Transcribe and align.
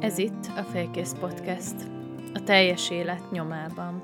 Ez 0.00 0.18
itt 0.18 0.46
a 0.46 0.62
Félkész 0.62 1.12
Podcast, 1.12 1.74
a 2.34 2.42
teljes 2.44 2.90
élet 2.90 3.30
nyomában. 3.30 4.02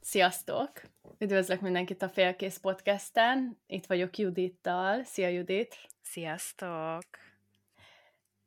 Sziasztok! 0.00 0.70
Üdvözlök 1.18 1.60
mindenkit 1.60 2.02
a 2.02 2.08
Félkész 2.08 2.56
Podcasten. 2.56 3.58
Itt 3.66 3.86
vagyok 3.86 4.16
Judittal. 4.16 5.04
Szia 5.04 5.28
Judit! 5.28 5.76
Sziasztok! 6.02 7.04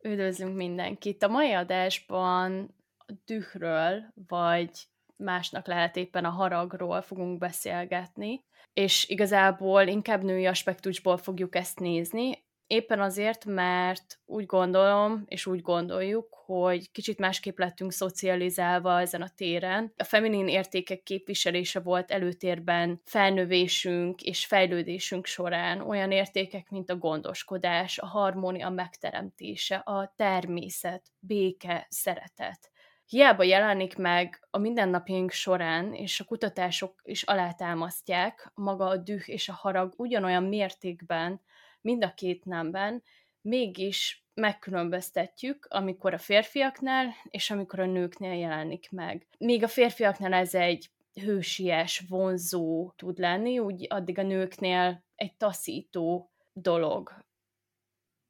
Üdvözlünk 0.02 0.56
mindenkit! 0.56 1.24
A 1.24 1.28
mai 1.28 1.52
adásban 1.52 2.76
a 2.98 3.14
dühről, 3.26 4.04
vagy 4.28 4.88
másnak 5.22 5.68
lehet 5.68 5.96
éppen 5.96 6.26
a 6.26 6.30
haragról 6.30 7.02
fogunk 7.02 7.38
beszélgetni, 7.38 8.44
és 8.74 9.10
igazából 9.10 9.82
inkább 9.82 10.24
női 10.24 10.46
aspektusból 10.46 11.18
fogjuk 11.18 11.56
ezt 11.56 11.80
nézni, 11.80 12.44
éppen 12.72 13.00
azért, 13.00 13.46
mert 13.46 14.20
úgy 14.26 14.46
gondolom, 14.46 15.24
és 15.26 15.46
úgy 15.46 15.62
gondoljuk, 15.62 16.28
hogy 16.46 16.92
kicsit 16.92 17.20
másképp 17.20 17.58
lettünk 17.58 17.92
szocializálva 17.92 19.00
ezen 19.00 19.22
a 19.22 19.32
téren. 19.36 19.94
A 19.98 20.04
feminin 20.04 20.48
értékek 20.48 21.04
képviselése 21.04 21.80
volt 21.80 22.12
előtérben 22.12 23.02
felnövésünk 23.06 24.22
és 24.22 24.46
fejlődésünk 24.46 25.26
során. 25.26 25.82
Olyan 25.82 26.12
értékek, 26.12 26.70
mint 26.70 26.90
a 26.90 26.96
gondoskodás, 26.98 27.98
a 27.98 28.06
harmónia 28.06 28.70
megteremtése, 28.70 29.76
a 29.76 30.14
természet, 30.16 31.04
béke, 31.20 31.86
szeretet 31.90 32.71
hiába 33.12 33.44
jelenik 33.44 33.98
meg 33.98 34.48
a 34.50 34.58
mindennapjaink 34.58 35.32
során, 35.32 35.94
és 35.94 36.20
a 36.20 36.24
kutatások 36.24 37.02
is 37.04 37.24
alátámasztják, 37.24 38.52
maga 38.56 38.86
a 38.86 38.98
düh 38.98 39.30
és 39.30 39.50
a 39.50 39.54
harag 39.54 39.94
ugyanolyan 39.98 40.44
mértékben, 40.44 41.42
mind 41.82 42.04
a 42.04 42.14
két 42.14 42.46
nemben, 42.46 43.04
mégis 43.42 44.26
megkülönböztetjük, 44.34 45.68
amikor 45.70 46.14
a 46.14 46.18
férfiaknál 46.18 47.14
és 47.30 47.52
amikor 47.52 47.80
a 47.80 47.86
nőknél 47.86 48.34
jelenik 48.34 48.92
meg. 48.92 49.28
Míg 49.38 49.64
a 49.64 49.68
férfiaknál 49.68 50.34
ez 50.34 50.54
egy 50.54 50.90
hősies, 51.14 52.04
vonzó 52.10 52.92
tud 52.96 53.18
lenni, 53.18 53.60
úgy 53.60 53.86
addig 53.90 54.18
a 54.18 54.24
nőknél 54.24 55.04
egy 55.16 55.36
taszító 55.36 56.32
dolog 56.54 57.14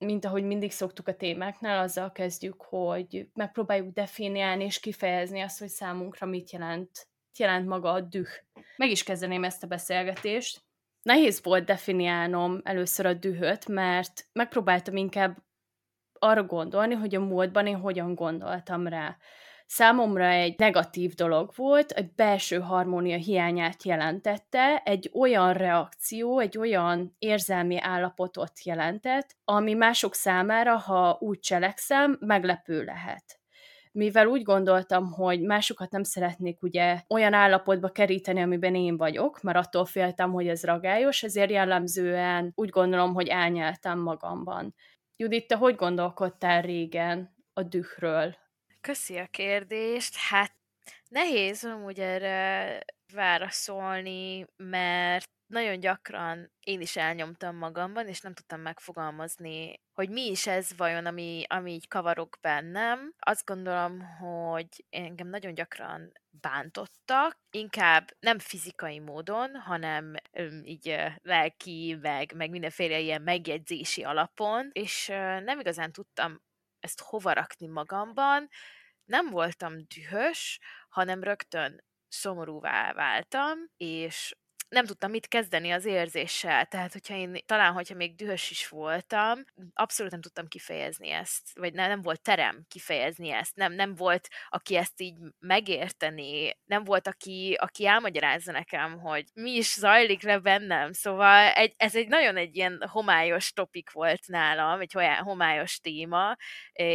mint 0.02 0.26
ahogy 0.26 0.44
mindig 0.44 0.72
szoktuk 0.72 1.08
a 1.08 1.16
témáknál, 1.16 1.84
azzal 1.84 2.12
kezdjük, 2.12 2.62
hogy 2.62 3.28
megpróbáljuk 3.34 3.94
definiálni 3.94 4.64
és 4.64 4.80
kifejezni 4.80 5.42
azt, 5.42 5.60
hogy 5.60 5.68
számunkra 5.68 6.26
mit 6.26 6.52
jelent, 6.52 7.08
mit 7.28 7.38
jelent 7.38 7.68
maga 7.68 7.92
a 7.92 8.02
düh. 8.02 8.30
Meg 8.78 8.90
is 8.90 9.04
kezdeném 9.04 9.44
ezt 9.44 9.64
a 9.64 9.68
beszélgetést. 9.68 10.62
Nehéz 11.02 11.44
volt 11.44 11.66
definiálnom 11.66 12.60
először 12.64 13.06
a 13.06 13.14
dühöt, 13.14 13.68
mert 13.68 14.28
megpróbáltam 14.34 14.96
inkább 14.96 15.38
arra 16.20 16.44
gondolni, 16.44 16.94
hogy 16.94 17.16
a 17.16 17.20
múltban 17.20 17.68
én 17.68 17.78
hogyan 17.78 18.16
gondoltam 18.16 18.88
rá 18.88 19.18
számomra 19.72 20.26
egy 20.28 20.56
negatív 20.58 21.14
dolog 21.14 21.52
volt, 21.56 21.92
egy 21.92 22.14
belső 22.16 22.60
harmónia 22.60 23.18
hiányát 23.18 23.84
jelentette, 23.84 24.78
egy 24.86 25.12
olyan 25.14 25.54
reakció, 25.54 26.40
egy 26.40 26.58
olyan 26.58 27.16
érzelmi 27.20 27.78
állapotot 27.80 28.64
jelentett, 28.64 29.36
ami 29.46 29.74
mások 29.74 30.16
számára, 30.16 30.78
ha 30.78 31.18
úgy 31.20 31.40
cselekszem, 31.40 32.18
meglepő 32.20 32.84
lehet 32.84 33.40
mivel 33.94 34.28
úgy 34.28 34.42
gondoltam, 34.42 35.12
hogy 35.12 35.42
másokat 35.42 35.92
nem 35.92 36.04
szeretnék 36.04 36.62
ugye 36.62 37.02
olyan 37.08 37.34
állapotba 37.34 37.90
keríteni, 37.90 38.42
amiben 38.42 38.76
én 38.76 38.98
vagyok, 38.98 39.42
mert 39.42 39.58
attól 39.58 39.86
féltem, 39.86 40.32
hogy 40.32 40.48
ez 40.48 40.64
ragályos, 40.64 41.24
ezért 41.24 41.52
jellemzően 41.52 42.52
úgy 42.56 42.70
gondolom, 42.70 43.14
hogy 43.14 43.28
elnyeltem 43.28 44.00
magamban. 44.00 44.76
Judit, 45.16 45.48
te 45.48 45.56
hogy 45.56 45.76
gondolkodtál 45.76 46.62
régen 46.62 47.36
a 47.54 47.64
dühről? 47.64 48.41
Köszi 48.82 49.18
a 49.18 49.28
kérdést. 49.28 50.16
Hát 50.16 50.56
nehéz 51.08 51.64
amúgy 51.64 52.00
erre 52.00 52.80
válaszolni, 53.14 54.46
mert 54.56 55.30
nagyon 55.48 55.80
gyakran 55.80 56.52
én 56.60 56.82
is 56.82 56.96
elnyomtam 56.96 57.56
magamban, 57.56 58.08
és 58.08 58.22
nem 58.22 58.34
tudtam 58.34 58.60
megfogalmazni, 58.60 59.80
hogy 59.94 60.10
mi 60.10 60.26
is 60.30 60.48
ez 60.48 60.78
vajon, 60.78 61.06
ami, 61.06 61.44
ami 61.48 61.72
így 61.72 61.88
kavarok 61.88 62.38
bennem. 62.42 63.14
Azt 63.20 63.46
gondolom, 63.46 64.02
hogy 64.02 64.68
engem 64.90 65.28
nagyon 65.28 65.54
gyakran 65.54 66.12
bántottak, 66.30 67.38
inkább 67.52 68.12
nem 68.20 68.40
fizikai 68.40 69.00
módon, 69.00 69.56
hanem 69.56 70.14
így 70.64 70.96
lelki, 71.22 71.98
meg, 72.02 72.34
meg 72.36 72.50
mindenféle 72.50 73.00
ilyen 73.00 73.22
megjegyzési 73.22 74.04
alapon, 74.04 74.70
és 74.72 75.08
nem 75.44 75.60
igazán 75.60 75.92
tudtam 75.92 76.42
ezt 76.82 77.02
hova 77.02 77.34
rakni 77.34 77.68
magamban. 77.68 78.48
Nem 79.06 79.30
voltam 79.30 79.74
dühös, 79.96 80.60
hanem 80.90 81.24
rögtön 81.24 81.84
szomorúvá 82.08 82.94
váltam, 82.94 83.58
és 83.78 84.36
nem 84.72 84.86
tudtam 84.86 85.12
mit 85.12 85.28
kezdeni 85.28 85.72
az 85.72 85.86
érzéssel. 85.86 86.66
Tehát, 86.66 86.92
hogyha 86.94 87.16
én 87.16 87.38
talán, 87.46 87.74
hogyha 87.74 87.96
még 87.96 88.16
dühös 88.16 88.52
is 88.52 88.68
voltam, 88.68 89.44
abszolút 89.74 90.12
nem 90.12 90.22
tudtam 90.22 90.48
kifejezni 90.48 91.10
ezt, 91.10 91.42
vagy 91.60 91.74
nem, 91.74 91.90
nem 91.90 92.02
volt 92.02 92.22
terem 92.22 92.66
kifejezni 92.68 93.30
ezt, 93.30 93.56
nem, 93.56 93.74
nem 93.74 93.96
volt, 93.96 94.28
aki 94.50 94.76
ezt 94.76 95.02
így 95.02 95.18
megérteni, 95.40 96.58
nem 96.66 96.84
volt, 96.84 97.08
aki, 97.08 97.58
aki 97.60 97.86
elmagyarázza 97.86 98.52
nekem, 98.52 99.00
hogy 99.00 99.26
mi 99.34 99.52
is 99.52 99.74
zajlik 99.74 100.24
le 100.24 100.40
bennem. 100.40 100.92
Szóval 100.92 101.48
egy, 101.48 101.74
ez 101.78 101.96
egy 101.96 102.08
nagyon 102.08 102.38
egy 102.38 102.56
ilyen 102.56 102.88
homályos 102.88 103.54
topik 103.54 103.92
volt 103.92 104.28
nálam, 104.28 104.80
egy 104.80 104.94
homályos 105.20 105.80
téma 105.80 106.36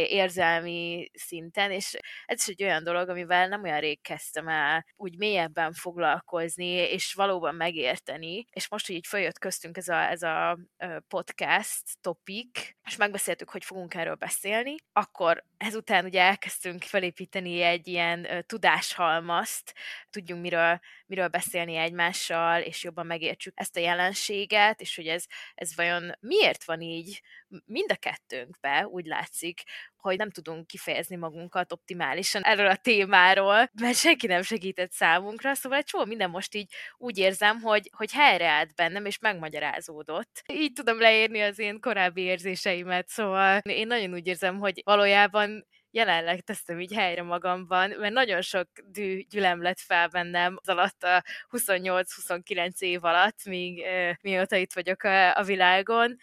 érzelmi 0.09 1.09
szinten, 1.13 1.71
és 1.71 1.97
ez 2.25 2.41
is 2.41 2.47
egy 2.47 2.63
olyan 2.63 2.83
dolog, 2.83 3.09
amivel 3.09 3.47
nem 3.47 3.63
olyan 3.63 3.79
rég 3.79 4.01
kezdtem 4.01 4.47
el 4.47 4.85
úgy 4.95 5.17
mélyebben 5.17 5.73
foglalkozni, 5.73 6.67
és 6.67 7.13
valóban 7.13 7.55
meg 7.55 7.66
megérteni, 7.67 8.45
és 8.51 8.69
most, 8.69 8.87
hogy 8.87 8.95
így 8.95 9.07
följött 9.07 9.39
köztünk 9.39 9.77
ez 9.77 9.87
a, 9.87 10.09
ez 10.09 10.21
a 10.21 10.59
podcast 11.07 11.83
topik, 12.01 12.77
és 12.83 12.95
megbeszéltük, 12.95 13.49
hogy 13.49 13.65
fogunk 13.65 13.93
erről 13.93 14.15
beszélni, 14.15 14.75
akkor 14.93 15.43
ezután 15.57 16.05
ugye 16.05 16.21
elkezdtünk 16.21 16.83
felépíteni 16.83 17.61
egy 17.61 17.87
ilyen 17.87 18.45
tudáshalmazt, 18.45 19.73
tudjunk 20.09 20.41
miről, 20.41 20.79
miről 21.05 21.27
beszélni 21.27 21.75
egymással, 21.75 22.61
és 22.61 22.83
jobban 22.83 23.05
megértsük 23.05 23.53
ezt 23.55 23.77
a 23.77 23.79
jelenséget, 23.79 24.81
és 24.81 24.95
hogy 24.95 25.07
ez, 25.07 25.25
ez 25.55 25.75
vajon 25.75 26.11
miért 26.19 26.63
van 26.63 26.81
így 26.81 27.21
mind 27.65 27.91
a 27.91 27.95
kettőnkbe, 27.95 28.87
úgy 28.87 29.05
látszik, 29.05 29.63
hogy 30.07 30.17
nem 30.17 30.29
tudunk 30.29 30.67
kifejezni 30.67 31.15
magunkat 31.15 31.71
optimálisan 31.71 32.41
erről 32.41 32.67
a 32.67 32.75
témáról, 32.75 33.69
mert 33.81 33.97
senki 33.97 34.27
nem 34.27 34.41
segített 34.41 34.91
számunkra, 34.91 35.53
szóval 35.53 35.77
egy 35.77 35.85
csomó 35.85 36.05
minden 36.05 36.29
most 36.29 36.55
így 36.55 36.73
úgy 36.97 37.17
érzem, 37.17 37.59
hogy, 37.61 37.89
hogy 37.95 38.11
helyreállt 38.11 38.75
bennem, 38.75 39.05
és 39.05 39.19
megmagyarázódott. 39.19 40.41
Így 40.53 40.73
tudom 40.73 40.99
leírni 40.99 41.41
az 41.41 41.59
én 41.59 41.79
korábbi 41.79 42.21
érzéseimet, 42.21 43.07
szóval 43.07 43.59
én 43.59 43.87
nagyon 43.87 44.13
úgy 44.13 44.27
érzem, 44.27 44.59
hogy 44.59 44.81
valójában 44.83 45.65
jelenleg 45.91 46.41
teszem 46.41 46.79
így 46.79 46.93
helyre 46.93 47.23
magamban, 47.23 47.89
mert 47.89 48.13
nagyon 48.13 48.41
sok 48.41 48.67
dű, 48.85 49.21
gyülem 49.29 49.61
lett 49.61 49.79
fel 49.79 50.07
bennem 50.07 50.57
az 50.61 50.69
alatt 50.69 51.03
a 51.03 51.23
28-29 51.49 52.79
év 52.79 53.03
alatt, 53.03 53.45
míg 53.45 53.85
mióta 54.21 54.55
itt 54.55 54.73
vagyok 54.73 55.03
a, 55.03 55.37
a 55.37 55.43
világon, 55.43 56.15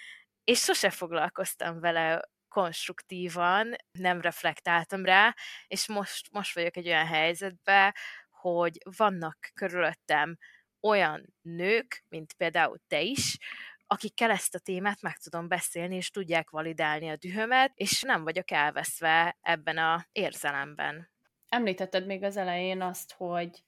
és 0.44 0.58
sose 0.58 0.90
foglalkoztam 0.90 1.80
vele 1.80 2.20
konstruktívan, 2.54 3.74
nem 3.92 4.20
reflektáltam 4.20 5.04
rá, 5.04 5.34
és 5.66 5.88
most, 5.88 6.32
most 6.32 6.54
vagyok 6.54 6.76
egy 6.76 6.86
olyan 6.86 7.06
helyzetben, 7.06 7.92
hogy 8.30 8.78
vannak 8.96 9.38
körülöttem 9.54 10.36
olyan 10.80 11.34
nők, 11.42 12.04
mint 12.08 12.32
például 12.32 12.78
te 12.86 13.00
is, 13.00 13.38
akikkel 13.86 14.30
ezt 14.30 14.54
a 14.54 14.58
témát 14.58 15.02
meg 15.02 15.16
tudom 15.18 15.48
beszélni, 15.48 15.96
és 15.96 16.10
tudják 16.10 16.50
validálni 16.50 17.08
a 17.08 17.16
dühömet, 17.16 17.72
és 17.74 18.02
nem 18.02 18.24
vagyok 18.24 18.50
elveszve 18.50 19.38
ebben 19.40 19.78
a 19.78 20.06
érzelemben. 20.12 21.10
Említetted 21.48 22.06
még 22.06 22.22
az 22.22 22.36
elején 22.36 22.80
azt, 22.80 23.12
hogy 23.12 23.64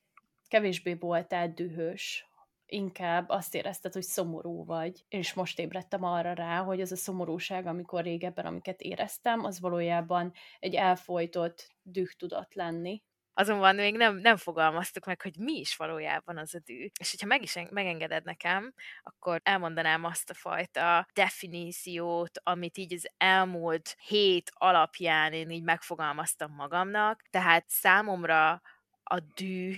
kevésbé 0.48 0.94
voltál 0.94 1.48
dühös, 1.48 2.26
inkább 2.66 3.28
azt 3.28 3.54
érezted, 3.54 3.92
hogy 3.92 4.02
szomorú 4.02 4.64
vagy, 4.64 5.04
és 5.08 5.34
most 5.34 5.58
ébredtem 5.58 6.02
arra 6.02 6.32
rá, 6.32 6.62
hogy 6.62 6.80
ez 6.80 6.92
a 6.92 6.96
szomorúság, 6.96 7.66
amikor 7.66 8.02
régebben, 8.02 8.46
amiket 8.46 8.80
éreztem, 8.80 9.44
az 9.44 9.60
valójában 9.60 10.32
egy 10.58 10.74
elfolytott 10.74 11.68
düh 11.82 12.10
tudott 12.16 12.54
lenni, 12.54 13.02
azonban 13.38 13.74
még 13.74 13.96
nem, 13.96 14.16
nem 14.16 14.36
fogalmaztuk 14.36 15.04
meg, 15.04 15.22
hogy 15.22 15.36
mi 15.38 15.52
is 15.52 15.76
valójában 15.76 16.38
az 16.38 16.54
a 16.54 16.58
dű. 16.64 16.86
És 17.00 17.10
hogyha 17.10 17.26
meg 17.26 17.42
is 17.42 17.58
megengeded 17.70 18.24
nekem, 18.24 18.74
akkor 19.02 19.40
elmondanám 19.44 20.04
azt 20.04 20.30
a 20.30 20.34
fajta 20.34 21.06
definíciót, 21.12 22.40
amit 22.42 22.78
így 22.78 22.92
az 22.92 23.08
elmúlt 23.16 23.96
hét 24.06 24.50
alapján 24.54 25.32
én 25.32 25.50
így 25.50 25.62
megfogalmaztam 25.62 26.52
magamnak. 26.52 27.22
Tehát 27.30 27.64
számomra 27.68 28.62
a 29.02 29.20
dű, 29.34 29.74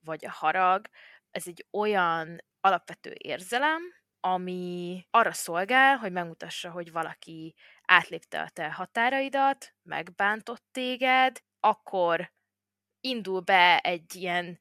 vagy 0.00 0.24
a 0.26 0.30
harag, 0.30 0.86
ez 1.30 1.46
egy 1.46 1.66
olyan 1.70 2.44
alapvető 2.60 3.14
érzelem, 3.18 3.82
ami 4.20 5.06
arra 5.10 5.32
szolgál, 5.32 5.96
hogy 5.96 6.12
megmutassa, 6.12 6.70
hogy 6.70 6.92
valaki 6.92 7.54
átlépte 7.84 8.40
a 8.40 8.48
te 8.48 8.72
határaidat, 8.72 9.74
megbántott 9.82 10.64
téged, 10.72 11.42
akkor 11.60 12.32
indul 13.00 13.40
be 13.40 13.78
egy 13.78 14.14
ilyen 14.14 14.58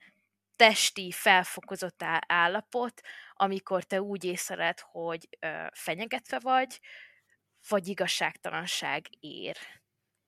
testi 0.56 1.12
felfokozott 1.12 2.04
állapot, 2.28 3.02
amikor 3.34 3.84
te 3.84 4.02
úgy 4.02 4.24
észleled, 4.24 4.80
hogy 4.80 5.30
fenyegetve 5.72 6.40
vagy, 6.40 6.80
vagy 7.68 7.88
igazságtalanság 7.88 9.08
ér. 9.20 9.58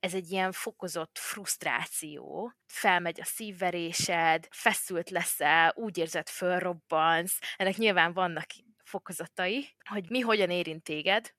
Ez 0.01 0.13
egy 0.13 0.31
ilyen 0.31 0.51
fokozott 0.51 1.18
frusztráció, 1.18 2.53
felmegy 2.65 3.21
a 3.21 3.24
szívverésed, 3.24 4.48
feszült 4.51 5.09
leszel, 5.09 5.74
úgy 5.75 5.98
érzed, 5.98 6.30
fölrobbansz. 6.30 7.39
Ennek 7.56 7.75
nyilván 7.77 8.13
vannak 8.13 8.45
fokozatai, 8.83 9.75
hogy 9.89 10.09
mi 10.09 10.19
hogyan 10.19 10.50
érint 10.50 10.83
téged, 10.83 11.33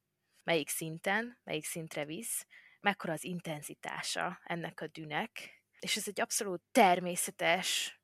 melyik 0.45 0.69
szinten, 0.69 1.39
melyik 1.45 1.65
szintre 1.65 2.05
visz, 2.05 2.47
mekkora 2.81 3.13
az 3.13 3.25
intenzitása 3.25 4.41
ennek 4.45 4.81
a 4.81 4.87
dűnek, 4.87 5.63
és 5.79 5.97
ez 5.97 6.09
egy 6.09 6.21
abszolút 6.21 6.63
természetes, 6.73 8.01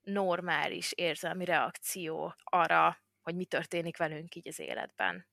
normális 0.00 0.92
érzelmi 0.92 1.44
reakció 1.44 2.34
arra, 2.44 2.98
hogy 3.22 3.34
mi 3.34 3.44
történik 3.44 3.96
velünk 3.96 4.34
így 4.34 4.48
az 4.48 4.58
életben. 4.58 5.28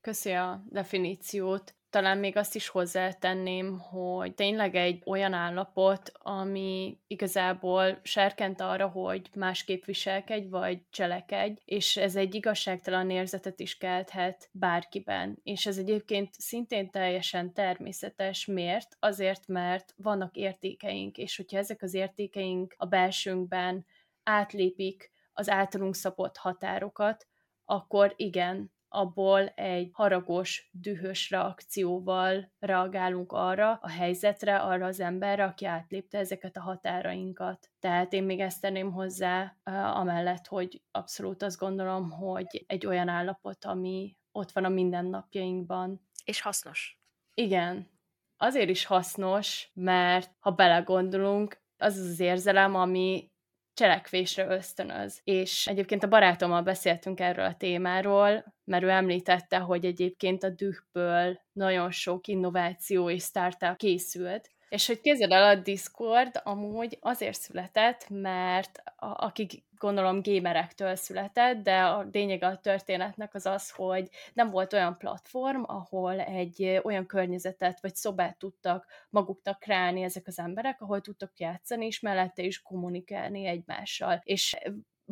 Köszi 0.00 0.32
a 0.32 0.62
definíciót. 0.68 1.74
Talán 1.90 2.18
még 2.18 2.36
azt 2.36 2.54
is 2.54 2.68
hozzátenném, 2.68 3.78
hogy 3.78 4.34
tényleg 4.34 4.74
egy 4.74 5.02
olyan 5.06 5.32
állapot, 5.32 6.12
ami 6.14 6.98
igazából 7.06 7.98
serkent 8.02 8.60
arra, 8.60 8.88
hogy 8.88 9.30
másképp 9.34 9.84
viselkedj, 9.84 10.48
vagy 10.48 10.80
cselekedj, 10.90 11.60
és 11.64 11.96
ez 11.96 12.16
egy 12.16 12.34
igazságtalan 12.34 13.10
érzetet 13.10 13.60
is 13.60 13.76
kelthet 13.76 14.48
bárkiben. 14.52 15.38
És 15.42 15.66
ez 15.66 15.78
egyébként 15.78 16.34
szintén 16.38 16.90
teljesen 16.90 17.52
természetes. 17.52 18.46
Miért? 18.46 18.96
Azért, 18.98 19.46
mert 19.46 19.94
vannak 19.96 20.36
értékeink, 20.36 21.18
és 21.18 21.36
hogyha 21.36 21.58
ezek 21.58 21.82
az 21.82 21.94
értékeink 21.94 22.74
a 22.76 22.86
belsőnkben 22.86 23.86
átlépik 24.22 25.10
az 25.32 25.48
általunk 25.48 25.94
szabott 25.94 26.36
határokat, 26.36 27.26
akkor 27.64 28.12
igen, 28.16 28.72
abból 28.92 29.46
egy 29.48 29.90
haragos, 29.92 30.70
dühös 30.72 31.30
reakcióval 31.30 32.52
reagálunk 32.58 33.32
arra 33.32 33.78
a 33.82 33.88
helyzetre, 33.88 34.56
arra 34.56 34.86
az 34.86 35.00
emberre, 35.00 35.44
aki 35.44 35.64
átlépte 35.64 36.18
ezeket 36.18 36.56
a 36.56 36.60
határainkat. 36.60 37.70
Tehát 37.78 38.12
én 38.12 38.22
még 38.22 38.40
ezt 38.40 38.60
tenném 38.60 38.92
hozzá, 38.92 39.56
amellett, 39.94 40.46
hogy 40.46 40.82
abszolút 40.90 41.42
azt 41.42 41.58
gondolom, 41.58 42.10
hogy 42.10 42.64
egy 42.66 42.86
olyan 42.86 43.08
állapot, 43.08 43.64
ami 43.64 44.16
ott 44.32 44.50
van 44.50 44.64
a 44.64 44.68
mindennapjainkban. 44.68 46.00
És 46.24 46.40
hasznos. 46.40 47.00
Igen. 47.34 47.88
Azért 48.36 48.68
is 48.68 48.84
hasznos, 48.84 49.70
mert 49.74 50.30
ha 50.38 50.50
belegondolunk, 50.50 51.60
az 51.76 51.96
az 51.96 52.20
érzelem, 52.20 52.74
ami 52.74 53.29
cselekvésre 53.80 54.46
ösztönöz. 54.46 55.20
És 55.24 55.66
egyébként 55.66 56.02
a 56.02 56.08
barátommal 56.08 56.62
beszéltünk 56.62 57.20
erről 57.20 57.44
a 57.44 57.56
témáról, 57.56 58.54
mert 58.64 58.82
ő 58.82 58.88
említette, 58.88 59.58
hogy 59.58 59.84
egyébként 59.84 60.42
a 60.42 60.50
dühből 60.50 61.40
nagyon 61.52 61.90
sok 61.90 62.26
innováció 62.26 63.10
és 63.10 63.22
startup 63.22 63.76
készült, 63.76 64.50
és 64.70 64.86
hogy 64.86 65.00
kézzel 65.00 65.32
el 65.32 65.56
a 65.56 65.60
Discord 65.60 66.40
amúgy 66.44 66.98
azért 67.00 67.40
született, 67.40 68.06
mert 68.08 68.82
a, 68.96 69.24
akik 69.24 69.64
gondolom 69.78 70.22
gamerektől 70.22 70.96
született, 70.96 71.62
de 71.62 71.80
a 71.80 72.08
lényeg 72.12 72.42
a 72.42 72.58
történetnek 72.58 73.34
az 73.34 73.46
az, 73.46 73.70
hogy 73.70 74.08
nem 74.32 74.50
volt 74.50 74.72
olyan 74.72 74.98
platform, 74.98 75.62
ahol 75.66 76.20
egy 76.20 76.80
olyan 76.82 77.06
környezetet 77.06 77.80
vagy 77.80 77.94
szobát 77.94 78.38
tudtak 78.38 78.86
maguknak 79.08 79.58
kreálni 79.58 80.02
ezek 80.02 80.26
az 80.26 80.38
emberek, 80.38 80.80
ahol 80.80 81.00
tudtak 81.00 81.38
játszani, 81.38 81.86
és 81.86 82.00
mellette 82.00 82.42
is 82.42 82.62
kommunikálni 82.62 83.46
egymással. 83.46 84.20
És 84.24 84.56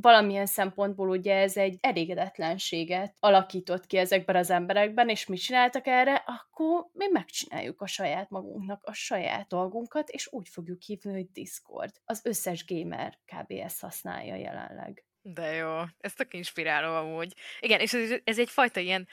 valamilyen 0.01 0.47
szempontból 0.47 1.09
ugye 1.09 1.35
ez 1.35 1.57
egy 1.57 1.79
elégedetlenséget 1.81 3.15
alakított 3.21 3.87
ki 3.87 3.97
ezekben 3.97 4.37
az 4.37 4.51
emberekben, 4.51 5.09
és 5.09 5.27
mit 5.27 5.41
csináltak 5.41 5.87
erre, 5.87 6.15
akkor 6.27 6.87
mi 6.93 7.07
megcsináljuk 7.13 7.81
a 7.81 7.87
saját 7.87 8.31
magunknak 8.31 8.85
a 8.85 8.93
saját 8.93 9.49
dolgunkat, 9.49 10.09
és 10.09 10.29
úgy 10.33 10.49
fogjuk 10.49 10.83
hívni, 10.83 11.13
hogy 11.13 11.31
Discord. 11.33 11.93
Az 12.05 12.21
összes 12.25 12.65
gamer 12.67 13.19
kb. 13.25 13.51
ezt 13.51 13.81
használja 13.81 14.35
jelenleg. 14.35 15.03
De 15.23 15.53
jó, 15.53 15.81
ez 15.99 16.13
tök 16.13 16.35
inspiráló 16.35 16.95
amúgy. 16.95 17.35
Igen, 17.61 17.81
és 17.81 17.93
ez, 17.93 18.11
ez 18.25 18.39
egyfajta 18.39 18.81
ilyen 18.81 19.09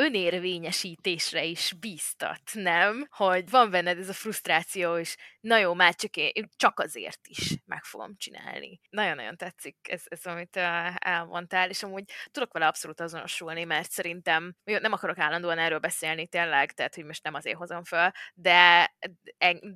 önérvényesítésre 0.00 1.44
is 1.44 1.72
bíztat, 1.80 2.42
nem? 2.52 3.06
Hogy 3.10 3.50
van 3.50 3.70
benned 3.70 3.98
ez 3.98 4.08
a 4.08 4.12
frusztráció, 4.12 4.96
és 4.96 5.16
na 5.40 5.58
jó, 5.58 5.74
már 5.74 5.94
csak, 5.94 6.16
én, 6.16 6.48
csak 6.56 6.80
azért 6.80 7.26
is 7.26 7.54
meg 7.64 7.84
fogom 7.84 8.16
csinálni. 8.16 8.80
Nagyon-nagyon 8.90 9.36
tetszik 9.36 9.76
ez, 9.82 10.02
ez 10.04 10.26
amit 10.26 10.56
elmondtál, 10.96 11.68
és 11.68 11.82
amúgy 11.82 12.04
tudok 12.30 12.52
vele 12.52 12.66
abszolút 12.66 13.00
azonosulni, 13.00 13.64
mert 13.64 13.90
szerintem 13.90 14.54
nem 14.64 14.92
akarok 14.92 15.18
állandóan 15.18 15.58
erről 15.58 15.78
beszélni 15.78 16.26
tényleg, 16.26 16.72
tehát 16.72 16.94
hogy 16.94 17.04
most 17.04 17.24
nem 17.24 17.34
azért 17.34 17.56
hozom 17.56 17.84
föl, 17.84 18.10
de 18.34 18.94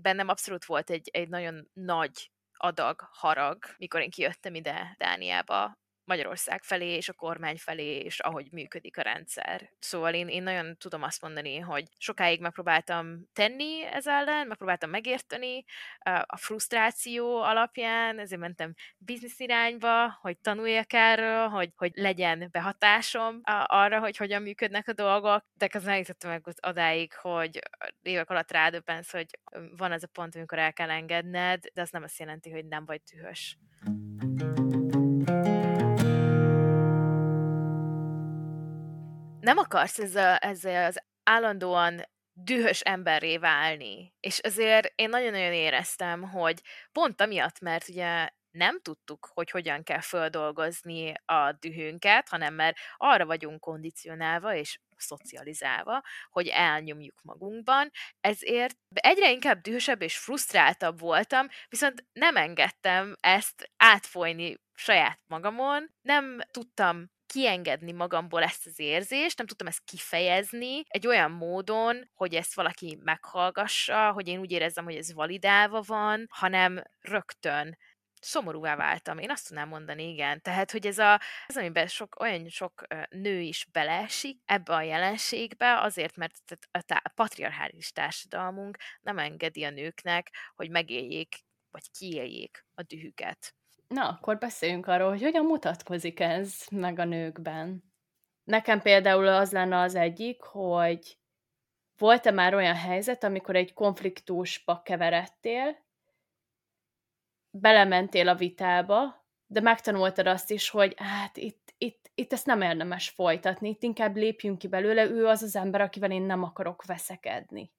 bennem 0.03 0.29
abszolút 0.29 0.65
volt 0.65 0.91
egy, 0.91 1.09
egy 1.13 1.29
nagyon 1.29 1.69
nagy 1.73 2.31
adag 2.57 3.09
harag, 3.13 3.59
mikor 3.77 4.01
én 4.01 4.11
kijöttem 4.11 4.55
ide 4.55 4.95
Dániába, 4.99 5.82
Magyarország 6.05 6.63
felé 6.63 6.95
és 6.95 7.09
a 7.09 7.13
kormány 7.13 7.57
felé, 7.57 7.97
és 7.99 8.21
ahogy 8.21 8.49
működik 8.53 8.99
a 8.99 9.03
rendszer. 9.03 9.71
Szóval 9.79 10.15
én, 10.15 10.29
én 10.29 10.43
nagyon 10.43 10.77
tudom 10.77 11.03
azt 11.03 11.23
mondani, 11.23 11.59
hogy 11.59 11.85
sokáig 11.99 12.41
megpróbáltam 12.41 13.29
tenni 13.33 13.85
ez 13.85 14.07
ellen, 14.07 14.47
megpróbáltam 14.47 14.91
megérteni 14.91 15.65
a 16.27 16.37
frusztráció 16.37 17.43
alapján, 17.43 18.19
ezért 18.19 18.41
mentem 18.41 18.75
biznisz 18.99 19.41
irányba, 19.41 20.19
hogy 20.21 20.39
tanuljak 20.39 20.93
erről, 20.93 21.49
hogy, 21.49 21.73
hogy 21.77 21.93
legyen 21.95 22.49
behatásom 22.51 23.41
arra, 23.67 23.99
hogy 23.99 24.17
hogyan 24.17 24.43
működnek 24.43 24.89
a 24.89 24.93
dolgok, 24.93 25.45
de 25.55 25.69
ez 25.73 25.87
eljutott 25.87 26.25
meg 26.25 26.47
az 26.47 26.57
adáig, 26.61 27.15
hogy 27.15 27.61
évek 28.03 28.31
alatt 28.31 28.51
rádöbbensz, 28.51 29.11
hogy 29.13 29.27
van 29.77 29.93
az 29.93 30.03
a 30.03 30.09
pont, 30.13 30.37
amikor 30.37 30.59
el 30.59 30.73
kell 30.73 30.91
engedned, 30.91 31.65
de 31.75 31.81
az 31.81 31.91
nem 31.91 32.03
azt 32.03 32.19
jelenti, 32.19 32.51
hogy 32.51 32.67
nem 32.67 32.85
vagy 32.85 33.01
dühös. 33.13 33.59
Nem 39.43 39.59
akarsz 39.59 39.99
ezzel, 39.99 40.37
ezzel 40.37 40.85
az 40.85 41.03
állandóan 41.23 42.03
dühös 42.33 42.81
emberré 42.81 43.39
válni. 43.39 44.15
És 44.21 44.39
azért 44.39 44.93
én 44.95 45.09
nagyon-nagyon 45.09 45.53
éreztem, 45.53 46.23
hogy 46.23 46.61
pont 46.93 47.21
amiatt, 47.21 47.61
mert 47.61 47.89
ugye 47.89 48.29
nem 48.51 48.81
tudtuk, 48.81 49.29
hogy 49.33 49.51
hogyan 49.51 49.83
kell 49.83 50.01
földolgozni 50.01 51.15
a 51.25 51.53
dühünket, 51.53 52.29
hanem 52.29 52.55
mert 52.55 52.77
arra 52.97 53.27
vagyunk 53.27 53.61
kondicionálva 53.61 54.55
és 54.55 54.79
szocializálva, 54.97 56.03
hogy 56.31 56.47
elnyomjuk 56.47 57.23
magunkban, 57.23 57.91
ezért 58.21 58.77
egyre 58.89 59.31
inkább 59.31 59.61
dühösebb 59.61 60.03
és 60.03 60.19
frusztráltabb 60.19 60.99
voltam, 60.99 61.47
viszont 61.69 62.05
nem 62.13 62.37
engedtem 62.37 63.17
ezt 63.21 63.71
átfolyni 63.77 64.59
saját 64.75 65.21
magamon, 65.27 65.95
nem 66.03 66.41
tudtam 66.51 67.11
kiengedni 67.33 67.93
magamból 67.93 68.43
ezt 68.43 68.67
az 68.67 68.79
érzést, 68.79 69.39
nem 69.39 69.47
tudtam 69.47 69.67
ezt 69.67 69.85
kifejezni 69.85 70.83
egy 70.89 71.07
olyan 71.07 71.31
módon, 71.31 72.11
hogy 72.15 72.35
ezt 72.35 72.55
valaki 72.55 72.99
meghallgassa, 73.03 74.13
hogy 74.13 74.29
én 74.29 74.39
úgy 74.39 74.51
érezzem, 74.51 74.85
hogy 74.85 74.97
ez 74.97 75.13
validálva 75.13 75.83
van, 75.87 76.27
hanem 76.29 76.83
rögtön 77.01 77.77
szomorúvá 78.21 78.77
váltam. 78.77 79.19
Én 79.19 79.31
azt 79.31 79.49
tudnám 79.49 79.69
mondani, 79.69 80.09
igen. 80.09 80.41
Tehát, 80.41 80.71
hogy 80.71 80.87
ez 80.87 80.99
a, 80.99 81.21
az, 81.47 81.57
amiben 81.57 81.87
sok, 81.87 82.21
olyan 82.21 82.49
sok 82.49 82.87
nő 83.09 83.41
is 83.41 83.67
beleesik 83.73 84.39
ebbe 84.45 84.75
a 84.75 84.83
jelenségbe, 84.83 85.81
azért, 85.81 86.17
mert 86.17 86.59
a, 86.71 86.79
a 87.03 87.13
patriarchális 87.15 87.93
társadalmunk 87.93 88.79
nem 89.01 89.19
engedi 89.19 89.65
a 89.65 89.71
nőknek, 89.71 90.31
hogy 90.55 90.71
megéljék, 90.71 91.39
vagy 91.71 91.91
kiéljék 91.91 92.67
a 92.75 92.83
dühüket. 92.83 93.55
Na, 93.93 94.09
akkor 94.09 94.39
beszéljünk 94.39 94.87
arról, 94.87 95.09
hogy 95.09 95.23
hogyan 95.23 95.45
mutatkozik 95.45 96.21
ez 96.21 96.67
meg 96.71 96.99
a 96.99 97.05
nőkben. 97.05 97.83
Nekem 98.45 98.81
például 98.81 99.27
az 99.27 99.53
lenne 99.53 99.81
az 99.81 99.95
egyik, 99.95 100.43
hogy 100.43 101.19
volt-e 101.99 102.31
már 102.31 102.55
olyan 102.55 102.75
helyzet, 102.75 103.25
amikor 103.25 103.57
egy 103.57 103.73
konfliktusba 103.73 104.83
keveredtél, 104.83 105.77
belementél 107.51 108.29
a 108.29 108.35
vitába, 108.35 109.27
de 109.47 109.61
megtanultad 109.61 110.27
azt 110.27 110.51
is, 110.51 110.71
hogy 110.71 110.95
hát 110.97 111.37
itt, 111.37 111.75
itt, 111.79 112.11
itt 112.15 112.33
ezt 112.33 112.47
nem 112.47 112.61
érdemes 112.61 113.09
folytatni, 113.09 113.69
itt 113.69 113.83
inkább 113.83 114.17
lépjünk 114.17 114.59
ki 114.59 114.69
belőle, 114.69 115.05
ő 115.05 115.27
az 115.27 115.43
az 115.43 115.57
ember, 115.57 115.81
akivel 115.81 116.11
én 116.11 116.23
nem 116.23 116.43
akarok 116.43 116.85
veszekedni. 116.85 117.73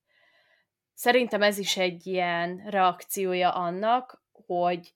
Szerintem 0.94 1.42
ez 1.42 1.58
is 1.58 1.78
egy 1.78 2.08
ilyen 2.08 2.64
reakciója 2.66 3.54
annak, 3.54 4.24
hogy 4.46 4.94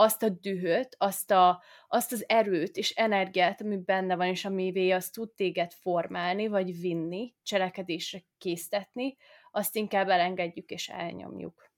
azt 0.00 0.22
a 0.22 0.28
dühöt, 0.28 0.94
azt, 0.98 1.30
a, 1.30 1.62
azt 1.88 2.12
az 2.12 2.28
erőt 2.28 2.76
és 2.76 2.90
energiát, 2.90 3.60
ami 3.60 3.76
benne 3.76 4.16
van, 4.16 4.26
és 4.26 4.44
amivé 4.44 4.90
azt 4.90 5.12
tud 5.12 5.30
téged 5.30 5.72
formálni, 5.72 6.46
vagy 6.46 6.80
vinni, 6.80 7.34
cselekedésre 7.42 8.18
késztetni, 8.38 9.16
azt 9.50 9.76
inkább 9.76 10.08
elengedjük 10.08 10.70
és 10.70 10.88
elnyomjuk. 10.88 11.70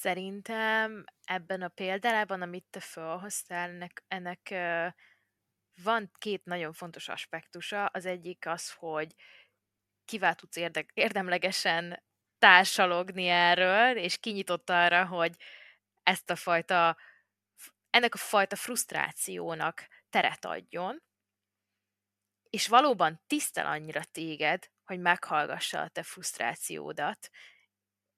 Szerintem 0.00 1.04
ebben 1.24 1.62
a 1.62 1.68
példában, 1.68 2.42
amit 2.42 2.66
te 2.70 2.80
felhoztál, 2.80 3.68
ennek, 3.68 4.04
ennek 4.08 4.54
van 5.84 6.10
két 6.18 6.44
nagyon 6.44 6.72
fontos 6.72 7.08
aspektusa. 7.08 7.86
Az 7.86 8.06
egyik 8.06 8.46
az, 8.46 8.72
hogy 8.72 9.14
kivel 10.04 10.34
tudsz 10.34 10.56
érde- 10.56 10.90
érdemlegesen 10.94 12.02
társalogni 12.38 13.26
erről, 13.26 13.96
és 13.96 14.18
kinyitott 14.18 14.70
arra, 14.70 15.06
hogy 15.06 15.36
ezt 16.02 16.30
a 16.30 16.36
fajta, 16.36 16.96
ennek 17.90 18.14
a 18.14 18.18
fajta 18.18 18.56
frusztrációnak 18.56 19.88
teret 20.10 20.44
adjon, 20.44 21.02
és 22.50 22.68
valóban 22.68 23.22
tisztel 23.26 23.66
annyira 23.66 24.04
téged, 24.04 24.70
hogy 24.84 25.00
meghallgassa 25.00 25.80
a 25.80 25.88
te 25.88 26.02
frusztrációdat, 26.02 27.30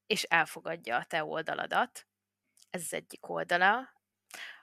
és 0.07 0.23
elfogadja 0.23 0.97
a 0.97 1.05
te 1.05 1.25
oldaladat. 1.25 2.07
Ez 2.71 2.81
az 2.81 2.93
egyik 2.93 3.29
oldala. 3.29 3.79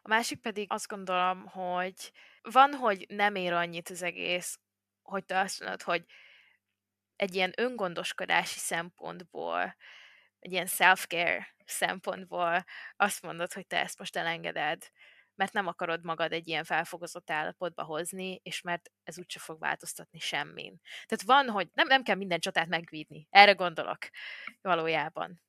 A 0.02 0.08
másik 0.08 0.42
pedig 0.42 0.72
azt 0.72 0.88
gondolom, 0.88 1.46
hogy 1.46 2.12
van, 2.42 2.74
hogy 2.74 3.06
nem 3.10 3.36
ér 3.36 3.54
annyit 3.54 3.90
az 3.90 4.02
egész, 4.02 4.60
hogy 5.02 5.26
te 5.26 5.40
azt 5.40 5.60
mondod, 5.60 5.82
hogy 5.82 6.06
egy 7.16 7.36
ilyen 7.36 7.54
öngondoskodási 7.56 8.60
szempontból, 8.60 9.76
egy 10.40 10.52
ilyen 10.52 10.68
self-care 10.68 11.56
szempontból 11.72 12.66
azt 12.96 13.22
mondod, 13.22 13.54
hogy 13.54 13.68
te 13.68 13.80
ezt 13.80 14.00
most 14.00 14.16
elengeded, 14.16 14.90
mert 15.36 15.54
nem 15.54 15.68
akarod 15.68 16.04
magad 16.04 16.32
egy 16.32 16.48
ilyen 16.48 16.64
felfogozott 16.64 17.32
állapotba 17.32 17.84
hozni, 17.84 18.40
és 18.44 18.62
mert 18.62 18.92
ez 19.04 19.20
úgyse 19.20 19.40
fog 19.40 19.60
változtatni 19.60 20.20
semmin. 20.20 20.80
Tehát 20.82 21.22
van, 21.26 21.50
hogy 21.50 21.70
nem, 21.74 21.88
nem 21.88 22.04
kell 22.04 22.16
minden 22.16 22.40
csatát 22.40 22.68
megvédni. 22.68 23.28
Erre 23.30 23.52
gondolok 23.52 23.98
valójában. 24.62 25.42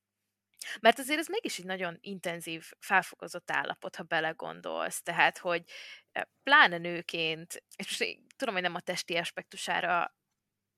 Mert 0.81 0.99
azért 0.99 1.19
ez 1.19 1.29
mégis 1.29 1.59
egy 1.59 1.65
nagyon 1.65 1.99
intenzív, 2.01 2.71
felfokozott 2.79 3.51
állapot, 3.51 3.97
ha 3.97 4.03
belegondolsz. 4.03 5.03
Tehát, 5.03 5.39
hogy 5.39 5.65
e, 6.13 6.29
pláne 6.43 6.79
nőként, 6.79 7.65
és 7.77 7.99
most 7.99 8.19
tudom, 8.37 8.55
hogy 8.55 8.63
nem 8.63 8.75
a 8.75 8.81
testi 8.81 9.17
aspektusára 9.17 10.17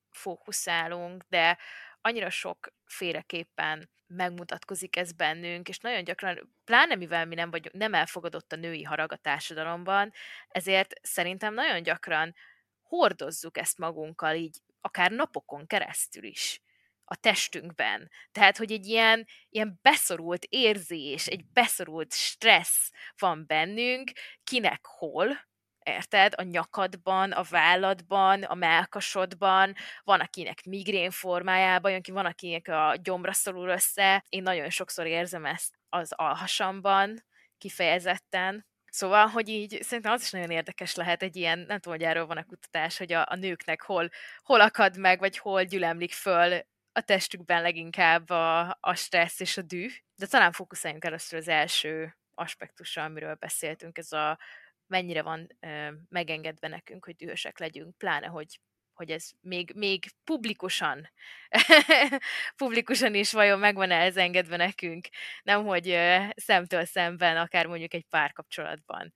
fókuszálunk, 0.09 1.23
de 1.29 1.57
annyira 2.01 2.29
sokféleképpen 2.29 3.89
megmutatkozik 4.07 4.95
ez 4.95 5.11
bennünk, 5.11 5.69
és 5.69 5.77
nagyon 5.77 6.03
gyakran, 6.03 6.53
pláne 6.63 6.95
mivel 6.95 7.25
mi 7.25 7.35
nem 7.35 7.51
vagyunk, 7.51 7.75
nem 7.75 7.93
elfogadott 7.93 8.51
a 8.51 8.55
női 8.55 8.83
harag 8.83 9.11
a 9.11 9.15
társadalomban, 9.15 10.13
ezért 10.47 10.93
szerintem 11.01 11.53
nagyon 11.53 11.83
gyakran 11.83 12.35
hordozzuk 12.81 13.57
ezt 13.57 13.77
magunkkal 13.77 14.35
így, 14.35 14.57
akár 14.81 15.11
napokon 15.11 15.67
keresztül 15.67 16.23
is 16.23 16.61
a 17.05 17.15
testünkben. 17.15 18.11
Tehát, 18.31 18.57
hogy 18.57 18.71
egy 18.71 18.85
ilyen, 18.85 19.27
ilyen 19.49 19.79
beszorult 19.81 20.45
érzés, 20.49 21.27
egy 21.27 21.45
beszorult 21.45 22.13
stressz 22.13 22.91
van 23.17 23.43
bennünk, 23.47 24.11
kinek 24.43 24.85
hol, 24.85 25.47
érted? 25.85 26.33
A 26.37 26.41
nyakadban, 26.41 27.31
a 27.31 27.43
válladban, 27.49 28.43
a 28.43 28.53
melkasodban, 28.53 29.75
van 30.03 30.19
akinek 30.19 30.63
migrén 30.65 31.11
formájában, 31.11 32.01
van 32.11 32.25
akinek 32.25 32.67
a 32.67 32.95
gyomra 33.01 33.33
szorul 33.33 33.69
össze. 33.69 34.23
Én 34.29 34.43
nagyon 34.43 34.69
sokszor 34.69 35.05
érzem 35.05 35.45
ezt 35.45 35.73
az 35.89 36.11
alhasamban, 36.11 37.23
kifejezetten. 37.57 38.65
Szóval, 38.85 39.27
hogy 39.27 39.49
így 39.49 39.81
szerintem 39.81 40.13
az 40.13 40.21
is 40.21 40.31
nagyon 40.31 40.49
érdekes 40.49 40.95
lehet 40.95 41.23
egy 41.23 41.35
ilyen, 41.35 41.59
nem 41.59 41.79
tudom, 41.79 41.97
hogy 41.97 42.07
erről 42.07 42.25
van 42.25 42.37
a 42.37 42.43
kutatás, 42.43 42.97
hogy 42.97 43.13
a, 43.13 43.25
a 43.29 43.35
nőknek 43.35 43.81
hol, 43.81 44.09
hol 44.43 44.61
akad 44.61 44.97
meg, 44.97 45.19
vagy 45.19 45.37
hol 45.37 45.63
gyülemlik 45.63 46.13
föl 46.13 46.59
a 46.91 47.01
testükben 47.01 47.61
leginkább 47.61 48.29
a, 48.29 48.77
a 48.79 48.95
stressz 48.95 49.39
és 49.39 49.57
a 49.57 49.61
düh. 49.61 49.91
De 50.15 50.27
talán 50.27 50.51
fókuszáljunk 50.51 51.05
először 51.05 51.39
az 51.39 51.47
első 51.47 52.17
aspektusra, 52.33 53.03
amiről 53.03 53.35
beszéltünk, 53.35 53.97
ez 53.97 54.11
a 54.11 54.39
mennyire 54.87 55.21
van 55.21 55.57
ö, 55.59 55.89
megengedve 56.09 56.67
nekünk, 56.67 57.05
hogy 57.05 57.15
dühösek 57.15 57.59
legyünk, 57.59 57.97
pláne, 57.97 58.27
hogy 58.27 58.59
hogy 58.95 59.11
ez 59.11 59.29
még, 59.41 59.71
még 59.75 60.05
publikusan, 60.23 61.09
publikusan 62.55 63.15
is 63.15 63.31
vajon 63.31 63.59
megvan 63.59 63.91
-e 63.91 63.95
ez 63.95 64.17
engedve 64.17 64.57
nekünk, 64.57 65.07
nem 65.43 65.65
hogy 65.65 65.89
ö, 65.89 66.17
szemtől 66.35 66.85
szemben, 66.85 67.37
akár 67.37 67.65
mondjuk 67.65 67.93
egy 67.93 68.05
párkapcsolatban, 68.09 69.13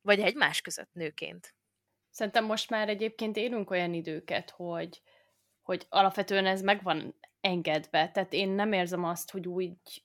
vagy 0.00 0.20
egymás 0.20 0.60
között 0.60 0.92
nőként. 0.92 1.54
Szerintem 2.10 2.44
most 2.44 2.70
már 2.70 2.88
egyébként 2.88 3.36
élünk 3.36 3.70
olyan 3.70 3.94
időket, 3.94 4.50
hogy, 4.50 5.02
hogy 5.62 5.86
alapvetően 5.88 6.46
ez 6.46 6.62
meg 6.62 6.82
van 6.82 7.14
engedve, 7.40 8.10
tehát 8.10 8.32
én 8.32 8.48
nem 8.48 8.72
érzem 8.72 9.04
azt, 9.04 9.30
hogy 9.30 9.46
úgy 9.46 10.04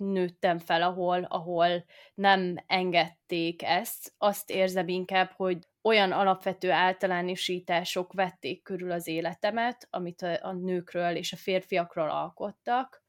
nőttem 0.00 0.58
fel, 0.58 0.82
ahol, 0.82 1.22
ahol 1.22 1.84
nem 2.14 2.56
engedték 2.66 3.62
ezt. 3.62 4.12
Azt 4.18 4.50
érzem 4.50 4.88
inkább, 4.88 5.30
hogy 5.36 5.58
olyan 5.82 6.12
alapvető 6.12 6.70
általánosítások 6.70 8.12
vették 8.12 8.62
körül 8.62 8.90
az 8.90 9.06
életemet, 9.06 9.86
amit 9.90 10.22
a, 10.22 10.38
a 10.46 10.52
nőkről 10.52 11.16
és 11.16 11.32
a 11.32 11.36
férfiakról 11.36 12.10
alkottak, 12.10 13.02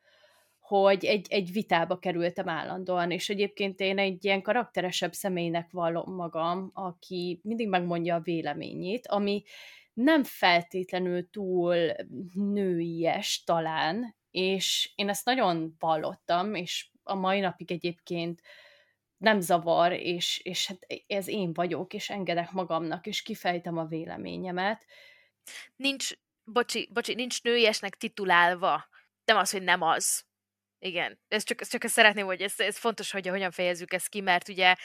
hogy 0.59 1.05
egy, 1.05 1.27
egy 1.29 1.51
vitába 1.51 1.97
kerültem 1.97 2.49
állandóan, 2.49 3.11
és 3.11 3.29
egyébként 3.29 3.79
én 3.79 3.97
egy 3.97 4.25
ilyen 4.25 4.41
karakteresebb 4.41 5.13
személynek 5.13 5.71
vallom 5.71 6.15
magam, 6.15 6.71
aki 6.73 7.39
mindig 7.43 7.67
megmondja 7.67 8.15
a 8.15 8.21
véleményét, 8.21 9.07
ami 9.07 9.43
nem 9.93 10.23
feltétlenül 10.23 11.29
túl 11.29 11.75
nőies 12.33 13.43
talán, 13.45 14.15
és 14.31 14.91
én 14.95 15.09
ezt 15.09 15.25
nagyon 15.25 15.75
vallottam, 15.79 16.55
és 16.55 16.89
a 17.03 17.15
mai 17.15 17.39
napig 17.39 17.71
egyébként 17.71 18.41
nem 19.17 19.39
zavar, 19.39 19.91
és, 19.91 20.39
és 20.43 20.67
hát 20.67 20.87
ez 21.07 21.27
én 21.27 21.53
vagyok, 21.53 21.93
és 21.93 22.09
engedek 22.09 22.51
magamnak, 22.51 23.07
és 23.07 23.21
kifejtem 23.21 23.77
a 23.77 23.85
véleményemet. 23.85 24.85
Nincs, 25.75 26.09
bocsi, 26.43 26.89
bocsi, 26.93 27.13
nincs 27.13 27.43
nőiesnek 27.43 27.95
titulálva. 27.95 28.87
Nem 29.25 29.37
az, 29.37 29.51
hogy 29.51 29.63
nem 29.63 29.81
az. 29.81 30.25
Igen, 30.79 31.19
ez 31.27 31.43
csak, 31.43 31.61
csak 31.61 31.83
ezt 31.83 31.93
szeretném, 31.93 32.25
hogy 32.25 32.41
ez, 32.41 32.59
ez 32.59 32.77
fontos, 32.77 33.11
hogy 33.11 33.27
hogyan 33.27 33.51
fejezzük 33.51 33.93
ezt 33.93 34.09
ki, 34.09 34.21
mert 34.21 34.47
ugye 34.47 34.75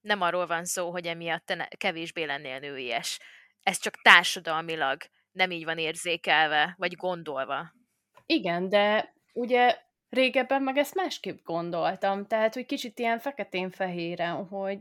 nem 0.00 0.20
arról 0.20 0.46
van 0.46 0.64
szó, 0.64 0.90
hogy 0.90 1.06
emiatt 1.06 1.46
te 1.46 1.68
kevésbé 1.76 2.24
lennél 2.24 2.58
nőies. 2.58 3.18
Ez 3.62 3.78
csak 3.78 4.02
társadalmilag 4.02 5.02
nem 5.32 5.50
így 5.50 5.64
van 5.64 5.78
érzékelve, 5.78 6.74
vagy 6.78 6.94
gondolva. 6.94 7.72
Igen, 8.26 8.68
de 8.68 9.14
ugye 9.32 9.78
régebben 10.08 10.62
meg 10.62 10.76
ezt 10.76 10.94
másképp 10.94 11.44
gondoltam, 11.44 12.26
tehát, 12.26 12.54
hogy 12.54 12.66
kicsit 12.66 12.98
ilyen 12.98 13.18
feketén-fehéren, 13.18 14.46
hogy 14.46 14.78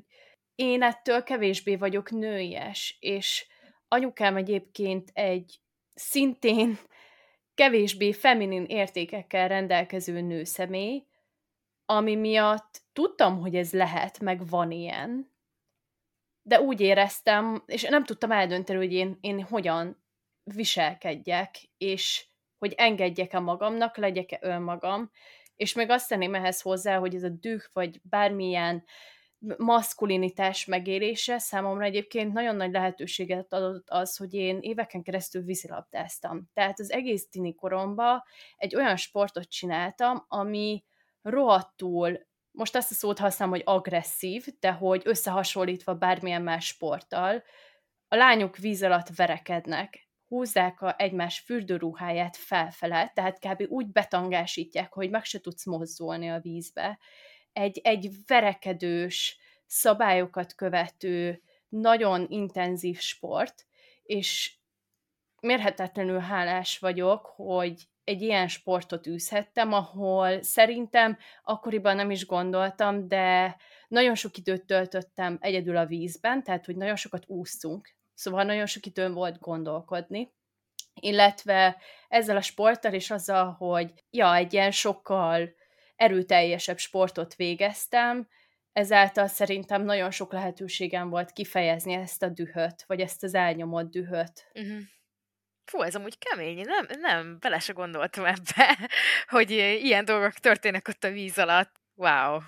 én 0.55 0.81
ettől 0.81 1.23
kevésbé 1.23 1.75
vagyok 1.75 2.11
nőies, 2.11 2.97
és 2.99 3.47
anyukám 3.87 4.35
egyébként 4.35 5.09
egy 5.13 5.59
szintén 5.93 6.77
kevésbé 7.55 8.11
feminin 8.11 8.65
értékekkel 8.65 9.47
rendelkező 9.47 10.21
nőszemély, 10.21 11.05
ami 11.85 12.15
miatt 12.15 12.81
tudtam, 12.93 13.39
hogy 13.39 13.55
ez 13.55 13.73
lehet, 13.73 14.19
meg 14.19 14.47
van 14.47 14.71
ilyen, 14.71 15.31
de 16.41 16.61
úgy 16.61 16.81
éreztem, 16.81 17.63
és 17.65 17.83
nem 17.83 18.03
tudtam 18.03 18.31
eldönteni, 18.31 18.79
hogy 18.79 18.93
én, 18.93 19.17
én 19.21 19.43
hogyan 19.43 20.03
viselkedjek, 20.43 21.55
és 21.77 22.25
hogy 22.63 22.73
engedjek-e 22.77 23.39
magamnak, 23.39 23.97
legyek-e 23.97 24.37
önmagam, 24.41 25.11
és 25.55 25.73
még 25.73 25.89
azt 25.89 26.09
tenném 26.09 26.35
ehhez 26.35 26.61
hozzá, 26.61 26.97
hogy 26.97 27.15
ez 27.15 27.23
a 27.23 27.29
düh, 27.29 27.61
vagy 27.73 28.01
bármilyen 28.03 28.83
maszkulinitás 29.57 30.65
megélése 30.65 31.37
számomra 31.37 31.85
egyébként 31.85 32.33
nagyon 32.33 32.55
nagy 32.55 32.71
lehetőséget 32.71 33.53
adott 33.53 33.89
az, 33.89 34.17
hogy 34.17 34.33
én 34.33 34.57
éveken 34.61 35.03
keresztül 35.03 35.41
vízilabdáztam. 35.41 36.49
Tehát 36.53 36.79
az 36.79 36.91
egész 36.91 37.29
tini 37.29 37.55
koromban 37.55 38.23
egy 38.57 38.75
olyan 38.75 38.95
sportot 38.95 39.49
csináltam, 39.49 40.25
ami 40.27 40.83
rohadtul, 41.21 42.27
most 42.51 42.75
azt 42.75 42.91
a 42.91 42.93
szót 42.93 43.19
használom, 43.19 43.53
hogy 43.53 43.63
agresszív, 43.65 44.45
de 44.59 44.71
hogy 44.71 45.01
összehasonlítva 45.05 45.95
bármilyen 45.95 46.41
más 46.41 46.65
sporttal, 46.65 47.43
a 48.07 48.15
lányok 48.15 48.57
víz 48.57 48.83
alatt 48.83 49.15
verekednek 49.15 50.07
húzzák 50.33 50.81
a 50.81 50.95
egymás 50.97 51.39
fürdőruháját 51.39 52.37
felfele, 52.37 53.11
tehát 53.15 53.39
kb. 53.39 53.63
úgy 53.67 53.87
betangásítják, 53.87 54.93
hogy 54.93 55.09
meg 55.09 55.23
se 55.23 55.39
tudsz 55.39 55.65
mozdulni 55.65 56.29
a 56.29 56.39
vízbe. 56.39 56.99
Egy, 57.51 57.79
egy 57.83 58.09
verekedős, 58.27 59.37
szabályokat 59.65 60.55
követő, 60.55 61.41
nagyon 61.69 62.25
intenzív 62.29 62.99
sport, 62.99 63.65
és 64.03 64.55
mérhetetlenül 65.41 66.19
hálás 66.19 66.79
vagyok, 66.79 67.25
hogy 67.25 67.87
egy 68.03 68.21
ilyen 68.21 68.47
sportot 68.47 69.07
űzhettem, 69.07 69.73
ahol 69.73 70.41
szerintem 70.41 71.17
akkoriban 71.43 71.95
nem 71.95 72.11
is 72.11 72.25
gondoltam, 72.25 73.07
de 73.07 73.55
nagyon 73.87 74.15
sok 74.15 74.37
időt 74.37 74.65
töltöttem 74.65 75.37
egyedül 75.41 75.77
a 75.77 75.85
vízben, 75.85 76.43
tehát 76.43 76.65
hogy 76.65 76.75
nagyon 76.75 76.95
sokat 76.95 77.23
úsztunk, 77.27 77.95
szóval 78.13 78.43
nagyon 78.43 78.65
sok 78.65 78.85
időm 78.85 79.13
volt 79.13 79.39
gondolkodni, 79.39 80.33
illetve 80.93 81.77
ezzel 82.07 82.37
a 82.37 82.41
sporttal 82.41 82.93
és 82.93 83.11
azzal, 83.11 83.51
hogy 83.51 83.93
ja, 84.09 84.35
egy 84.35 84.53
ilyen 84.53 84.71
sokkal 84.71 85.55
erőteljesebb 85.95 86.77
sportot 86.77 87.35
végeztem, 87.35 88.27
ezáltal 88.73 89.27
szerintem 89.27 89.83
nagyon 89.83 90.11
sok 90.11 90.31
lehetőségem 90.31 91.09
volt 91.09 91.31
kifejezni 91.31 91.93
ezt 91.93 92.23
a 92.23 92.29
dühöt, 92.29 92.83
vagy 92.87 92.99
ezt 92.99 93.23
az 93.23 93.33
elnyomott 93.33 93.91
dühöt. 93.91 94.49
Uh-huh. 94.53 94.81
Fú, 95.65 95.81
ez 95.81 95.95
amúgy 95.95 96.17
kemény, 96.17 96.61
nem, 96.65 96.85
nem, 96.99 97.37
bele 97.39 97.59
se 97.59 97.73
gondoltam 97.73 98.25
ebbe, 98.25 98.89
hogy 99.35 99.51
ilyen 99.51 100.05
dolgok 100.05 100.33
történnek 100.33 100.87
ott 100.87 101.03
a 101.03 101.11
víz 101.11 101.37
alatt. 101.37 101.81
Wow. 101.95 102.39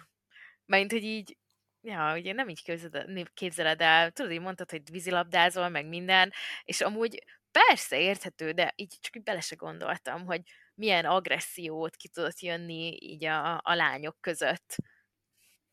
Mert 0.65 0.91
hogy 0.91 1.03
így, 1.03 1.37
ja, 1.85 2.15
ugye 2.17 2.33
nem 2.33 2.49
így 2.49 2.63
képzeled, 2.63 3.33
képzeled 3.33 3.81
el, 3.81 4.11
tudod, 4.11 4.31
így 4.31 4.41
mondtad, 4.41 4.71
hogy 4.71 4.91
vízilabdázol, 4.91 5.69
meg 5.69 5.87
minden, 5.87 6.31
és 6.63 6.81
amúgy 6.81 7.23
persze 7.51 7.99
érthető, 7.99 8.51
de 8.51 8.73
így 8.75 8.97
csak 9.01 9.15
így 9.15 9.23
bele 9.23 9.39
se 9.39 9.55
gondoltam, 9.55 10.25
hogy 10.25 10.41
milyen 10.75 11.05
agressziót 11.05 11.95
ki 11.95 12.07
tudott 12.07 12.39
jönni 12.39 12.97
így 12.99 13.25
a, 13.25 13.61
a 13.63 13.73
lányok 13.73 14.17
között. 14.21 14.75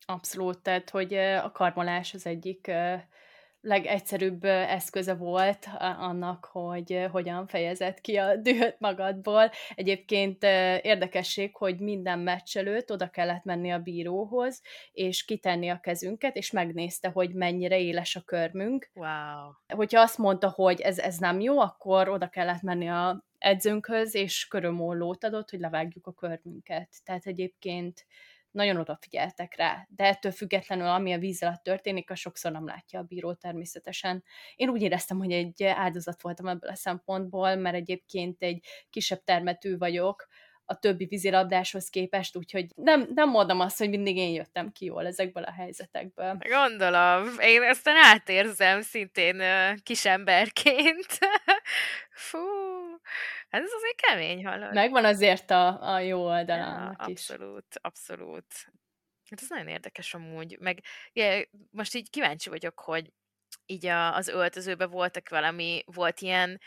Abszolút, 0.05 0.61
tehát 0.61 0.89
hogy 0.89 1.13
a 1.13 1.51
karmolás 1.51 2.13
az 2.13 2.25
egyik 2.25 2.71
legegyszerűbb 3.63 4.43
eszköze 4.43 5.13
volt 5.13 5.67
annak, 5.79 6.45
hogy 6.51 7.07
hogyan 7.11 7.47
fejezett 7.47 8.01
ki 8.01 8.15
a 8.17 8.35
dühöt 8.35 8.79
magadból. 8.79 9.51
Egyébként 9.75 10.43
érdekesség, 10.81 11.55
hogy 11.55 11.79
minden 11.79 12.19
meccs 12.19 12.57
előtt 12.57 12.91
oda 12.91 13.09
kellett 13.09 13.43
menni 13.43 13.71
a 13.71 13.79
bíróhoz, 13.79 14.61
és 14.91 15.25
kitenni 15.25 15.69
a 15.69 15.79
kezünket, 15.79 16.35
és 16.35 16.51
megnézte, 16.51 17.09
hogy 17.09 17.33
mennyire 17.33 17.79
éles 17.79 18.15
a 18.15 18.21
körmünk. 18.21 18.89
Wow. 18.93 19.51
Hogyha 19.67 20.01
azt 20.01 20.17
mondta, 20.17 20.49
hogy 20.49 20.81
ez, 20.81 20.99
ez 20.99 21.17
nem 21.17 21.39
jó, 21.39 21.59
akkor 21.59 22.09
oda 22.09 22.27
kellett 22.29 22.61
menni 22.61 22.89
a 22.89 23.25
edzőnkhöz, 23.37 24.15
és 24.15 24.47
körömollót 24.47 25.23
adott, 25.23 25.49
hogy 25.49 25.59
levágjuk 25.59 26.07
a 26.07 26.13
körmünket. 26.13 26.89
Tehát 27.03 27.25
egyébként 27.25 28.05
nagyon 28.53 28.77
odafigyeltek 28.77 29.55
rá, 29.55 29.87
de 29.89 30.03
ettől 30.03 30.31
függetlenül, 30.31 30.87
ami 30.87 31.13
a 31.13 31.17
víz 31.17 31.43
alatt 31.43 31.63
történik, 31.63 32.09
a 32.09 32.15
sokszor 32.15 32.51
nem 32.51 32.65
látja 32.65 32.99
a 32.99 33.03
bíró 33.03 33.33
természetesen. 33.33 34.23
Én 34.55 34.69
úgy 34.69 34.81
éreztem, 34.81 35.17
hogy 35.17 35.31
egy 35.31 35.63
áldozat 35.63 36.21
voltam 36.21 36.47
ebből 36.47 36.69
a 36.69 36.75
szempontból, 36.75 37.55
mert 37.55 37.75
egyébként 37.75 38.43
egy 38.43 38.65
kisebb 38.89 39.23
termetű 39.23 39.77
vagyok, 39.77 40.27
a 40.65 40.79
többi 40.79 41.05
vízilabdáshoz 41.05 41.89
képest, 41.89 42.35
úgyhogy 42.35 42.65
nem, 42.75 43.09
nem 43.15 43.29
mondom 43.29 43.59
azt, 43.59 43.77
hogy 43.77 43.89
mindig 43.89 44.17
én 44.17 44.33
jöttem 44.33 44.71
ki 44.71 44.85
jól 44.85 45.05
ezekből 45.05 45.43
a 45.43 45.51
helyzetekből. 45.51 46.37
Gondolom. 46.49 47.39
Én 47.39 47.61
ezt 47.61 47.87
átérzem 47.87 48.81
szintén 48.81 49.41
kisemberként. 49.83 51.07
Fú, 52.11 52.39
hát 53.49 53.61
ez 53.61 53.71
azért 53.71 54.01
kemény 54.01 54.45
hallod. 54.45 54.73
Megvan 54.73 55.05
azért 55.05 55.51
a, 55.51 55.93
a 55.93 55.99
jó 55.99 56.25
oldalán 56.25 56.95
ja, 56.99 57.05
is. 57.07 57.29
Abszolút, 57.29 57.79
abszolút. 57.81 58.53
Hát 59.29 59.41
ez 59.41 59.49
nagyon 59.49 59.67
érdekes 59.67 60.13
amúgy. 60.13 60.57
Meg 60.59 60.79
ja, 61.13 61.45
most 61.71 61.95
így 61.95 62.09
kíváncsi 62.09 62.49
vagyok, 62.49 62.79
hogy 62.79 63.11
így 63.65 63.85
a, 63.85 64.15
az 64.15 64.27
öltözőben 64.27 64.89
voltak 64.89 65.29
valami, 65.29 65.83
volt 65.85 66.21
ilyen 66.21 66.59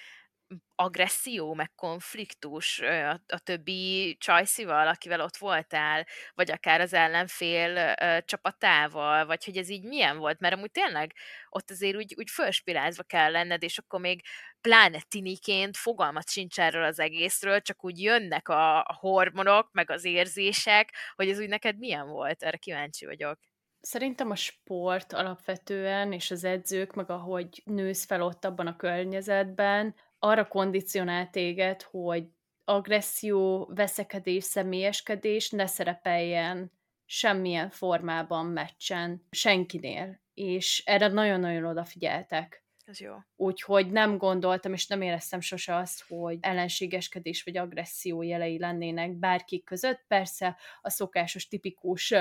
agresszió, 0.75 1.55
meg 1.55 1.75
konfliktus 1.75 2.81
a, 2.81 3.11
a 3.27 3.39
többi 3.39 4.17
csajszival, 4.21 4.89
akivel 4.89 5.21
ott 5.21 5.37
voltál, 5.37 6.07
vagy 6.35 6.51
akár 6.51 6.81
az 6.81 6.93
ellenfél 6.93 7.97
ö, 8.01 8.19
csapatával, 8.25 9.27
vagy 9.27 9.45
hogy 9.45 9.57
ez 9.57 9.69
így 9.69 9.85
milyen 9.85 10.19
volt, 10.19 10.41
mert 10.41 10.55
amúgy 10.55 10.71
tényleg 10.71 11.13
ott 11.49 11.71
azért 11.71 11.97
úgy, 11.97 12.15
úgy 12.17 12.31
fölspirázva 12.31 13.03
kell 13.03 13.31
lenned, 13.31 13.63
és 13.63 13.79
akkor 13.79 14.01
még 14.01 14.23
pláne 14.61 15.01
tiniként 15.09 15.77
fogalmat 15.77 16.29
sincs 16.29 16.61
erről 16.61 16.85
az 16.85 16.99
egészről, 16.99 17.61
csak 17.61 17.85
úgy 17.85 18.03
jönnek 18.03 18.49
a, 18.49 18.79
a 18.79 18.97
hormonok, 19.01 19.73
meg 19.73 19.91
az 19.91 20.05
érzések, 20.05 20.95
hogy 21.15 21.29
ez 21.29 21.39
úgy 21.39 21.49
neked 21.49 21.79
milyen 21.79 22.09
volt, 22.09 22.43
erre 22.43 22.57
kíváncsi 22.57 23.07
vagyok. 23.07 23.39
Szerintem 23.81 24.31
a 24.31 24.35
sport 24.35 25.13
alapvetően, 25.13 26.13
és 26.13 26.31
az 26.31 26.45
edzők, 26.45 26.95
meg 26.95 27.11
ahogy 27.11 27.63
nősz 27.65 28.05
fel 28.05 28.23
ott 28.23 28.45
abban 28.45 28.67
a 28.67 28.77
környezetben, 28.77 29.95
arra 30.19 30.49
kondicionál 30.49 31.31
téged, 31.31 31.83
hogy 31.83 32.25
agresszió, 32.65 33.71
veszekedés, 33.75 34.45
személyeskedés 34.45 35.51
ne 35.51 35.67
szerepeljen 35.67 36.73
semmilyen 37.05 37.71
formában 37.71 38.47
meccsen, 38.47 39.27
senkinél. 39.31 40.21
És 40.35 40.83
erre 40.87 41.09
nagyon-nagyon 41.09 41.65
odafigyeltek. 41.65 42.65
Ez 42.85 43.01
jó. 43.01 43.15
Úgyhogy 43.37 43.91
nem 43.91 44.19
gondoltam, 44.19 44.73
és 44.73 44.87
nem 44.87 45.03
éreztem 45.03 45.41
sose 45.41 45.77
azt, 45.77 46.05
hogy 46.09 46.39
ellenségeskedés 46.41 47.43
vagy 47.43 47.57
agresszió 47.57 48.23
jelei 48.23 48.59
lennének 48.59 49.13
bárki 49.13 49.63
között. 49.63 50.05
Persze 50.09 50.57
a 50.81 50.91
szokásos, 50.91 51.49
tipikus 51.49 52.15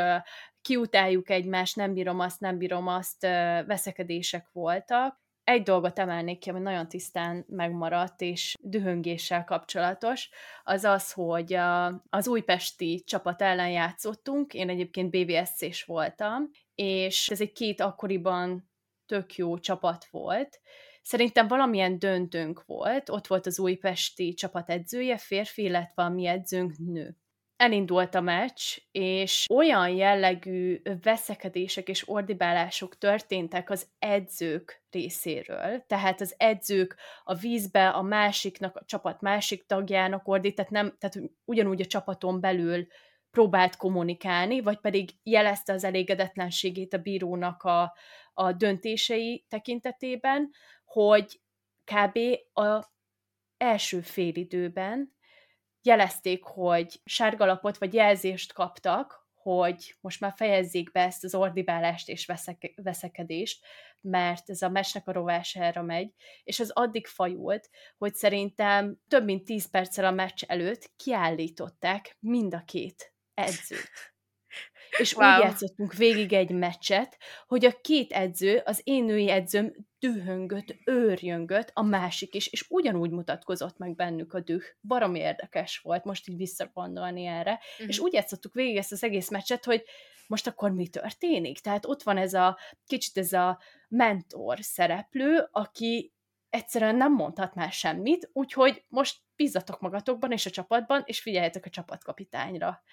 kiutáljuk 0.61 1.29
egymást, 1.29 1.75
nem 1.75 1.93
bírom 1.93 2.19
azt, 2.19 2.39
nem 2.39 2.57
bírom 2.57 2.87
azt, 2.87 3.21
veszekedések 3.65 4.49
voltak, 4.51 5.23
egy 5.45 5.63
dolgot 5.63 5.99
emelnék 5.99 6.39
ki, 6.39 6.49
ami 6.49 6.59
nagyon 6.59 6.87
tisztán 6.87 7.45
megmaradt, 7.47 8.21
és 8.21 8.55
dühöngéssel 8.59 9.43
kapcsolatos, 9.43 10.29
az 10.63 10.83
az, 10.83 11.11
hogy 11.11 11.53
a, 11.53 11.85
az 12.09 12.27
újpesti 12.27 13.03
csapat 13.05 13.41
ellen 13.41 13.69
játszottunk, 13.69 14.53
én 14.53 14.69
egyébként 14.69 15.09
BVSC-s 15.09 15.83
voltam, 15.83 16.49
és 16.75 17.29
ez 17.29 17.41
egy 17.41 17.51
két 17.51 17.81
akkoriban 17.81 18.69
tök 19.05 19.35
jó 19.35 19.57
csapat 19.57 20.05
volt. 20.05 20.59
Szerintem 21.01 21.47
valamilyen 21.47 21.99
döntőnk 21.99 22.65
volt, 22.65 23.09
ott 23.09 23.27
volt 23.27 23.45
az 23.45 23.59
újpesti 23.59 24.33
csapat 24.33 24.69
edzője, 24.69 25.17
férfi, 25.17 25.63
illetve 25.63 26.03
a 26.03 26.09
mi 26.09 26.25
edzőnk 26.25 26.77
nő 26.77 27.17
elindult 27.57 28.15
a 28.15 28.21
meccs, 28.21 28.77
és 28.91 29.45
olyan 29.53 29.89
jellegű 29.89 30.81
veszekedések 31.01 31.87
és 31.87 32.09
ordibálások 32.09 32.97
történtek 32.97 33.69
az 33.69 33.87
edzők 33.99 34.83
részéről, 34.89 35.83
tehát 35.87 36.21
az 36.21 36.33
edzők 36.37 36.95
a 37.23 37.33
vízbe 37.33 37.89
a 37.89 38.01
másiknak, 38.01 38.75
a 38.75 38.85
csapat 38.85 39.21
másik 39.21 39.65
tagjának 39.65 40.27
ordít, 40.27 40.55
tehát, 40.55 40.71
nem, 40.71 40.95
tehát 40.99 41.29
ugyanúgy 41.45 41.81
a 41.81 41.85
csapaton 41.85 42.41
belül 42.41 42.87
próbált 43.31 43.75
kommunikálni, 43.75 44.61
vagy 44.61 44.79
pedig 44.79 45.09
jelezte 45.23 45.73
az 45.73 45.83
elégedetlenségét 45.83 46.93
a 46.93 46.97
bírónak 46.97 47.63
a, 47.63 47.93
a 48.33 48.51
döntései 48.51 49.45
tekintetében, 49.49 50.49
hogy 50.85 51.41
kb. 51.83 52.19
a 52.59 52.93
első 53.57 54.01
félidőben 54.01 55.14
jelezték, 55.85 56.43
hogy 56.43 57.01
sárgalapot 57.05 57.77
vagy 57.77 57.93
jelzést 57.93 58.53
kaptak, 58.53 59.23
hogy 59.33 59.95
most 60.01 60.19
már 60.19 60.33
fejezzék 60.35 60.91
be 60.91 61.01
ezt 61.01 61.23
az 61.23 61.35
ordibálást 61.35 62.09
és 62.09 62.25
veszek- 62.25 62.73
veszekedést, 62.75 63.65
mert 64.01 64.49
ez 64.49 64.61
a 64.61 64.69
mesnek 64.69 65.07
a 65.07 65.11
rovására 65.11 65.81
megy, 65.81 66.13
és 66.43 66.59
az 66.59 66.69
addig 66.69 67.07
fajult, 67.07 67.69
hogy 67.97 68.15
szerintem 68.15 68.99
több 69.07 69.23
mint 69.23 69.45
10 69.45 69.69
perccel 69.69 70.05
a 70.05 70.11
meccs 70.11 70.43
előtt 70.47 70.91
kiállították 70.95 72.17
mind 72.19 72.53
a 72.53 72.63
két 72.65 73.13
edzőt. 73.33 74.14
És 74.97 75.15
wow. 75.15 75.37
úgy 75.37 75.43
játszottunk 75.43 75.93
végig 75.93 76.33
egy 76.33 76.49
meccset, 76.49 77.17
hogy 77.47 77.65
a 77.65 77.79
két 77.81 78.11
edző, 78.11 78.61
az 78.65 78.81
én 78.83 79.03
női 79.03 79.29
edzőm 79.29 79.73
dühöngött, 79.99 80.75
őrjöngött, 80.85 81.71
a 81.73 81.83
másik 81.83 82.33
is, 82.35 82.47
és 82.47 82.65
ugyanúgy 82.69 83.11
mutatkozott 83.11 83.77
meg 83.77 83.95
bennük 83.95 84.33
a 84.33 84.39
düh. 84.39 84.63
Baromi 84.81 85.19
érdekes 85.19 85.79
volt 85.79 86.03
most 86.03 86.27
így 86.27 86.37
visszagondolni 86.37 87.25
erre. 87.25 87.59
Uh-huh. 87.71 87.87
És 87.87 87.99
úgy 87.99 88.13
játszottuk 88.13 88.53
végig 88.53 88.77
ezt 88.77 88.91
az 88.91 89.03
egész 89.03 89.29
meccset, 89.29 89.65
hogy 89.65 89.83
most 90.27 90.47
akkor 90.47 90.71
mi 90.71 90.87
történik? 90.87 91.59
Tehát 91.59 91.85
ott 91.85 92.03
van 92.03 92.17
ez 92.17 92.33
a 92.33 92.57
kicsit 92.85 93.17
ez 93.17 93.33
a 93.33 93.59
mentor 93.87 94.57
szereplő, 94.61 95.47
aki 95.51 96.13
egyszerűen 96.49 96.95
nem 96.95 97.13
mondhat 97.13 97.55
már 97.55 97.71
semmit, 97.71 98.29
úgyhogy 98.33 98.85
most 98.87 99.17
bízzatok 99.35 99.79
magatokban 99.79 100.31
és 100.31 100.45
a 100.45 100.49
csapatban, 100.49 101.03
és 101.05 101.19
figyeljetek 101.19 101.65
a 101.65 101.69
csapatkapitányra. 101.69 102.83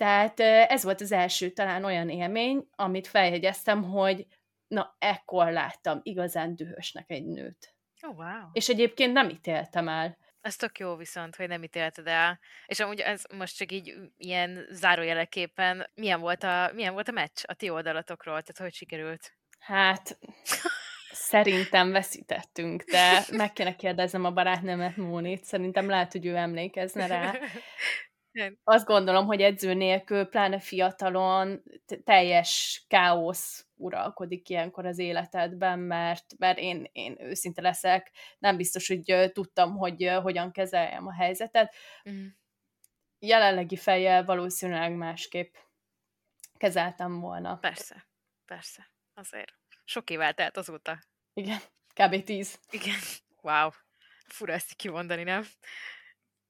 Tehát 0.00 0.40
ez 0.70 0.82
volt 0.82 1.00
az 1.00 1.12
első 1.12 1.50
talán 1.50 1.84
olyan 1.84 2.08
élmény, 2.08 2.68
amit 2.74 3.06
feljegyeztem, 3.06 3.82
hogy 3.82 4.26
na, 4.68 4.96
ekkor 4.98 5.52
láttam 5.52 6.00
igazán 6.02 6.56
dühösnek 6.56 7.10
egy 7.10 7.26
nőt. 7.26 7.74
Oh, 8.02 8.16
wow. 8.16 8.48
És 8.52 8.68
egyébként 8.68 9.12
nem 9.12 9.28
ítéltem 9.28 9.88
el. 9.88 10.18
Ez 10.40 10.56
tök 10.56 10.78
jó 10.78 10.96
viszont, 10.96 11.36
hogy 11.36 11.48
nem 11.48 11.62
ítélted 11.62 12.06
el. 12.06 12.40
És 12.66 12.80
amúgy 12.80 13.00
ez 13.00 13.22
most 13.36 13.56
csak 13.56 13.72
így 13.72 13.94
ilyen 14.16 14.66
zárójeleképpen, 14.70 15.90
milyen 15.94 16.20
volt 16.20 16.42
a, 16.42 16.70
milyen 16.74 16.92
volt 16.92 17.08
a 17.08 17.12
meccs 17.12 17.42
a 17.46 17.54
ti 17.54 17.70
oldalatokról? 17.70 18.42
Tehát 18.42 18.58
hogy 18.58 18.74
sikerült? 18.74 19.36
Hát, 19.58 20.18
Szerintem 21.12 21.90
veszítettünk, 21.90 22.82
de 22.82 23.24
meg 23.32 23.52
kéne 23.52 23.76
kérdeznem 23.76 24.24
a 24.24 24.32
barátnőmet 24.32 24.96
Mónit, 24.96 25.44
szerintem 25.44 25.88
lehet, 25.88 26.12
hogy 26.12 26.26
ő 26.26 26.36
emlékezne 26.36 27.06
rá. 27.06 27.32
Azt 28.64 28.86
gondolom, 28.86 29.26
hogy 29.26 29.40
edző 29.40 29.74
nélkül, 29.74 30.24
pláne 30.24 30.58
fiatalon 30.58 31.62
teljes 32.04 32.84
káosz 32.88 33.66
uralkodik 33.74 34.48
ilyenkor 34.48 34.86
az 34.86 34.98
életedben, 34.98 35.78
mert, 35.78 36.24
mert 36.38 36.58
én, 36.58 36.88
én 36.92 37.16
őszinte 37.20 37.62
leszek, 37.62 38.10
nem 38.38 38.56
biztos, 38.56 38.88
hogy 38.88 39.30
tudtam, 39.32 39.76
hogy 39.76 40.10
hogyan 40.22 40.52
kezeljem 40.52 41.06
a 41.06 41.12
helyzetet. 41.12 41.74
Mm. 42.10 42.26
Jelenlegi 43.18 43.76
fejjel 43.76 44.24
valószínűleg 44.24 44.92
másképp 44.92 45.54
kezeltem 46.56 47.20
volna. 47.20 47.56
Persze, 47.56 48.06
persze, 48.44 48.90
azért. 49.14 49.52
Sok 49.84 50.10
év 50.10 50.20
eltelt 50.20 50.56
azóta. 50.56 50.98
Igen, 51.32 51.58
kb. 51.94 52.24
tíz. 52.24 52.60
Igen, 52.70 52.98
wow. 53.42 53.70
Fura 54.26 54.52
ezt 54.52 54.74
kimondani, 54.74 55.22
nem? 55.22 55.44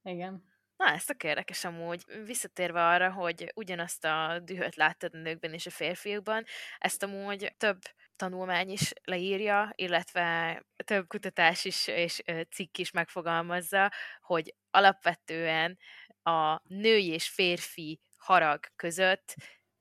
Igen. 0.02 0.49
Na, 0.80 0.88
ez 0.90 1.04
tök 1.04 1.22
érdekes 1.22 1.64
amúgy. 1.64 2.04
Visszatérve 2.24 2.86
arra, 2.86 3.12
hogy 3.12 3.52
ugyanazt 3.54 4.04
a 4.04 4.40
dühöt 4.44 4.76
láttad 4.76 5.14
a 5.14 5.18
nőkben 5.18 5.52
és 5.52 5.66
a 5.66 5.70
férfiakban, 5.70 6.44
ezt 6.78 7.02
amúgy 7.02 7.54
több 7.56 7.78
tanulmány 8.16 8.70
is 8.70 8.92
leírja, 9.04 9.72
illetve 9.74 10.62
több 10.84 11.06
kutatás 11.06 11.64
is 11.64 11.86
és 11.86 12.22
cikk 12.50 12.78
is 12.78 12.90
megfogalmazza, 12.90 13.92
hogy 14.20 14.54
alapvetően 14.70 15.78
a 16.22 16.60
női 16.68 17.06
és 17.06 17.28
férfi 17.28 18.00
harag 18.18 18.60
között 18.76 19.34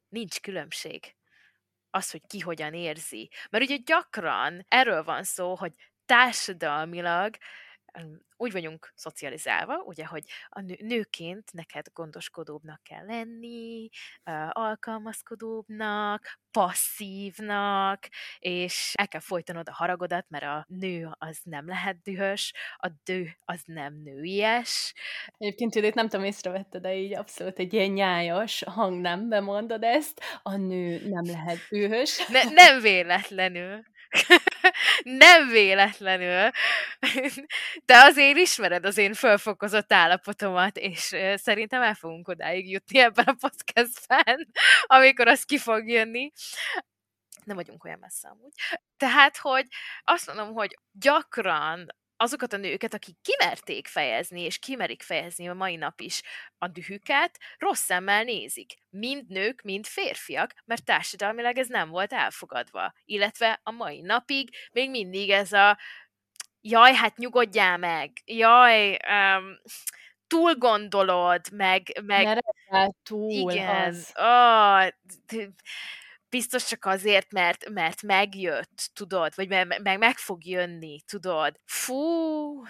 nincs 0.09 0.39
különbség. 0.39 1.15
Az, 1.89 2.11
hogy 2.11 2.21
ki 2.27 2.39
hogyan 2.39 2.73
érzi. 2.73 3.29
Mert 3.49 3.63
ugye 3.63 3.77
gyakran 3.85 4.65
erről 4.67 5.03
van 5.03 5.23
szó, 5.23 5.55
hogy 5.55 5.73
társadalmilag 6.05 7.35
úgy 8.35 8.51
vagyunk 8.51 8.91
szocializálva, 8.95 9.75
ugye, 9.75 10.05
hogy 10.05 10.23
a 10.49 10.61
nő, 10.61 10.75
nőként 10.79 11.53
neked 11.53 11.85
gondoskodóbbnak 11.93 12.83
kell 12.83 13.05
lenni, 13.05 13.89
alkalmazkodóbbnak, 14.49 16.39
passzívnak, 16.51 18.07
és 18.39 18.93
el 18.95 19.07
kell 19.07 19.21
folytanod 19.21 19.69
a 19.69 19.73
haragodat, 19.73 20.25
mert 20.29 20.43
a 20.43 20.65
nő 20.67 21.09
az 21.17 21.39
nem 21.43 21.67
lehet 21.67 22.01
dühös, 22.01 22.53
a 22.77 22.89
dő 23.03 23.37
az 23.45 23.61
nem 23.65 24.01
nőies. 24.03 24.93
Egyébként 25.37 25.75
Judit, 25.75 25.93
nem 25.93 26.09
tudom, 26.09 26.25
észrevette, 26.25 26.79
de 26.79 26.95
így 26.95 27.15
abszolút 27.15 27.59
egy 27.59 27.73
ilyen 27.73 27.89
nyájas 27.91 28.63
hangnembe 28.63 29.39
mondod 29.39 29.83
ezt, 29.83 30.21
a 30.43 30.55
nő 30.55 31.09
nem 31.09 31.25
lehet 31.25 31.67
dühös. 31.69 32.27
Ne, 32.27 32.43
nem 32.43 32.81
véletlenül. 32.81 33.83
Nem 35.17 35.47
véletlenül. 35.47 36.49
Te 37.85 38.03
azért 38.03 38.37
ismered 38.37 38.85
az 38.85 38.97
én 38.97 39.13
fölfokozott 39.13 39.93
állapotomat, 39.93 40.77
és 40.77 41.15
szerintem 41.35 41.81
el 41.81 41.93
fogunk 41.93 42.27
odáig 42.27 42.69
jutni 42.69 42.99
ebben 42.99 43.25
a 43.25 43.35
podcastben, 43.39 44.47
amikor 44.97 45.27
az 45.27 45.43
ki 45.43 45.57
fog 45.57 45.89
jönni. 45.89 46.31
Nem 47.43 47.55
vagyunk 47.55 47.83
olyan 47.83 47.99
messze 47.99 48.27
amúgy. 48.27 48.53
Tehát, 48.97 49.37
hogy 49.37 49.67
azt 50.03 50.27
mondom, 50.27 50.53
hogy 50.53 50.77
gyakran 50.91 51.87
azokat 52.21 52.53
a 52.53 52.57
nőket, 52.57 52.93
akik 52.93 53.15
kimerték 53.21 53.87
fejezni, 53.87 54.41
és 54.41 54.59
kimerik 54.59 55.01
fejezni 55.01 55.49
a 55.49 55.53
mai 55.53 55.75
nap 55.75 56.01
is 56.01 56.21
a 56.57 56.67
dühüket, 56.67 57.39
rossz 57.57 57.83
szemmel 57.83 58.23
nézik. 58.23 58.73
Mind 58.89 59.27
nők, 59.27 59.61
mind 59.61 59.85
férfiak, 59.85 60.53
mert 60.65 60.85
társadalmilag 60.85 61.57
ez 61.57 61.67
nem 61.67 61.89
volt 61.89 62.13
elfogadva. 62.13 62.93
Illetve 63.05 63.59
a 63.63 63.71
mai 63.71 64.01
napig 64.01 64.49
még 64.71 64.89
mindig 64.89 65.29
ez 65.29 65.53
a 65.53 65.77
jaj, 66.61 66.93
hát 66.93 67.17
nyugodjál 67.17 67.77
meg, 67.77 68.11
jaj, 68.25 68.97
um, 69.09 69.59
túl 70.27 70.55
gondolod, 70.55 71.51
meg... 71.51 72.01
meg 72.67 72.93
túl, 73.03 73.51
igen, 73.51 73.87
az. 73.87 74.11
Oh, 74.15 74.87
biztos 76.29 76.65
csak 76.67 76.85
azért, 76.85 77.31
mert, 77.31 77.69
mert 77.69 78.01
megjött, 78.01 78.89
tudod, 78.93 79.35
vagy 79.35 79.47
meg, 79.47 79.81
meg, 79.81 79.97
meg 79.97 80.17
fog 80.17 80.45
jönni, 80.45 81.01
tudod. 81.01 81.59
Fú, 81.65 82.63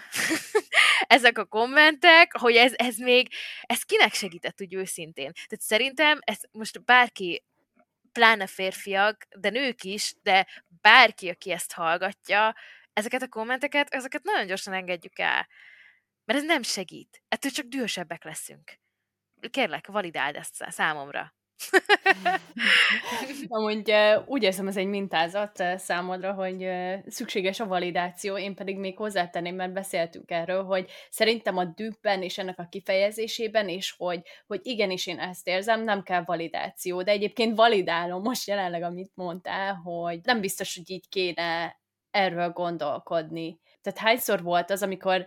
ezek 1.06 1.38
a 1.38 1.44
kommentek, 1.44 2.36
hogy 2.36 2.56
ez, 2.56 2.72
ez 2.76 2.96
még, 2.96 3.28
ez 3.62 3.82
kinek 3.82 4.12
segített 4.14 4.60
úgy 4.60 4.74
őszintén. 4.74 5.32
Tehát 5.32 5.60
szerintem 5.60 6.18
ez 6.20 6.38
most 6.52 6.84
bárki, 6.84 7.44
pláne 8.12 8.46
férfiak, 8.46 9.26
de 9.36 9.50
nők 9.50 9.82
is, 9.82 10.14
de 10.22 10.46
bárki, 10.80 11.28
aki 11.28 11.50
ezt 11.50 11.72
hallgatja, 11.72 12.54
ezeket 12.92 13.22
a 13.22 13.28
kommenteket, 13.28 13.88
ezeket 13.88 14.22
nagyon 14.22 14.46
gyorsan 14.46 14.74
engedjük 14.74 15.18
el. 15.18 15.48
Mert 16.24 16.38
ez 16.38 16.44
nem 16.44 16.62
segít. 16.62 17.22
Ettől 17.28 17.50
csak 17.50 17.66
dühösebbek 17.66 18.24
leszünk. 18.24 18.78
Kérlek, 19.50 19.86
validáld 19.86 20.36
ezt 20.36 20.64
számomra. 20.68 21.34
Amúgy 23.48 23.94
úgy 24.26 24.42
érzem, 24.42 24.68
ez 24.68 24.76
egy 24.76 24.86
mintázat 24.86 25.64
számodra, 25.76 26.32
hogy 26.32 26.68
szükséges 27.06 27.60
a 27.60 27.66
validáció, 27.66 28.38
én 28.38 28.54
pedig 28.54 28.78
még 28.78 28.96
hozzátenném, 28.96 29.54
mert 29.54 29.72
beszéltünk 29.72 30.30
erről, 30.30 30.64
hogy 30.64 30.90
szerintem 31.10 31.56
a 31.56 31.64
dűbben 31.64 32.22
és 32.22 32.38
ennek 32.38 32.58
a 32.58 32.68
kifejezésében 32.70 33.68
is, 33.68 33.94
hogy, 33.98 34.22
hogy 34.46 34.60
igenis 34.62 35.06
én 35.06 35.18
ezt 35.18 35.46
érzem, 35.46 35.84
nem 35.84 36.02
kell 36.02 36.22
validáció, 36.24 37.02
de 37.02 37.10
egyébként 37.10 37.56
validálom 37.56 38.22
most 38.22 38.46
jelenleg, 38.46 38.82
amit 38.82 39.12
mondtál, 39.14 39.74
hogy 39.74 40.20
nem 40.22 40.40
biztos, 40.40 40.76
hogy 40.76 40.90
így 40.90 41.08
kéne 41.08 41.78
erről 42.10 42.50
gondolkodni. 42.50 43.60
Tehát 43.82 43.98
hányszor 43.98 44.42
volt 44.42 44.70
az, 44.70 44.82
amikor 44.82 45.26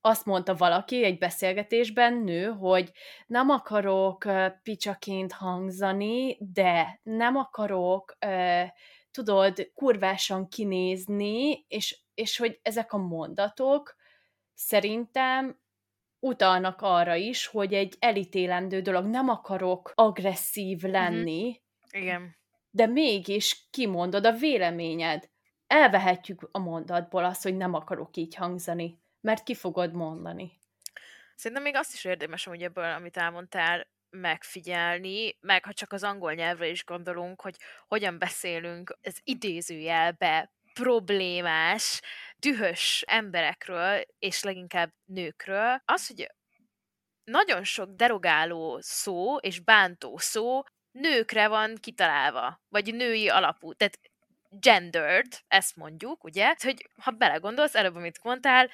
azt 0.00 0.24
mondta 0.24 0.54
valaki 0.54 1.04
egy 1.04 1.18
beszélgetésben, 1.18 2.14
nő, 2.14 2.46
hogy 2.46 2.92
nem 3.26 3.48
akarok 3.48 4.24
picsaként 4.62 5.32
hangzani, 5.32 6.36
de 6.40 7.00
nem 7.02 7.36
akarok, 7.36 8.18
tudod, 9.10 9.70
kurvásan 9.74 10.48
kinézni, 10.48 11.64
és, 11.68 11.98
és 12.14 12.38
hogy 12.38 12.58
ezek 12.62 12.92
a 12.92 12.96
mondatok 12.98 13.96
szerintem 14.54 15.60
utalnak 16.20 16.82
arra 16.82 17.14
is, 17.14 17.46
hogy 17.46 17.74
egy 17.74 17.96
elítélendő 17.98 18.80
dolog, 18.80 19.06
nem 19.06 19.28
akarok 19.28 19.92
agresszív 19.94 20.82
mhm. 20.82 20.90
lenni, 20.90 21.42
mm-hmm. 21.42 22.02
Igen. 22.02 22.36
de 22.70 22.86
mégis 22.86 23.66
kimondod 23.70 24.26
a 24.26 24.32
véleményed. 24.32 25.28
Elvehetjük 25.66 26.48
a 26.52 26.58
mondatból 26.58 27.24
azt, 27.24 27.42
hogy 27.42 27.56
nem 27.56 27.74
akarok 27.74 28.16
így 28.16 28.34
hangzani 28.34 29.00
mert 29.20 29.42
ki 29.42 29.54
fogod 29.54 29.92
mondani. 29.92 30.52
Szerintem 31.34 31.62
még 31.62 31.76
azt 31.76 31.92
is 31.92 32.04
érdemes, 32.04 32.44
hogy 32.44 32.62
ebből, 32.62 32.84
amit 32.84 33.16
elmondtál, 33.16 33.86
megfigyelni, 34.10 35.36
meg 35.40 35.64
ha 35.64 35.72
csak 35.72 35.92
az 35.92 36.02
angol 36.02 36.32
nyelvre 36.32 36.66
is 36.66 36.84
gondolunk, 36.84 37.40
hogy 37.40 37.56
hogyan 37.86 38.18
beszélünk 38.18 38.98
ez 39.00 39.16
idézőjelbe 39.22 40.52
problémás, 40.72 42.00
dühös 42.38 43.04
emberekről, 43.06 44.00
és 44.18 44.42
leginkább 44.42 44.92
nőkről, 45.04 45.82
az, 45.84 46.06
hogy 46.06 46.32
nagyon 47.24 47.64
sok 47.64 47.90
derogáló 47.90 48.78
szó 48.80 49.36
és 49.36 49.60
bántó 49.60 50.16
szó 50.18 50.62
nőkre 50.90 51.48
van 51.48 51.76
kitalálva, 51.80 52.60
vagy 52.68 52.94
női 52.94 53.28
alapú. 53.28 53.72
Tehát 53.72 53.98
gendered, 54.50 55.26
ezt 55.48 55.76
mondjuk, 55.76 56.24
ugye? 56.24 56.54
Hogy 56.62 56.88
ha 57.02 57.10
belegondolsz, 57.10 57.74
előbb, 57.74 57.94
amit 57.94 58.22
mondtál, 58.22 58.70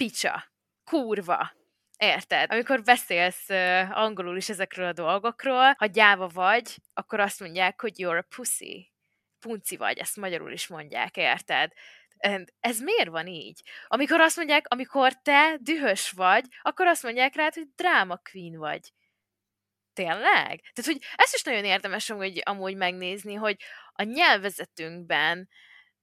picsa, 0.00 0.52
kurva, 0.84 1.52
Érted? 1.96 2.52
Amikor 2.52 2.82
beszélsz 2.82 3.48
uh, 3.48 3.98
angolul 3.98 4.36
is 4.36 4.48
ezekről 4.48 4.86
a 4.86 4.92
dolgokról, 4.92 5.74
ha 5.78 5.86
gyáva 5.86 6.28
vagy, 6.28 6.76
akkor 6.92 7.20
azt 7.20 7.40
mondják, 7.40 7.80
hogy 7.80 7.92
you're 7.96 8.18
a 8.18 8.26
pussy. 8.36 8.92
Punci 9.38 9.76
vagy, 9.76 9.98
ezt 9.98 10.16
magyarul 10.16 10.52
is 10.52 10.66
mondják, 10.66 11.16
érted? 11.16 11.72
And 12.18 12.52
ez 12.60 12.80
miért 12.80 13.08
van 13.08 13.26
így? 13.26 13.60
Amikor 13.86 14.20
azt 14.20 14.36
mondják, 14.36 14.64
amikor 14.68 15.12
te 15.12 15.56
dühös 15.60 16.10
vagy, 16.10 16.44
akkor 16.62 16.86
azt 16.86 17.02
mondják 17.02 17.34
rád, 17.34 17.54
hogy 17.54 17.68
drama 17.74 18.20
queen 18.30 18.58
vagy. 18.58 18.92
Tényleg? 19.92 20.60
Tehát, 20.72 20.90
hogy 20.92 20.98
ezt 21.16 21.34
is 21.34 21.42
nagyon 21.42 21.64
érdemes 21.64 22.08
hogy 22.08 22.40
amúgy 22.44 22.76
megnézni, 22.76 23.34
hogy 23.34 23.56
a 23.92 24.02
nyelvezetünkben 24.02 25.48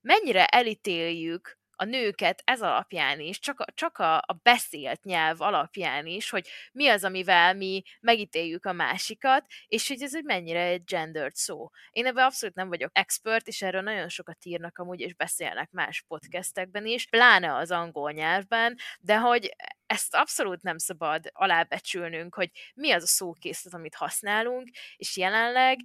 mennyire 0.01 0.45
elítéljük 0.45 1.57
a 1.79 1.85
nőket 1.85 2.41
ez 2.45 2.61
alapján 2.61 3.19
is, 3.19 3.39
csak 3.39 3.59
a, 3.59 3.65
csak 3.73 3.97
a, 3.97 4.15
a 4.17 4.39
beszélt 4.43 5.03
nyelv 5.03 5.41
alapján 5.41 6.05
is, 6.05 6.29
hogy 6.29 6.47
mi 6.71 6.87
az, 6.87 7.03
amivel 7.03 7.53
mi 7.53 7.83
megítéljük 8.01 8.65
a 8.65 8.73
másikat, 8.73 9.45
és 9.67 9.87
hogy 9.87 10.01
ez 10.01 10.15
egy 10.15 10.23
mennyire 10.23 10.61
egy 10.61 10.83
gendered 10.83 11.35
szó. 11.35 11.69
Én 11.91 12.05
ebben 12.05 12.25
abszolút 12.25 12.55
nem 12.55 12.67
vagyok 12.67 12.89
expert, 12.93 13.47
és 13.47 13.61
erről 13.61 13.81
nagyon 13.81 14.09
sokat 14.09 14.45
írnak 14.45 14.77
amúgy, 14.77 14.99
és 14.99 15.15
beszélnek 15.15 15.71
más 15.71 16.03
podcastekben 16.07 16.85
is, 16.85 17.07
pláne 17.07 17.55
az 17.55 17.71
angol 17.71 18.11
nyelvben, 18.11 18.75
de 18.99 19.17
hogy 19.17 19.55
ezt 19.85 20.15
abszolút 20.15 20.61
nem 20.61 20.77
szabad 20.77 21.29
alábecsülnünk, 21.33 22.35
hogy 22.35 22.51
mi 22.73 22.91
az 22.91 23.03
a 23.03 23.07
szókészlet, 23.07 23.73
amit 23.73 23.95
használunk, 23.95 24.69
és 24.95 25.17
jelenleg 25.17 25.77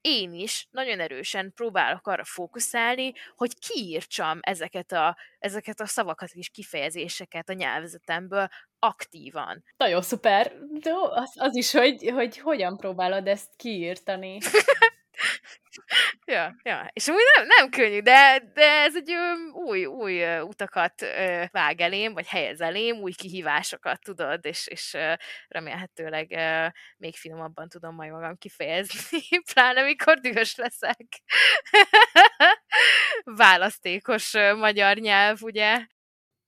én 0.00 0.32
is 0.32 0.66
nagyon 0.70 1.00
erősen 1.00 1.52
próbálok 1.54 2.06
arra 2.06 2.24
fókuszálni, 2.24 3.12
hogy 3.36 3.58
kiírtsam 3.58 4.38
ezeket 4.40 4.92
a, 4.92 5.16
ezeket 5.38 5.80
a 5.80 5.86
szavakat 5.86 6.30
és 6.32 6.48
kifejezéseket 6.48 7.48
a 7.48 7.52
nyelvezetemből 7.52 8.48
aktívan. 8.78 9.64
Nagyon 9.76 10.02
szuper. 10.02 10.52
De 10.70 10.90
az, 11.10 11.32
az 11.34 11.56
is, 11.56 11.72
hogy, 11.72 12.10
hogy 12.14 12.38
hogyan 12.38 12.76
próbálod 12.76 13.26
ezt 13.26 13.56
kiírtani. 13.56 14.38
ja, 16.26 16.54
ja. 16.62 16.90
És 16.92 17.08
úgy 17.08 17.22
nem, 17.36 17.46
nem 17.46 17.70
könnyű, 17.70 18.00
de, 18.00 18.50
de 18.54 18.70
ez 18.70 18.96
egy 18.96 19.14
új, 19.52 19.86
új 19.86 20.40
utakat 20.40 20.94
vág 21.50 21.80
elém, 21.80 22.12
vagy 22.12 22.26
helyez 22.26 22.60
elém, 22.60 22.96
új 22.96 23.12
kihívásokat 23.12 24.00
tudod, 24.00 24.44
és, 24.44 24.66
és 24.66 24.96
remélhetőleg 25.48 26.38
még 26.96 27.16
finomabban 27.16 27.68
tudom 27.68 27.94
majd 27.94 28.10
magam 28.10 28.36
kifejezni, 28.36 29.20
pláne 29.52 29.82
mikor 29.82 30.18
dühös 30.18 30.56
leszek. 30.56 31.06
Választékos 33.24 34.32
magyar 34.56 34.96
nyelv, 34.96 35.42
ugye? 35.42 35.86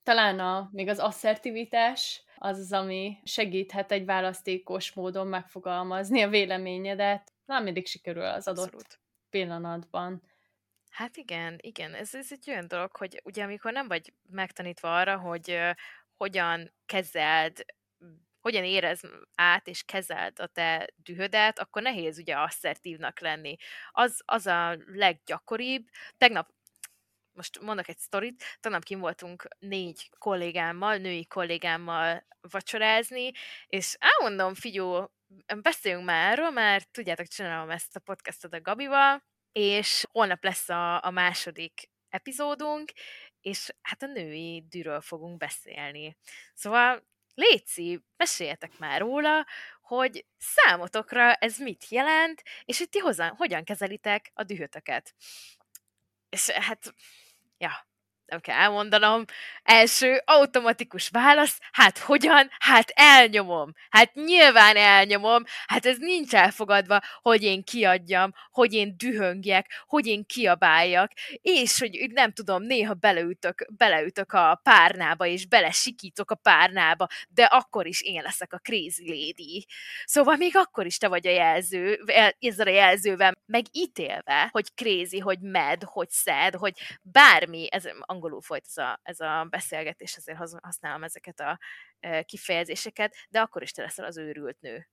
Talán 0.02 0.38
a, 0.40 0.68
még 0.72 0.88
az 0.88 0.98
asszertivitás, 0.98 2.22
az 2.37 2.59
az, 2.59 2.72
ami 2.72 3.18
segíthet 3.24 3.92
egy 3.92 4.04
választékos 4.04 4.92
módon 4.92 5.26
megfogalmazni 5.26 6.22
a 6.22 6.28
véleményedet. 6.28 7.33
Nem 7.51 7.63
mindig 7.63 7.87
sikerül 7.87 8.25
az 8.25 8.49
adott 8.49 8.65
Abszolút. 8.65 9.01
pillanatban. 9.31 10.23
Hát 10.91 11.17
igen, 11.17 11.59
igen, 11.61 11.95
ez, 11.95 12.15
ez 12.15 12.27
egy 12.31 12.51
olyan 12.51 12.69
dolog, 12.69 12.97
hogy 12.97 13.21
ugye 13.25 13.43
amikor 13.43 13.73
nem 13.73 13.89
vagy 13.89 14.13
megtanítva 14.29 14.97
arra, 14.97 15.19
hogy 15.19 15.51
uh, 15.51 15.71
hogyan 16.17 16.73
kezeld 16.87 17.65
hogyan 18.41 18.65
érez 18.65 19.01
át 19.35 19.67
és 19.67 19.83
kezeld 19.83 20.41
a 20.41 20.47
te 20.47 20.89
dühödet, 20.97 21.59
akkor 21.59 21.83
nehéz 21.83 22.19
ugye 22.19 22.35
asszertívnak 22.35 23.21
lenni. 23.21 23.57
Az, 23.91 24.23
az 24.25 24.47
a 24.47 24.77
leggyakoribb. 24.87 25.89
Tegnap 26.17 26.49
most 27.33 27.61
mondok 27.61 27.88
egy 27.88 27.99
sztorit, 27.99 28.45
tanap 28.61 28.83
kim 28.83 29.01
voltunk 29.01 29.49
négy 29.59 30.11
kollégámmal, 30.19 30.97
női 30.97 31.27
kollégámmal 31.27 32.27
vacsorázni, 32.40 33.31
és 33.66 33.97
elmondom, 33.99 34.55
figyú, 34.55 35.11
beszéljünk 35.62 36.05
már 36.05 36.33
erről, 36.33 36.51
mert 36.51 36.90
tudjátok, 36.90 37.27
csinálom 37.27 37.71
ezt 37.71 37.97
a 37.97 38.01
podcastot 38.01 38.55
a 38.55 38.61
Gabival, 38.61 39.23
és 39.53 40.05
holnap 40.12 40.45
lesz 40.45 40.69
a, 40.69 41.05
a 41.05 41.11
második 41.11 41.90
epizódunk, 42.09 42.93
és 43.40 43.71
hát 43.83 44.03
a 44.03 44.07
női 44.07 44.64
dűről 44.69 45.01
fogunk 45.01 45.37
beszélni. 45.37 46.16
Szóval 46.55 47.09
Léci, 47.35 48.01
meséljetek 48.16 48.79
már 48.79 49.01
róla, 49.01 49.47
hogy 49.81 50.27
számotokra 50.38 51.35
ez 51.35 51.59
mit 51.59 51.88
jelent, 51.88 52.43
és 52.64 52.79
hogy 52.79 52.88
ti 52.88 52.99
hozzá, 52.99 53.33
hogyan 53.37 53.64
kezelitek 53.64 54.31
a 54.35 54.43
dühötöket. 54.43 55.14
És 56.31 56.51
hát 56.51 56.95
ja, 57.59 57.71
nem 58.31 58.40
kell 58.40 58.57
elmondanom. 58.57 59.25
Első 59.62 60.23
automatikus 60.25 61.09
válasz, 61.09 61.59
hát 61.73 61.99
hogyan? 61.99 62.51
Hát 62.59 62.90
elnyomom. 62.95 63.73
Hát 63.88 64.14
nyilván 64.14 64.77
elnyomom. 64.77 65.43
Hát 65.66 65.87
ez 65.87 65.99
nincs 65.99 66.35
elfogadva, 66.35 67.01
hogy 67.23 67.43
én 67.43 67.62
kiadjam, 67.62 68.33
hogy 68.51 68.73
én 68.73 68.95
dühöngjek, 68.97 69.83
hogy 69.87 70.07
én 70.07 70.27
kiabáljak, 70.27 71.12
és 71.43 71.79
hogy 71.79 72.11
nem 72.12 72.33
tudom, 72.33 72.62
néha 72.62 72.95
beleütök, 72.95 73.66
beleütök 73.77 74.33
a 74.33 74.61
párnába, 74.62 75.27
és 75.27 75.47
belesikítok 75.47 76.31
a 76.31 76.35
párnába, 76.35 77.07
de 77.29 77.45
akkor 77.45 77.87
is 77.87 78.03
én 78.03 78.23
leszek 78.23 78.53
a 78.53 78.59
crazy 78.59 79.09
lady. 79.09 79.66
Szóval 80.05 80.37
még 80.37 80.57
akkor 80.57 80.87
is 80.87 80.99
te 80.99 81.09
vagy 81.09 81.27
a 81.27 81.31
jelző, 81.31 82.05
ezzel 82.38 82.66
a 82.66 82.71
jelzővel 82.71 83.35
megítélve, 83.47 84.49
hogy 84.51 84.75
crazy, 84.75 85.19
hogy 85.19 85.40
mad, 85.40 85.83
hogy 85.83 86.11
sad, 86.11 86.55
hogy 86.55 86.79
bármi, 87.03 87.66
ez 87.71 87.85
angolul 88.20 88.40
folyt 88.40 88.66
ez 88.66 88.76
a, 88.76 89.00
ez 89.02 89.20
a 89.20 89.46
beszélgetés, 89.50 90.14
ezért 90.14 90.38
használom 90.61 91.02
ezeket 91.02 91.40
a 91.40 91.59
kifejezéseket, 92.24 93.16
de 93.28 93.40
akkor 93.40 93.62
is 93.62 93.72
te 93.72 93.83
leszel 93.83 94.04
az 94.04 94.16
őrült 94.16 94.61
nő 94.61 94.88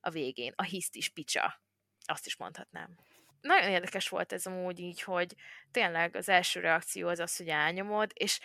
a 0.00 0.10
végén, 0.10 0.52
a 0.56 0.62
hisztis 0.62 1.08
picsa, 1.08 1.62
azt 2.04 2.26
is 2.26 2.36
mondhatnám. 2.36 2.96
Nagyon 3.40 3.70
érdekes 3.70 4.08
volt 4.08 4.32
ez 4.32 4.46
amúgy 4.46 4.78
így, 4.78 5.02
hogy 5.02 5.34
tényleg 5.70 6.16
az 6.16 6.28
első 6.28 6.60
reakció 6.60 7.08
az 7.08 7.18
az, 7.18 7.36
hogy 7.36 7.48
elnyomod, 7.48 8.10
és 8.14 8.40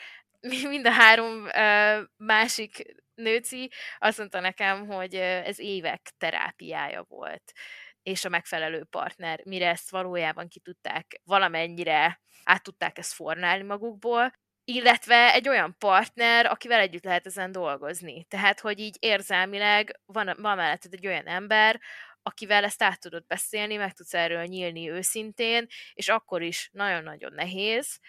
mind 0.69 0.87
a 0.87 0.91
három 0.91 1.43
uh, 1.43 2.07
másik 2.17 2.95
nőci 3.15 3.71
azt 3.97 4.17
mondta 4.17 4.39
nekem, 4.39 4.87
hogy 4.87 5.15
ez 5.15 5.59
évek 5.59 6.11
terápiája 6.17 7.03
volt 7.03 7.53
és 8.07 8.25
a 8.25 8.29
megfelelő 8.29 8.83
partner, 8.83 9.41
mire 9.45 9.69
ezt 9.69 9.89
valójában 9.89 10.47
ki 10.47 10.59
tudták 10.59 11.21
valamennyire 11.23 12.21
át 12.47 12.63
tudták 12.63 12.97
ezt 12.97 13.13
formálni 13.13 13.63
magukból, 13.63 14.31
illetve 14.63 15.33
egy 15.33 15.49
olyan 15.49 15.75
partner, 15.77 16.45
akivel 16.45 16.79
együtt 16.79 17.03
lehet 17.03 17.25
ezen 17.25 17.51
dolgozni. 17.51 18.23
Tehát, 18.23 18.59
hogy 18.59 18.79
így 18.79 18.97
érzelmileg 18.99 19.99
van, 20.05 20.35
van 20.37 20.55
melletted 20.57 20.93
egy 20.93 21.07
olyan 21.07 21.27
ember, 21.27 21.81
akivel 22.21 22.63
ezt 22.63 22.83
át 22.83 22.99
tudod 22.99 23.25
beszélni, 23.27 23.75
meg 23.75 23.93
tudsz 23.93 24.13
erről 24.13 24.43
nyílni 24.43 24.89
őszintén, 24.89 25.65
és 25.93 26.09
akkor 26.09 26.41
is 26.41 26.69
nagyon-nagyon 26.73 27.33
nehéz, 27.33 27.99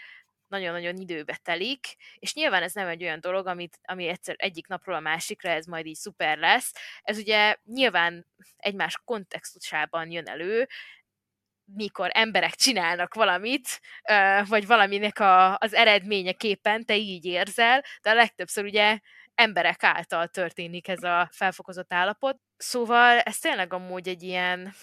nagyon-nagyon 0.48 0.96
időbe 0.96 1.38
telik, 1.42 1.96
és 2.18 2.34
nyilván 2.34 2.62
ez 2.62 2.72
nem 2.72 2.86
egy 2.86 3.02
olyan 3.02 3.20
dolog, 3.20 3.46
amit, 3.46 3.78
ami 3.82 4.06
egyszer 4.06 4.34
egyik 4.38 4.66
napról 4.66 4.94
a 4.94 5.00
másikra 5.00 5.50
ez 5.50 5.66
majd 5.66 5.86
így 5.86 5.94
szuper 5.94 6.38
lesz. 6.38 6.72
Ez 7.02 7.18
ugye 7.18 7.56
nyilván 7.64 8.26
egymás 8.56 9.00
kontextusában 9.04 10.10
jön 10.10 10.26
elő, 10.26 10.68
mikor 11.74 12.10
emberek 12.12 12.54
csinálnak 12.54 13.14
valamit, 13.14 13.80
vagy 14.46 14.66
valaminek 14.66 15.18
a, 15.18 15.56
az 15.56 15.74
eredményeképpen 15.74 16.84
te 16.84 16.96
így 16.96 17.24
érzel, 17.24 17.84
de 18.02 18.10
a 18.10 18.14
legtöbbször 18.14 18.64
ugye 18.64 18.98
emberek 19.34 19.82
által 19.82 20.28
történik 20.28 20.88
ez 20.88 21.02
a 21.02 21.28
felfokozott 21.32 21.92
állapot. 21.92 22.40
Szóval 22.56 23.18
ez 23.18 23.38
tényleg 23.38 23.72
amúgy 23.72 24.08
egy 24.08 24.22
ilyen 24.22 24.74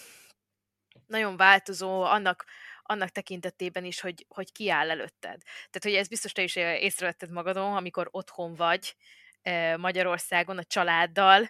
nagyon 1.08 1.38
változó, 1.38 2.04
annak 2.04 2.46
annak 2.88 3.10
tekintetében 3.10 3.86
is, 3.86 4.00
hogy, 4.00 4.26
hogy 4.30 4.52
ki 4.52 4.70
áll 4.70 4.90
előtted. 4.90 5.42
Tehát, 5.42 5.82
hogy 5.82 5.94
ez 5.94 6.08
biztos 6.08 6.32
te 6.32 6.42
is 6.42 6.56
észrevetted 6.56 7.32
magadon, 7.32 7.76
amikor 7.76 8.08
otthon 8.12 8.56
vagy 8.56 8.96
Magyarországon 9.78 10.58
a 10.58 10.64
családdal, 10.64 11.50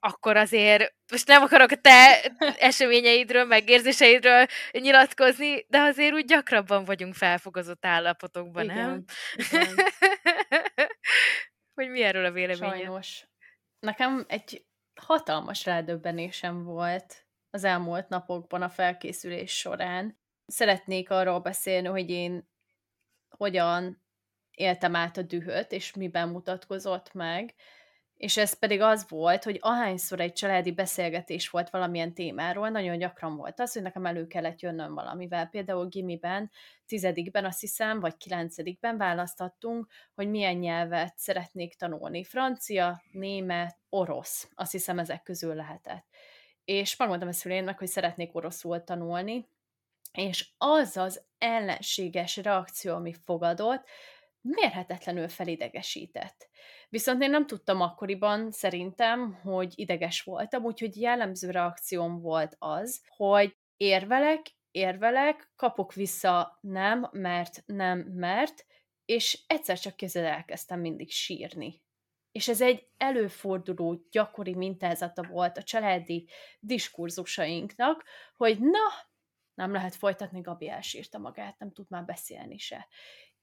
akkor 0.00 0.36
azért 0.36 0.94
most 1.10 1.26
nem 1.26 1.42
akarok 1.42 1.70
a 1.70 1.76
te 1.76 2.20
eseményeidről, 2.58 3.44
meg 3.44 3.68
érzéseidről 3.68 4.46
nyilatkozni, 4.70 5.66
de 5.68 5.78
azért 5.78 6.12
úgy 6.12 6.24
gyakrabban 6.24 6.84
vagyunk 6.84 7.14
felfogozott 7.14 7.84
állapotokban, 7.84 8.64
igen, 8.64 8.76
nem? 8.76 9.04
Igen. 9.34 9.74
hogy 11.78 11.90
mi 11.90 12.02
erről 12.02 12.24
a 12.24 12.30
véleményed? 12.30 12.76
Sajnos. 12.76 13.26
Nekem 13.78 14.24
egy 14.28 14.66
hatalmas 15.00 15.64
rádöbbenésem 15.64 16.64
volt 16.64 17.26
az 17.50 17.64
elmúlt 17.64 18.08
napokban 18.08 18.62
a 18.62 18.68
felkészülés 18.68 19.58
során 19.58 20.18
szeretnék 20.46 21.10
arról 21.10 21.38
beszélni, 21.38 21.88
hogy 21.88 22.10
én 22.10 22.48
hogyan 23.28 24.02
éltem 24.50 24.96
át 24.96 25.16
a 25.16 25.22
dühöt, 25.22 25.72
és 25.72 25.94
miben 25.94 26.28
mutatkozott 26.28 27.12
meg, 27.12 27.54
és 28.18 28.36
ez 28.36 28.58
pedig 28.58 28.80
az 28.80 29.08
volt, 29.08 29.44
hogy 29.44 29.58
ahányszor 29.60 30.20
egy 30.20 30.32
családi 30.32 30.72
beszélgetés 30.72 31.50
volt 31.50 31.70
valamilyen 31.70 32.14
témáról, 32.14 32.68
nagyon 32.68 32.98
gyakran 32.98 33.36
volt 33.36 33.60
az, 33.60 33.72
hogy 33.72 33.82
nekem 33.82 34.06
elő 34.06 34.26
kellett 34.26 34.60
jönnöm 34.60 34.94
valamivel. 34.94 35.46
Például 35.46 35.88
gimiben, 35.88 36.50
tizedikben 36.86 37.44
azt 37.44 37.60
hiszem, 37.60 38.00
vagy 38.00 38.16
kilencedikben 38.16 38.96
választottunk, 38.96 39.86
hogy 40.14 40.30
milyen 40.30 40.56
nyelvet 40.56 41.18
szeretnék 41.18 41.74
tanulni. 41.74 42.24
Francia, 42.24 43.02
német, 43.12 43.78
orosz. 43.88 44.50
Azt 44.54 44.72
hiszem 44.72 44.98
ezek 44.98 45.22
közül 45.22 45.54
lehetett. 45.54 46.06
És 46.64 46.96
megmondtam 46.96 47.28
a 47.28 47.32
szüleimnek, 47.32 47.78
hogy 47.78 47.88
szeretnék 47.88 48.34
oroszul 48.34 48.84
tanulni, 48.84 49.48
és 50.12 50.48
az 50.56 50.96
az 50.96 51.24
ellenséges 51.38 52.36
reakció, 52.36 52.94
ami 52.94 53.14
fogadott, 53.24 53.88
mérhetetlenül 54.40 55.28
felidegesített. 55.28 56.48
Viszont 56.88 57.22
én 57.22 57.30
nem 57.30 57.46
tudtam 57.46 57.80
akkoriban 57.80 58.50
szerintem, 58.50 59.34
hogy 59.34 59.72
ideges 59.76 60.22
voltam, 60.22 60.64
úgyhogy 60.64 60.96
jellemző 60.96 61.50
reakcióm 61.50 62.20
volt 62.20 62.56
az, 62.58 63.02
hogy 63.16 63.56
érvelek, 63.76 64.46
érvelek, 64.70 65.52
kapok 65.56 65.94
vissza 65.94 66.58
nem, 66.60 67.08
mert 67.12 67.62
nem, 67.66 67.98
mert, 67.98 68.66
és 69.04 69.44
egyszer 69.46 69.78
csak 69.78 69.96
közül 69.96 70.24
elkezdtem 70.24 70.80
mindig 70.80 71.10
sírni. 71.10 71.82
És 72.32 72.48
ez 72.48 72.60
egy 72.60 72.88
előforduló, 72.96 74.06
gyakori 74.10 74.54
mintázata 74.54 75.22
volt 75.22 75.58
a 75.58 75.62
családi 75.62 76.28
diskurzusainknak, 76.60 78.04
hogy 78.36 78.58
na, 78.60 79.08
nem 79.54 79.72
lehet 79.72 79.94
folytatni, 79.94 80.40
Gabi 80.40 80.68
elsírta 80.68 81.18
magát, 81.18 81.58
nem 81.58 81.72
tud 81.72 81.86
már 81.88 82.04
beszélni 82.04 82.58
se. 82.58 82.88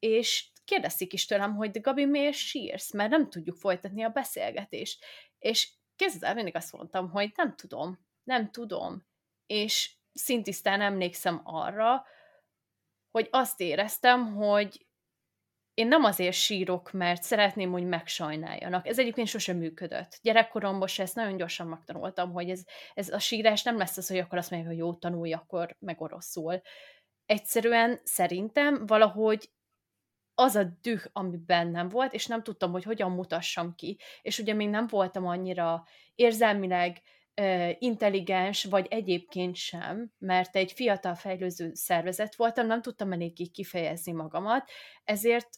És 0.06 0.50
kérdezik 0.66 1.14
is 1.14 1.26
tőlem, 1.26 1.56
hogy 1.56 1.72
de 1.72 1.80
Gabi, 1.80 2.06
miért 2.06 2.36
sírsz? 2.36 2.94
Mert 2.94 3.10
nem 3.10 3.30
tudjuk 3.30 3.58
folytatni 3.58 4.04
a 4.04 4.10
beszélgetést. 4.10 5.06
És 5.40 5.72
kézzel 5.96 6.34
mindig 6.34 6.56
azt 6.56 6.72
mondtam, 6.72 7.10
hogy 7.10 7.32
nem 7.36 7.56
tudom, 7.56 8.06
nem 8.24 8.52
tudom. 8.52 9.06
És 9.46 9.96
szintisztán 10.14 10.82
emlékszem 10.82 11.42
arra, 11.44 12.06
hogy 13.12 13.28
azt 13.32 13.60
éreztem, 13.60 14.34
hogy 14.36 14.86
én 15.74 15.88
nem 15.88 16.04
azért 16.04 16.36
sírok, 16.36 16.92
mert 16.92 17.24
szeretném, 17.24 17.72
hogy 17.72 17.86
megsajnáljanak. 17.86 18.88
Ez 18.88 19.00
egyébként 19.00 19.28
sosem 19.28 19.58
működött. 19.58 20.20
Gyerekkoromban 20.22 20.88
se 20.88 21.04
ezt 21.04 21.16
nagyon 21.16 21.38
gyorsan 21.38 21.68
megtanultam, 21.68 22.32
hogy 22.32 22.50
ez, 22.50 22.64
ez 22.94 23.10
a 23.10 23.20
sírás 23.20 23.64
nem 23.64 23.78
lesz 23.78 23.98
az, 23.98 24.08
hogy 24.08 24.18
akkor 24.18 24.38
azt 24.38 24.52
mondják, 24.52 24.72
hogy 24.72 24.82
jó, 24.82 24.94
tanulj, 24.94 25.34
akkor 25.34 25.76
meg 25.80 26.02
oroszul. 26.02 26.62
Egyszerűen 27.26 28.00
szerintem 28.04 28.86
valahogy 28.86 29.50
az 30.36 30.56
a 30.56 30.64
düh, 30.82 31.04
ami 31.14 31.38
bennem 31.38 31.90
volt, 31.90 32.14
és 32.14 32.26
nem 32.26 32.44
tudtam, 32.44 32.72
hogy 32.72 32.84
hogyan 32.84 33.12
mutassam 33.12 33.76
ki. 33.76 34.00
És 34.22 34.40
ugye 34.40 34.54
még 34.54 34.70
nem 34.70 34.88
voltam 34.88 35.28
annyira 35.28 35.84
érzelmileg 36.16 37.02
intelligens, 37.80 38.64
vagy 38.64 38.88
egyébként 38.90 39.56
sem, 39.56 40.12
mert 40.18 40.56
egy 40.56 40.72
fiatal 40.72 41.16
fejlőző 41.16 41.74
szervezet 41.74 42.36
voltam, 42.36 42.68
nem 42.68 42.82
tudtam 42.82 43.12
eléggé 43.12 43.46
kifejezni 43.46 44.12
magamat, 44.12 44.70
ezért 45.04 45.50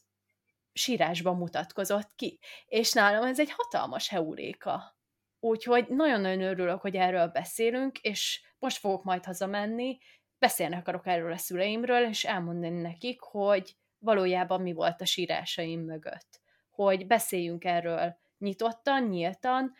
sírásban 0.73 1.35
mutatkozott 1.35 2.15
ki. 2.15 2.39
És 2.65 2.93
nálam 2.93 3.23
ez 3.23 3.39
egy 3.39 3.51
hatalmas 3.51 4.09
heuréka. 4.09 4.97
Úgyhogy 5.39 5.87
nagyon-nagyon 5.87 6.41
örülök, 6.41 6.81
hogy 6.81 6.95
erről 6.95 7.27
beszélünk, 7.27 7.97
és 7.99 8.41
most 8.59 8.77
fogok 8.77 9.03
majd 9.03 9.25
hazamenni, 9.25 9.97
beszélni 10.39 10.75
akarok 10.75 11.07
erről 11.07 11.31
a 11.31 11.37
szüleimről, 11.37 12.07
és 12.07 12.25
elmondani 12.25 12.81
nekik, 12.81 13.21
hogy 13.21 13.75
valójában 13.99 14.61
mi 14.61 14.73
volt 14.73 15.01
a 15.01 15.05
sírásaim 15.05 15.81
mögött. 15.81 16.41
Hogy 16.69 17.07
beszéljünk 17.07 17.63
erről 17.63 18.17
nyitottan, 18.37 19.03
nyíltan, 19.03 19.73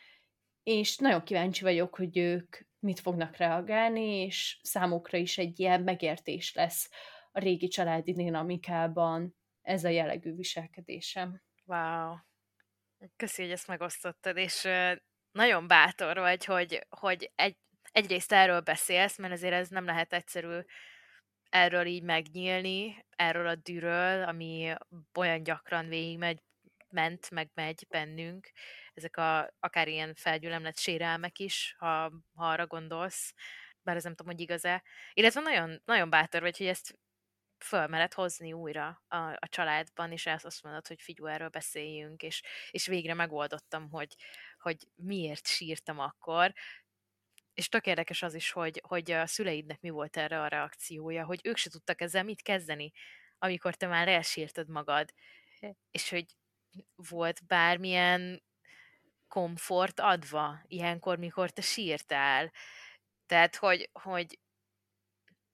és 0.64 0.98
nagyon 0.98 1.24
kíváncsi 1.24 1.64
vagyok, 1.64 1.96
hogy 1.96 2.18
ők 2.18 2.58
mit 2.80 3.00
fognak 3.00 3.38
reagálni, 3.38 4.26
és 4.26 4.60
számukra 4.62 5.18
is 5.18 5.38
egy 5.38 5.60
ilyen 5.60 5.82
megértés 5.82 6.54
lesz 6.54 6.90
a 7.32 7.40
régi 7.40 7.68
családi 7.68 8.14
dinamikában 8.14 9.36
ez 9.62 9.84
a 9.84 9.90
jellegű 9.90 10.36
viselkedésem. 10.36 11.42
Wow. 11.66 12.16
Köszi, 13.16 13.42
hogy 13.42 13.52
ezt 13.52 13.68
megosztottad, 13.68 14.38
és 14.38 14.68
nagyon 15.32 15.68
bátor 15.68 16.18
vagy, 16.18 16.46
hogy, 16.46 16.86
hogy 16.90 17.32
egy, 17.36 17.58
egyrészt 17.92 18.32
erről 18.32 18.62
beszélsz, 18.62 19.18
mert 19.18 19.34
azért 19.34 19.54
ez 19.54 19.70
nem 19.70 19.86
lehet 19.86 20.14
egyszerű 20.14 20.60
erről 21.50 21.86
így 21.86 22.04
megnyílni, 22.04 23.06
erről 23.16 23.48
a 23.48 23.56
dűről, 23.56 24.24
ami 24.24 24.74
olyan 25.14 25.44
gyakran 25.44 25.88
végigmegy, 25.88 26.40
ment, 26.90 27.30
meg 27.30 27.50
megy 27.54 27.86
bennünk, 27.90 28.52
ezek 28.94 29.18
a, 29.18 29.54
akár 29.60 29.88
ilyen 29.88 30.16
felgyülemlett 30.16 30.78
sérelmek 30.78 31.40
is, 31.40 31.76
ha, 31.78 32.12
ha 32.36 32.50
arra 32.50 32.68
gondolsz, 32.68 33.34
bár 33.82 33.96
ez 33.96 34.04
nem 34.04 34.16
tudom, 34.16 34.32
hogy 34.32 34.42
igaz-e. 34.42 34.84
Illetve 35.14 35.42
nagyon, 35.42 35.82
nagyon 35.86 36.10
bátor 36.10 36.42
vagy, 36.42 36.58
hogy 36.58 36.68
ezt 36.68 37.00
fölmered 37.58 38.14
hozni 38.14 38.54
újra 38.54 39.04
a, 39.08 39.18
a 39.18 39.48
családban, 39.50 40.12
és 40.12 40.26
ezt 40.26 40.46
azt 40.46 40.64
mondod, 40.64 40.88
hogy 40.88 41.02
figyú, 41.02 41.26
erről 41.26 41.50
beszéljünk, 41.50 42.24
és, 42.24 42.42
és 42.70 42.86
végre 42.86 43.14
megoldottam, 43.14 43.90
hogy, 43.90 44.16
hogy 44.58 44.88
miért 44.96 45.48
sírtam 45.48 46.00
akkor, 46.00 46.54
és 47.58 47.70
tök 47.70 47.86
érdekes 47.86 48.22
az 48.22 48.34
is, 48.34 48.52
hogy, 48.52 48.82
hogy 48.88 49.12
a 49.12 49.26
szüleidnek 49.26 49.82
mi 49.82 49.90
volt 49.90 50.18
erre 50.18 50.42
a 50.42 50.48
reakciója, 50.48 51.26
hogy 51.26 51.40
ők 51.44 51.58
se 51.58 51.70
tudtak 51.70 52.02
ezzel 52.02 52.24
mit 52.24 52.42
kezdeni, 52.42 52.92
amikor 53.38 53.76
te 53.76 53.88
már 53.88 54.08
elsírtad 54.08 54.70
magad, 54.70 55.14
és 55.92 56.10
hogy 56.10 56.26
volt 56.96 57.46
bármilyen 57.48 58.44
komfort 59.28 60.00
adva 60.00 60.62
ilyenkor, 60.68 61.18
mikor 61.18 61.50
te 61.50 61.62
sírtál. 61.62 62.52
Tehát, 63.26 63.56
hogy, 63.56 63.90
hogy 63.92 64.40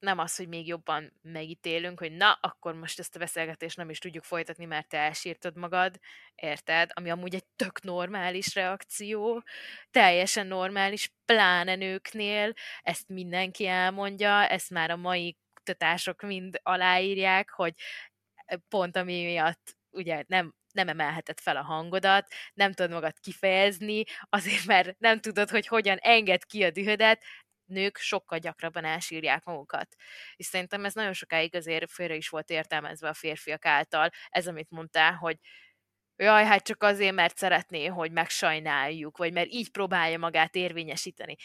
nem 0.03 0.19
az, 0.19 0.35
hogy 0.35 0.47
még 0.47 0.67
jobban 0.67 1.13
megítélünk, 1.21 1.99
hogy 1.99 2.11
na, 2.11 2.31
akkor 2.41 2.73
most 2.73 2.99
ezt 2.99 3.15
a 3.15 3.19
beszélgetést 3.19 3.77
nem 3.77 3.89
is 3.89 3.99
tudjuk 3.99 4.23
folytatni, 4.23 4.65
mert 4.65 4.87
te 4.87 4.97
elsírtad 4.97 5.57
magad, 5.57 5.99
érted? 6.35 6.91
Ami 6.93 7.09
amúgy 7.09 7.35
egy 7.35 7.45
tök 7.55 7.81
normális 7.81 8.55
reakció, 8.55 9.43
teljesen 9.91 10.47
normális, 10.47 11.11
pláne 11.25 11.75
nőknél, 11.75 12.53
ezt 12.81 13.07
mindenki 13.07 13.67
elmondja, 13.67 14.47
ezt 14.47 14.69
már 14.69 14.91
a 14.91 14.95
mai 14.95 15.37
kutatások 15.53 16.21
mind 16.21 16.59
aláírják, 16.63 17.49
hogy 17.49 17.73
pont 18.67 18.97
ami 18.97 19.23
miatt 19.23 19.77
ugye 19.89 20.23
nem 20.27 20.53
nem 20.73 20.87
emelheted 20.87 21.39
fel 21.39 21.57
a 21.57 21.61
hangodat, 21.63 22.27
nem 22.53 22.73
tudod 22.73 22.91
magad 22.91 23.19
kifejezni, 23.19 24.03
azért 24.29 24.65
mert 24.65 24.99
nem 24.99 25.19
tudod, 25.19 25.49
hogy 25.49 25.67
hogyan 25.67 25.97
enged 25.97 26.45
ki 26.45 26.63
a 26.63 26.71
dühödet, 26.71 27.23
nők 27.65 27.97
sokkal 27.97 28.37
gyakrabban 28.39 28.85
elsírják 28.85 29.43
magukat. 29.43 29.95
És 30.35 30.45
szerintem 30.45 30.85
ez 30.85 30.93
nagyon 30.93 31.13
sokáig 31.13 31.55
azért 31.55 31.91
félre 31.91 32.15
is 32.15 32.29
volt 32.29 32.49
értelmezve 32.49 33.09
a 33.09 33.13
férfiak 33.13 33.65
által. 33.65 34.09
Ez, 34.29 34.47
amit 34.47 34.69
mondtál, 34.69 35.13
hogy 35.13 35.37
jaj, 36.15 36.45
hát 36.45 36.63
csak 36.63 36.83
azért, 36.83 37.13
mert 37.13 37.37
szeretné, 37.37 37.85
hogy 37.85 38.11
megsajnáljuk, 38.11 39.17
vagy 39.17 39.33
mert 39.33 39.49
így 39.49 39.71
próbálja 39.71 40.17
magát 40.17 40.55
érvényesíteni. 40.55 41.35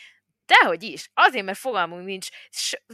Dehogy 0.48 0.82
is. 0.82 1.10
Azért, 1.14 1.44
mert 1.44 1.58
fogalmunk 1.58 2.04
nincs, 2.04 2.28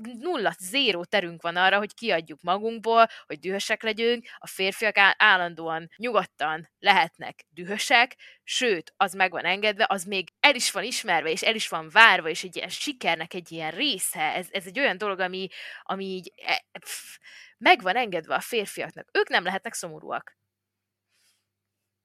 nulla, 0.03 0.55
zéró 0.59 1.05
terünk 1.05 1.43
van 1.43 1.57
arra, 1.57 1.79
hogy 1.79 1.95
kiadjuk 1.95 2.43
magunkból, 2.43 3.07
hogy 3.27 3.39
dühösek 3.39 3.83
legyünk. 3.83 4.27
A 4.39 4.47
férfiak 4.47 4.97
állandóan 5.17 5.91
nyugodtan 5.97 6.69
lehetnek 6.79 7.45
dühösek, 7.49 8.17
sőt, 8.45 8.95
az 8.97 9.13
meg 9.13 9.31
van 9.31 9.45
engedve, 9.45 9.87
az 9.89 10.05
még 10.05 10.29
el 10.41 10.55
is 10.55 10.71
van 10.71 10.85
ismerve, 10.85 11.31
és 11.31 11.43
el 11.43 11.55
is 11.55 11.69
van 11.69 11.89
várva, 11.89 12.29
és 12.29 12.43
egy 12.43 12.57
ilyen 12.57 12.69
sikernek 12.69 13.35
egy 13.35 13.53
ilyen 13.53 13.71
része. 13.71 14.21
Ez, 14.21 14.47
ez 14.51 14.67
egy 14.67 14.79
olyan 14.79 14.99
dolog, 14.99 15.21
ami, 15.21 15.49
ami 15.83 16.05
így 16.05 16.33
e, 16.37 16.65
pff, 16.79 17.19
meg 17.59 17.83
van 17.83 17.97
engedve 17.97 18.35
a 18.35 18.41
férfiaknak. 18.41 19.09
Ők 19.13 19.29
nem 19.29 19.45
lehetnek 19.45 19.73
szomorúak. 19.73 20.37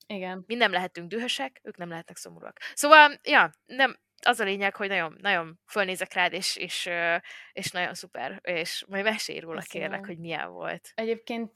Igen. 0.08 0.44
Mi 0.48 0.56
nem 0.56 0.72
lehetünk 0.72 1.10
dühösek, 1.10 1.60
ők 1.64 1.78
nem 1.78 1.90
lehetnek 1.90 2.18
szomorúak. 2.18 2.60
Szóval, 2.74 3.20
ja, 3.24 3.52
nem, 3.66 4.00
az 4.26 4.40
a 4.40 4.44
lényeg, 4.44 4.76
hogy 4.76 4.88
nagyon, 4.88 5.18
nagyon 5.22 5.60
fölnézek 5.66 6.14
rád, 6.14 6.34
és, 6.34 6.56
és, 6.56 6.90
és 7.52 7.72
nagyon 7.72 7.94
szuper, 7.94 8.40
és 8.44 8.86
majd 8.88 9.04
mesélj 9.04 9.40
róla, 9.40 9.60
Köszönöm. 9.60 9.90
kérlek, 9.90 10.06
hogy 10.06 10.18
milyen 10.18 10.52
volt. 10.52 10.92
Egyébként 10.96 11.52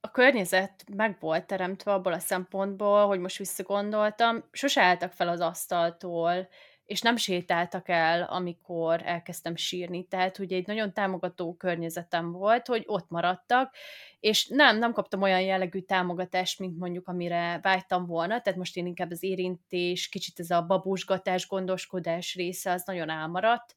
a 0.00 0.10
környezet 0.10 0.84
meg 0.92 1.16
volt 1.20 1.46
teremtve 1.46 1.92
abból 1.92 2.12
a 2.12 2.18
szempontból, 2.18 3.06
hogy 3.06 3.20
most 3.20 3.38
visszagondoltam, 3.38 4.48
sose 4.52 4.82
álltak 4.82 5.12
fel 5.12 5.28
az 5.28 5.40
asztaltól, 5.40 6.48
és 6.86 7.00
nem 7.00 7.16
sétáltak 7.16 7.88
el, 7.88 8.22
amikor 8.22 9.02
elkezdtem 9.04 9.56
sírni. 9.56 10.04
Tehát 10.06 10.38
ugye 10.38 10.56
egy 10.56 10.66
nagyon 10.66 10.92
támogató 10.92 11.54
környezetem 11.54 12.32
volt, 12.32 12.66
hogy 12.66 12.82
ott 12.86 13.08
maradtak, 13.08 13.74
és 14.20 14.46
nem, 14.46 14.78
nem 14.78 14.92
kaptam 14.92 15.22
olyan 15.22 15.40
jellegű 15.40 15.80
támogatást, 15.80 16.58
mint 16.58 16.78
mondjuk 16.78 17.08
amire 17.08 17.58
vágytam 17.62 18.06
volna, 18.06 18.40
tehát 18.40 18.58
most 18.58 18.76
én 18.76 18.86
inkább 18.86 19.10
az 19.10 19.22
érintés, 19.22 20.08
kicsit 20.08 20.40
ez 20.40 20.50
a 20.50 20.62
babusgatás, 20.62 21.48
gondoskodás 21.48 22.34
része 22.34 22.72
az 22.72 22.82
nagyon 22.86 23.10
elmaradt 23.10 23.74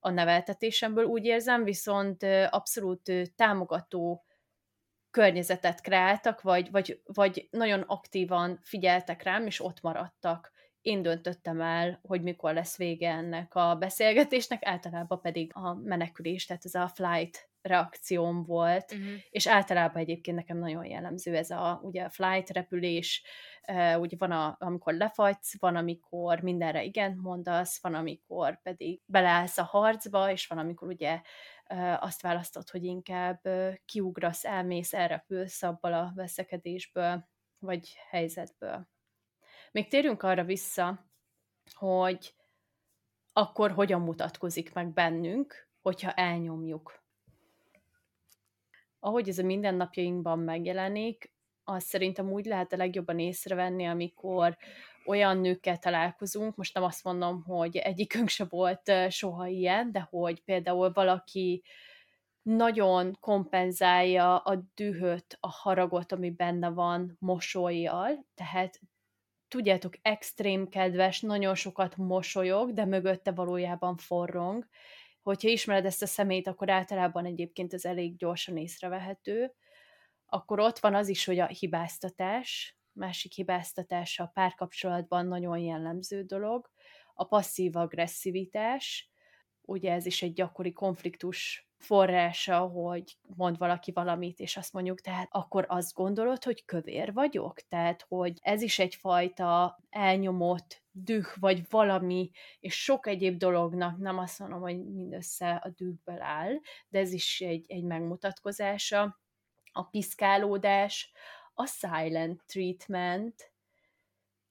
a 0.00 0.10
neveltetésemből, 0.10 1.04
úgy 1.04 1.24
érzem, 1.24 1.64
viszont 1.64 2.22
abszolút 2.50 3.12
támogató 3.36 4.24
környezetet 5.10 5.80
kreáltak, 5.80 6.40
vagy, 6.40 6.70
vagy, 6.70 7.00
vagy 7.04 7.48
nagyon 7.50 7.80
aktívan 7.80 8.58
figyeltek 8.62 9.22
rám, 9.22 9.46
és 9.46 9.60
ott 9.60 9.80
maradtak 9.80 10.52
én 10.82 11.02
döntöttem 11.02 11.60
el, 11.60 11.98
hogy 12.02 12.22
mikor 12.22 12.54
lesz 12.54 12.76
vége 12.76 13.10
ennek 13.10 13.54
a 13.54 13.76
beszélgetésnek, 13.76 14.66
általában 14.66 15.20
pedig 15.20 15.50
a 15.54 15.74
menekülés, 15.74 16.46
tehát 16.46 16.64
ez 16.64 16.74
a 16.74 16.88
flight 16.88 17.48
reakcióm 17.62 18.44
volt, 18.44 18.92
uh-huh. 18.92 19.08
és 19.30 19.46
általában 19.46 20.02
egyébként 20.02 20.36
nekem 20.36 20.58
nagyon 20.58 20.84
jellemző 20.84 21.36
ez 21.36 21.50
a, 21.50 21.80
ugye 21.82 22.04
a 22.04 22.10
flight 22.10 22.50
repülés, 22.50 23.22
uh, 23.68 24.00
ugye 24.00 24.16
van, 24.18 24.30
a, 24.30 24.56
amikor 24.58 24.94
lefagysz, 24.94 25.60
van, 25.60 25.76
amikor 25.76 26.40
mindenre 26.40 26.84
igent 26.84 27.22
mondasz, 27.22 27.82
van, 27.82 27.94
amikor 27.94 28.62
pedig 28.62 29.00
beleállsz 29.06 29.58
a 29.58 29.62
harcba, 29.62 30.30
és 30.30 30.46
van, 30.46 30.58
amikor 30.58 30.88
ugye 30.88 31.20
uh, 31.70 32.02
azt 32.02 32.22
választod, 32.22 32.70
hogy 32.70 32.84
inkább 32.84 33.40
uh, 33.44 33.74
kiugrasz, 33.84 34.44
elmész, 34.44 34.92
elrepülsz 34.92 35.62
abból 35.62 35.92
a 35.92 36.12
veszekedésből, 36.14 37.28
vagy 37.58 37.94
helyzetből. 38.10 38.88
Még 39.72 39.88
térjünk 39.88 40.22
arra 40.22 40.44
vissza, 40.44 41.10
hogy 41.74 42.34
akkor 43.32 43.70
hogyan 43.70 44.00
mutatkozik 44.00 44.74
meg 44.74 44.92
bennünk, 44.92 45.68
hogyha 45.82 46.12
elnyomjuk. 46.12 47.02
Ahogy 49.00 49.28
ez 49.28 49.38
a 49.38 49.44
mindennapjainkban 49.44 50.38
megjelenik, 50.38 51.32
azt 51.64 51.86
szerintem 51.86 52.30
úgy 52.30 52.44
lehet 52.44 52.72
a 52.72 52.76
legjobban 52.76 53.18
észrevenni, 53.18 53.86
amikor 53.86 54.56
olyan 55.06 55.38
nőkkel 55.38 55.78
találkozunk, 55.78 56.56
most 56.56 56.74
nem 56.74 56.82
azt 56.82 57.04
mondom, 57.04 57.42
hogy 57.42 57.76
egyikünk 57.76 58.28
se 58.28 58.44
volt 58.44 58.92
soha 59.08 59.46
ilyen, 59.46 59.92
de 59.92 60.00
hogy 60.10 60.44
például 60.44 60.92
valaki 60.92 61.62
nagyon 62.42 63.16
kompenzálja 63.20 64.38
a 64.38 64.62
dühöt, 64.74 65.36
a 65.40 65.48
haragot, 65.48 66.12
ami 66.12 66.30
benne 66.30 66.68
van 66.68 67.16
mosolyjal, 67.18 68.26
tehát 68.34 68.80
tudjátok, 69.48 69.94
extrém 70.02 70.68
kedves, 70.68 71.20
nagyon 71.20 71.54
sokat 71.54 71.96
mosolyog, 71.96 72.72
de 72.72 72.84
mögötte 72.84 73.30
valójában 73.30 73.96
forrong, 73.96 74.66
hogyha 75.22 75.48
ismered 75.48 75.84
ezt 75.84 76.02
a 76.02 76.06
szemét, 76.06 76.46
akkor 76.46 76.70
általában 76.70 77.24
egyébként 77.24 77.74
ez 77.74 77.84
elég 77.84 78.16
gyorsan 78.16 78.56
észrevehető. 78.56 79.52
Akkor 80.26 80.60
ott 80.60 80.78
van 80.78 80.94
az 80.94 81.08
is, 81.08 81.24
hogy 81.24 81.38
a 81.38 81.46
hibáztatás, 81.46 82.78
másik 82.92 83.32
hibáztatás 83.32 84.18
a 84.18 84.30
párkapcsolatban 84.34 85.26
nagyon 85.26 85.58
jellemző 85.58 86.22
dolog, 86.22 86.70
a 87.14 87.24
passzív 87.24 87.76
agresszivitás, 87.76 89.10
ugye 89.68 89.92
ez 89.92 90.06
is 90.06 90.22
egy 90.22 90.32
gyakori 90.32 90.72
konfliktus 90.72 91.68
forrása, 91.76 92.58
hogy 92.58 93.18
mond 93.36 93.58
valaki 93.58 93.92
valamit, 93.92 94.38
és 94.38 94.56
azt 94.56 94.72
mondjuk, 94.72 95.00
tehát 95.00 95.28
akkor 95.30 95.64
azt 95.68 95.94
gondolod, 95.94 96.44
hogy 96.44 96.64
kövér 96.64 97.12
vagyok? 97.12 97.60
Tehát, 97.60 98.04
hogy 98.08 98.38
ez 98.40 98.62
is 98.62 98.78
egyfajta 98.78 99.78
elnyomott 99.90 100.82
düh, 100.90 101.26
vagy 101.34 101.68
valami, 101.70 102.30
és 102.60 102.82
sok 102.82 103.06
egyéb 103.06 103.38
dolognak, 103.38 103.98
nem 103.98 104.18
azt 104.18 104.38
mondom, 104.38 104.60
hogy 104.60 104.84
mindössze 104.84 105.54
a 105.54 105.68
dühből 105.68 106.22
áll, 106.22 106.54
de 106.88 106.98
ez 106.98 107.12
is 107.12 107.40
egy, 107.40 107.64
egy 107.68 107.84
megmutatkozása. 107.84 109.20
A 109.72 109.82
piszkálódás, 109.82 111.12
a 111.54 111.66
silent 111.66 112.42
treatment, 112.46 113.52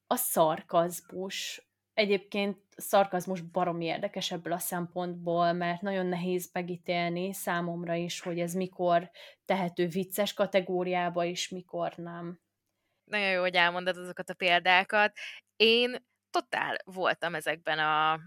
a 0.08 0.16
szarkazmus, 0.16 1.67
Egyébként 1.98 2.58
szarkazmus 2.76 3.42
baromi 3.42 3.86
érdekes 3.86 4.32
ebből 4.32 4.54
a 4.54 4.58
szempontból, 4.60 5.54
mert 5.54 5.82
nagyon 5.82 6.06
nehéz 6.06 6.50
megítélni 6.54 7.34
számomra 7.34 7.94
is, 7.94 8.20
hogy 8.20 8.40
ez 8.40 8.54
mikor 8.54 9.12
tehető 9.46 9.88
vicces 9.88 10.34
kategóriába, 10.34 11.24
és 11.24 11.50
mikor 11.50 11.94
nem. 11.96 12.40
Nagyon 13.04 13.30
jó, 13.30 13.42
hogy 13.42 13.56
elmondod 13.56 13.98
azokat 13.98 14.30
a 14.30 14.34
példákat. 14.34 15.14
Én 15.56 15.96
totál 16.30 16.78
voltam 16.84 17.36
ezekben 17.36 17.80
a 17.80 18.20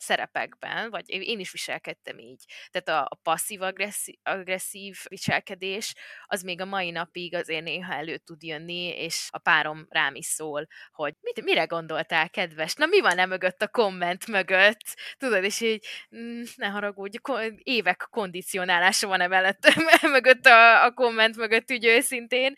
szerepekben, 0.00 0.90
vagy 0.90 1.04
én 1.08 1.40
is 1.40 1.52
viselkedtem 1.52 2.18
így. 2.18 2.44
Tehát 2.70 3.02
a, 3.02 3.06
a 3.10 3.18
passzív-agresszív 3.22 4.14
agresszív 4.22 4.96
viselkedés, 5.08 5.94
az 6.26 6.42
még 6.42 6.60
a 6.60 6.64
mai 6.64 6.90
napig 6.90 7.34
azért 7.34 7.64
néha 7.64 7.92
elő 7.94 8.16
tud 8.16 8.42
jönni, 8.42 8.88
és 8.88 9.28
a 9.30 9.38
párom 9.38 9.86
rám 9.88 10.14
is 10.14 10.26
szól, 10.26 10.66
hogy 10.92 11.14
mit, 11.20 11.44
mire 11.44 11.64
gondoltál, 11.64 12.30
kedves? 12.30 12.74
Na 12.74 12.86
mi 12.86 13.00
van 13.00 13.18
e 13.18 13.26
mögött 13.26 13.62
a 13.62 13.68
komment 13.68 14.26
mögött? 14.26 14.80
Tudod, 15.18 15.44
és 15.44 15.60
így 15.60 15.86
mm, 16.16 16.42
ne 16.56 16.66
haragudj, 16.66 17.16
évek 17.62 18.06
kondicionálása 18.10 19.06
van 19.06 19.20
emellett 19.20 19.74
mögött 20.02 20.46
a, 20.46 20.84
a 20.84 20.92
komment 20.92 21.36
mögött, 21.36 21.70
úgy 21.70 21.84
őszintén, 21.84 22.54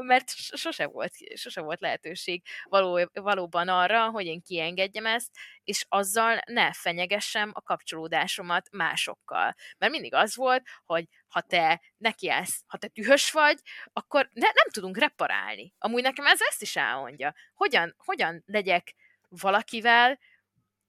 mert 0.00 0.30
sose 0.36 0.86
volt, 0.86 1.12
sose 1.34 1.60
volt 1.60 1.80
lehetőség 1.80 2.42
való, 2.64 3.10
valóban 3.12 3.68
arra, 3.68 4.10
hogy 4.10 4.26
én 4.26 4.42
kiengedjem 4.42 5.06
ezt, 5.06 5.30
és 5.64 5.84
azzal 5.88 6.40
ne 6.46 6.72
fenyegessem 6.72 7.50
a 7.54 7.62
kapcsolódásomat 7.62 8.68
másokkal. 8.70 9.54
Mert 9.78 9.92
mindig 9.92 10.14
az 10.14 10.36
volt, 10.36 10.66
hogy 10.84 11.08
ha 11.28 11.40
te 11.40 11.80
nekiállsz, 11.96 12.62
ha 12.66 12.76
te 12.76 12.90
dühös 12.92 13.30
vagy, 13.30 13.60
akkor 13.92 14.28
ne, 14.32 14.46
nem 14.46 14.70
tudunk 14.70 14.98
reparálni. 14.98 15.74
Amúgy 15.78 16.02
nekem 16.02 16.26
ez 16.26 16.40
ezt 16.40 16.62
is 16.62 16.76
elmondja. 16.76 17.34
Hogyan, 17.54 17.94
hogyan 17.98 18.42
legyek 18.46 18.94
valakivel 19.28 20.18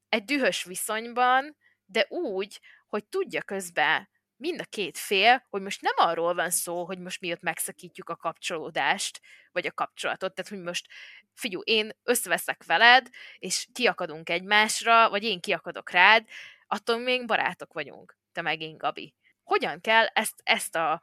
egy 0.09 0.23
dühös 0.23 0.63
viszonyban, 0.63 1.57
de 1.85 2.05
úgy, 2.09 2.59
hogy 2.87 3.05
tudja 3.05 3.41
közben 3.41 4.09
mind 4.43 4.59
a 4.59 4.65
két 4.69 4.97
fél, 4.97 5.45
hogy 5.49 5.61
most 5.61 5.81
nem 5.81 5.93
arról 5.95 6.33
van 6.33 6.49
szó, 6.49 6.85
hogy 6.85 6.99
most 6.99 7.21
miatt 7.21 7.41
megszakítjuk 7.41 8.09
a 8.09 8.15
kapcsolódást, 8.15 9.21
vagy 9.51 9.67
a 9.67 9.71
kapcsolatot, 9.71 10.33
tehát 10.33 10.51
hogy 10.51 10.61
most 10.61 10.87
figyú, 11.33 11.59
én 11.59 11.91
összeveszek 12.03 12.63
veled, 12.65 13.09
és 13.37 13.67
kiakadunk 13.73 14.29
egymásra, 14.29 15.09
vagy 15.09 15.23
én 15.23 15.39
kiakadok 15.39 15.89
rád, 15.89 16.27
attól 16.67 16.97
még 16.97 17.25
barátok 17.25 17.73
vagyunk, 17.73 18.17
te 18.31 18.41
meg 18.41 18.61
én, 18.61 18.77
Gabi. 18.77 19.13
Hogyan 19.43 19.81
kell 19.81 20.05
ezt, 20.05 20.41
ezt 20.43 20.75
a 20.75 21.01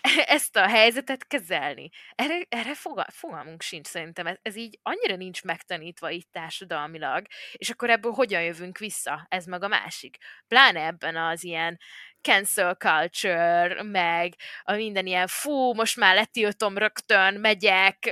ezt 0.36 0.56
a 0.56 0.66
helyzetet 0.68 1.26
kezelni. 1.26 1.90
Erre, 2.14 2.46
erre 2.48 2.74
fogalmunk 3.08 3.62
sincs 3.62 3.86
szerintem. 3.86 4.26
Ez, 4.26 4.36
ez 4.42 4.56
így 4.56 4.78
annyira 4.82 5.16
nincs 5.16 5.42
megtanítva 5.42 6.10
itt 6.10 6.28
társadalmilag, 6.32 7.26
és 7.52 7.70
akkor 7.70 7.90
ebből 7.90 8.12
hogyan 8.12 8.42
jövünk 8.42 8.78
vissza? 8.78 9.26
Ez 9.28 9.44
meg 9.46 9.62
a 9.62 9.68
másik. 9.68 10.16
Pláne 10.48 10.86
ebben 10.86 11.16
az 11.16 11.44
ilyen 11.44 11.78
cancel 12.22 12.74
culture, 12.74 13.82
meg 13.82 14.34
a 14.62 14.72
minden 14.72 15.06
ilyen, 15.06 15.26
fú, 15.26 15.72
most 15.72 15.96
már 15.96 16.14
letiltom 16.14 16.78
rögtön, 16.78 17.34
megyek, 17.34 18.10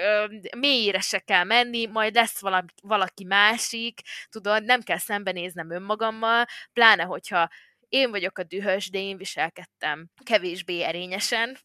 mélyre 0.56 1.00
se 1.00 1.18
kell 1.18 1.44
menni, 1.44 1.86
majd 1.86 2.14
lesz 2.14 2.40
valaki 2.82 3.24
másik, 3.24 4.00
tudod, 4.30 4.64
nem 4.64 4.80
kell 4.82 4.98
szembenéznem 4.98 5.70
önmagammal, 5.70 6.44
pláne, 6.72 7.02
hogyha 7.02 7.48
én 7.88 8.10
vagyok 8.10 8.38
a 8.38 8.42
dühös, 8.42 8.90
de 8.90 8.98
én 8.98 9.16
viselkedtem 9.16 10.10
kevésbé 10.24 10.82
erényesen, 10.82 11.58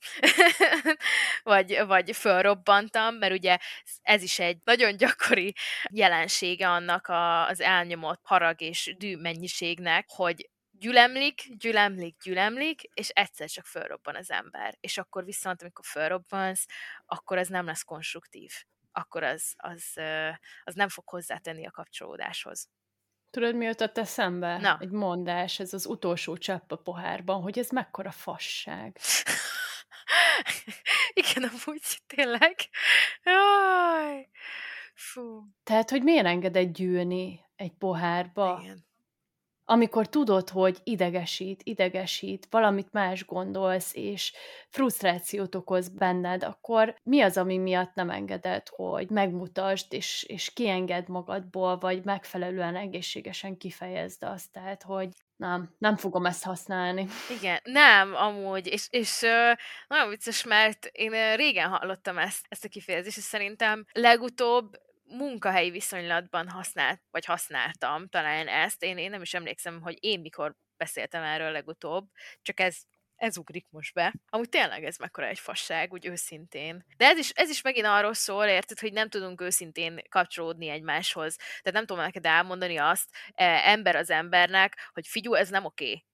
vagy, 1.43 1.80
vagy 1.86 2.15
fölrobbantam, 2.15 3.15
mert 3.15 3.34
ugye 3.34 3.57
ez 4.01 4.24
is 4.24 4.39
egy 4.39 4.57
nagyon 4.63 4.97
gyakori 4.97 5.53
jelensége 5.89 6.69
annak 6.69 7.07
a, 7.07 7.47
az 7.47 7.61
elnyomott 7.61 8.21
harag 8.24 8.61
és 8.61 8.95
dű 8.97 9.17
mennyiségnek, 9.17 10.05
hogy 10.07 10.49
gyülemlik, 10.71 11.57
gyülemlik, 11.57 12.15
gyülemlik, 12.24 12.82
és 12.93 13.09
egyszer 13.09 13.49
csak 13.49 13.65
fölrobban 13.65 14.15
az 14.15 14.32
ember. 14.32 14.78
És 14.80 14.97
akkor 14.97 15.24
viszont, 15.24 15.61
amikor 15.61 15.86
fölrobbansz, 15.86 16.65
akkor 17.05 17.38
ez 17.38 17.47
nem 17.47 17.65
lesz 17.65 17.84
konstruktív. 17.84 18.51
Akkor 18.91 19.24
az, 19.24 19.53
az, 19.57 19.84
az 20.63 20.76
nem 20.76 20.89
fog 20.89 21.09
hozzátenni 21.09 21.65
a 21.65 21.71
kapcsolódáshoz. 21.71 22.69
Tudod, 23.34 23.55
mi 23.55 23.65
jutott 23.65 23.97
eszembe? 23.97 24.57
Na. 24.57 24.77
Egy 24.81 24.89
mondás, 24.89 25.59
ez 25.59 25.73
az 25.73 25.86
utolsó 25.86 26.38
csepp 26.38 26.71
a 26.71 26.75
pohárban, 26.75 27.41
hogy 27.41 27.59
ez 27.59 27.69
mekkora 27.69 28.11
fasság. 28.11 28.97
Igen, 31.13 31.43
amúgy 31.43 31.81
tényleg. 32.07 32.55
Jaj. 33.23 34.29
Fú. 34.93 35.43
Tehát, 35.63 35.89
hogy 35.89 36.03
miért 36.03 36.25
engedett 36.25 36.73
gyűlni 36.73 37.45
egy 37.55 37.71
pohárba? 37.71 38.59
Igen 38.63 38.91
amikor 39.66 40.07
tudod, 40.09 40.49
hogy 40.49 40.78
idegesít, 40.84 41.61
idegesít, 41.64 42.47
valamit 42.49 42.91
más 42.91 43.26
gondolsz, 43.26 43.91
és 43.95 44.34
frusztrációt 44.70 45.55
okoz 45.55 45.89
benned, 45.89 46.43
akkor 46.43 46.95
mi 47.03 47.22
az, 47.22 47.38
ami 47.38 47.57
miatt 47.57 47.93
nem 47.93 48.09
engeded, 48.09 48.68
hogy 48.70 49.09
megmutasd, 49.09 49.93
és, 49.93 50.24
és 50.28 50.53
kienged 50.53 51.07
magadból, 51.07 51.78
vagy 51.78 52.03
megfelelően 52.03 52.76
egészségesen 52.76 53.57
kifejezd 53.57 54.24
azt, 54.24 54.51
tehát, 54.51 54.84
hogy 54.84 55.09
nem, 55.36 55.76
nem 55.78 55.95
fogom 55.95 56.26
ezt 56.26 56.43
használni. 56.43 57.07
Igen, 57.39 57.59
nem, 57.64 58.16
amúgy, 58.16 58.68
és, 58.68 58.88
és 58.89 59.22
nagyon 59.88 60.09
vicces, 60.09 60.43
mert 60.43 60.86
én 60.86 61.36
régen 61.36 61.70
hallottam 61.70 62.18
ezt, 62.18 62.45
ezt 62.49 62.66
a 62.66 62.70
kifejezést, 62.70 63.18
és 63.18 63.24
szerintem 63.24 63.86
legutóbb 63.91 64.82
munkahelyi 65.04 65.70
viszonylatban 65.70 66.49
használt, 66.49 67.01
vagy 67.12 67.26
használtam 67.26 68.08
talán 68.08 68.47
ezt. 68.47 68.84
Én, 68.84 68.97
én 68.97 69.10
nem 69.10 69.22
is 69.22 69.34
emlékszem, 69.34 69.82
hogy 69.82 69.97
én 69.99 70.20
mikor 70.20 70.56
beszéltem 70.78 71.24
erről 71.24 71.51
legutóbb, 71.51 72.08
csak 72.41 72.60
ez 72.60 72.78
ez 73.16 73.38
ugrik 73.38 73.66
most 73.70 73.93
be. 73.93 74.14
Amúgy 74.30 74.49
tényleg 74.49 74.84
ez 74.84 74.97
mekkora 74.97 75.28
egy 75.28 75.39
fasság, 75.39 75.93
úgy 75.93 76.06
őszintén. 76.06 76.86
De 76.97 77.06
ez 77.06 77.18
is, 77.18 77.30
ez 77.30 77.49
is 77.49 77.62
megint 77.62 77.86
arról 77.86 78.14
szól, 78.14 78.45
érted, 78.45 78.80
hogy 78.80 78.93
nem 78.93 79.10
tudunk 79.10 79.41
őszintén 79.41 80.01
kapcsolódni 80.10 80.68
egymáshoz. 80.68 81.36
Tehát 81.36 81.72
nem 81.72 81.86
tudom 81.86 82.04
neked 82.04 82.26
elmondani 82.26 82.78
azt, 82.78 83.10
e, 83.34 83.43
ember 83.70 83.95
az 83.95 84.10
embernek, 84.10 84.89
hogy 84.93 85.08
figyú, 85.08 85.34
ez 85.34 85.49
nem 85.49 85.66
oké. 85.66 86.06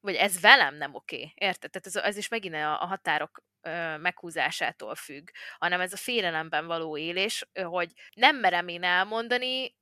Vagy 0.00 0.14
ez 0.14 0.40
velem 0.40 0.74
nem 0.74 0.94
oké. 0.94 1.32
Érted? 1.34 1.70
Tehát 1.70 1.86
ez, 1.86 1.96
ez 1.96 2.16
is 2.16 2.28
megint 2.28 2.54
a, 2.54 2.82
a 2.82 2.86
határok 2.86 3.42
meghúzásától 4.00 4.94
függ, 4.94 5.28
hanem 5.58 5.80
ez 5.80 5.92
a 5.92 5.96
félelemben 5.96 6.66
való 6.66 6.96
élés, 6.96 7.48
hogy 7.62 7.92
nem 8.14 8.36
merem 8.36 8.68
én 8.68 8.82
elmondani, 8.82 9.76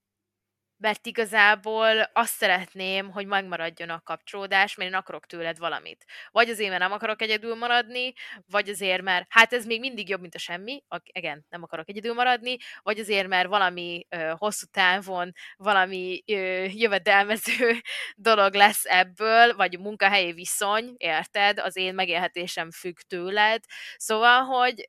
mert 0.76 1.06
igazából 1.06 2.10
azt 2.12 2.34
szeretném, 2.34 3.10
hogy 3.10 3.26
megmaradjon 3.26 3.90
a 3.90 4.00
kapcsolódás, 4.04 4.74
mert 4.74 4.90
én 4.90 4.96
akarok 4.96 5.26
tőled 5.26 5.58
valamit. 5.58 6.04
Vagy 6.30 6.50
azért, 6.50 6.68
mert 6.68 6.80
nem 6.80 6.92
akarok 6.92 7.22
egyedül 7.22 7.54
maradni, 7.54 8.12
vagy 8.46 8.68
azért, 8.68 9.02
mert 9.02 9.26
hát 9.28 9.52
ez 9.52 9.66
még 9.66 9.80
mindig 9.80 10.08
jobb, 10.08 10.20
mint 10.20 10.34
a 10.34 10.38
semmi, 10.38 10.84
igen, 11.12 11.46
nem 11.48 11.62
akarok 11.62 11.88
egyedül 11.88 12.14
maradni, 12.14 12.56
vagy 12.82 12.98
azért, 12.98 13.28
mert 13.28 13.48
valami 13.48 14.06
ö, 14.08 14.32
hosszú 14.36 14.66
távon 14.70 15.32
valami 15.56 16.22
ö, 16.26 16.64
jövedelmező 16.64 17.80
dolog 18.16 18.54
lesz 18.54 18.84
ebből, 18.84 19.54
vagy 19.54 19.78
munkahelyi 19.78 20.32
viszony, 20.32 20.94
érted? 20.96 21.58
Az 21.58 21.76
én 21.76 21.94
megélhetésem 21.94 22.70
függ 22.70 22.96
tőled. 23.08 23.64
Szóval, 23.96 24.42
hogy 24.42 24.88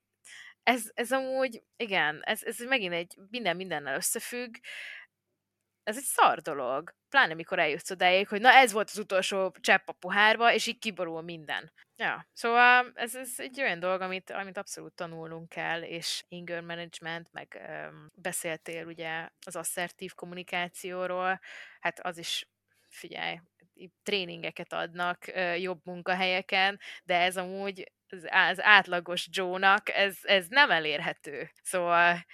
ez, 0.63 0.83
ez 0.93 1.11
amúgy, 1.11 1.63
igen, 1.77 2.19
ez, 2.23 2.43
ez 2.43 2.59
megint 2.59 2.93
egy 2.93 3.15
minden 3.29 3.55
mindennel 3.55 3.95
összefügg, 3.95 4.55
ez 5.87 5.97
egy 5.97 6.03
szar 6.03 6.41
dolog. 6.41 6.95
Pláne 7.09 7.33
mikor 7.33 7.59
eljutsz 7.59 7.91
odáig, 7.91 8.27
hogy 8.27 8.41
na 8.41 8.51
ez 8.51 8.71
volt 8.71 8.89
az 8.89 8.97
utolsó 8.97 9.55
csepp 9.59 9.87
a 9.87 9.91
pohárba, 9.91 10.53
és 10.53 10.67
így 10.67 10.79
kiborul 10.79 11.21
minden. 11.21 11.71
Ja, 11.95 12.27
szóval 12.33 12.91
ez, 12.93 13.15
ez 13.15 13.33
egy 13.37 13.61
olyan 13.61 13.79
dolog, 13.79 14.01
amit, 14.01 14.29
amit 14.29 14.57
abszolút 14.57 14.93
tanulnunk 14.93 15.49
kell, 15.49 15.81
és 15.81 16.23
anger 16.29 16.61
management, 16.61 17.31
meg 17.31 17.61
um, 17.67 18.07
beszéltél 18.13 18.85
ugye 18.85 19.29
az 19.45 19.55
asszertív 19.55 20.13
kommunikációról, 20.13 21.39
hát 21.79 21.99
az 21.99 22.17
is, 22.17 22.49
figyelj, 22.89 23.39
tréningeket 24.03 24.73
adnak 24.73 25.17
jobb 25.57 25.79
munkahelyeken, 25.83 26.79
de 27.03 27.15
ez 27.19 27.37
amúgy 27.37 27.91
az 28.29 28.61
átlagos 28.61 29.27
Joe-nak 29.31 29.89
ez, 29.89 30.17
ez 30.21 30.47
nem 30.47 30.71
elérhető. 30.71 31.51
Szóval 31.63 32.25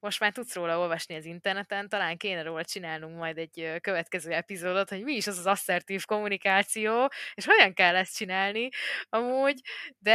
most 0.00 0.20
már 0.20 0.32
tudsz 0.32 0.54
róla 0.54 0.78
olvasni 0.78 1.14
az 1.14 1.24
interneten, 1.24 1.88
talán 1.88 2.16
kéne 2.16 2.42
róla 2.42 2.64
csinálnunk 2.64 3.16
majd 3.16 3.38
egy 3.38 3.72
következő 3.80 4.32
epizódot, 4.32 4.88
hogy 4.88 5.02
mi 5.02 5.14
is 5.14 5.26
az 5.26 5.38
az 5.38 5.46
asszertív 5.46 6.04
kommunikáció, 6.04 7.10
és 7.34 7.44
hogyan 7.44 7.74
kell 7.74 7.96
ezt 7.96 8.16
csinálni 8.16 8.68
amúgy, 9.08 9.60
de 9.98 10.14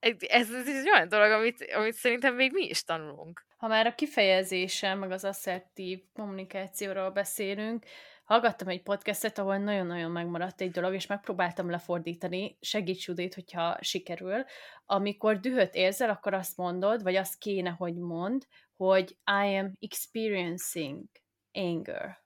ez, 0.00 0.16
ez, 0.28 0.50
egy 0.68 0.90
olyan 0.90 1.08
dolog, 1.08 1.30
amit, 1.30 1.72
amit 1.74 1.94
szerintem 1.94 2.34
még 2.34 2.52
mi 2.52 2.66
is 2.66 2.82
tanulunk. 2.82 3.46
Ha 3.56 3.66
már 3.66 3.86
a 3.86 3.94
kifejezésen, 3.94 4.98
meg 4.98 5.10
az 5.10 5.24
asszertív 5.24 6.00
kommunikációról 6.12 7.10
beszélünk, 7.10 7.84
hallgattam 8.30 8.68
egy 8.68 8.82
podcastet, 8.82 9.38
ahol 9.38 9.56
nagyon-nagyon 9.56 10.10
megmaradt 10.10 10.60
egy 10.60 10.70
dolog, 10.70 10.94
és 10.94 11.06
megpróbáltam 11.06 11.70
lefordítani, 11.70 12.56
segíts 12.60 13.06
Judit, 13.06 13.34
hogyha 13.34 13.76
sikerül. 13.80 14.44
Amikor 14.86 15.40
dühöt 15.40 15.74
érzel, 15.74 16.10
akkor 16.10 16.34
azt 16.34 16.56
mondod, 16.56 17.02
vagy 17.02 17.16
azt 17.16 17.38
kéne, 17.38 17.70
hogy 17.70 17.94
mond, 17.94 18.46
hogy 18.76 19.10
I 19.10 19.56
am 19.56 19.72
experiencing 19.80 21.04
anger. 21.52 22.18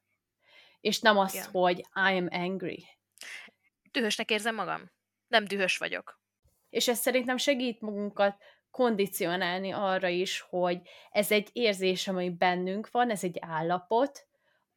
És 0.80 1.00
nem 1.00 1.18
azt, 1.18 1.34
yeah. 1.34 1.46
hogy 1.46 1.78
I 1.78 2.16
am 2.16 2.28
angry. 2.30 2.86
Dühösnek 3.90 4.30
érzem 4.30 4.54
magam. 4.54 4.90
Nem 5.28 5.44
dühös 5.44 5.78
vagyok. 5.78 6.20
És 6.70 6.88
ez 6.88 6.98
szerintem 6.98 7.36
segít 7.36 7.80
magunkat 7.80 8.36
kondicionálni 8.70 9.70
arra 9.70 10.08
is, 10.08 10.40
hogy 10.40 10.80
ez 11.10 11.30
egy 11.30 11.48
érzés, 11.52 12.08
ami 12.08 12.30
bennünk 12.30 12.90
van, 12.90 13.10
ez 13.10 13.24
egy 13.24 13.36
állapot, 13.40 14.26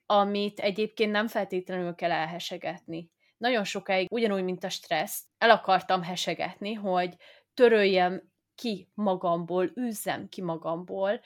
amit 0.10 0.60
egyébként 0.60 1.12
nem 1.12 1.28
feltétlenül 1.28 1.96
kell 1.96 2.12
elhesegetni. 2.12 3.12
Nagyon 3.38 3.64
sokáig, 3.64 4.08
ugyanúgy, 4.12 4.44
mint 4.44 4.64
a 4.64 4.70
stressz, 4.70 5.24
el 5.38 5.50
akartam 5.50 6.04
hesegetni, 6.04 6.74
hogy 6.74 7.16
töröljem 7.54 8.32
ki 8.56 8.92
magamból, 8.94 9.72
üzzem 9.74 10.30
ki 10.30 10.42
magamból, 10.42 11.22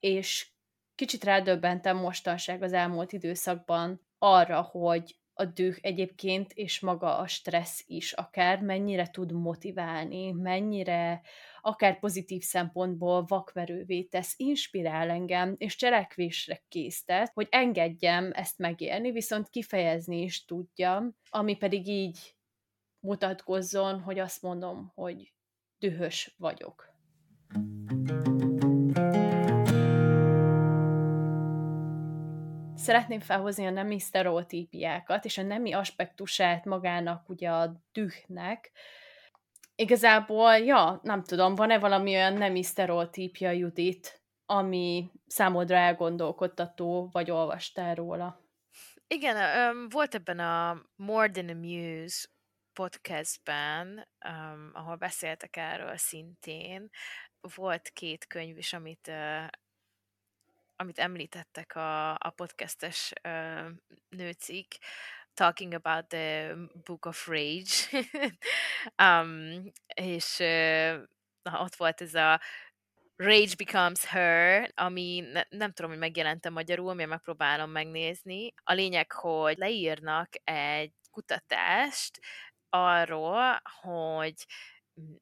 és 0.00 0.52
kicsit 0.94 1.24
rádöbbentem 1.24 1.96
mostanság 1.96 2.62
az 2.62 2.72
elmúlt 2.72 3.12
időszakban 3.12 4.06
arra, 4.18 4.60
hogy 4.62 5.16
a 5.34 5.44
düh 5.44 5.76
egyébként, 5.80 6.52
és 6.52 6.80
maga 6.80 7.18
a 7.18 7.26
stressz 7.26 7.84
is 7.86 8.12
akár 8.12 8.60
mennyire 8.60 9.10
tud 9.10 9.32
motiválni, 9.32 10.30
mennyire 10.32 11.20
akár 11.60 11.98
pozitív 11.98 12.42
szempontból 12.42 13.24
vakverővé 13.24 14.02
tesz, 14.02 14.34
inspirál 14.36 15.10
engem, 15.10 15.54
és 15.58 15.76
cselekvésre 15.76 16.62
késztet, 16.68 17.30
hogy 17.34 17.46
engedjem 17.50 18.30
ezt 18.32 18.58
megélni, 18.58 19.10
viszont 19.10 19.48
kifejezni 19.48 20.22
is 20.22 20.44
tudjam, 20.44 21.16
ami 21.30 21.56
pedig 21.56 21.86
így 21.86 22.36
mutatkozzon, 23.00 24.00
hogy 24.00 24.18
azt 24.18 24.42
mondom, 24.42 24.92
hogy 24.94 25.32
dühös 25.78 26.34
vagyok. 26.38 26.92
Szeretném 32.84 33.20
felhozni 33.20 33.66
a 33.66 33.70
nemi 33.70 33.98
sztereotípiákat, 33.98 35.24
és 35.24 35.38
a 35.38 35.42
nemi 35.42 35.72
aspektusát 35.72 36.64
magának 36.64 37.28
ugye 37.28 37.50
a 37.50 37.82
dühnek, 37.92 38.72
Igazából, 39.76 40.56
ja, 40.56 41.00
nem 41.02 41.22
tudom, 41.22 41.54
van-e 41.54 41.78
valami 41.78 42.14
olyan 42.14 42.32
nemi 42.32 42.62
sztereotípia, 42.62 43.50
Judit, 43.50 44.22
ami 44.46 45.10
számodra 45.26 45.76
elgondolkodtató, 45.76 47.08
vagy 47.12 47.30
olvastál 47.30 47.94
róla? 47.94 48.40
Igen, 49.06 49.36
um, 49.70 49.88
volt 49.88 50.14
ebben 50.14 50.38
a 50.38 50.82
More 50.96 51.30
Than 51.30 51.48
a 51.48 51.54
Muse 51.54 52.28
podcastben, 52.72 54.08
um, 54.28 54.70
ahol 54.72 54.96
beszéltek 54.96 55.56
erről 55.56 55.96
szintén, 55.96 56.90
volt 57.54 57.88
két 57.88 58.26
könyv 58.26 58.58
is, 58.58 58.72
amit 58.72 59.08
uh, 59.08 59.46
amit 60.76 60.98
említettek 60.98 61.76
a, 61.76 62.10
a 62.10 62.32
podcastes 62.36 63.12
uh, 63.28 63.68
nőcik, 64.08 64.76
talking 65.34 65.74
about 65.74 66.06
the 66.08 66.54
Book 66.84 67.06
of 67.06 67.26
Rage, 67.26 68.06
um, 69.04 69.62
és 69.94 70.38
uh, 70.38 71.62
ott 71.62 71.74
volt 71.74 72.00
ez 72.00 72.14
a 72.14 72.40
Rage 73.16 73.54
Becomes 73.56 74.04
Her, 74.04 74.70
ami 74.74 75.20
ne, 75.32 75.42
nem 75.48 75.72
tudom, 75.72 75.90
hogy 75.90 76.00
megjelente 76.00 76.50
magyarul, 76.50 76.94
mert 76.94 77.08
megpróbálom 77.08 77.70
megnézni. 77.70 78.54
A 78.62 78.72
lényeg, 78.72 79.12
hogy 79.12 79.56
leírnak 79.58 80.28
egy 80.44 80.92
kutatást 81.10 82.20
arról, 82.68 83.62
hogy 83.80 84.34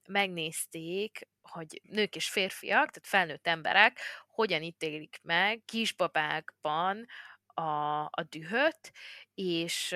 megnézték, 0.09 1.29
hogy 1.43 1.81
nők 1.83 2.17
és 2.17 2.29
férfiak, 2.29 2.91
tehát 2.91 3.07
felnőtt 3.07 3.47
emberek 3.47 4.01
hogyan 4.33 4.63
ítélik 4.63 5.21
meg 5.23 5.63
kisbabákban 5.65 7.07
a, 7.55 8.03
a 8.05 8.27
dühöt, 8.29 8.93
és 9.35 9.95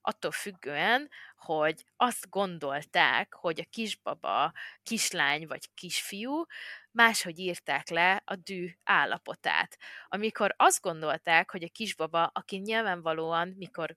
attól 0.00 0.30
függően, 0.30 1.10
hogy 1.36 1.84
azt 1.96 2.28
gondolták, 2.30 3.34
hogy 3.34 3.60
a 3.60 3.70
kisbaba 3.70 4.52
kislány 4.82 5.46
vagy 5.46 5.74
kisfiú, 5.74 6.44
máshogy 6.90 7.38
írták 7.38 7.88
le 7.88 8.22
a 8.24 8.36
dű 8.36 8.70
állapotát. 8.84 9.78
Amikor 10.08 10.54
azt 10.56 10.80
gondolták, 10.80 11.50
hogy 11.50 11.62
a 11.62 11.72
kisbaba, 11.72 12.24
aki 12.24 12.56
nyilvánvalóan, 12.56 13.48
mikor 13.48 13.96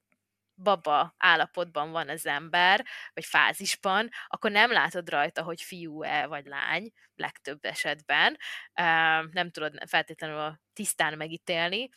baba 0.55 1.13
állapotban 1.17 1.91
van 1.91 2.09
az 2.09 2.25
ember, 2.25 2.85
vagy 3.13 3.25
fázisban, 3.25 4.09
akkor 4.27 4.51
nem 4.51 4.71
látod 4.71 5.09
rajta, 5.09 5.43
hogy 5.43 5.61
fiú-e 5.61 6.25
vagy 6.25 6.45
lány, 6.45 6.91
legtöbb 7.15 7.65
esetben. 7.65 8.37
Nem 9.31 9.51
tudod 9.51 9.73
feltétlenül 9.87 10.59
tisztán 10.73 11.17
megítélni, 11.17 11.89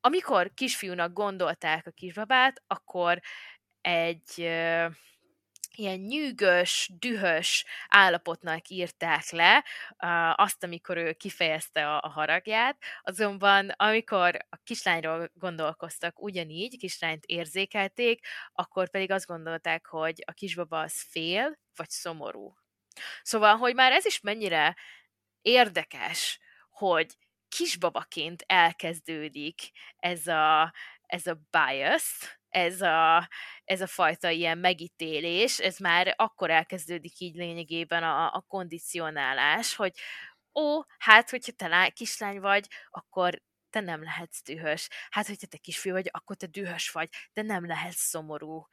amikor 0.00 0.50
kisfiúnak 0.54 1.12
gondolták 1.12 1.86
a 1.86 1.90
kisbabát, 1.90 2.62
akkor 2.66 3.20
egy 3.80 4.50
ilyen 5.78 5.98
nyűgös, 5.98 6.90
dühös 6.98 7.64
állapotnak 7.88 8.68
írták 8.68 9.30
le 9.30 9.64
azt, 10.34 10.64
amikor 10.64 10.96
ő 10.96 11.12
kifejezte 11.12 11.96
a 11.96 12.08
haragját, 12.08 12.76
azonban 13.02 13.68
amikor 13.68 14.36
a 14.48 14.56
kislányról 14.64 15.30
gondolkoztak 15.34 16.22
ugyanígy, 16.22 16.76
kislányt 16.78 17.24
érzékelték, 17.24 18.26
akkor 18.52 18.90
pedig 18.90 19.10
azt 19.10 19.26
gondolták, 19.26 19.86
hogy 19.86 20.22
a 20.26 20.32
kisbaba 20.32 20.80
az 20.80 21.02
fél, 21.10 21.58
vagy 21.76 21.90
szomorú. 21.90 22.54
Szóval, 23.22 23.56
hogy 23.56 23.74
már 23.74 23.92
ez 23.92 24.04
is 24.04 24.20
mennyire 24.20 24.76
érdekes, 25.40 26.38
hogy 26.70 27.16
kisbabaként 27.48 28.44
elkezdődik 28.46 29.70
ez 29.96 30.26
a, 30.26 30.72
ez 31.06 31.26
a 31.26 31.40
bias, 31.50 32.38
ez 32.56 32.80
a, 32.80 33.28
ez 33.64 33.80
a 33.80 33.86
fajta 33.86 34.30
ilyen 34.30 34.58
megítélés, 34.58 35.58
ez 35.58 35.78
már 35.78 36.14
akkor 36.16 36.50
elkezdődik 36.50 37.20
így 37.20 37.34
lényegében 37.34 38.02
a, 38.02 38.34
a 38.34 38.44
kondicionálás, 38.48 39.74
hogy 39.74 39.92
ó, 40.54 40.82
hát, 40.98 41.30
hogyha 41.30 41.52
te 41.52 41.90
kislány 41.94 42.40
vagy, 42.40 42.66
akkor 42.90 43.42
te 43.70 43.80
nem 43.80 44.02
lehetsz 44.02 44.42
dühös. 44.42 44.88
Hát, 45.10 45.26
hogyha 45.26 45.46
te 45.46 45.56
kisfiú 45.56 45.92
vagy, 45.92 46.08
akkor 46.12 46.36
te 46.36 46.46
dühös 46.46 46.90
vagy, 46.90 47.08
de 47.32 47.42
nem 47.42 47.66
lehetsz 47.66 48.08
szomorú. 48.08 48.66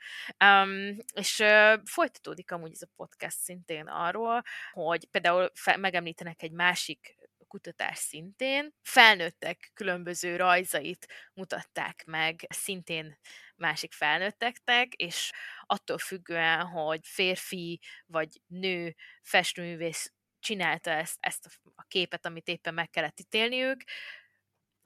Um, 0.45 0.97
és 1.13 1.39
uh, 1.39 1.79
folytatódik 1.86 2.51
amúgy 2.51 2.71
ez 2.71 2.81
a 2.81 2.93
podcast 2.95 3.38
szintén 3.38 3.88
arról, 3.88 4.41
hogy 4.71 5.05
például 5.05 5.49
fe- 5.53 5.77
megemlítenek 5.77 6.41
egy 6.41 6.51
másik 6.51 7.15
kutatás 7.53 7.97
szintén. 7.97 8.73
Felnőttek 8.81 9.71
különböző 9.73 10.36
rajzait 10.36 11.07
mutatták 11.34 12.03
meg 12.05 12.45
szintén 12.49 13.17
másik 13.64 13.93
felnőtteknek, 13.93 14.93
és 14.93 15.32
attól 15.61 15.97
függően, 15.97 16.66
hogy 16.66 16.99
férfi 17.03 17.80
vagy 18.05 18.41
nő 18.47 18.95
festőművész 19.22 20.14
csinálta 20.39 20.91
ezt, 20.91 21.18
ezt 21.20 21.59
a 21.76 21.84
képet, 21.88 22.26
amit 22.26 22.47
éppen 22.47 22.74
meg 22.74 22.89
kellett 22.89 23.20
ítélniük, 23.20 23.84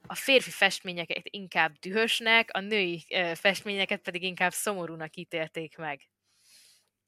a 0.08 0.16
férfi 0.16 0.52
festményeket 0.52 1.22
inkább 1.24 1.74
dühösnek, 1.80 2.50
a 2.52 2.60
női 2.60 3.06
festményeket 3.34 4.02
pedig 4.02 4.24
inkább 4.24 4.52
szomorúnak 4.52 5.16
ítélték 5.16 5.78
meg. 5.78 6.02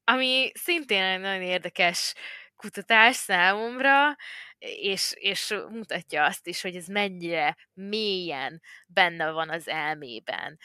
Ami 0.04 0.50
szintén 0.54 1.02
egy 1.02 1.20
nagyon 1.20 1.42
érdekes 1.42 2.14
kutatás 2.56 3.16
számomra, 3.16 4.16
és, 4.58 5.12
és 5.14 5.54
mutatja 5.68 6.24
azt 6.24 6.46
is, 6.46 6.60
hogy 6.60 6.76
ez 6.76 6.86
mennyire 6.86 7.56
mélyen 7.72 8.62
benne 8.86 9.30
van 9.30 9.50
az 9.50 9.68
elmében. 9.68 10.58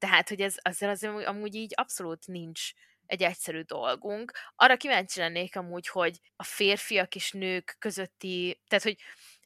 Tehát, 0.00 0.28
hogy 0.28 0.40
ez 0.40 0.54
azért 0.62 0.92
az 0.92 1.04
amúgy 1.04 1.54
így 1.54 1.72
abszolút 1.74 2.26
nincs 2.26 2.70
egy 3.06 3.22
egyszerű 3.22 3.60
dolgunk. 3.60 4.32
Arra 4.56 4.76
kíváncsi 4.76 5.20
lennék 5.20 5.56
amúgy, 5.56 5.88
hogy 5.88 6.18
a 6.36 6.44
férfiak 6.44 7.14
és 7.14 7.32
nők 7.32 7.76
közötti, 7.78 8.60
tehát, 8.68 8.84
hogy 8.84 8.96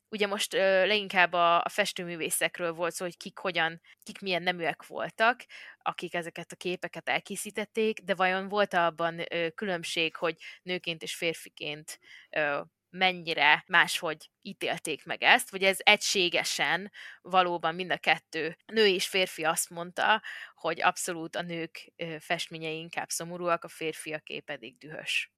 ugye 0.09 0.27
most 0.27 0.55
ö, 0.55 0.87
leginkább 0.87 1.33
a, 1.33 1.63
a 1.63 1.69
festőművészekről 1.69 2.73
volt 2.73 2.95
szó, 2.95 3.05
hogy 3.05 3.17
kik 3.17 3.39
hogyan, 3.39 3.81
kik 4.03 4.21
milyen 4.21 4.43
neműek 4.43 4.87
voltak, 4.87 5.45
akik 5.79 6.15
ezeket 6.15 6.53
a 6.53 6.57
képeket 6.57 7.09
elkészítették, 7.09 8.01
de 8.01 8.15
vajon 8.15 8.49
volt 8.49 8.75
abban 8.75 9.25
ö, 9.31 9.51
különbség, 9.51 10.17
hogy 10.17 10.37
nőként 10.63 11.03
és 11.03 11.15
férfiként 11.15 11.99
ö, 12.31 12.61
mennyire 12.95 13.65
máshogy 13.67 14.31
ítélték 14.43 15.05
meg 15.05 15.23
ezt, 15.23 15.51
vagy 15.51 15.63
ez 15.63 15.79
egységesen 15.81 16.93
valóban 17.23 17.75
mind 17.75 17.91
a 17.91 17.99
kettő 17.99 18.57
nő 18.67 18.87
és 18.87 19.07
férfi 19.07 19.45
azt 19.45 19.71
mondta, 19.71 20.23
hogy 20.55 20.83
abszolút 20.83 21.37
a 21.37 21.43
nők 21.43 21.93
festményei 22.19 22.79
inkább 22.79 23.09
szomorúak, 23.09 23.65
a 23.65 23.69
férfiaké 23.69 24.41
pedig 24.41 24.79
dühös. 24.79 25.33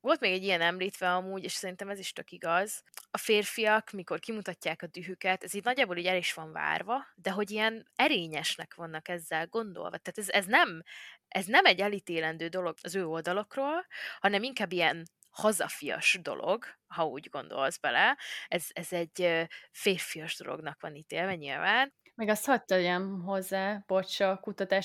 Volt 0.00 0.20
még 0.20 0.32
egy 0.32 0.42
ilyen 0.42 0.60
említve 0.60 1.14
amúgy, 1.14 1.44
és 1.44 1.52
szerintem 1.52 1.88
ez 1.88 1.98
is 1.98 2.12
tök 2.12 2.30
igaz. 2.30 2.82
A 3.10 3.18
férfiak, 3.18 3.90
mikor 3.90 4.18
kimutatják 4.18 4.82
a 4.82 4.86
dühüket, 4.86 5.44
ez 5.44 5.54
így 5.54 5.64
nagyjából 5.64 5.96
így 5.96 6.06
el 6.06 6.16
is 6.16 6.34
van 6.34 6.52
várva, 6.52 7.06
de 7.14 7.30
hogy 7.30 7.50
ilyen 7.50 7.90
erényesnek 7.96 8.74
vannak 8.74 9.08
ezzel 9.08 9.46
gondolva. 9.46 9.98
Tehát 9.98 10.18
ez, 10.18 10.28
ez, 10.28 10.46
nem, 10.46 10.82
ez 11.28 11.46
nem 11.46 11.64
egy 11.64 11.80
elítélendő 11.80 12.48
dolog 12.48 12.76
az 12.82 12.94
ő 12.94 13.06
oldalokról, 13.06 13.86
hanem 14.20 14.42
inkább 14.42 14.72
ilyen 14.72 15.06
hazafias 15.30 16.18
dolog, 16.22 16.64
ha 16.86 17.06
úgy 17.06 17.28
gondolsz 17.30 17.78
bele. 17.78 18.18
Ez, 18.48 18.66
ez 18.72 18.92
egy 18.92 19.46
férfias 19.70 20.36
dolognak 20.36 20.80
van 20.80 20.94
ítélve 20.94 21.34
nyilván. 21.34 21.92
Meg 22.14 22.28
azt 22.28 22.46
hadd 22.46 22.60
tegyem 22.66 23.22
hozzá, 23.22 23.82
bocs, 23.86 24.20
a 24.20 24.40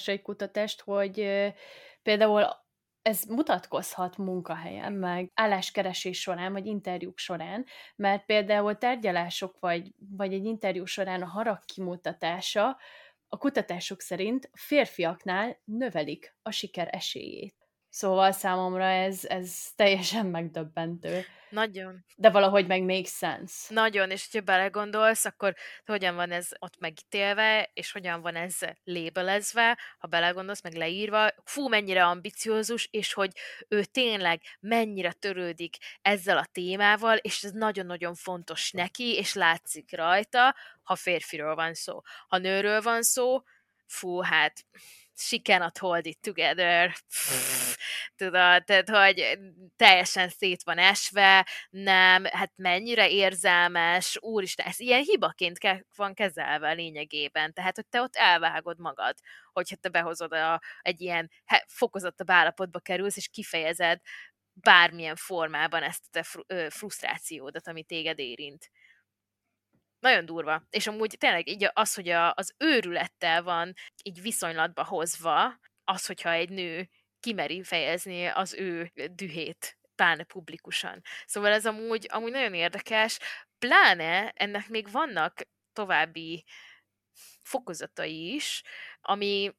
egy 0.05 0.21
kutatást, 0.21 0.81
hogy 0.81 1.15
például 2.01 2.61
ez 3.01 3.23
mutatkozhat 3.23 4.17
munkahelyen, 4.17 4.93
meg 4.93 5.31
álláskeresés 5.33 6.19
során, 6.19 6.51
vagy 6.51 6.65
interjúk 6.65 7.17
során, 7.17 7.65
mert 7.95 8.25
például 8.25 8.77
tárgyalások, 8.77 9.59
vagy, 9.59 9.91
vagy 10.09 10.33
egy 10.33 10.45
interjú 10.45 10.85
során 10.85 11.21
a 11.21 11.25
harag 11.27 11.59
kimutatása 11.65 12.77
a 13.27 13.37
kutatások 13.37 14.01
szerint 14.01 14.49
férfiaknál 14.53 15.61
növelik 15.63 16.35
a 16.41 16.51
siker 16.51 16.87
esélyét. 16.91 17.62
Szóval 17.93 18.31
számomra 18.31 18.83
ez, 18.83 19.25
ez 19.25 19.71
teljesen 19.75 20.25
megdöbbentő. 20.25 21.25
Nagyon. 21.49 22.05
De 22.15 22.29
valahogy 22.29 22.67
meg 22.67 22.83
make 22.83 23.07
sense. 23.07 23.73
Nagyon, 23.73 24.11
és 24.11 24.27
hogyha 24.31 24.45
belegondolsz, 24.45 25.25
akkor 25.25 25.55
hogyan 25.85 26.15
van 26.15 26.31
ez 26.31 26.47
ott 26.59 26.79
megítélve, 26.79 27.69
és 27.73 27.91
hogyan 27.91 28.21
van 28.21 28.35
ez 28.35 28.57
lébelezve, 28.83 29.79
ha 29.97 30.07
belegondolsz, 30.07 30.61
meg 30.61 30.73
leírva, 30.73 31.29
fú, 31.43 31.67
mennyire 31.67 32.05
ambiciózus, 32.05 32.87
és 32.91 33.13
hogy 33.13 33.31
ő 33.67 33.83
tényleg 33.83 34.41
mennyire 34.59 35.11
törődik 35.11 35.77
ezzel 36.01 36.37
a 36.37 36.47
témával, 36.51 37.17
és 37.17 37.43
ez 37.43 37.51
nagyon-nagyon 37.51 38.15
fontos 38.15 38.71
neki, 38.71 39.15
és 39.15 39.33
látszik 39.33 39.95
rajta, 39.95 40.55
ha 40.83 40.95
férfiről 40.95 41.55
van 41.55 41.73
szó. 41.73 42.01
Ha 42.27 42.37
nőről 42.37 42.81
van 42.81 43.01
szó, 43.01 43.41
fú, 43.85 44.19
hát 44.21 44.65
she 45.15 45.39
cannot 45.39 45.77
hold 45.77 46.05
it 46.05 46.19
together. 46.21 46.93
Pff, 47.09 47.75
tudod, 48.15 48.63
tehát, 48.63 48.89
hogy 48.89 49.39
teljesen 49.75 50.29
szét 50.29 50.63
van 50.63 50.77
esve, 50.77 51.47
nem, 51.69 52.25
hát 52.25 52.51
mennyire 52.55 53.09
érzelmes, 53.09 54.17
úristen, 54.21 54.65
ez 54.65 54.79
ilyen 54.79 55.01
hibaként 55.03 55.57
ke- 55.57 55.85
van 55.95 56.13
kezelve 56.13 56.71
lényegében, 56.71 57.53
tehát, 57.53 57.75
hogy 57.75 57.87
te 57.87 58.01
ott 58.01 58.15
elvágod 58.15 58.79
magad, 58.79 59.15
hogyha 59.51 59.75
te 59.75 59.89
behozod 59.89 60.33
a, 60.33 60.61
egy 60.81 61.01
ilyen 61.01 61.31
he, 61.45 61.65
fokozottabb 61.67 62.29
állapotba 62.31 62.79
kerülsz, 62.79 63.17
és 63.17 63.27
kifejezed 63.27 63.99
bármilyen 64.53 65.15
formában 65.15 65.83
ezt 65.83 66.03
a 66.05 66.09
te 66.11 66.23
fr- 66.23 66.73
frusztrációdat, 66.73 67.67
ami 67.67 67.83
téged 67.83 68.19
érint. 68.19 68.69
Nagyon 70.03 70.25
durva. 70.25 70.63
És 70.69 70.87
amúgy 70.87 71.15
tényleg 71.19 71.47
így 71.47 71.69
az, 71.73 71.93
hogy 71.93 72.09
a, 72.09 72.33
az 72.33 72.53
őrülettel 72.57 73.43
van 73.43 73.73
így 74.03 74.21
viszonylatba 74.21 74.83
hozva, 74.83 75.59
az, 75.83 76.05
hogyha 76.05 76.31
egy 76.31 76.49
nő 76.49 76.89
kimeri 77.19 77.63
fejezni 77.63 78.25
az 78.25 78.53
ő 78.53 78.91
dühét, 79.11 79.77
pláne 79.95 80.23
publikusan. 80.23 81.01
Szóval 81.25 81.51
ez 81.51 81.65
amúgy, 81.65 82.07
amúgy 82.09 82.31
nagyon 82.31 82.53
érdekes, 82.53 83.19
pláne 83.59 84.29
ennek 84.35 84.69
még 84.69 84.91
vannak 84.91 85.41
további 85.73 86.43
fokozatai 87.41 88.33
is, 88.33 88.61
ami 89.01 89.51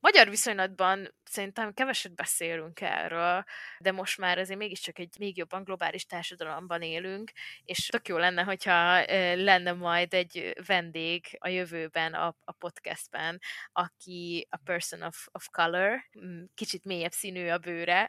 Magyar 0.00 0.28
viszonylatban 0.28 1.14
szerintem 1.24 1.72
keveset 1.72 2.14
beszélünk 2.14 2.80
erről, 2.80 3.44
de 3.78 3.92
most 3.92 4.18
már 4.18 4.38
azért 4.38 4.58
mégiscsak 4.58 4.98
egy 4.98 5.16
még 5.18 5.36
jobban 5.36 5.64
globális 5.64 6.06
társadalomban 6.06 6.82
élünk, 6.82 7.30
és 7.64 7.86
tök 7.86 8.08
jó 8.08 8.16
lenne, 8.16 8.42
hogyha 8.42 9.04
lenne 9.34 9.72
majd 9.72 10.14
egy 10.14 10.52
vendég 10.66 11.26
a 11.38 11.48
jövőben 11.48 12.14
a, 12.14 12.36
a 12.44 12.52
podcastben, 12.52 13.40
aki 13.72 14.46
a 14.50 14.56
person 14.56 15.02
of, 15.02 15.26
of 15.32 15.48
color, 15.50 16.08
kicsit 16.54 16.84
mélyebb 16.84 17.12
színű 17.12 17.48
a 17.48 17.58
bőre. 17.58 18.08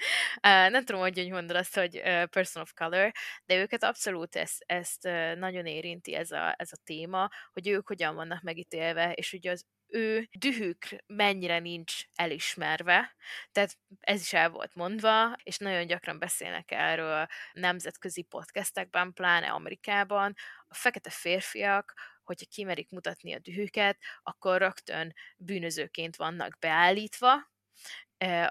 Nem 0.70 0.84
tudom, 0.84 1.00
hogy 1.00 1.30
mondod 1.30 1.56
azt, 1.56 1.74
hogy 1.74 2.02
person 2.30 2.62
of 2.62 2.72
color, 2.74 3.12
de 3.46 3.56
őket 3.56 3.82
abszolút 3.84 4.36
ezt, 4.36 4.62
ezt 4.66 5.02
nagyon 5.36 5.66
érinti 5.66 6.14
ez 6.14 6.30
a, 6.30 6.54
ez 6.58 6.72
a 6.72 6.80
téma, 6.84 7.28
hogy 7.52 7.68
ők 7.68 7.88
hogyan 7.88 8.14
vannak 8.14 8.42
megítélve, 8.42 9.12
és 9.12 9.30
hogy 9.30 9.48
az 9.48 9.64
ő 9.88 10.28
dühük 10.38 10.86
mennyire 11.06 11.58
nincs 11.58 12.02
elismerve, 12.14 13.16
tehát 13.52 13.78
ez 14.00 14.20
is 14.20 14.32
el 14.32 14.50
volt 14.50 14.74
mondva, 14.74 15.36
és 15.42 15.58
nagyon 15.58 15.86
gyakran 15.86 16.18
beszélnek 16.18 16.70
erről 16.70 17.26
nemzetközi 17.52 18.22
podcastekben, 18.22 19.12
pláne 19.12 19.50
Amerikában, 19.50 20.34
a 20.68 20.74
fekete 20.74 21.10
férfiak, 21.10 21.94
hogyha 22.24 22.46
kimerik 22.50 22.90
mutatni 22.90 23.34
a 23.34 23.38
dühüket, 23.38 23.98
akkor 24.22 24.58
rögtön 24.58 25.14
bűnözőként 25.36 26.16
vannak 26.16 26.58
beállítva, 26.58 27.32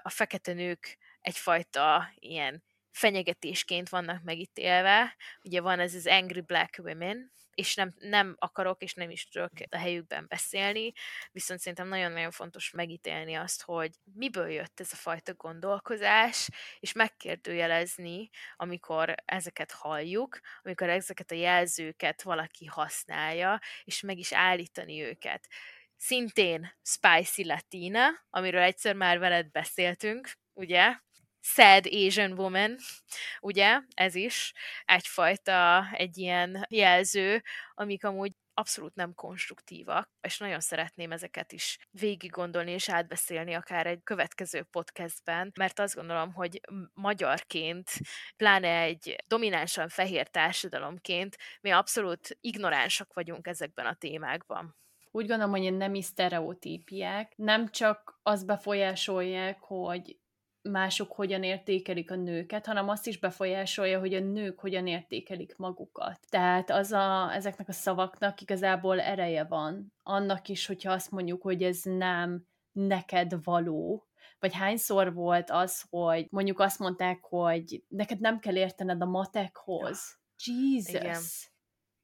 a 0.02 0.10
fekete 0.10 0.52
nők 0.52 0.98
egyfajta 1.20 2.12
ilyen 2.14 2.64
fenyegetésként 2.90 3.88
vannak 3.88 4.22
megítélve. 4.22 5.16
Ugye 5.42 5.60
van 5.60 5.80
ez 5.80 5.94
az 5.94 6.06
Angry 6.06 6.40
Black 6.40 6.78
Women, 6.82 7.32
és 7.56 7.74
nem, 7.74 7.94
nem 7.98 8.36
akarok, 8.38 8.82
és 8.82 8.94
nem 8.94 9.10
is 9.10 9.28
tudok 9.28 9.50
a 9.70 9.76
helyükben 9.76 10.26
beszélni, 10.28 10.92
viszont 11.32 11.60
szerintem 11.60 11.88
nagyon-nagyon 11.88 12.30
fontos 12.30 12.70
megítélni 12.70 13.34
azt, 13.34 13.62
hogy 13.62 13.90
miből 14.14 14.50
jött 14.50 14.80
ez 14.80 14.92
a 14.92 14.96
fajta 14.96 15.34
gondolkozás, 15.34 16.48
és 16.78 16.92
megkérdőjelezni, 16.92 18.30
amikor 18.56 19.14
ezeket 19.24 19.72
halljuk, 19.72 20.38
amikor 20.62 20.88
ezeket 20.88 21.30
a 21.30 21.34
jelzőket 21.34 22.22
valaki 22.22 22.66
használja, 22.66 23.60
és 23.84 24.00
meg 24.00 24.18
is 24.18 24.32
állítani 24.32 25.02
őket. 25.02 25.48
Szintén 25.96 26.72
Spicy 26.82 27.44
Latina, 27.44 28.08
amiről 28.30 28.62
egyszer 28.62 28.94
már 28.94 29.18
veled 29.18 29.50
beszéltünk, 29.50 30.30
ugye? 30.52 31.04
Sad 31.54 31.86
Asian 31.86 32.32
woman, 32.32 32.76
ugye, 33.40 33.80
ez 33.94 34.14
is 34.14 34.52
egyfajta 34.84 35.88
egy 35.92 36.18
ilyen 36.18 36.66
jelző, 36.68 37.42
amik 37.74 38.04
amúgy 38.04 38.32
abszolút 38.54 38.94
nem 38.94 39.14
konstruktívak, 39.14 40.10
és 40.20 40.38
nagyon 40.38 40.60
szeretném 40.60 41.12
ezeket 41.12 41.52
is 41.52 41.78
végig 41.90 42.30
gondolni 42.30 42.70
és 42.70 42.88
átbeszélni 42.88 43.54
akár 43.54 43.86
egy 43.86 44.02
következő 44.02 44.62
podcastben, 44.62 45.52
mert 45.58 45.78
azt 45.78 45.94
gondolom, 45.94 46.32
hogy 46.32 46.60
magyarként, 46.94 47.90
pláne 48.36 48.80
egy 48.80 49.16
dominánsan 49.26 49.88
fehér 49.88 50.28
társadalomként 50.28 51.36
mi 51.60 51.70
abszolút 51.70 52.38
ignoránsak 52.40 53.12
vagyunk 53.12 53.46
ezekben 53.46 53.86
a 53.86 53.94
témákban. 53.94 54.76
Úgy 55.10 55.26
gondolom, 55.26 55.50
hogy 55.50 55.76
nem 55.76 55.94
is 55.94 56.04
sztereotípiák, 56.04 57.32
nem 57.36 57.70
csak 57.70 58.18
azt 58.22 58.46
befolyásolják, 58.46 59.58
hogy 59.60 60.16
mások 60.70 61.12
hogyan 61.12 61.42
értékelik 61.42 62.10
a 62.10 62.14
nőket, 62.14 62.66
hanem 62.66 62.88
azt 62.88 63.06
is 63.06 63.18
befolyásolja, 63.18 63.98
hogy 63.98 64.14
a 64.14 64.20
nők 64.20 64.60
hogyan 64.60 64.86
értékelik 64.86 65.56
magukat. 65.56 66.20
Tehát 66.28 66.70
az 66.70 66.92
a, 66.92 67.34
ezeknek 67.34 67.68
a 67.68 67.72
szavaknak 67.72 68.40
igazából 68.40 69.00
ereje 69.00 69.44
van. 69.44 69.92
Annak 70.02 70.48
is, 70.48 70.66
hogyha 70.66 70.92
azt 70.92 71.10
mondjuk, 71.10 71.42
hogy 71.42 71.62
ez 71.62 71.80
nem 71.82 72.46
neked 72.72 73.44
való, 73.44 74.06
vagy 74.38 74.54
hányszor 74.54 75.14
volt 75.14 75.50
az, 75.50 75.84
hogy 75.90 76.26
mondjuk 76.30 76.60
azt 76.60 76.78
mondták, 76.78 77.24
hogy 77.24 77.84
neked 77.88 78.20
nem 78.20 78.38
kell 78.38 78.56
értened 78.56 79.02
a 79.02 79.06
matekhoz. 79.06 80.18
Jesus! 80.44 81.00
Igen. 81.00 81.20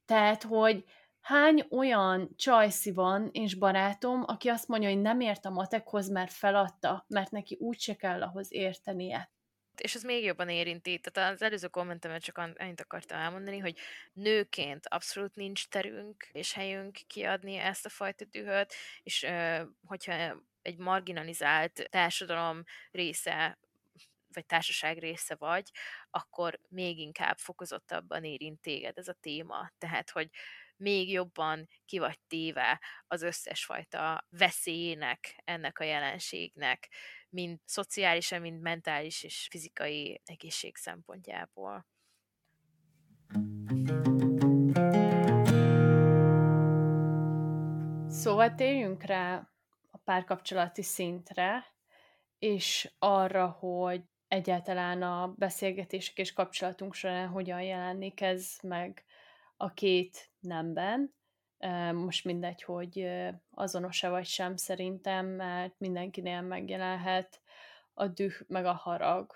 Tehát, 0.05 0.43
hogy 0.43 0.85
hány 1.23 1.67
olyan 1.71 2.31
csajszi 2.37 2.93
van 2.93 3.29
és 3.33 3.55
barátom, 3.55 4.23
aki 4.27 4.49
azt 4.49 4.69
mondja, 4.69 4.89
hogy 4.89 5.01
nem 5.01 5.21
ért 5.21 5.45
a 5.45 5.51
matekhoz, 5.51 6.09
mert 6.09 6.33
feladta, 6.33 7.05
mert 7.09 7.31
neki 7.31 7.57
úgyse 7.61 7.95
kell 7.95 8.23
ahhoz 8.23 8.53
értenie. 8.53 9.31
És 9.77 9.95
ez 9.95 10.03
még 10.03 10.25
jobban 10.25 10.49
érinti. 10.49 11.01
Tehát 11.01 11.33
az 11.33 11.43
előző 11.43 11.69
kommentemet 11.69 12.23
csak 12.23 12.39
annyit 12.39 12.81
akartam 12.81 13.19
elmondani, 13.19 13.59
hogy 13.59 13.79
nőként 14.13 14.87
abszolút 14.87 15.35
nincs 15.35 15.69
terünk 15.69 16.29
és 16.33 16.53
helyünk 16.53 16.99
kiadni 17.07 17.57
ezt 17.57 17.87
a 17.87 17.89
fajta 17.89 18.25
dühöt, 18.25 18.75
és 19.03 19.27
hogyha 19.87 20.43
egy 20.63 20.77
marginalizált 20.79 21.87
társadalom 21.91 22.65
része 22.91 23.59
vagy 24.35 24.47
társaság 24.47 24.99
része 24.99 25.35
vagy, 25.35 25.71
akkor 26.11 26.59
még 26.69 26.99
inkább 26.99 27.39
fokozottabban 27.39 28.25
érint 28.25 28.61
téged 28.61 28.99
ez 28.99 29.09
a 29.09 29.17
téma. 29.21 29.71
Tehát, 29.79 30.11
hogy 30.11 30.29
még 30.83 31.11
jobban 31.11 31.69
ki 31.85 31.99
vagy 31.99 32.19
téve 32.29 32.81
az 33.07 33.23
összes 33.23 33.65
fajta 33.65 34.27
veszélyének, 34.31 35.41
ennek 35.45 35.79
a 35.79 35.85
jelenségnek, 35.85 36.89
mind 37.29 37.59
szociálisan, 37.65 38.41
mind 38.41 38.61
mentális 38.61 39.23
és 39.23 39.47
fizikai 39.51 40.21
egészség 40.25 40.77
szempontjából. 40.77 41.87
Szóval 48.09 48.55
térjünk 48.55 49.03
rá 49.03 49.51
a 49.91 49.99
párkapcsolati 50.05 50.83
szintre, 50.83 51.65
és 52.39 52.93
arra, 52.99 53.49
hogy 53.49 54.03
egyáltalán 54.29 55.03
a 55.03 55.35
beszélgetések 55.37 56.17
és 56.17 56.33
kapcsolatunk 56.33 56.95
során 56.95 57.29
hogyan 57.29 57.63
jelenik 57.63 58.21
ez 58.21 58.57
meg 58.63 59.05
a 59.63 59.73
két 59.75 60.31
nemben. 60.41 61.15
Most 61.93 62.25
mindegy, 62.25 62.63
hogy 62.63 63.09
azonos-e 63.51 64.09
vagy 64.09 64.27
sem 64.27 64.57
szerintem, 64.57 65.27
mert 65.27 65.75
mindenkinél 65.79 66.41
megjelenhet 66.41 67.41
a 67.95 68.07
düh 68.07 68.35
meg 68.47 68.65
a 68.65 68.73
harag. 68.73 69.33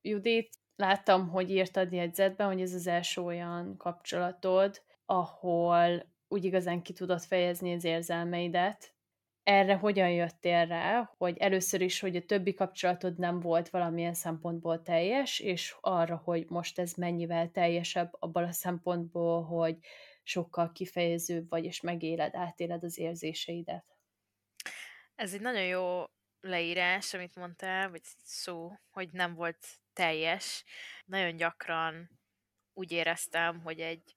Judit, 0.00 0.50
láttam, 0.76 1.28
hogy 1.28 1.50
írtad 1.50 1.92
jegyzetben, 1.92 2.46
hogy 2.46 2.60
ez 2.60 2.74
az 2.74 2.86
első 2.86 3.22
olyan 3.22 3.76
kapcsolatod, 3.76 4.82
ahol 5.06 6.06
úgy 6.28 6.44
igazán 6.44 6.82
ki 6.82 6.92
tudod 6.92 7.20
fejezni 7.20 7.74
az 7.74 7.84
érzelmeidet. 7.84 8.94
Erre 9.42 9.74
hogyan 9.74 10.10
jöttél 10.10 10.66
rá, 10.66 11.12
hogy 11.16 11.36
először 11.36 11.80
is, 11.80 12.00
hogy 12.00 12.16
a 12.16 12.24
többi 12.24 12.54
kapcsolatod 12.54 13.18
nem 13.18 13.40
volt 13.40 13.68
valamilyen 13.68 14.14
szempontból 14.14 14.82
teljes, 14.82 15.40
és 15.40 15.76
arra, 15.80 16.16
hogy 16.16 16.44
most 16.48 16.78
ez 16.78 16.92
mennyivel 16.92 17.50
teljesebb 17.50 18.10
abban 18.18 18.44
a 18.44 18.52
szempontból, 18.52 19.42
hogy 19.44 19.76
sokkal 20.22 20.72
kifejezőbb 20.72 21.48
vagy, 21.48 21.64
és 21.64 21.80
megéled, 21.80 22.34
átéled 22.34 22.84
az 22.84 22.98
érzéseidet. 22.98 23.84
Ez 25.14 25.34
egy 25.34 25.40
nagyon 25.40 25.64
jó 25.64 26.04
leírás, 26.40 27.14
amit 27.14 27.36
mondtál, 27.36 27.90
vagy 27.90 28.02
szó, 28.22 28.72
hogy 28.90 29.08
nem 29.12 29.34
volt 29.34 29.66
teljes. 29.92 30.64
Nagyon 31.04 31.36
gyakran 31.36 32.10
úgy 32.72 32.92
éreztem, 32.92 33.60
hogy 33.60 33.80
egy 33.80 34.14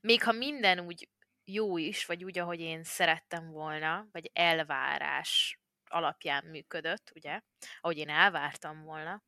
még 0.00 0.22
ha 0.22 0.32
minden 0.32 0.80
úgy 0.80 1.08
jó 1.50 1.78
is, 1.78 2.06
vagy 2.06 2.24
úgy, 2.24 2.38
ahogy 2.38 2.60
én 2.60 2.84
szerettem 2.84 3.50
volna, 3.50 4.08
vagy 4.12 4.30
elvárás 4.32 5.58
alapján 5.84 6.44
működött, 6.44 7.12
ugye, 7.14 7.40
ahogy 7.80 7.98
én 7.98 8.08
elvártam 8.08 8.82
volna, 8.82 9.22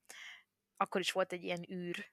akkor 0.76 1.00
is 1.00 1.12
volt 1.12 1.32
egy 1.32 1.44
ilyen 1.44 1.70
űr 1.72 2.12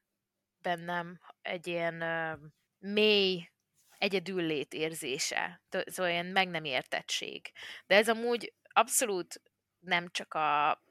bennem, 0.62 1.20
egy 1.42 1.68
ilyen 1.68 2.02
uh, 2.02 2.40
mély 2.78 3.52
egyedüllét 3.98 4.74
érzése, 4.74 5.62
szóval 5.70 6.12
ilyen 6.12 6.26
meg 6.26 6.48
nem 6.48 6.64
értettség. 6.64 7.52
De 7.86 7.96
ez 7.96 8.10
amúgy 8.10 8.54
abszolút 8.74 9.42
nem 9.80 10.10
csak 10.12 10.34
a 10.34 10.82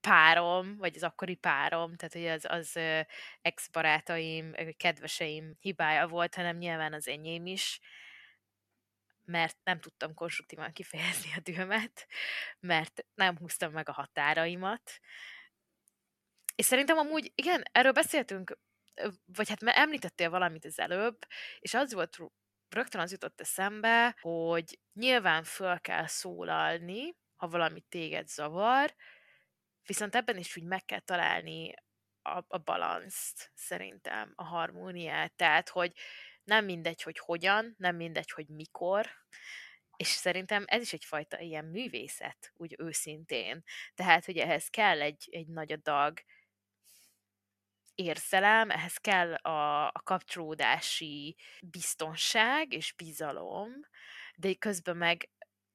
párom, 0.00 0.76
vagy 0.76 0.96
az 0.96 1.02
akkori 1.02 1.34
párom, 1.34 1.96
tehát 1.96 2.12
hogy 2.12 2.26
az, 2.26 2.44
az 2.48 2.78
ex-barátaim, 3.42 4.54
kedveseim 4.76 5.56
hibája 5.60 6.06
volt, 6.06 6.34
hanem 6.34 6.56
nyilván 6.56 6.92
az 6.92 7.08
enyém 7.08 7.46
is, 7.46 7.80
mert 9.24 9.58
nem 9.64 9.80
tudtam 9.80 10.14
konstruktívan 10.14 10.72
kifejezni 10.72 11.30
a 11.36 11.40
dühömet, 11.40 12.06
mert 12.60 13.04
nem 13.14 13.38
húztam 13.38 13.72
meg 13.72 13.88
a 13.88 13.92
határaimat. 13.92 15.00
És 16.54 16.64
szerintem 16.64 16.98
amúgy, 16.98 17.32
igen, 17.34 17.62
erről 17.72 17.92
beszéltünk, 17.92 18.58
vagy 19.24 19.48
hát 19.48 19.62
említettél 19.62 20.30
valamit 20.30 20.64
az 20.64 20.78
előbb, 20.78 21.18
és 21.58 21.74
az 21.74 21.92
volt 21.92 22.18
rögtön 22.68 23.00
az 23.00 23.10
jutott 23.10 23.40
eszembe, 23.40 24.16
hogy 24.20 24.78
nyilván 24.92 25.44
föl 25.44 25.80
kell 25.80 26.06
szólalni, 26.06 27.16
ha 27.36 27.48
valami 27.48 27.80
téged 27.80 28.28
zavar, 28.28 28.94
Viszont 29.86 30.14
ebben 30.14 30.36
is 30.36 30.56
úgy 30.56 30.64
meg 30.64 30.84
kell 30.84 31.00
találni 31.00 31.74
a, 32.22 32.44
a 32.48 32.58
balanszt, 32.58 33.50
szerintem, 33.54 34.32
a 34.34 34.44
harmóniát. 34.44 35.32
Tehát, 35.32 35.68
hogy 35.68 35.92
nem 36.44 36.64
mindegy, 36.64 37.02
hogy 37.02 37.18
hogyan, 37.18 37.74
nem 37.78 37.96
mindegy, 37.96 38.30
hogy 38.30 38.48
mikor, 38.48 39.10
és 39.96 40.06
szerintem 40.06 40.64
ez 40.66 40.82
is 40.82 40.92
egyfajta 40.92 41.38
ilyen 41.38 41.64
művészet, 41.64 42.52
úgy 42.54 42.74
őszintén. 42.78 43.62
Tehát, 43.94 44.24
hogy 44.24 44.36
ehhez 44.36 44.68
kell 44.68 45.00
egy, 45.00 45.28
egy 45.30 45.46
nagy 45.46 45.72
adag 45.72 46.20
érzelem, 47.94 48.70
ehhez 48.70 48.96
kell 48.96 49.34
a, 49.34 49.86
a 49.86 50.00
kapcsolódási 50.04 51.36
biztonság 51.62 52.72
és 52.72 52.92
bizalom, 52.92 53.70
de 54.36 54.54
közben 54.54 54.96
meg 54.96 55.30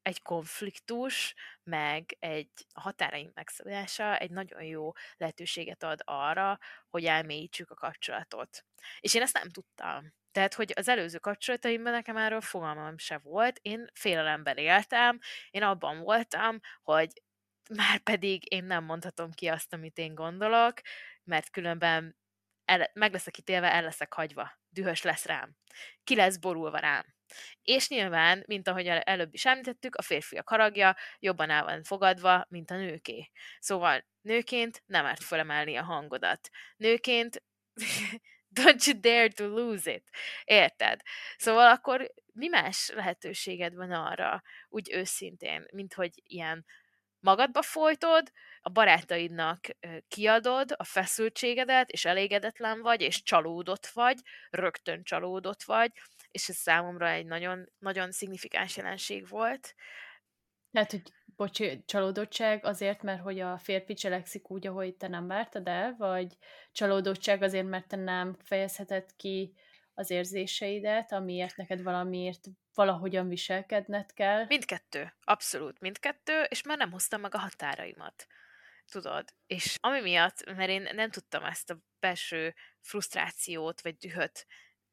egy 0.05 0.21
konfliktus, 0.21 1.33
meg 1.63 2.17
egy 2.19 2.49
határaink 2.73 3.33
megszabása 3.33 4.17
egy 4.17 4.31
nagyon 4.31 4.63
jó 4.63 4.91
lehetőséget 5.17 5.83
ad 5.83 6.01
arra, 6.03 6.57
hogy 6.89 7.05
elmélyítsük 7.05 7.69
a 7.69 7.75
kapcsolatot. 7.75 8.65
És 8.99 9.13
én 9.13 9.21
ezt 9.21 9.33
nem 9.33 9.49
tudtam. 9.49 10.13
Tehát, 10.31 10.53
hogy 10.53 10.73
az 10.75 10.87
előző 10.87 11.17
kapcsolataimban 11.17 11.91
nekem 11.91 12.17
erről 12.17 12.41
fogalmam 12.41 12.97
se 12.97 13.17
volt, 13.17 13.59
én 13.61 13.87
félelemben 13.93 14.57
éltem, 14.57 15.19
én 15.49 15.63
abban 15.63 15.99
voltam, 15.99 16.59
hogy 16.81 17.21
már 17.69 17.99
pedig 17.99 18.51
én 18.53 18.63
nem 18.63 18.83
mondhatom 18.83 19.31
ki 19.31 19.47
azt, 19.47 19.73
amit 19.73 19.97
én 19.97 20.15
gondolok, 20.15 20.81
mert 21.23 21.49
különben 21.49 22.17
el, 22.65 22.89
meg 22.93 23.11
leszek 23.11 23.37
ítélve, 23.37 23.71
el 23.71 23.83
leszek 23.83 24.13
hagyva, 24.13 24.59
dühös 24.69 25.01
lesz 25.01 25.25
rám, 25.25 25.55
ki 26.03 26.15
lesz 26.15 26.37
borulva 26.37 26.77
rám. 26.77 27.14
És 27.61 27.87
nyilván, 27.89 28.43
mint 28.47 28.67
ahogy 28.67 28.87
előbb 28.87 29.33
is 29.33 29.45
említettük, 29.45 29.95
a 29.95 30.01
férfiak 30.01 30.49
haragja 30.49 30.95
jobban 31.19 31.49
el 31.49 31.63
van 31.63 31.83
fogadva, 31.83 32.45
mint 32.49 32.71
a 32.71 32.75
nőké. 32.75 33.31
Szóval 33.59 34.05
nőként 34.21 34.83
nem 34.85 35.03
mert 35.03 35.23
fölemelni 35.23 35.75
a 35.75 35.83
hangodat. 35.83 36.49
Nőként 36.77 37.43
don't 38.59 38.87
you 38.87 38.99
dare 38.99 39.29
to 39.29 39.47
lose 39.47 39.91
it. 39.91 40.09
Érted? 40.43 41.01
Szóval 41.37 41.71
akkor 41.71 42.13
mi 42.33 42.47
más 42.47 42.89
lehetőséged 42.93 43.75
van 43.75 43.91
arra, 43.91 44.41
úgy 44.69 44.91
őszintén, 44.93 45.65
mint 45.71 45.93
hogy 45.93 46.11
ilyen 46.23 46.65
magadba 47.19 47.61
folytod, 47.61 48.31
a 48.61 48.69
barátaidnak 48.69 49.59
kiadod 50.07 50.73
a 50.75 50.83
feszültségedet, 50.83 51.89
és 51.89 52.05
elégedetlen 52.05 52.81
vagy, 52.81 53.01
és 53.01 53.23
csalódott 53.23 53.87
vagy, 53.87 54.19
rögtön 54.49 55.03
csalódott 55.03 55.63
vagy, 55.63 55.91
és 56.35 56.49
ez 56.49 56.55
számomra 56.55 57.09
egy 57.09 57.25
nagyon, 57.25 57.71
nagyon 57.79 58.11
szignifikáns 58.11 58.77
jelenség 58.77 59.27
volt. 59.27 59.75
Tehát, 60.71 60.91
hogy 60.91 61.01
bocsi, 61.35 61.83
csalódottság 61.85 62.65
azért, 62.65 63.01
mert 63.01 63.21
hogy 63.21 63.39
a 63.39 63.57
férfi 63.57 63.93
cselekszik 63.93 64.49
úgy, 64.49 64.67
ahogy 64.67 64.95
te 64.95 65.07
nem 65.07 65.27
vártad 65.27 65.67
el, 65.67 65.95
vagy 65.97 66.37
csalódottság 66.71 67.41
azért, 67.41 67.67
mert 67.67 67.87
te 67.87 67.95
nem 67.95 68.37
fejezheted 68.43 69.15
ki 69.15 69.53
az 69.93 70.09
érzéseidet, 70.09 71.11
amiért 71.11 71.55
neked 71.55 71.83
valamiért 71.83 72.47
valahogyan 72.73 73.27
viselkedned 73.27 74.13
kell? 74.13 74.45
Mindkettő, 74.45 75.13
abszolút 75.21 75.79
mindkettő, 75.79 76.41
és 76.41 76.63
már 76.63 76.77
nem 76.77 76.91
hoztam 76.91 77.21
meg 77.21 77.35
a 77.35 77.39
határaimat. 77.39 78.27
Tudod? 78.91 79.29
És 79.47 79.77
ami 79.79 80.01
miatt, 80.01 80.45
mert 80.55 80.69
én 80.69 80.89
nem 80.93 81.09
tudtam 81.09 81.43
ezt 81.43 81.69
a 81.69 81.79
belső 81.99 82.55
frusztrációt 82.79 83.81
vagy 83.81 83.95
dühöt 83.97 84.45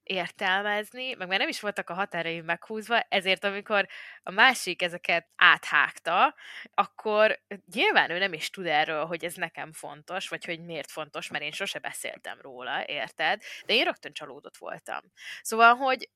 értelmezni, 0.02 1.14
meg 1.14 1.28
már 1.28 1.38
nem 1.38 1.48
is 1.48 1.60
voltak 1.60 1.90
a 1.90 1.94
határaim 1.94 2.44
meghúzva, 2.44 3.00
ezért 3.00 3.44
amikor 3.44 3.88
a 4.22 4.30
másik 4.30 4.82
ezeket 4.82 5.28
áthágta, 5.36 6.34
akkor 6.74 7.42
nyilván 7.72 8.10
ő 8.10 8.18
nem 8.18 8.32
is 8.32 8.50
tud 8.50 8.66
erről, 8.66 9.04
hogy 9.04 9.24
ez 9.24 9.34
nekem 9.34 9.72
fontos, 9.72 10.28
vagy 10.28 10.44
hogy 10.44 10.60
miért 10.64 10.90
fontos, 10.90 11.28
mert 11.28 11.44
én 11.44 11.52
sose 11.52 11.78
beszéltem 11.78 12.40
róla, 12.40 12.86
érted? 12.86 13.42
De 13.66 13.74
én 13.74 13.84
rögtön 13.84 14.12
csalódott 14.12 14.56
voltam. 14.56 15.00
Szóval, 15.40 15.74
hogy 15.74 16.10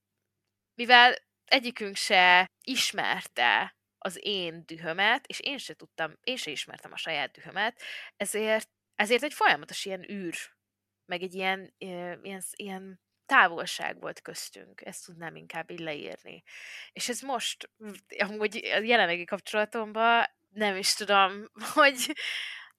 mivel 0.75 1.17
egyikünk 1.45 1.97
se 1.97 2.51
ismerte 2.65 3.77
az 3.99 4.19
én 4.21 4.63
dühömet, 4.67 5.27
és 5.27 5.41
én 5.41 5.59
se 5.59 5.75
tudtam, 5.75 6.19
én 6.23 6.37
se 6.37 6.51
ismertem 6.51 6.93
a 6.93 6.97
saját 6.97 7.31
dühömet, 7.31 7.83
ezért, 8.17 8.71
ezért 8.95 9.23
egy 9.23 9.35
folyamatos 9.35 9.85
ilyen 9.85 10.11
űr, 10.11 10.35
meg 11.07 11.23
egy 11.23 11.35
ilyen, 11.35 11.75
ilyen, 11.79 12.21
ilyen 12.51 13.01
távolság 13.27 14.01
volt 14.01 14.21
köztünk, 14.21 14.81
ezt 14.85 15.05
tudnám 15.05 15.37
inkább 15.37 15.71
így 15.71 15.81
leírni. 15.81 16.43
És 16.93 17.09
ez 17.09 17.21
most, 17.21 17.71
amúgy 18.19 18.57
a 18.57 18.79
jelenlegi 18.79 19.25
kapcsolatomban 19.25 20.25
nem 20.49 20.77
is 20.77 20.95
tudom, 20.95 21.45
hogy 21.75 22.13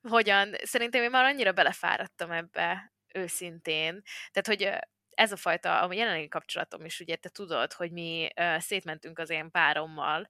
hogyan, 0.01 0.55
szerintem 0.63 1.03
én 1.03 1.09
már 1.09 1.25
annyira 1.25 1.51
belefáradtam 1.51 2.31
ebbe, 2.31 2.93
őszintén. 3.13 4.01
Tehát, 4.31 4.47
hogy 4.47 4.87
ez 5.09 5.31
a 5.31 5.35
fajta, 5.35 5.81
a 5.81 5.93
jelenlegi 5.93 6.27
kapcsolatom 6.27 6.85
is, 6.85 6.99
ugye 6.99 7.15
te 7.15 7.29
tudod, 7.29 7.73
hogy 7.73 7.91
mi 7.91 8.29
szétmentünk 8.57 9.19
az 9.19 9.29
én 9.29 9.51
párommal 9.51 10.27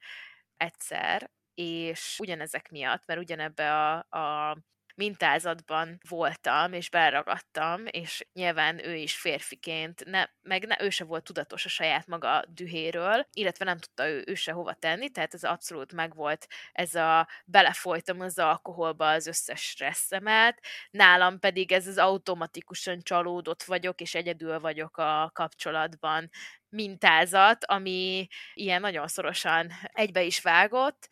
egyszer, 0.58 1.30
és 1.54 2.16
ugyanezek 2.20 2.70
miatt, 2.70 3.06
mert 3.06 3.20
ugyanebbe 3.20 3.74
a, 3.74 3.98
a 3.98 4.58
mintázatban 4.98 5.98
voltam, 6.10 6.74
és 6.74 6.90
beleragadtam, 6.90 7.86
és 7.86 8.28
nyilván 8.34 8.86
ő 8.86 8.96
is 8.96 9.16
férfiként, 9.16 10.06
ne, 10.06 10.26
meg 10.42 10.66
ne, 10.66 10.76
ő 10.84 10.90
se 10.90 11.04
volt 11.04 11.24
tudatos 11.24 11.66
a 11.66 11.70
saját 11.70 12.08
maga 12.08 12.44
dühéről, 12.48 13.28
illetve 13.32 13.66
nem 13.66 13.78
tudta 13.78 14.08
ő, 14.08 14.24
ő 14.28 14.36
se 14.36 14.52
hova 14.52 14.74
tenni, 14.74 15.10
tehát 15.10 15.34
ez 15.34 15.44
abszolút 15.44 15.94
megvolt 15.94 16.48
ez 16.72 16.96
a 16.96 17.28
belefolytam 17.46 18.20
az 18.20 18.40
alkoholba 18.40 19.10
az 19.10 19.28
összes 19.28 19.62
stresszemet, 19.62 20.66
nálam 20.90 21.40
pedig 21.40 21.72
ez 21.72 21.88
az 21.88 21.98
automatikusan 21.98 23.02
csalódott 23.02 23.64
vagyok, 23.64 24.02
és 24.02 24.16
egyedül 24.16 24.60
vagyok 24.60 24.98
a 24.98 25.32
kapcsolatban. 25.34 26.30
Mintázat, 26.70 27.66
ami 27.66 28.28
ilyen 28.54 28.82
nagyon 28.82 29.08
szorosan 29.08 29.72
egybe 29.94 30.22
is 30.22 30.42
vágott, 30.42 31.08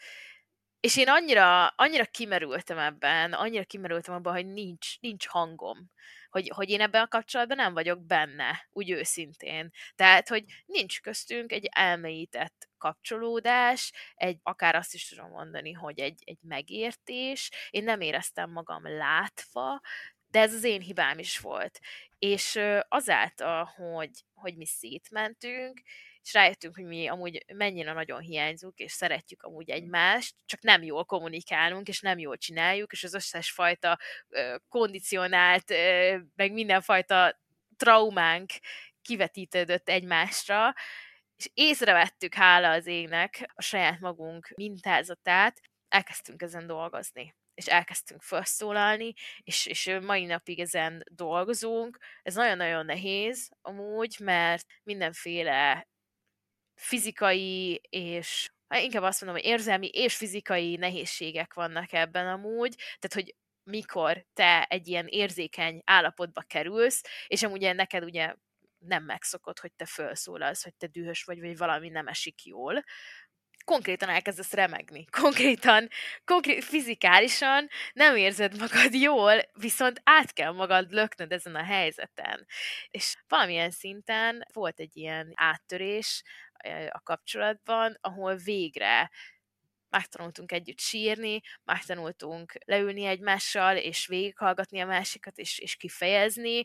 és 0.86 0.98
én 0.98 1.10
annyira, 1.10 1.68
annyira 1.68 2.06
kimerültem 2.06 2.78
ebben, 2.78 3.34
annyira 3.34 3.64
kimerültem 3.64 4.14
abban, 4.14 4.34
hogy 4.34 4.46
nincs, 4.46 5.00
nincs 5.00 5.28
hangom. 5.28 5.92
Hogy, 6.30 6.52
hogy 6.56 6.70
én 6.70 6.82
ebben 6.82 7.02
a 7.02 7.08
kapcsolatban 7.08 7.58
nem 7.58 7.74
vagyok 7.74 8.06
benne, 8.06 8.68
úgy 8.72 8.92
őszintén. 8.92 9.72
Tehát, 9.96 10.28
hogy 10.28 10.44
nincs 10.66 11.02
köztünk 11.02 11.52
egy 11.52 11.70
elmélyített 11.72 12.70
kapcsolódás, 12.78 13.92
egy, 14.16 14.40
akár 14.44 14.76
azt 14.76 14.94
is 14.94 15.08
tudom 15.08 15.30
mondani, 15.30 15.72
hogy 15.72 16.00
egy, 16.00 16.22
egy 16.26 16.40
megértés. 16.42 17.52
Én 17.70 17.84
nem 17.84 18.02
éreztem 18.02 18.52
magam 18.52 18.88
látva, 18.98 19.82
de 20.28 20.40
ez 20.40 20.54
az 20.54 20.64
én 20.64 20.82
hibám 20.82 21.20
is 21.20 21.40
volt. 21.40 21.80
És 22.18 22.60
azáltal, 22.88 23.64
hogy, 23.64 24.12
hogy 24.34 24.56
mi 24.56 24.66
szétmentünk, 24.66 25.82
és 26.26 26.34
rájöttünk, 26.34 26.76
hogy 26.76 26.86
mi 26.86 27.08
amúgy 27.08 27.46
mennyire 27.54 27.94
nagyon 27.94 28.20
hiányzunk, 28.20 28.78
és 28.78 28.92
szeretjük 28.92 29.44
amúgy 29.44 29.70
egymást, 29.70 30.36
csak 30.46 30.62
nem 30.62 30.84
jól 30.84 31.06
kommunikálunk, 31.06 31.88
és 31.88 32.02
nem 32.02 32.18
jól 32.18 32.38
csináljuk, 32.38 32.92
és 32.92 33.04
az 33.04 33.14
összes 33.14 33.52
fajta 33.52 34.00
kondicionált, 34.70 35.70
meg 36.36 36.52
mindenfajta 36.52 37.40
traumánk 37.78 38.52
kivetítődött 39.02 39.90
egymásra, 39.90 40.74
és 41.36 41.50
észrevettük, 41.54 42.34
hála 42.34 42.70
az 42.70 42.86
égnek, 42.86 43.52
a 43.54 43.62
saját 43.62 44.00
magunk 44.00 44.52
mintázatát, 44.56 45.62
elkezdtünk 45.88 46.42
ezen 46.42 46.68
dolgozni 46.68 47.36
és 47.56 47.66
elkezdtünk 47.66 48.22
felszólalni, 48.22 49.14
és, 49.44 49.66
és 49.66 49.98
mai 50.02 50.26
napig 50.26 50.60
ezen 50.60 51.04
dolgozunk. 51.12 51.98
Ez 52.24 52.36
nagyon-nagyon 52.36 52.86
nehéz 52.86 53.50
amúgy, 53.62 54.16
mert 54.20 54.66
mindenféle 54.84 55.88
fizikai 56.76 57.82
és 57.90 58.50
inkább 58.70 59.04
azt 59.04 59.22
mondom, 59.22 59.42
hogy 59.42 59.52
érzelmi 59.52 59.88
és 59.88 60.16
fizikai 60.16 60.76
nehézségek 60.76 61.54
vannak 61.54 61.94
ebben 61.94 62.28
amúgy, 62.28 62.76
tehát 62.76 63.14
hogy 63.14 63.36
mikor 63.64 64.26
te 64.34 64.64
egy 64.64 64.88
ilyen 64.88 65.08
érzékeny 65.08 65.82
állapotba 65.86 66.42
kerülsz, 66.42 67.04
és 67.28 67.44
amúgy 67.44 67.76
neked 67.76 68.04
ugye 68.04 68.34
nem 68.78 69.04
megszokott, 69.04 69.60
hogy 69.60 69.74
te 69.74 69.86
felszólalsz, 69.86 70.64
hogy 70.64 70.76
te 70.76 70.88
dühös 70.88 71.24
vagy, 71.24 71.40
vagy 71.40 71.58
valami 71.58 71.90
nem 71.90 72.08
esik 72.08 72.46
jól, 72.46 72.84
konkrétan 73.66 74.10
elkezdesz 74.10 74.54
remegni. 74.54 75.06
Konkrétan, 75.22 75.88
konkrét, 76.24 76.64
fizikálisan 76.64 77.68
nem 77.94 78.16
érzed 78.16 78.58
magad 78.60 78.94
jól, 78.94 79.42
viszont 79.54 80.02
át 80.04 80.34
kell 80.34 80.52
magad 80.52 80.92
löknöd 80.92 81.32
ezen 81.32 81.56
a 81.56 81.64
helyzeten. 81.64 82.46
És 82.90 83.16
valamilyen 83.28 83.72
szinten 83.72 84.46
volt 84.54 84.80
egy 84.80 84.98
ilyen 84.98 85.32
áttörés 85.36 86.24
a 86.92 87.02
kapcsolatban, 87.04 87.98
ahol 88.02 88.36
végre 88.36 89.12
megtanultunk 89.90 90.52
együtt 90.52 90.80
sírni, 90.80 91.42
megtanultunk 91.64 92.54
leülni 92.66 93.06
egymással, 93.06 93.78
és 93.78 94.08
végighallgatni 94.08 94.80
a 94.80 94.86
másikat, 94.86 95.38
és, 95.38 95.60
és 95.60 95.76
kifejezni, 95.76 96.64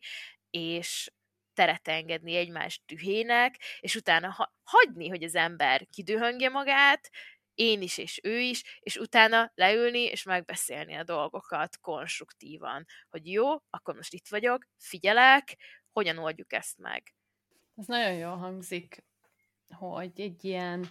és 0.50 1.10
teret 1.54 1.88
engedni 1.88 2.36
egymás 2.36 2.82
dühének, 2.86 3.54
és 3.80 3.94
utána 3.94 4.30
ha- 4.30 4.54
hagyni, 4.62 5.08
hogy 5.08 5.22
az 5.22 5.34
ember 5.34 5.86
kidühöngje 5.86 6.48
magát, 6.48 7.10
én 7.54 7.82
is, 7.82 7.98
és 7.98 8.20
ő 8.22 8.38
is, 8.38 8.78
és 8.80 8.96
utána 8.96 9.52
leülni, 9.54 10.00
és 10.00 10.22
megbeszélni 10.22 10.94
a 10.94 11.04
dolgokat 11.04 11.78
konstruktívan, 11.78 12.86
hogy 13.10 13.30
jó, 13.30 13.56
akkor 13.70 13.94
most 13.94 14.12
itt 14.12 14.28
vagyok, 14.28 14.64
figyelek, 14.78 15.56
hogyan 15.92 16.18
oldjuk 16.18 16.52
ezt 16.52 16.78
meg. 16.78 17.14
Ez 17.76 17.86
nagyon 17.86 18.12
jól 18.12 18.36
hangzik, 18.36 19.04
hogy 19.72 20.12
egy 20.20 20.44
ilyen 20.44 20.86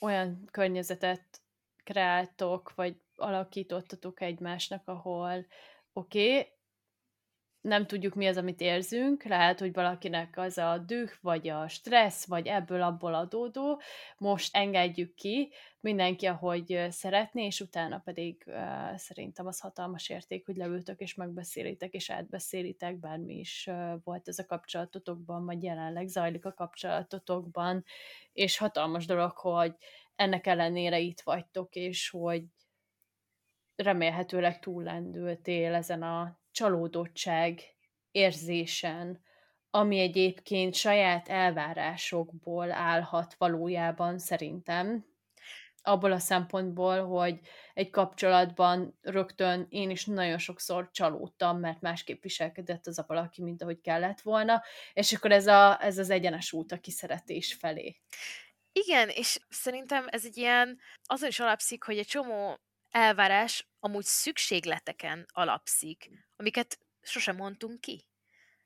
olyan 0.00 0.48
környezetet 0.50 1.40
kreáltok, 1.84 2.74
vagy 2.74 3.00
alakítottatok 3.16 4.20
egymásnak, 4.20 4.88
ahol 4.88 5.46
oké, 5.92 6.38
okay, 6.38 6.52
nem 7.60 7.86
tudjuk 7.86 8.14
mi 8.14 8.26
az, 8.26 8.36
amit 8.36 8.60
érzünk, 8.60 9.24
lehet, 9.24 9.58
hogy 9.58 9.72
valakinek 9.72 10.36
az 10.36 10.58
a 10.58 10.78
düh, 10.78 11.10
vagy 11.20 11.48
a 11.48 11.68
stressz, 11.68 12.26
vagy 12.26 12.46
ebből 12.46 12.82
abból 12.82 13.14
adódó, 13.14 13.80
most 14.18 14.56
engedjük 14.56 15.14
ki, 15.14 15.52
mindenki, 15.80 16.26
ahogy 16.26 16.86
szeretné, 16.90 17.44
és 17.44 17.60
utána 17.60 17.98
pedig 17.98 18.42
uh, 18.46 18.96
szerintem 18.96 19.46
az 19.46 19.60
hatalmas 19.60 20.08
érték, 20.08 20.46
hogy 20.46 20.56
leültök, 20.56 21.00
és 21.00 21.14
megbeszélitek, 21.14 21.92
és 21.92 22.10
átbeszélitek, 22.10 22.98
bármi 22.98 23.34
is 23.34 23.66
uh, 23.70 23.92
volt 24.04 24.28
ez 24.28 24.38
a 24.38 24.46
kapcsolatotokban, 24.46 25.44
vagy 25.44 25.62
jelenleg 25.62 26.06
zajlik 26.06 26.44
a 26.44 26.54
kapcsolatotokban, 26.54 27.84
és 28.32 28.58
hatalmas 28.58 29.06
dolog, 29.06 29.36
hogy 29.36 29.74
ennek 30.16 30.46
ellenére 30.46 30.98
itt 30.98 31.20
vagytok, 31.20 31.74
és 31.74 32.10
hogy 32.10 32.44
remélhetőleg 33.76 34.58
túllendültél 34.58 35.74
ezen 35.74 36.02
a 36.02 36.37
csalódottság 36.50 37.60
érzésen, 38.10 39.22
ami 39.70 39.98
egyébként 39.98 40.74
saját 40.74 41.28
elvárásokból 41.28 42.72
állhat 42.72 43.34
valójában 43.38 44.18
szerintem, 44.18 45.04
abból 45.88 46.12
a 46.12 46.18
szempontból, 46.18 47.06
hogy 47.06 47.40
egy 47.74 47.90
kapcsolatban 47.90 48.98
rögtön 49.02 49.66
én 49.68 49.90
is 49.90 50.04
nagyon 50.04 50.38
sokszor 50.38 50.90
csalódtam, 50.90 51.58
mert 51.58 51.80
másképp 51.80 52.22
viselkedett 52.22 52.86
az 52.86 52.98
a 52.98 53.04
valaki, 53.06 53.42
mint 53.42 53.62
ahogy 53.62 53.80
kellett 53.80 54.20
volna, 54.20 54.62
és 54.92 55.12
akkor 55.12 55.32
ez, 55.32 55.46
a, 55.46 55.84
ez 55.84 55.98
az 55.98 56.10
egyenes 56.10 56.52
út 56.52 56.72
a 56.72 56.78
kiszeretés 56.78 57.54
felé. 57.54 58.00
Igen, 58.72 59.08
és 59.08 59.38
szerintem 59.48 60.06
ez 60.08 60.24
egy 60.24 60.36
ilyen, 60.36 60.78
azon 61.04 61.28
is 61.28 61.40
alapszik, 61.40 61.84
hogy 61.84 61.98
egy 61.98 62.06
csomó 62.06 62.58
elvárás 62.90 63.68
amúgy 63.80 64.04
szükségleteken 64.04 65.26
alapszik, 65.32 66.10
amiket 66.36 66.78
sosem 67.02 67.36
mondtunk 67.36 67.80
ki. 67.80 68.04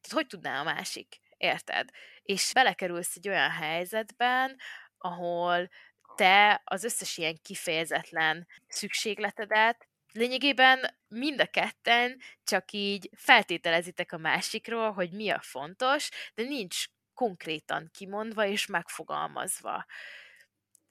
Tehát 0.00 0.16
hogy 0.16 0.26
tudná 0.26 0.60
a 0.60 0.64
másik? 0.64 1.20
Érted? 1.36 1.90
És 2.22 2.52
belekerülsz 2.52 3.16
egy 3.16 3.28
olyan 3.28 3.50
helyzetben, 3.50 4.56
ahol 4.98 5.70
te 6.16 6.62
az 6.64 6.84
összes 6.84 7.16
ilyen 7.16 7.38
kifejezetlen 7.42 8.46
szükségletedet 8.68 9.86
lényegében 10.12 10.98
mind 11.08 11.40
a 11.40 11.46
ketten 11.46 12.20
csak 12.44 12.72
így 12.72 13.10
feltételezitek 13.16 14.12
a 14.12 14.18
másikról, 14.18 14.92
hogy 14.92 15.10
mi 15.10 15.30
a 15.30 15.40
fontos, 15.40 16.08
de 16.34 16.42
nincs 16.42 16.84
konkrétan 17.14 17.90
kimondva 17.92 18.46
és 18.46 18.66
megfogalmazva. 18.66 19.86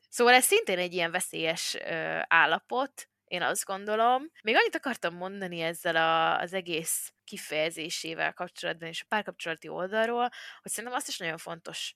Szóval 0.09 0.33
ez 0.33 0.45
szintén 0.45 0.77
egy 0.77 0.93
ilyen 0.93 1.11
veszélyes 1.11 1.75
ö, 1.75 2.19
állapot, 2.27 3.09
én 3.31 3.41
azt 3.41 3.65
gondolom. 3.65 4.31
Még 4.43 4.55
annyit 4.55 4.75
akartam 4.75 5.15
mondani 5.15 5.61
ezzel 5.61 5.95
a, 5.95 6.39
az 6.39 6.53
egész 6.53 7.13
kifejezésével 7.23 8.33
kapcsolatban 8.33 8.87
és 8.87 9.01
a 9.01 9.05
párkapcsolati 9.07 9.67
oldalról, 9.67 10.29
hogy 10.61 10.71
szerintem 10.71 10.99
azt 10.99 11.07
is 11.07 11.17
nagyon 11.17 11.37
fontos 11.37 11.95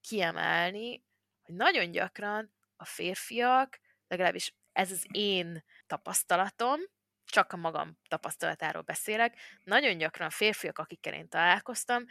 kiemelni, 0.00 1.04
hogy 1.42 1.54
nagyon 1.54 1.90
gyakran 1.90 2.52
a 2.76 2.84
férfiak, 2.84 3.80
legalábbis 4.08 4.54
ez 4.72 4.90
az 4.90 5.06
én 5.10 5.64
tapasztalatom, 5.86 6.80
csak 7.24 7.52
a 7.52 7.56
magam 7.56 7.98
tapasztalatáról 8.08 8.82
beszélek, 8.82 9.38
nagyon 9.64 9.98
gyakran 9.98 10.28
a 10.28 10.30
férfiak, 10.30 10.78
akikkel 10.78 11.14
én 11.14 11.28
találkoztam, 11.28 12.04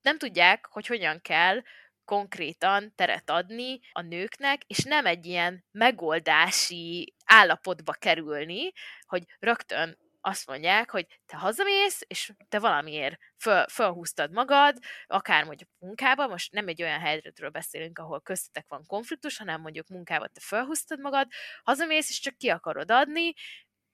nem 0.00 0.18
tudják, 0.18 0.66
hogy 0.66 0.86
hogyan 0.86 1.20
kell 1.20 1.62
konkrétan 2.04 2.92
teret 2.94 3.30
adni 3.30 3.80
a 3.92 4.00
nőknek, 4.00 4.62
és 4.66 4.84
nem 4.84 5.06
egy 5.06 5.26
ilyen 5.26 5.64
megoldási 5.70 7.14
állapotba 7.24 7.92
kerülni, 7.92 8.72
hogy 9.06 9.24
rögtön 9.38 9.98
azt 10.24 10.46
mondják, 10.46 10.90
hogy 10.90 11.06
te 11.26 11.36
hazamész, 11.36 12.00
és 12.06 12.32
te 12.48 12.58
valamiért 12.58 13.18
föl, 13.38 13.68
fölhúztad 13.68 14.32
magad, 14.32 14.78
akár 15.06 15.44
mondjuk 15.44 15.70
munkában, 15.78 16.28
most 16.28 16.52
nem 16.52 16.68
egy 16.68 16.82
olyan 16.82 17.00
helyzetről 17.00 17.50
beszélünk, 17.50 17.98
ahol 17.98 18.20
köztetek 18.20 18.64
van 18.68 18.84
konfliktus, 18.86 19.38
hanem 19.38 19.60
mondjuk 19.60 19.88
munkában 19.88 20.30
te 20.32 20.40
fölhúztad 20.40 21.00
magad, 21.00 21.26
hazamész, 21.62 22.08
és 22.08 22.20
csak 22.20 22.36
ki 22.36 22.48
akarod 22.48 22.90
adni, 22.90 23.32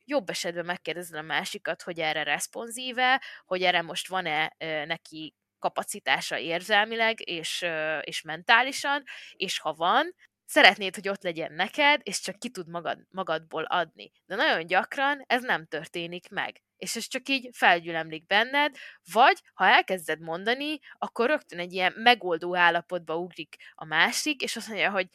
jobb 0.05 0.31
esetben 0.31 0.65
megkérdezed 0.65 1.19
a 1.19 1.23
másikat, 1.23 1.83
hogy 1.83 1.99
erre 1.99 2.23
responsíve, 2.23 3.23
hogy 3.47 3.63
erre 3.63 3.83
most 3.83 4.09
van-e 4.09 4.55
neki 4.87 5.35
kapacitása 5.59 6.39
érzelmileg 6.39 7.29
és, 7.29 7.67
és 8.01 8.23
mentálisan, 8.23 9.03
és 9.37 9.59
ha 9.59 9.73
van, 9.73 10.15
szeretnéd, 10.49 10.95
hogy 10.95 11.09
ott 11.09 11.23
legyen 11.23 11.53
neked, 11.53 12.01
és 12.05 12.21
csak 12.21 12.39
ki 12.39 12.51
tud 12.51 12.69
magad, 12.69 12.99
magadból 13.11 13.65
adni. 13.65 14.11
De 14.27 14.35
nagyon 14.35 14.67
gyakran 14.67 15.25
ez 15.27 15.43
nem 15.43 15.67
történik 15.67 16.29
meg. 16.29 16.63
És 16.77 16.97
ez 16.97 17.07
csak 17.07 17.29
így 17.29 17.49
felgyülemlik 17.53 18.27
benned, 18.27 18.77
vagy 19.13 19.43
ha 19.55 19.67
elkezded 19.67 20.21
mondani, 20.21 20.79
akkor 20.99 21.29
rögtön 21.29 21.59
egy 21.59 21.73
ilyen 21.73 21.93
megoldó 21.97 22.57
állapotba 22.57 23.17
ugrik 23.17 23.57
a 23.75 23.85
másik, 23.85 24.43
és 24.43 24.57
azt 24.57 24.69
mondja, 24.69 24.91
hogy 24.91 25.09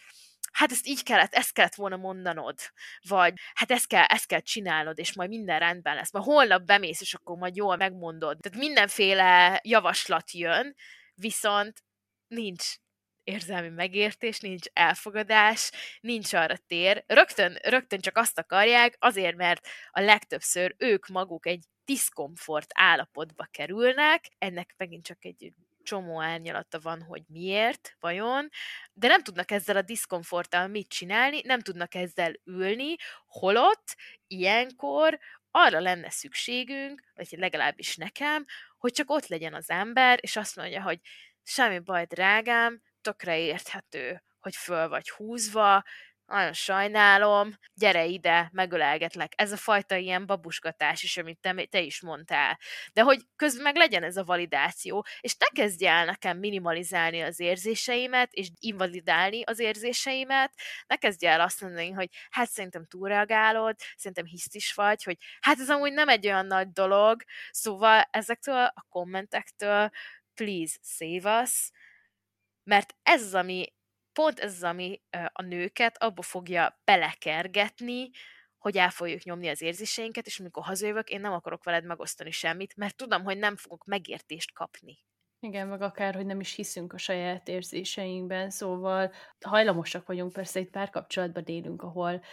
hát 0.54 0.72
ezt 0.72 0.88
így 0.88 1.04
kellett, 1.04 1.34
ezt 1.34 1.54
kellett 1.54 1.76
volna 1.76 1.95
mondanod, 1.95 2.60
vagy 3.01 3.34
hát 3.54 3.72
ezt 3.72 3.88
kell, 3.88 4.04
ezt 4.04 4.26
kell 4.26 4.39
csinálnod, 4.39 4.99
és 4.99 5.14
majd 5.14 5.30
minden 5.30 5.60
rendben 5.60 5.95
lesz. 5.95 6.12
Majd 6.12 6.26
holnap 6.26 6.64
bemész, 6.64 7.01
és 7.01 7.14
akkor 7.14 7.38
majd 7.38 7.56
jól 7.56 7.76
megmondod. 7.76 8.38
Tehát 8.39 8.60
mindenféle 8.60 9.60
javaslat 9.64 10.32
jön, 10.32 10.76
viszont 11.16 11.84
nincs 12.28 12.76
érzelmi 13.24 13.70
megértés, 13.70 14.39
nincs 14.39 14.66
elfogadás, 14.74 15.72
nincs 15.99 16.34
arra 16.34 16.58
tér. 16.68 17.04
Rögtön, 17.08 17.58
rögtön 17.64 17.99
csak 17.99 18.18
azt 18.18 18.39
akarják, 18.39 18.95
azért, 18.99 19.36
mert 19.36 19.68
a 19.89 20.01
legtöbbször 20.01 20.76
ők 20.78 21.08
maguk 21.08 21.45
egy 21.45 21.64
diszkomfort 21.86 22.70
állapotba 22.74 23.47
kerülnek, 23.51 24.26
ennek 24.38 24.74
megint 24.78 25.06
csak 25.06 25.26
egy 25.26 25.54
csomó 25.84 26.22
árnyalata 26.22 26.80
van, 26.80 27.02
hogy 27.02 27.24
miért, 27.28 27.96
vajon, 28.00 28.50
de 28.94 29.08
nem 29.08 29.24
tudnak 29.24 29.52
ezzel 29.52 29.76
a 29.76 29.82
diszkomforttal 29.82 30.68
mit 30.68 30.88
csinálni, 30.88 31.42
nem 31.44 31.60
tudnak 31.60 31.96
ezzel 31.96 32.34
ülni, 32.44 32.96
holott 33.26 33.96
ilyenkor 34.28 35.20
arra 35.52 35.80
lenne 35.80 36.10
szükségünk, 36.10 37.04
vagy 37.14 37.28
legalábbis 37.32 37.96
nekem, 37.96 38.46
hogy 38.78 38.92
csak 38.92 39.10
ott 39.10 39.28
legyen 39.28 39.54
az 39.54 39.70
ember, 39.70 40.18
és 40.22 40.36
azt 40.36 40.56
mondja, 40.56 40.82
hogy 40.82 41.00
semmi 41.44 41.80
baj, 41.80 42.06
drágám, 42.06 42.82
tökre 43.02 43.40
érthető, 43.40 44.24
hogy 44.40 44.56
föl 44.56 44.90
vagy 44.90 45.10
húzva, 45.10 45.84
nagyon 46.26 46.53
sajnálom, 46.53 47.53
gyere 47.74 48.05
ide, 48.05 48.49
megölelgetlek. 48.51 49.34
Ez 49.36 49.51
a 49.51 49.57
fajta 49.57 49.95
ilyen 49.95 50.26
babusgatás 50.26 51.03
is, 51.03 51.17
amit 51.17 51.39
te, 51.39 51.65
te 51.65 51.80
is 51.80 52.01
mondtál. 52.01 52.59
De 52.93 53.01
hogy 53.01 53.19
közben 53.36 53.63
meg 53.63 53.76
legyen 53.76 54.03
ez 54.03 54.17
a 54.17 54.24
validáció, 54.24 55.05
és 55.19 55.36
ne 55.36 55.45
kezdj 55.45 55.86
el 55.86 56.05
nekem 56.05 56.38
minimalizálni 56.38 57.21
az 57.21 57.39
érzéseimet, 57.39 58.34
és 58.34 58.47
invalidálni 58.59 59.43
az 59.43 59.59
érzéseimet, 59.59 60.53
ne 60.88 60.95
kezdj 60.95 61.26
el 61.26 61.41
azt 61.41 61.61
mondani, 61.61 61.91
hogy 61.91 62.09
hát 62.30 62.49
szerintem 62.49 62.86
túlreagálod, 62.86 63.76
szerintem 63.95 64.26
hisztis 64.26 64.74
vagy, 64.74 65.03
hogy 65.03 65.17
hát 65.39 65.59
ez 65.59 65.69
amúgy 65.69 65.93
nem 65.93 66.09
egy 66.09 66.26
olyan 66.26 66.45
nagy 66.45 66.71
dolog, 66.71 67.24
szóval 67.51 68.07
ezektől 68.11 68.65
a 68.65 68.86
kommentektől 68.89 69.89
please 70.34 70.78
save 70.82 71.41
us, 71.41 71.71
mert 72.63 72.95
ez 73.03 73.21
az, 73.21 73.34
ami 73.34 73.74
pont 74.14 74.39
ez 74.39 74.53
az, 74.53 74.64
ami 74.64 75.01
a 75.32 75.41
nőket 75.41 76.03
abba 76.03 76.22
fogja 76.22 76.82
belekergetni, 76.84 78.09
hogy 78.57 78.78
el 78.78 78.89
fogjuk 78.89 79.24
nyomni 79.24 79.47
az 79.47 79.61
érzéseinket, 79.61 80.26
és 80.26 80.39
amikor 80.39 80.64
hazajövök, 80.64 81.09
én 81.09 81.22
nem 81.22 81.34
akarok 81.34 81.64
veled 81.64 81.86
megosztani 81.86 82.32
semmit, 82.32 82.76
mert 82.76 82.95
tudom, 82.95 83.24
hogy 83.24 83.38
nem 83.38 83.55
fogok 83.55 83.86
megértést 83.86 84.53
kapni. 84.53 84.97
Igen, 85.39 85.68
meg 85.68 85.82
akár, 85.82 86.16
hogy 86.16 86.26
nem 86.26 86.39
is 86.39 86.53
hiszünk 86.53 86.93
a 86.93 86.97
saját 86.97 87.47
érzéseinkben, 87.47 88.49
szóval 88.49 89.11
hajlamosak 89.41 90.07
vagyunk, 90.07 90.34
persze 90.34 90.59
itt 90.59 90.70
párkapcsolatban 90.70 91.43
élünk, 91.45 91.82
ahol 91.82 92.24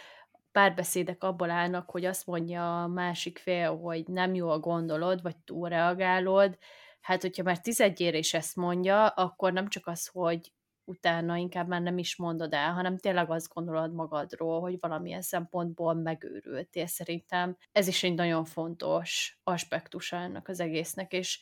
párbeszédek 0.51 1.23
abból 1.23 1.49
állnak, 1.49 1.89
hogy 1.89 2.05
azt 2.05 2.25
mondja 2.25 2.83
a 2.83 2.87
másik 2.87 3.37
fél, 3.37 3.77
hogy 3.77 4.07
nem 4.07 4.33
jól 4.33 4.59
gondolod, 4.59 5.21
vagy 5.21 5.37
túlreagálod, 5.37 6.57
hát 7.01 7.21
hogyha 7.21 7.43
már 7.43 7.59
tizedjére 7.59 8.17
is 8.17 8.33
ezt 8.33 8.55
mondja, 8.55 9.07
akkor 9.07 9.53
nem 9.53 9.67
csak 9.67 9.87
az, 9.87 10.07
hogy 10.07 10.51
utána 10.83 11.35
inkább 11.35 11.67
már 11.67 11.81
nem 11.81 11.97
is 11.97 12.15
mondod 12.15 12.53
el, 12.53 12.73
hanem 12.73 12.97
tényleg 12.97 13.31
azt 13.31 13.53
gondolod 13.53 13.93
magadról, 13.93 14.59
hogy 14.59 14.77
valamilyen 14.79 15.21
szempontból 15.21 15.93
megőrültél. 15.93 16.87
Szerintem 16.87 17.57
ez 17.71 17.87
is 17.87 18.03
egy 18.03 18.13
nagyon 18.13 18.45
fontos 18.45 19.39
aspektusa 19.43 20.17
ennek 20.17 20.47
az 20.47 20.59
egésznek, 20.59 21.13
és 21.13 21.39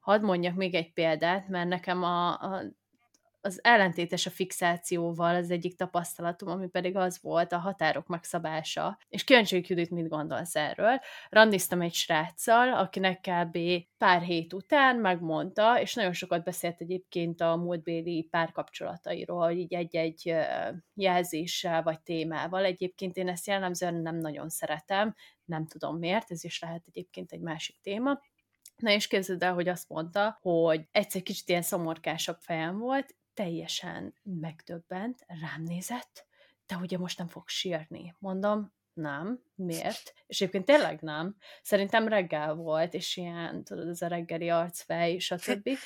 hadd 0.00 0.22
mondjak 0.22 0.54
még 0.54 0.74
egy 0.74 0.92
példát, 0.92 1.48
mert 1.48 1.68
nekem 1.68 2.02
a, 2.02 2.28
a 2.28 2.62
az 3.42 3.60
ellentétes 3.62 4.26
a 4.26 4.30
fixációval 4.30 5.34
az 5.34 5.50
egyik 5.50 5.76
tapasztalatom, 5.76 6.48
ami 6.48 6.68
pedig 6.68 6.96
az 6.96 7.18
volt 7.22 7.52
a 7.52 7.58
határok 7.58 8.06
megszabása. 8.06 8.98
És 9.08 9.24
kíváncsi 9.24 9.64
Judit, 9.66 9.90
mit 9.90 10.08
gondolsz 10.08 10.56
erről. 10.56 11.00
Randiztam 11.28 11.80
egy 11.80 11.94
sráccal, 11.94 12.72
akinek 12.72 13.20
kb. 13.20 13.58
pár 13.98 14.22
hét 14.22 14.52
után 14.52 14.96
megmondta, 14.96 15.80
és 15.80 15.94
nagyon 15.94 16.12
sokat 16.12 16.44
beszélt 16.44 16.80
egyébként 16.80 17.40
a 17.40 17.56
múltbéli 17.56 18.22
párkapcsolatairól, 18.30 19.44
hogy 19.46 19.58
így 19.58 19.74
egy-egy 19.74 20.34
jelzéssel 20.94 21.82
vagy 21.82 22.00
témával. 22.00 22.64
Egyébként 22.64 23.16
én 23.16 23.28
ezt 23.28 23.46
jellemzően 23.46 23.94
nem 23.94 24.16
nagyon 24.16 24.48
szeretem, 24.48 25.14
nem 25.44 25.66
tudom 25.66 25.98
miért, 25.98 26.30
ez 26.30 26.44
is 26.44 26.60
lehet 26.60 26.82
egyébként 26.86 27.32
egy 27.32 27.40
másik 27.40 27.76
téma. 27.82 28.20
Na 28.76 28.90
és 28.90 29.06
képzeld 29.06 29.42
el, 29.42 29.54
hogy 29.54 29.68
azt 29.68 29.88
mondta, 29.88 30.38
hogy 30.40 30.88
egyszer 30.90 31.22
kicsit 31.22 31.48
ilyen 31.48 31.62
szomorkásabb 31.62 32.36
fejem 32.40 32.78
volt, 32.78 33.14
teljesen 33.40 34.14
megdöbbent, 34.22 35.24
rám 35.26 35.62
nézett, 35.62 36.26
te 36.66 36.76
ugye 36.76 36.98
most 36.98 37.18
nem 37.18 37.26
fogsz 37.26 37.52
sírni. 37.52 38.14
Mondom, 38.18 38.72
nem, 38.92 39.42
miért? 39.54 40.14
És 40.26 40.40
egyébként 40.40 40.64
tényleg 40.64 41.00
nem. 41.00 41.36
Szerintem 41.62 42.08
reggel 42.08 42.54
volt, 42.54 42.94
és 42.94 43.16
ilyen, 43.16 43.64
tudod, 43.64 43.88
ez 43.88 44.02
a 44.02 44.06
reggeli 44.06 44.48
arcfej, 44.48 45.18
stb. 45.18 45.68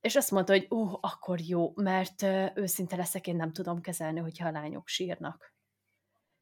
És 0.00 0.16
azt 0.16 0.30
mondta, 0.30 0.52
hogy 0.52 0.66
ú, 0.68 0.76
uh, 0.76 0.98
akkor 1.00 1.40
jó, 1.40 1.72
mert 1.74 2.22
őszinte 2.54 2.96
leszek, 2.96 3.26
én 3.26 3.36
nem 3.36 3.52
tudom 3.52 3.80
kezelni, 3.80 4.20
hogyha 4.20 4.48
a 4.48 4.52
lányok 4.52 4.88
sírnak. 4.88 5.54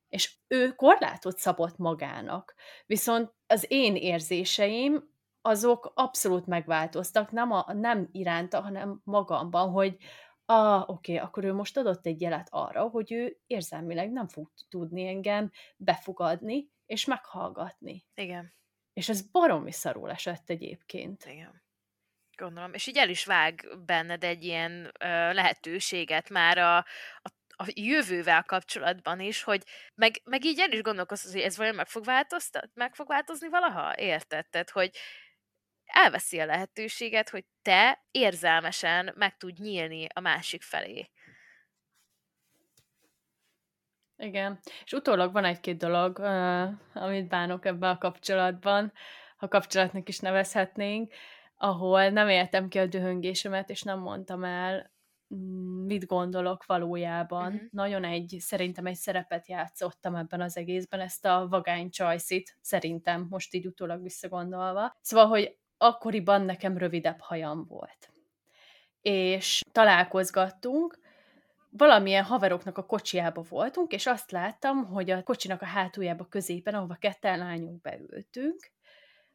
És 0.08 0.36
ő 0.46 0.70
korlátot 0.70 1.38
szabott 1.38 1.76
magának. 1.76 2.54
Viszont 2.86 3.34
az 3.46 3.64
én 3.68 3.96
érzéseim 3.96 5.11
azok 5.43 5.93
abszolút 5.95 6.47
megváltoztak, 6.47 7.30
nem, 7.30 7.53
a, 7.53 7.72
nem 7.72 8.09
iránta, 8.12 8.61
hanem 8.61 9.01
magamban, 9.05 9.70
hogy 9.70 9.97
ah, 10.45 10.88
oké, 10.88 11.14
okay, 11.14 11.26
akkor 11.26 11.45
ő 11.45 11.53
most 11.53 11.76
adott 11.76 12.07
egy 12.07 12.20
jelet 12.20 12.49
arra, 12.51 12.88
hogy 12.88 13.12
ő 13.12 13.38
érzelmileg 13.47 14.12
nem 14.12 14.28
fog 14.28 14.51
tudni 14.68 15.07
engem 15.07 15.51
befogadni 15.76 16.70
és 16.86 17.05
meghallgatni. 17.05 18.07
Igen. 18.14 18.53
És 18.93 19.09
ez 19.09 19.30
baromi 19.30 19.72
szarul 19.72 20.11
esett 20.11 20.51
egyébként. 20.51 21.24
Igen. 21.24 21.62
Gondolom. 22.36 22.74
És 22.74 22.86
így 22.86 22.97
el 22.97 23.09
is 23.09 23.24
vág 23.24 23.68
benned 23.86 24.24
egy 24.24 24.45
ilyen 24.45 24.93
ö, 25.01 25.32
lehetőséget 25.32 26.28
már 26.28 26.59
a, 26.59 26.76
a 27.22 27.30
a 27.57 27.66
jövővel 27.74 28.43
kapcsolatban 28.43 29.20
is, 29.20 29.43
hogy 29.43 29.62
meg, 29.95 30.20
meg 30.24 30.45
így 30.45 30.59
el 30.59 30.72
is 30.72 30.80
gondolkozz, 30.80 31.32
hogy 31.32 31.40
ez 31.40 31.57
vajon 31.57 31.74
meg 31.74 31.86
fog, 31.86 32.05
meg 32.74 32.95
fog 32.95 33.07
változni 33.07 33.49
valaha? 33.49 33.97
Érted? 33.97 34.49
Tehát, 34.49 34.70
hogy 34.70 34.90
elveszi 35.93 36.38
a 36.38 36.47
lehetőséget, 36.47 37.28
hogy 37.28 37.45
te 37.62 38.05
érzelmesen 38.11 39.12
meg 39.16 39.36
tud 39.36 39.59
nyílni 39.59 40.07
a 40.14 40.20
másik 40.20 40.62
felé. 40.62 41.11
Igen, 44.16 44.59
és 44.84 44.93
utólag 44.93 45.32
van 45.32 45.45
egy-két 45.45 45.76
dolog, 45.76 46.18
uh, 46.18 47.03
amit 47.03 47.28
bánok 47.28 47.64
ebben 47.66 47.90
a 47.90 47.99
kapcsolatban, 47.99 48.93
ha 49.36 49.49
kapcsolatnak 49.49 50.09
is 50.09 50.18
nevezhetnénk, 50.18 51.12
ahol 51.57 52.09
nem 52.09 52.28
éltem 52.28 52.68
ki 52.68 52.78
a 52.78 52.86
dühöngésemet, 52.86 53.70
és 53.70 53.82
nem 53.82 53.99
mondtam 53.99 54.45
el, 54.45 54.93
mm, 55.34 55.84
mit 55.86 56.07
gondolok 56.07 56.66
valójában. 56.66 57.53
Uh-huh. 57.53 57.68
Nagyon 57.70 58.05
egy, 58.05 58.36
szerintem 58.38 58.86
egy 58.86 58.95
szerepet 58.95 59.49
játszottam 59.49 60.14
ebben 60.14 60.40
az 60.40 60.57
egészben, 60.57 61.01
ezt 61.01 61.24
a 61.24 61.47
vagány 61.49 61.90
csajszit, 61.90 62.57
szerintem, 62.61 63.26
most 63.30 63.55
így 63.55 63.66
utólag 63.66 64.03
visszagondolva. 64.03 64.97
Szóval, 65.01 65.26
hogy 65.26 65.57
akkoriban 65.82 66.42
nekem 66.42 66.78
rövidebb 66.78 67.20
hajam 67.20 67.66
volt. 67.68 68.10
És 69.02 69.62
találkozgattunk, 69.72 70.98
valamilyen 71.70 72.24
haveroknak 72.24 72.78
a 72.78 72.86
kocsiába 72.86 73.42
voltunk, 73.48 73.92
és 73.92 74.06
azt 74.06 74.30
láttam, 74.30 74.84
hogy 74.84 75.10
a 75.10 75.22
kocsinak 75.22 75.62
a 75.62 75.66
hátuljába 75.66 76.24
középen, 76.24 76.74
ahova 76.74 76.94
ketten 76.94 77.38
lányok 77.38 77.80
beültünk, 77.80 78.70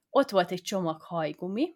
ott 0.09 0.29
volt 0.29 0.51
egy 0.51 0.61
csomag 0.61 1.01
hajgumi, 1.01 1.75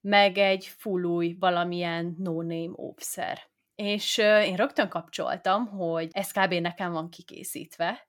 meg 0.00 0.38
egy 0.38 0.66
full 0.66 1.02
új 1.02 1.36
valamilyen 1.40 2.16
no-name 2.18 2.74
óvszer. 2.76 3.38
És 3.74 4.18
én 4.18 4.56
rögtön 4.56 4.88
kapcsoltam, 4.88 5.66
hogy 5.66 6.08
ez 6.12 6.30
kb. 6.32 6.52
nekem 6.52 6.92
van 6.92 7.08
kikészítve, 7.10 8.06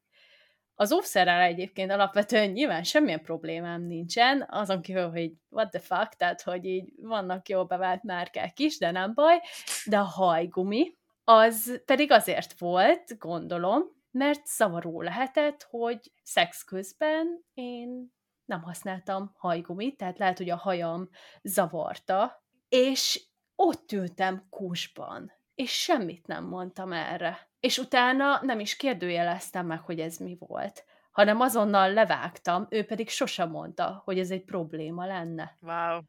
az 0.80 0.92
óvszerrel 0.92 1.42
egyébként 1.42 1.92
alapvetően 1.92 2.50
nyilván 2.50 2.84
semmilyen 2.84 3.22
problémám 3.22 3.82
nincsen, 3.82 4.46
azon 4.50 4.82
kívül, 4.82 5.10
hogy 5.10 5.32
what 5.50 5.70
the 5.70 5.80
fuck, 5.80 6.14
tehát 6.16 6.42
hogy 6.42 6.66
így 6.66 6.94
vannak 7.02 7.50
jó 7.50 7.66
bevált 7.66 8.04
márkák 8.04 8.60
is, 8.60 8.78
de 8.78 8.92
nem 8.92 9.14
baj, 9.14 9.42
de 9.86 9.98
a 9.98 10.04
hajgumi, 10.04 10.98
az 11.24 11.82
pedig 11.86 12.12
azért 12.12 12.60
volt, 12.60 13.18
gondolom, 13.18 13.84
mert 14.12 14.46
szavaró 14.46 15.02
lehetett, 15.02 15.68
hogy 15.70 16.12
szex 16.24 16.64
közben 16.64 17.46
én 17.54 18.16
nem 18.46 18.62
használtam 18.62 19.32
hajgumit, 19.38 19.98
tehát 19.98 20.18
lehet, 20.20 20.38
hogy 20.38 20.50
a 20.50 20.56
hajam 20.56 21.10
zavarta, 21.42 22.44
és 22.70 23.28
ott 23.56 23.92
ültem 23.92 24.48
kusban, 24.50 25.32
és 25.56 25.72
semmit 25.72 26.28
nem 26.28 26.44
mondtam 26.46 26.92
erre. 26.92 27.50
És 27.68 27.78
utána 27.78 28.40
nem 28.42 28.60
is 28.60 28.76
kérdőjeleztem 28.76 29.66
meg, 29.66 29.80
hogy 29.80 30.00
ez 30.00 30.18
mi 30.18 30.38
volt, 30.40 30.86
hanem 31.12 31.42
azonnal 31.42 31.94
levágtam, 31.94 32.68
ő 32.70 32.86
pedig 32.86 33.10
sosem 33.10 33.50
mondta, 33.50 34.02
hogy 34.06 34.20
ez 34.20 34.32
egy 34.32 34.44
probléma 34.44 35.06
lenne. 35.06 35.58
Wow. 35.62 36.00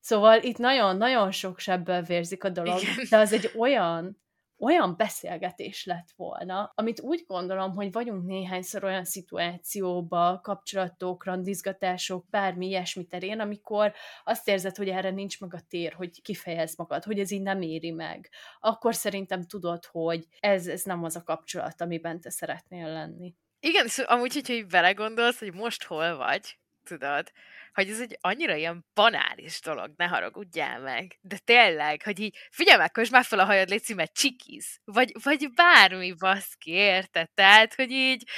Szóval 0.00 0.42
itt 0.42 0.58
nagyon-nagyon 0.58 1.30
sok 1.30 1.58
sebből 1.58 2.02
vérzik 2.02 2.44
a 2.44 2.48
dolog, 2.48 2.80
Igen. 2.80 3.06
de 3.10 3.16
az 3.18 3.32
egy 3.32 3.52
olyan 3.56 4.20
olyan 4.58 4.94
beszélgetés 4.96 5.84
lett 5.84 6.08
volna, 6.16 6.72
amit 6.74 7.00
úgy 7.00 7.24
gondolom, 7.26 7.74
hogy 7.74 7.92
vagyunk 7.92 8.26
néhányszor 8.26 8.84
olyan 8.84 9.04
szituációba, 9.04 10.40
kapcsolatok, 10.42 11.24
randizgatások, 11.24 12.28
bármi 12.30 12.66
ilyesmi 12.66 13.06
terén, 13.06 13.40
amikor 13.40 13.92
azt 14.24 14.48
érzed, 14.48 14.76
hogy 14.76 14.88
erre 14.88 15.10
nincs 15.10 15.40
meg 15.40 15.54
a 15.54 15.60
tér, 15.68 15.92
hogy 15.92 16.22
kifejez 16.22 16.76
magad, 16.76 17.04
hogy 17.04 17.18
ez 17.18 17.30
így 17.30 17.42
nem 17.42 17.62
éri 17.62 17.90
meg. 17.90 18.30
Akkor 18.60 18.94
szerintem 18.94 19.46
tudod, 19.46 19.84
hogy 19.84 20.26
ez, 20.40 20.66
ez 20.66 20.82
nem 20.82 21.04
az 21.04 21.16
a 21.16 21.22
kapcsolat, 21.22 21.80
amiben 21.80 22.20
te 22.20 22.30
szeretnél 22.30 22.92
lenni. 22.92 23.34
Igen, 23.60 23.88
szóval 23.88 24.16
amúgy, 24.16 24.32
hogyha 24.32 24.68
vele 24.68 24.92
gondolsz, 24.92 25.38
hogy 25.38 25.54
most 25.54 25.84
hol 25.84 26.16
vagy, 26.16 26.58
tudod, 26.84 27.32
hogy 27.78 27.90
ez 27.90 28.00
egy 28.00 28.18
annyira 28.20 28.54
ilyen 28.54 28.84
banális 28.94 29.60
dolog, 29.60 29.92
ne 29.96 30.06
haragudjál 30.06 30.80
meg. 30.80 31.18
De 31.20 31.38
tényleg, 31.38 32.02
hogy 32.02 32.20
így, 32.20 32.36
figyelj 32.50 32.78
meg, 32.78 32.90
most 32.94 33.10
már 33.10 33.24
fel 33.24 33.38
a 33.38 33.44
hajad, 33.44 33.68
légy 33.68 33.94
mert 33.94 34.12
csikiz. 34.12 34.66
Vagy, 34.84 35.12
vagy 35.22 35.52
bármi 35.54 36.12
baszki, 36.12 36.70
érted? 36.70 37.30
Tehát, 37.34 37.74
hogy 37.74 37.90
így, 37.90 38.28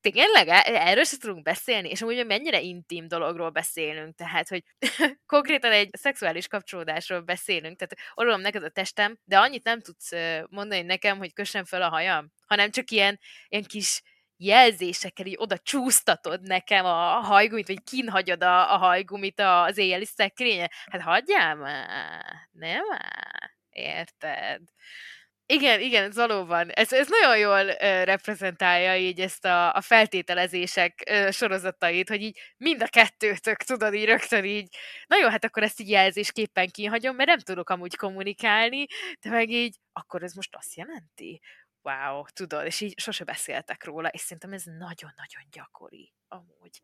tényleg 0.00 0.48
e, 0.48 0.62
erről 0.64 1.04
sem 1.04 1.18
tudunk 1.18 1.42
beszélni, 1.42 1.88
és 1.88 2.02
amúgy 2.02 2.26
mennyire 2.26 2.60
intim 2.60 3.08
dologról 3.08 3.50
beszélünk, 3.50 4.14
tehát, 4.14 4.48
hogy 4.48 4.62
konkrétan 5.26 5.72
egy 5.72 5.88
szexuális 5.92 6.46
kapcsolódásról 6.46 7.20
beszélünk, 7.20 7.78
tehát 7.78 8.12
orolom 8.14 8.40
neked 8.40 8.62
a 8.62 8.70
testem, 8.70 9.18
de 9.24 9.38
annyit 9.38 9.64
nem 9.64 9.80
tudsz 9.80 10.10
mondani 10.46 10.82
nekem, 10.82 11.18
hogy 11.18 11.32
kössem 11.32 11.64
fel 11.64 11.82
a 11.82 11.88
hajam, 11.88 12.32
hanem 12.46 12.70
csak 12.70 12.90
ilyen, 12.90 13.18
ilyen 13.48 13.64
kis 13.64 14.02
jelzésekkel 14.38 15.26
így 15.26 15.36
oda 15.38 15.58
csúsztatod 15.58 16.42
nekem 16.42 16.84
a 16.84 17.20
hajgumit, 17.20 17.66
vagy 17.66 17.82
kinhagyod 17.82 18.42
a, 18.42 18.74
a 18.74 18.76
hajgumit 18.76 19.40
az 19.40 19.78
éjjeli 19.78 20.04
szekrénye. 20.04 20.70
Hát 20.90 21.02
hagyjál 21.02 21.54
már, 21.54 22.48
nem 22.52 22.86
már, 22.88 23.50
érted? 23.70 24.60
Igen, 25.50 25.80
igen, 25.80 26.04
ez 26.04 26.14
valóban. 26.14 26.70
Ez, 26.70 26.92
ez 26.92 27.08
nagyon 27.08 27.38
jól 27.38 27.64
uh, 27.66 28.04
reprezentálja 28.04 28.96
így 28.96 29.20
ezt 29.20 29.44
a, 29.44 29.74
a 29.74 29.80
feltételezések 29.80 31.02
uh, 31.10 31.30
sorozatait, 31.30 32.08
hogy 32.08 32.22
így 32.22 32.38
mind 32.56 32.82
a 32.82 32.86
kettőtök, 32.86 33.56
tudod, 33.56 33.94
így 33.94 34.04
rögtön 34.04 34.44
így, 34.44 34.76
na 35.06 35.16
jó, 35.18 35.28
hát 35.28 35.44
akkor 35.44 35.62
ezt 35.62 35.80
így 35.80 35.88
jelzésképpen 35.90 36.68
kihagyom, 36.68 37.16
mert 37.16 37.28
nem 37.28 37.38
tudok 37.38 37.70
amúgy 37.70 37.96
kommunikálni, 37.96 38.86
de 39.20 39.30
meg 39.30 39.50
így, 39.50 39.76
akkor 39.92 40.22
ez 40.22 40.32
most 40.32 40.54
azt 40.56 40.74
jelenti, 40.76 41.40
wow, 41.88 42.24
tudod, 42.32 42.66
és 42.66 42.80
így 42.80 42.98
sose 42.98 43.24
beszéltek 43.24 43.84
róla, 43.84 44.08
és 44.08 44.20
szerintem 44.20 44.52
ez 44.52 44.62
nagyon-nagyon 44.64 45.42
gyakori, 45.50 46.14
amúgy 46.28 46.82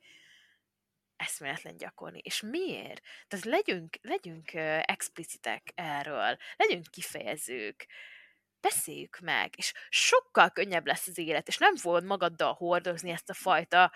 eszméletlen 1.16 1.76
gyakori. 1.76 2.20
És 2.24 2.40
miért? 2.40 3.00
Tehát 3.28 3.44
legyünk, 3.44 3.96
legyünk 4.02 4.52
explicitek 4.80 5.72
erről, 5.74 6.36
legyünk 6.56 6.86
kifejezők, 6.90 7.86
beszéljük 8.60 9.18
meg, 9.18 9.54
és 9.56 9.72
sokkal 9.88 10.50
könnyebb 10.50 10.86
lesz 10.86 11.06
az 11.06 11.18
élet, 11.18 11.48
és 11.48 11.58
nem 11.58 11.76
fogod 11.76 12.04
magaddal 12.04 12.52
hordozni 12.52 13.10
ezt 13.10 13.30
a 13.30 13.34
fajta 13.34 13.92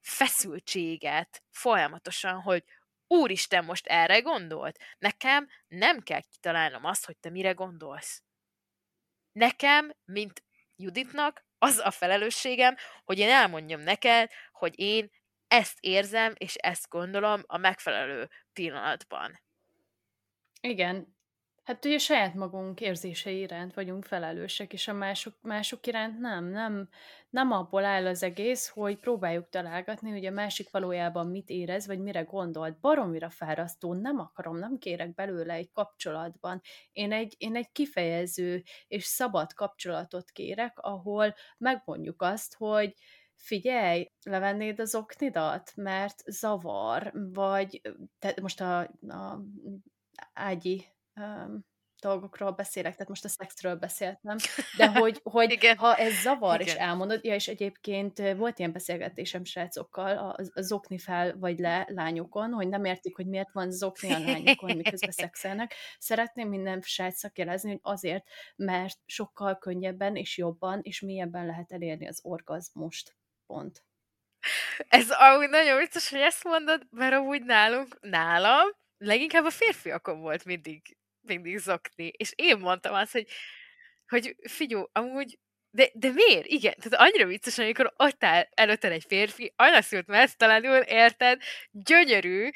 feszültséget 0.00 1.42
folyamatosan, 1.50 2.40
hogy 2.40 2.64
úristen, 3.06 3.64
most 3.64 3.86
erre 3.86 4.20
gondolt? 4.20 4.78
Nekem 4.98 5.48
nem 5.68 6.00
kell 6.00 6.20
kitalálnom 6.20 6.84
azt, 6.84 7.06
hogy 7.06 7.16
te 7.16 7.30
mire 7.30 7.52
gondolsz 7.52 8.22
nekem, 9.40 9.92
mint 10.04 10.42
Juditnak, 10.76 11.44
az 11.58 11.78
a 11.78 11.90
felelősségem, 11.90 12.76
hogy 13.04 13.18
én 13.18 13.30
elmondjam 13.30 13.80
neked, 13.80 14.30
hogy 14.52 14.78
én 14.78 15.10
ezt 15.48 15.78
érzem, 15.80 16.32
és 16.36 16.54
ezt 16.54 16.88
gondolom 16.88 17.42
a 17.46 17.56
megfelelő 17.56 18.28
pillanatban. 18.52 19.40
Igen, 20.60 21.16
Hát 21.70 21.84
ugye 21.84 21.98
saját 21.98 22.34
magunk 22.34 22.80
érzései 22.80 23.38
iránt 23.38 23.74
vagyunk 23.74 24.04
felelősek, 24.04 24.72
és 24.72 24.88
a 24.88 24.92
mások, 24.92 25.34
mások 25.40 25.86
iránt 25.86 26.18
nem. 26.18 26.44
nem. 26.44 26.88
Nem 27.30 27.52
abból 27.52 27.84
áll 27.84 28.06
az 28.06 28.22
egész, 28.22 28.68
hogy 28.68 28.98
próbáljuk 28.98 29.48
találgatni, 29.48 30.10
hogy 30.10 30.26
a 30.26 30.30
másik 30.30 30.70
valójában 30.70 31.26
mit 31.26 31.48
érez, 31.48 31.86
vagy 31.86 31.98
mire 31.98 32.20
gondolt. 32.20 32.80
Baromira 32.80 33.30
fárasztó, 33.30 33.94
nem 33.94 34.18
akarom, 34.18 34.58
nem 34.58 34.78
kérek 34.78 35.14
belőle 35.14 35.54
egy 35.54 35.70
kapcsolatban. 35.72 36.60
Én 36.92 37.12
egy, 37.12 37.34
én 37.38 37.56
egy 37.56 37.72
kifejező 37.72 38.62
és 38.88 39.04
szabad 39.04 39.52
kapcsolatot 39.52 40.30
kérek, 40.30 40.78
ahol 40.78 41.34
megmondjuk 41.58 42.22
azt, 42.22 42.54
hogy 42.54 42.94
figyelj, 43.34 44.12
levennéd 44.24 44.80
az 44.80 44.94
oknidat, 44.94 45.72
mert 45.74 46.22
zavar, 46.26 47.12
vagy 47.32 47.80
te, 48.18 48.34
most 48.40 48.60
a, 48.60 48.78
a 49.08 49.40
ágyi 50.32 50.84
um, 51.14 51.68
dolgokról 52.00 52.50
beszélek, 52.50 52.92
tehát 52.92 53.08
most 53.08 53.24
a 53.24 53.28
szexről 53.28 53.74
beszéltem, 53.74 54.36
de 54.76 54.86
hogy, 55.00 55.20
hogy 55.22 55.52
Igen. 55.52 55.76
ha 55.76 55.96
ez 55.96 56.12
zavar, 56.12 56.60
Igen. 56.60 56.74
és 56.74 56.80
elmondod, 56.80 57.24
ja, 57.24 57.34
és 57.34 57.48
egyébként 57.48 58.18
volt 58.36 58.58
ilyen 58.58 58.72
beszélgetésem 58.72 59.44
srácokkal, 59.44 60.18
a, 60.18 60.36
a 60.54 60.60
zokni 60.60 60.98
fel 60.98 61.38
vagy 61.38 61.58
le 61.58 61.86
lányokon, 61.88 62.52
hogy 62.52 62.68
nem 62.68 62.84
értik, 62.84 63.16
hogy 63.16 63.26
miért 63.26 63.52
van 63.52 63.70
zokni 63.70 64.12
a 64.12 64.18
lányokon, 64.18 64.76
miközben 64.76 65.10
szexelnek. 65.22 65.74
Szeretném 65.98 66.48
minden 66.48 66.80
srácnak 66.80 67.38
jelezni, 67.38 67.70
hogy 67.70 67.80
azért, 67.82 68.24
mert 68.56 68.98
sokkal 69.06 69.58
könnyebben 69.58 70.16
és 70.16 70.38
jobban 70.38 70.80
és 70.82 71.00
mélyebben 71.00 71.46
lehet 71.46 71.72
elérni 71.72 72.08
az 72.08 72.20
orgazmust. 72.22 73.16
Pont. 73.46 73.84
Ez 74.88 75.10
amúgy 75.10 75.48
nagyon 75.48 75.78
vicces, 75.78 76.10
hogy 76.10 76.20
ezt 76.20 76.44
mondod, 76.44 76.86
mert 76.90 77.14
amúgy 77.14 77.42
nálunk, 77.42 77.98
nálam, 78.00 78.68
leginkább 78.98 79.44
a 79.44 79.50
férfiakon 79.50 80.20
volt 80.20 80.44
mindig 80.44 80.98
mindig 81.30 81.58
zokni. 81.58 82.12
És 82.16 82.32
én 82.34 82.58
mondtam 82.58 82.94
azt, 82.94 83.12
hogy, 83.12 83.26
hogy 84.08 84.36
figyú, 84.42 84.88
amúgy 84.92 85.38
de, 85.72 85.90
de 85.94 86.10
miért? 86.10 86.46
Igen, 86.46 86.74
tehát 86.80 87.08
annyira 87.08 87.26
vicces, 87.26 87.58
amikor 87.58 87.92
ott 87.96 88.24
áll 88.24 88.46
előtted 88.54 88.92
egy 88.92 89.04
férfi, 89.08 89.52
annyaszült 89.56 90.06
mesztelenül, 90.06 90.76
érted, 90.76 91.42
gyönyörű, 91.70 92.48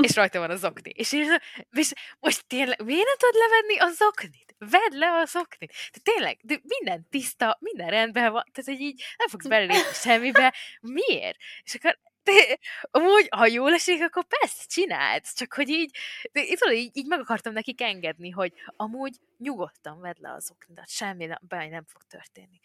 és 0.00 0.14
rajta 0.16 0.38
van 0.38 0.50
a 0.50 0.56
zokni. 0.56 0.90
És 0.94 1.12
én, 1.12 1.36
és 1.70 1.92
most 2.20 2.46
tényleg, 2.46 2.82
miért 2.84 3.06
nem 3.06 3.16
tudod 3.16 3.34
levenni 3.34 3.78
a 3.78 3.88
zoknit? 3.96 4.54
Vedd 4.58 4.98
le 4.98 5.06
a 5.06 5.24
zoknit. 5.24 5.72
De 5.92 6.12
tényleg, 6.12 6.38
de 6.42 6.60
minden 6.62 7.06
tiszta, 7.10 7.56
minden 7.60 7.90
rendben 7.90 8.32
van, 8.32 8.44
tehát 8.52 8.70
hogy 8.70 8.86
így 8.86 9.04
nem 9.16 9.28
fogsz 9.28 9.46
belépni 9.46 9.74
semmibe. 9.92 10.54
Miért? 10.80 11.36
És 11.62 11.74
akkor 11.74 11.98
de 12.24 12.58
amúgy, 12.90 13.26
ha 13.30 13.46
jól 13.46 13.72
esik, 13.72 14.02
akkor 14.02 14.24
persze, 14.38 14.64
csináld, 14.66 15.22
csak 15.34 15.52
hogy 15.52 15.68
így, 15.68 15.96
de, 16.32 16.42
tudod, 16.58 16.76
így, 16.76 16.96
így 16.96 17.06
meg 17.06 17.20
akartam 17.20 17.52
nekik 17.52 17.82
engedni, 17.82 18.30
hogy 18.30 18.52
amúgy 18.76 19.16
nyugodtan 19.38 20.00
vedd 20.00 20.16
le 20.18 20.32
az 20.32 20.50
oknidat, 20.50 20.88
semmi 20.88 21.28
baj 21.48 21.68
nem 21.68 21.84
fog 21.86 22.02
történni. 22.02 22.60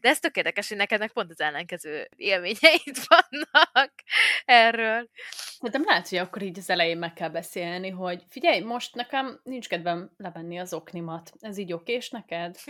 De 0.00 0.08
ez 0.08 0.18
tökéletes, 0.18 0.68
hogy 0.68 0.76
nekednek 0.76 1.12
pont 1.12 1.30
az 1.30 1.40
ellenkező 1.40 2.08
élményeid 2.16 2.96
vannak 3.08 3.92
erről. 4.44 5.08
De 5.60 5.78
lehet, 5.84 6.08
hogy 6.08 6.18
akkor 6.18 6.42
így 6.42 6.58
az 6.58 6.70
elején 6.70 6.98
meg 6.98 7.12
kell 7.12 7.28
beszélni, 7.28 7.90
hogy 7.90 8.24
figyelj, 8.28 8.60
most 8.60 8.94
nekem 8.94 9.40
nincs 9.42 9.68
kedvem 9.68 10.10
levenni 10.16 10.58
az 10.58 10.72
oknimat. 10.72 11.32
Ez 11.40 11.58
így 11.58 11.72
okés 11.72 12.10
neked? 12.10 12.56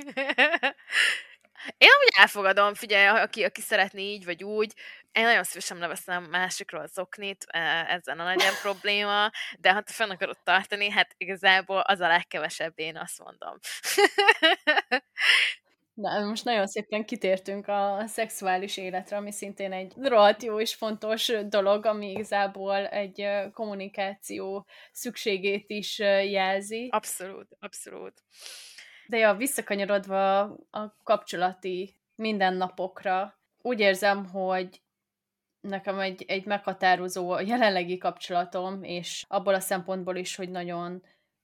Én 1.78 1.88
úgy 2.00 2.12
elfogadom, 2.18 2.74
figyelj, 2.74 3.06
aki, 3.06 3.44
aki 3.44 3.60
szeretné 3.60 4.02
így 4.02 4.24
vagy 4.24 4.44
úgy, 4.44 4.74
én 5.12 5.24
nagyon 5.24 5.42
szívesen 5.42 5.76
leveszem 5.76 6.24
másikról 6.24 6.82
az 6.82 6.98
oknit, 6.98 7.44
e, 7.48 7.60
ezzel 7.88 8.20
a 8.20 8.24
legyen 8.24 8.52
probléma, 8.62 9.30
de 9.58 9.72
ha 9.72 9.80
te 9.80 9.92
fenn 9.92 10.10
akarod 10.10 10.38
tartani, 10.44 10.90
hát 10.90 11.14
igazából 11.16 11.80
az 11.80 12.00
a 12.00 12.08
legkevesebb, 12.08 12.72
én 12.74 12.96
azt 12.96 13.18
mondom. 13.18 13.58
Na, 15.94 16.24
most 16.24 16.44
nagyon 16.44 16.66
szépen 16.66 17.04
kitértünk 17.04 17.68
a 17.68 18.02
szexuális 18.06 18.76
életre, 18.76 19.16
ami 19.16 19.32
szintén 19.32 19.72
egy 19.72 19.92
rohadt 19.96 20.42
jó 20.42 20.60
és 20.60 20.74
fontos 20.74 21.32
dolog, 21.48 21.86
ami 21.86 22.10
igazából 22.10 22.86
egy 22.86 23.28
kommunikáció 23.52 24.66
szükségét 24.92 25.70
is 25.70 25.98
jelzi. 25.98 26.88
Abszolút, 26.90 27.56
abszolút. 27.58 28.22
De 29.06 29.16
ja, 29.16 29.34
visszakanyarodva 29.34 30.40
a 30.70 30.96
kapcsolati 31.02 32.00
mindennapokra, 32.14 33.38
úgy 33.62 33.80
érzem, 33.80 34.26
hogy 34.26 34.80
nekem 35.60 35.98
egy, 35.98 36.24
egy 36.28 36.44
meghatározó 36.46 37.30
a 37.30 37.40
jelenlegi 37.40 37.98
kapcsolatom, 37.98 38.82
és 38.82 39.24
abból 39.28 39.54
a 39.54 39.60
szempontból 39.60 40.16
is, 40.16 40.36
hogy 40.36 40.50
nagyon 40.50 41.02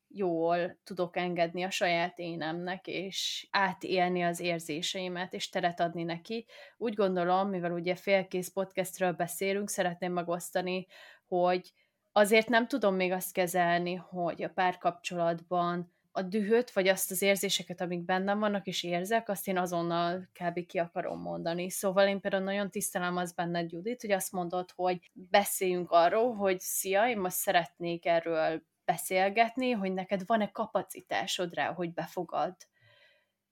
jól 0.09 0.79
tudok 0.85 1.17
engedni 1.17 1.63
a 1.63 1.71
saját 1.71 2.19
énemnek, 2.19 2.87
és 2.87 3.49
átélni 3.51 4.23
az 4.23 4.41
érzéseimet, 4.41 5.33
és 5.33 5.49
teret 5.49 5.81
adni 5.81 6.03
neki. 6.03 6.47
Úgy 6.77 6.95
gondolom, 6.95 7.49
mivel 7.49 7.73
ugye 7.73 7.95
félkész 7.95 8.49
podcastről 8.49 9.13
beszélünk, 9.13 9.69
szeretném 9.69 10.13
megosztani, 10.13 10.87
hogy 11.27 11.73
azért 12.13 12.49
nem 12.49 12.69
tudom 12.69 12.95
még 12.95 13.13
azt 13.13 13.33
kezelni, 13.33 13.95
hogy 13.95 14.43
a 14.43 14.49
párkapcsolatban 14.49 15.95
a 16.17 16.23
dühöt, 16.23 16.71
vagy 16.71 16.89
azt 16.89 17.11
az 17.11 17.23
érzéseket, 17.23 17.81
amik 17.81 18.05
bennem 18.05 18.39
vannak, 18.39 18.67
és 18.67 18.83
érzek, 18.83 19.29
azt 19.29 19.49
én 19.49 19.59
azonnal 19.59 20.29
kb. 20.33 20.67
ki 20.67 20.79
akarom 20.79 21.21
mondani. 21.21 21.71
Szóval 21.71 22.09
én 22.09 22.21
például 22.21 22.43
nagyon 22.43 22.71
tisztelem 22.71 23.17
az 23.17 23.33
benned, 23.33 23.73
Judit, 23.73 24.01
hogy 24.01 24.11
azt 24.11 24.33
mondod, 24.33 24.71
hogy 24.75 25.11
beszéljünk 25.13 25.91
arról, 25.91 26.35
hogy 26.35 26.61
szia, 26.61 27.09
én 27.09 27.19
most 27.19 27.37
szeretnék 27.37 28.07
erről 28.07 28.63
beszélgetni, 28.85 29.71
hogy 29.71 29.93
neked 29.93 30.23
van-e 30.27 30.51
kapacitásod 30.51 31.55
rá, 31.55 31.73
hogy 31.73 31.93
befogad. 31.93 32.57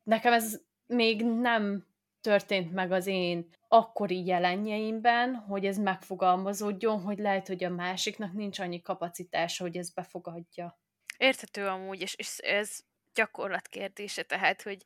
Nekem 0.03 0.33
ez 0.33 0.61
még 0.87 1.25
nem 1.25 1.87
történt 2.21 2.73
meg 2.73 2.93
az 2.93 3.07
én 3.07 3.49
akkori 3.69 4.27
jelenjeimben, 4.27 5.35
hogy 5.35 5.67
ez 5.67 5.79
megfogalmazódjon, 5.79 7.01
hogy 7.01 7.19
lehet, 7.19 7.47
hogy 7.47 7.65
a 7.65 7.71
másiknak 7.71 8.33
nincs 8.33 8.59
annyi 8.59 8.81
kapacitása, 8.81 9.65
hogy 9.65 9.77
ez 9.77 9.91
befogadja. 9.91 10.79
Érthető 11.25 11.67
amúgy, 11.67 12.01
és, 12.01 12.15
és 12.15 12.39
ez 12.39 12.81
gyakorlat 13.15 13.69
kérdése, 13.69 14.23
tehát, 14.23 14.63
hogy 14.63 14.83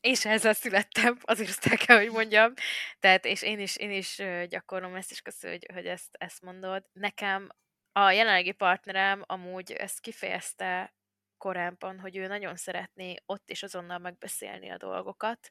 és 0.00 0.24
ezzel 0.24 0.52
születtem, 0.52 1.18
azért 1.32 1.48
azt 1.48 1.66
el 1.66 1.76
kell, 1.76 1.98
hogy 1.98 2.10
mondjam. 2.10 2.52
Tehát, 3.00 3.24
és 3.24 3.42
én 3.42 3.60
is, 3.60 3.76
én 3.76 3.90
is 3.90 4.22
gyakorlom 4.48 4.94
ezt, 4.94 5.10
és 5.10 5.20
köszönöm, 5.20 5.56
hogy, 5.56 5.74
hogy 5.74 5.86
ezt, 5.86 6.16
ezt 6.18 6.42
mondod. 6.42 6.84
Nekem 6.92 7.48
a 7.92 8.10
jelenlegi 8.10 8.52
partnerem 8.52 9.22
amúgy 9.26 9.72
ezt 9.72 10.00
kifejezte 10.00 10.94
korábban, 11.36 12.00
hogy 12.00 12.16
ő 12.16 12.26
nagyon 12.26 12.56
szeretné 12.56 13.16
ott 13.26 13.50
és 13.50 13.62
azonnal 13.62 13.98
megbeszélni 13.98 14.70
a 14.70 14.76
dolgokat, 14.76 15.50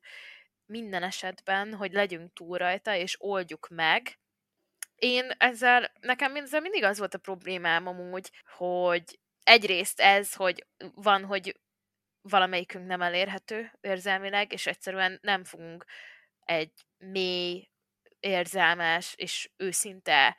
minden 0.65 1.03
esetben, 1.03 1.73
hogy 1.73 1.91
legyünk 1.91 2.33
túl 2.33 2.57
rajta, 2.57 2.95
és 2.95 3.15
oldjuk 3.19 3.67
meg. 3.69 4.19
Én 4.95 5.31
ezzel, 5.37 5.91
nekem 5.99 6.35
ezzel 6.35 6.61
mindig 6.61 6.83
az 6.83 6.97
volt 6.97 7.13
a 7.13 7.17
problémám 7.17 7.87
amúgy, 7.87 8.31
hogy 8.57 9.19
egyrészt 9.43 9.99
ez, 9.99 10.33
hogy 10.33 10.67
van, 10.93 11.25
hogy 11.25 11.59
valamelyikünk 12.21 12.87
nem 12.87 13.01
elérhető 13.01 13.71
érzelmileg, 13.81 14.53
és 14.53 14.67
egyszerűen 14.67 15.19
nem 15.21 15.43
fogunk 15.43 15.85
egy 16.39 16.71
mély, 16.97 17.69
érzelmes 18.19 19.13
és 19.15 19.49
őszinte 19.57 20.37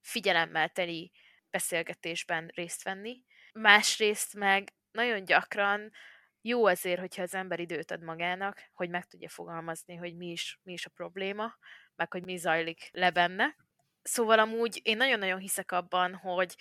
figyelemmel 0.00 0.68
teli 0.68 1.12
beszélgetésben 1.50 2.50
részt 2.54 2.82
venni. 2.82 3.24
Másrészt 3.52 4.34
meg 4.34 4.72
nagyon 4.90 5.24
gyakran 5.24 5.92
jó 6.40 6.66
azért, 6.66 7.00
hogyha 7.00 7.22
az 7.22 7.34
ember 7.34 7.60
időt 7.60 7.90
ad 7.90 8.02
magának, 8.02 8.62
hogy 8.72 8.88
meg 8.88 9.04
tudja 9.04 9.28
fogalmazni, 9.28 9.94
hogy 9.94 10.16
mi 10.16 10.30
is, 10.30 10.58
mi 10.62 10.72
is 10.72 10.86
a 10.86 10.90
probléma, 10.90 11.56
meg 11.94 12.12
hogy 12.12 12.24
mi 12.24 12.36
zajlik 12.36 12.88
le 12.92 13.10
benne. 13.10 13.56
Szóval 14.02 14.38
amúgy 14.38 14.80
én 14.82 14.96
nagyon-nagyon 14.96 15.38
hiszek 15.38 15.72
abban, 15.72 16.14
hogy 16.14 16.56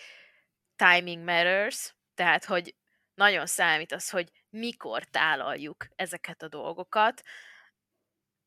timing 0.75 1.23
matters, 1.23 1.95
tehát 2.13 2.45
hogy 2.45 2.75
nagyon 3.13 3.45
számít 3.45 3.91
az, 3.91 4.09
hogy 4.09 4.31
mikor 4.49 5.03
tálaljuk 5.03 5.87
ezeket 5.95 6.41
a 6.41 6.47
dolgokat, 6.47 7.21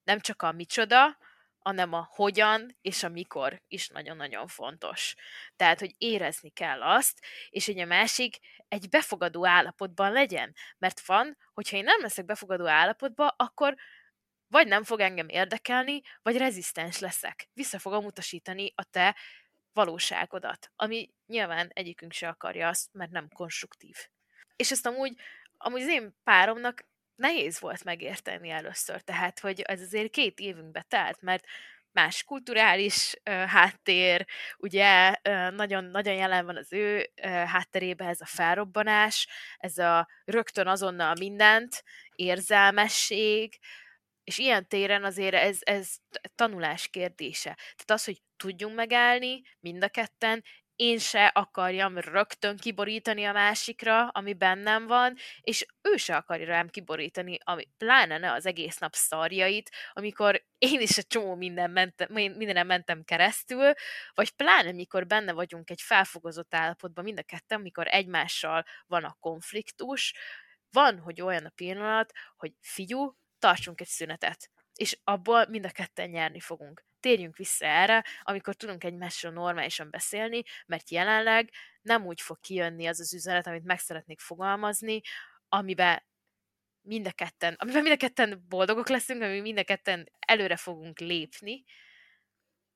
nem 0.04 0.20
csak 0.20 0.42
a 0.42 0.52
micsoda, 0.52 1.18
hanem 1.58 1.92
a 1.92 2.08
hogyan 2.10 2.76
és 2.80 3.02
a 3.02 3.08
mikor 3.08 3.62
is 3.68 3.88
nagyon-nagyon 3.88 4.46
fontos. 4.46 5.14
Tehát, 5.56 5.78
hogy 5.80 5.94
érezni 5.98 6.50
kell 6.50 6.82
azt, 6.82 7.24
és 7.48 7.68
egy 7.68 7.78
a 7.78 7.84
másik 7.84 8.38
egy 8.68 8.88
befogadó 8.88 9.46
állapotban 9.46 10.12
legyen. 10.12 10.54
Mert 10.78 11.06
van, 11.06 11.36
hogyha 11.52 11.76
én 11.76 11.84
nem 11.84 12.00
leszek 12.00 12.24
befogadó 12.24 12.66
állapotban, 12.66 13.32
akkor 13.36 13.74
vagy 14.46 14.66
nem 14.66 14.84
fog 14.84 15.00
engem 15.00 15.28
érdekelni, 15.28 16.00
vagy 16.22 16.36
rezisztens 16.36 16.98
leszek. 16.98 17.48
Vissza 17.52 17.78
fogom 17.78 18.04
utasítani 18.04 18.72
a 18.74 18.84
te 18.84 19.16
valóságodat, 19.78 20.70
ami 20.76 21.10
nyilván 21.26 21.70
egyikünk 21.72 22.12
se 22.12 22.28
akarja 22.28 22.68
azt, 22.68 22.88
mert 22.92 23.10
nem 23.10 23.28
konstruktív. 23.28 23.96
És 24.56 24.70
ezt 24.70 24.86
amúgy, 24.86 25.14
amúgy 25.56 25.80
az 25.80 25.88
én 25.88 26.14
páromnak 26.24 26.86
nehéz 27.14 27.60
volt 27.60 27.84
megérteni 27.84 28.50
először, 28.50 29.00
tehát, 29.00 29.38
hogy 29.40 29.60
ez 29.60 29.80
azért 29.80 30.10
két 30.10 30.38
évünkbe 30.38 30.82
telt, 30.88 31.20
mert 31.20 31.44
más 31.92 32.24
kulturális 32.24 33.14
uh, 33.30 33.44
háttér, 33.44 34.26
ugye 34.56 35.08
uh, 35.28 35.50
nagyon, 35.50 35.84
nagyon 35.84 36.14
jelen 36.14 36.44
van 36.44 36.56
az 36.56 36.72
ő 36.72 37.10
uh, 37.22 37.30
hátterébe 37.30 38.04
ez 38.04 38.20
a 38.20 38.26
felrobbanás, 38.26 39.28
ez 39.56 39.78
a 39.78 40.08
rögtön 40.24 40.66
azonnal 40.66 41.14
mindent, 41.18 41.84
érzelmesség, 42.14 43.58
és 44.28 44.38
ilyen 44.38 44.68
téren 44.68 45.04
azért 45.04 45.34
ez, 45.34 45.58
ez 45.60 45.96
tanulás 46.34 46.88
kérdése. 46.88 47.54
Tehát 47.54 47.90
az, 47.90 48.04
hogy 48.04 48.22
tudjunk 48.36 48.74
megállni 48.74 49.42
mind 49.60 49.82
a 49.82 49.88
ketten, 49.88 50.44
én 50.76 50.98
se 50.98 51.26
akarjam 51.26 51.98
rögtön 51.98 52.56
kiborítani 52.56 53.24
a 53.24 53.32
másikra, 53.32 54.08
ami 54.08 54.34
bennem 54.34 54.86
van, 54.86 55.16
és 55.40 55.66
ő 55.82 55.96
se 55.96 56.16
akarja 56.16 56.46
rám 56.46 56.68
kiborítani, 56.68 57.38
ami 57.44 57.68
pláne 57.78 58.18
ne 58.18 58.32
az 58.32 58.46
egész 58.46 58.78
nap 58.78 58.94
szarjait, 58.94 59.70
amikor 59.92 60.44
én 60.58 60.80
is 60.80 60.98
egy 60.98 61.06
csomó 61.06 61.34
minden 61.34 61.70
mentem, 61.70 62.12
mindenem 62.12 62.66
mentem 62.66 63.04
keresztül, 63.04 63.72
vagy 64.14 64.30
pláne 64.30 64.72
mikor 64.72 65.06
benne 65.06 65.32
vagyunk 65.32 65.70
egy 65.70 65.80
felfogozott 65.82 66.54
állapotban 66.54 67.04
mind 67.04 67.18
a 67.18 67.22
ketten, 67.22 67.58
amikor 67.58 67.86
egymással 67.90 68.64
van 68.86 69.04
a 69.04 69.16
konfliktus, 69.20 70.14
van, 70.70 70.98
hogy 70.98 71.20
olyan 71.20 71.44
a 71.44 71.52
pillanat, 71.54 72.12
hogy 72.36 72.52
figyú, 72.60 73.16
tartsunk 73.38 73.80
egy 73.80 73.86
szünetet 73.86 74.50
és 74.78 74.98
abból 75.04 75.46
mind 75.48 75.64
a 75.64 75.70
ketten 75.70 76.10
nyerni 76.10 76.40
fogunk. 76.40 76.84
Térjünk 77.00 77.36
vissza 77.36 77.66
erre, 77.66 78.04
amikor 78.22 78.54
tudunk 78.54 78.84
egymásról 78.84 79.32
normálisan 79.32 79.90
beszélni, 79.90 80.42
mert 80.66 80.90
jelenleg 80.90 81.50
nem 81.82 82.06
úgy 82.06 82.20
fog 82.20 82.40
kijönni 82.40 82.86
az 82.86 83.00
az 83.00 83.14
üzenet, 83.14 83.46
amit 83.46 83.64
meg 83.64 83.78
szeretnék 83.78 84.20
fogalmazni, 84.20 85.00
amiben 85.48 86.02
mind 86.80 87.06
a 87.06 87.12
ketten, 87.12 87.54
amiben 87.58 87.82
mind 87.82 87.94
a 87.94 87.98
ketten 87.98 88.44
boldogok 88.48 88.88
leszünk, 88.88 89.22
amiben 89.22 89.42
mind 89.42 89.58
a 89.58 89.64
ketten 89.64 90.08
előre 90.18 90.56
fogunk 90.56 90.98
lépni, 90.98 91.64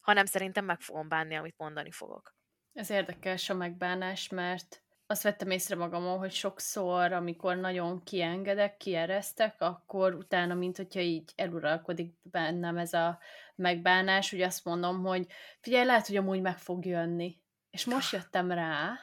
hanem 0.01 0.24
szerintem 0.24 0.64
meg 0.64 0.80
fogom 0.80 1.09
bánni, 1.09 1.34
amit 1.34 1.59
mondani 1.59 1.90
fogok. 1.90 2.34
Ez 2.72 2.90
érdekes 2.90 3.48
a 3.48 3.55
megbánás, 3.55 4.28
mert 4.28 4.81
azt 5.12 5.22
vettem 5.22 5.51
észre 5.51 5.76
magamon, 5.76 6.18
hogy 6.18 6.32
sokszor, 6.32 7.12
amikor 7.12 7.56
nagyon 7.56 8.02
kiengedek, 8.02 8.76
kieresztek, 8.76 9.60
akkor 9.60 10.14
utána, 10.14 10.55
mint 10.55 10.76
hogyha 10.76 11.01
így 11.01 11.32
eluralkodik 11.36 12.14
bennem 12.22 12.76
ez 12.76 12.93
a 12.93 13.18
megbánás, 13.55 14.30
hogy 14.30 14.40
azt 14.40 14.64
mondom, 14.64 15.02
hogy 15.02 15.26
figyelj, 15.60 15.86
lehet, 15.86 16.06
hogy 16.06 16.16
amúgy 16.16 16.40
meg 16.40 16.59
fog 16.59 16.84
jönni. 16.84 17.40
És 17.70 17.84
most 17.84 18.12
jöttem 18.12 18.51
rá, 18.51 18.98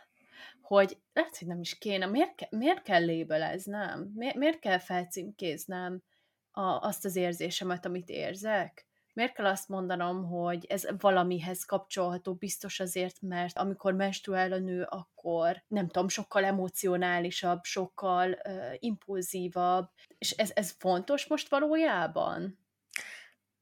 hogy 0.62 0.98
lehet, 1.14 1.38
hogy 1.38 1.48
nem 1.48 1.60
is 1.60 1.78
kéne, 1.78 2.06
miért, 2.06 2.36
ke- 2.36 2.52
miért 2.52 2.82
kell 2.82 3.06
lébeleznem? 3.06 4.12
Miért, 4.16 4.36
miért 4.36 4.60
kell 4.60 4.80
felcímkéznem 4.80 6.04
a, 6.52 6.62
azt 6.62 7.06
az 7.06 7.16
érzésemet, 7.16 7.86
amit 7.86 8.10
érzek? 8.10 8.89
Miért 9.14 9.34
kell 9.34 9.46
azt 9.46 9.68
mondanom, 9.68 10.26
hogy 10.26 10.66
ez 10.66 10.88
valamihez 11.00 11.64
kapcsolható 11.64 12.34
biztos 12.34 12.80
azért, 12.80 13.22
mert 13.22 13.58
amikor 13.58 13.94
menstruál 13.94 14.52
a 14.52 14.58
nő, 14.58 14.84
akkor 14.90 15.64
nem 15.68 15.88
tudom, 15.88 16.08
sokkal 16.08 16.44
emocionálisabb, 16.44 17.64
sokkal 17.64 18.40
uh, 18.44 18.74
impulzívabb, 18.80 19.90
és 20.18 20.32
ez, 20.32 20.52
ez 20.54 20.76
fontos 20.78 21.28
most 21.28 21.50
valójában? 21.50 22.60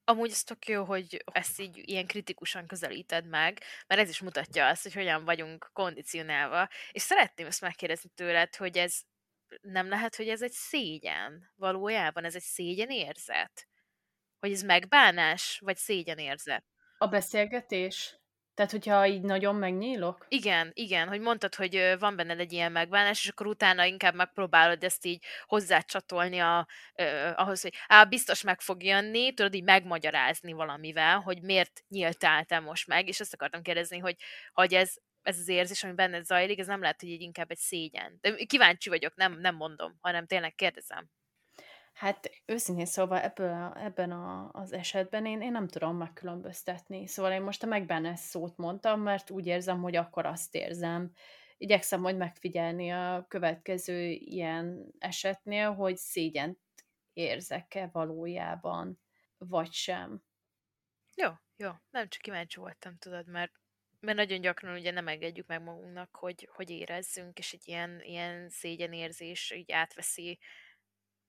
Amúgy 0.04 0.32
ez 0.32 0.44
tök 0.44 0.68
jó, 0.68 0.84
hogy 0.84 1.24
ezt 1.32 1.60
így 1.60 1.82
ilyen 1.86 2.08
kritikusan 2.08 2.68
közelíted 2.68 3.28
meg, 3.28 3.62
mert 3.88 4.02
ez 4.02 4.10
is 4.10 4.22
mutatja 4.22 4.68
azt, 4.68 4.84
hogy 4.84 4.94
hogyan 4.94 5.26
vagyunk 5.26 5.70
kondicionálva, 5.74 6.70
és 6.92 7.02
szeretném 7.02 7.48
ezt 7.48 7.62
megkérdezni 7.62 8.10
tőled, 8.16 8.56
hogy 8.56 8.78
ez 8.78 9.02
nem 9.62 9.90
lehet, 9.90 10.16
hogy 10.16 10.30
ez 10.30 10.42
egy 10.42 10.52
szégyen 10.52 11.52
valójában, 11.56 12.24
ez 12.24 12.36
egy 12.36 12.42
szégyen 12.42 12.90
érzet? 12.90 13.68
Hogy 14.40 14.52
ez 14.52 14.62
megbánás, 14.62 15.60
vagy 15.64 15.78
szégyenérzet? 15.78 16.66
A 16.98 17.08
beszélgetés? 17.08 18.20
Tehát, 18.58 18.72
hogyha 18.72 19.08
így 19.08 19.22
nagyon 19.22 19.56
megnyílok? 19.56 20.26
Igen, 20.30 20.72
igen, 20.74 21.08
hogy 21.08 21.20
mondtad, 21.20 21.56
hogy 21.56 21.96
van 22.00 22.16
benned 22.16 22.40
egy 22.40 22.54
ilyen 22.54 22.72
megbánás, 22.72 23.24
és 23.24 23.30
akkor 23.30 23.48
utána 23.48 23.86
inkább 23.86 24.16
megpróbálod 24.16 24.84
ezt 24.84 25.06
így 25.06 25.26
hozzácsatolni 25.46 26.40
a, 26.40 26.68
uh, 26.96 27.32
ahhoz, 27.36 27.62
hogy 27.62 27.74
á, 27.88 28.04
biztos 28.04 28.42
meg 28.42 28.62
fog 28.62 28.84
jönni, 28.84 29.34
tudod 29.34 29.54
így 29.54 29.64
megmagyarázni 29.64 30.52
valamivel, 30.52 31.20
hogy 31.20 31.42
miért 31.42 31.84
nyíltál 31.88 32.46
te 32.46 32.60
most 32.60 32.88
meg, 32.88 33.08
és 33.08 33.20
ezt 33.20 33.34
akartam 33.34 33.62
kérdezni, 33.62 33.98
hogy, 33.98 34.16
hogy 34.54 34.74
ez, 34.74 34.94
ez 35.22 35.40
az 35.40 35.48
érzés, 35.48 35.84
ami 35.84 35.94
benned 35.94 36.26
zajlik, 36.26 36.60
ez 36.60 36.68
nem 36.68 36.82
lehet, 36.82 37.00
hogy 37.00 37.10
így 37.10 37.22
inkább 37.22 37.52
egy 37.52 37.58
szégyen. 37.58 38.18
De 38.22 38.36
kíváncsi 38.36 38.90
vagyok, 38.90 39.16
nem, 39.16 39.40
nem 39.40 39.56
mondom, 39.56 39.98
hanem 40.02 40.26
tényleg 40.26 40.56
kérdezem. 40.56 41.10
Hát 41.98 42.30
őszintén 42.46 42.86
szóval 42.86 43.20
ebből 43.22 43.74
ebben 43.76 44.12
a, 44.12 44.50
az 44.52 44.74
esetben 44.74 45.26
én, 45.26 45.42
én 45.42 45.52
nem 45.52 45.68
tudom 45.68 45.98
megkülönböztetni. 45.98 47.08
Szóval 47.08 47.32
én 47.32 47.42
most 47.42 47.64
a 47.64 47.68
megbánás 47.68 48.20
szót 48.20 48.58
mondtam, 48.58 49.02
mert 49.02 49.30
úgy 49.30 49.46
érzem, 49.46 49.82
hogy 49.82 49.96
akkor 49.96 50.26
azt 50.26 50.56
érzem. 50.56 51.12
Igyekszem 51.58 52.02
majd 52.02 52.18
megfigyelni 52.18 52.92
a 52.92 53.26
következő 53.28 54.10
ilyen 54.10 54.94
esetnél, 55.00 55.74
hogy 55.74 55.98
szégyent 55.98 56.60
érzek-e 57.14 57.90
valójában, 57.92 59.00
vagy 59.38 59.72
sem. 59.72 60.24
Jó, 61.16 61.30
jó. 61.56 61.72
Nem 61.90 62.08
csak 62.08 62.22
kíváncsi 62.22 62.60
voltam, 62.60 62.98
tudod, 62.98 63.28
mert 63.28 63.52
mert 64.00 64.18
nagyon 64.18 64.42
gyakran 64.42 64.76
ugye 64.76 64.92
nem 64.92 65.08
engedjük 65.08 65.48
meg 65.48 65.62
magunknak, 65.62 66.16
hogy, 66.16 66.50
hogy 66.52 66.70
érezzünk, 66.70 67.38
és 67.38 67.54
egy 67.54 67.68
ilyen, 67.68 68.02
ilyen 68.02 68.50
szégyenérzés 68.50 69.52
így 69.52 69.72
átveszi 69.72 70.40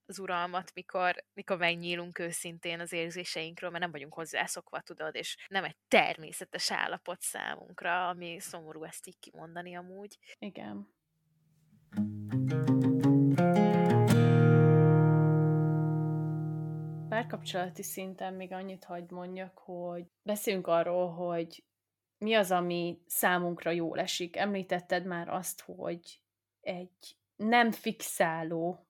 az 0.09 0.19
uralmat, 0.19 0.73
mikor, 0.73 1.23
mikor 1.33 1.57
megnyílunk 1.57 2.19
őszintén 2.19 2.79
az 2.79 2.93
érzéseinkről, 2.93 3.69
mert 3.69 3.83
nem 3.83 3.91
vagyunk 3.91 4.13
hozzászokva, 4.13 4.81
tudod, 4.81 5.15
és 5.15 5.37
nem 5.47 5.63
egy 5.63 5.75
természetes 5.87 6.71
állapot 6.71 7.21
számunkra, 7.21 8.07
ami 8.07 8.39
szomorú 8.39 8.83
ezt 8.83 9.07
így 9.07 9.19
kimondani 9.19 9.75
amúgy. 9.75 10.17
Igen. 10.39 10.93
Párkapcsolati 17.09 17.83
szinten 17.83 18.33
még 18.33 18.51
annyit 18.51 18.83
hagy 18.83 19.09
mondjak, 19.09 19.57
hogy 19.57 20.05
beszéljünk 20.21 20.67
arról, 20.67 21.11
hogy 21.11 21.63
mi 22.17 22.33
az, 22.33 22.51
ami 22.51 23.01
számunkra 23.07 23.71
jól 23.71 23.99
esik. 23.99 24.35
Említetted 24.35 25.05
már 25.05 25.29
azt, 25.29 25.61
hogy 25.61 26.21
egy 26.61 27.17
nem 27.35 27.71
fixáló 27.71 28.88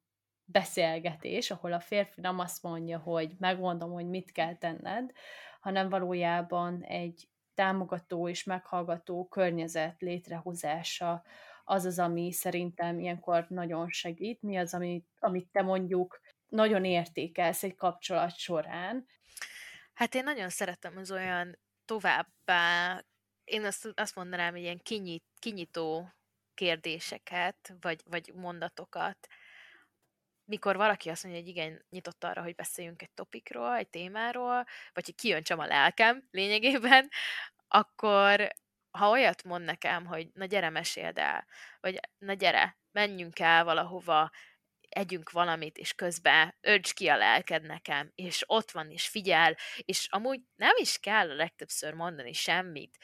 beszélgetés, 0.51 1.51
ahol 1.51 1.73
a 1.73 1.79
férfi 1.79 2.21
nem 2.21 2.39
azt 2.39 2.63
mondja, 2.63 2.99
hogy 2.99 3.35
megmondom, 3.39 3.91
hogy 3.91 4.07
mit 4.09 4.31
kell 4.31 4.55
tenned, 4.55 5.11
hanem 5.59 5.89
valójában 5.89 6.83
egy 6.83 7.29
támogató 7.53 8.29
és 8.29 8.43
meghallgató 8.43 9.27
környezet 9.27 10.01
létrehozása 10.01 11.23
az 11.63 11.85
az, 11.85 11.99
ami 11.99 12.31
szerintem 12.31 12.99
ilyenkor 12.99 13.45
nagyon 13.49 13.89
segít. 13.89 14.41
Mi 14.41 14.57
az, 14.57 14.73
amit, 14.73 15.07
amit 15.19 15.51
te 15.51 15.61
mondjuk 15.61 16.19
nagyon 16.47 16.85
értékelsz 16.85 17.63
egy 17.63 17.75
kapcsolat 17.75 18.37
során? 18.37 19.05
Hát 19.93 20.15
én 20.15 20.23
nagyon 20.23 20.49
szeretem 20.49 20.97
az 20.97 21.11
olyan 21.11 21.59
továbbá, 21.85 23.01
én 23.43 23.65
azt, 23.65 23.91
azt 23.95 24.15
mondanám, 24.15 24.51
hogy 24.51 24.61
ilyen 24.61 24.79
kinyit, 24.83 25.23
kinyitó 25.39 26.13
kérdéseket, 26.53 27.75
vagy, 27.81 28.01
vagy 28.05 28.31
mondatokat, 28.35 29.27
mikor 30.49 30.75
valaki 30.75 31.09
azt 31.09 31.23
mondja, 31.23 31.41
hogy 31.41 31.49
igen, 31.49 31.85
nyitott 31.89 32.23
arra, 32.23 32.41
hogy 32.41 32.55
beszéljünk 32.55 33.01
egy 33.01 33.11
topikról, 33.11 33.75
egy 33.75 33.89
témáról, 33.89 34.65
vagy 34.93 35.05
hogy 35.05 35.15
kijöntsem 35.15 35.59
a 35.59 35.65
lelkem 35.65 36.27
lényegében, 36.31 37.09
akkor 37.67 38.51
ha 38.91 39.09
olyat 39.09 39.43
mond 39.43 39.65
nekem, 39.65 40.05
hogy 40.05 40.29
na 40.33 40.45
gyere, 40.45 40.69
meséld 40.69 41.17
el, 41.17 41.47
vagy 41.79 41.99
na 42.17 42.33
gyere, 42.33 42.77
menjünk 42.91 43.39
el 43.39 43.63
valahova, 43.63 44.31
együnk 44.89 45.31
valamit, 45.31 45.77
és 45.77 45.93
közben 45.93 46.55
ölts 46.61 46.93
ki 46.93 47.07
a 47.07 47.17
lelked 47.17 47.63
nekem, 47.63 48.11
és 48.15 48.43
ott 48.47 48.71
van, 48.71 48.91
és 48.91 49.07
figyel, 49.07 49.55
és 49.75 50.07
amúgy 50.09 50.39
nem 50.55 50.75
is 50.77 50.97
kell 50.97 51.29
a 51.29 51.35
legtöbbször 51.35 51.93
mondani 51.93 52.33
semmit, 52.33 52.97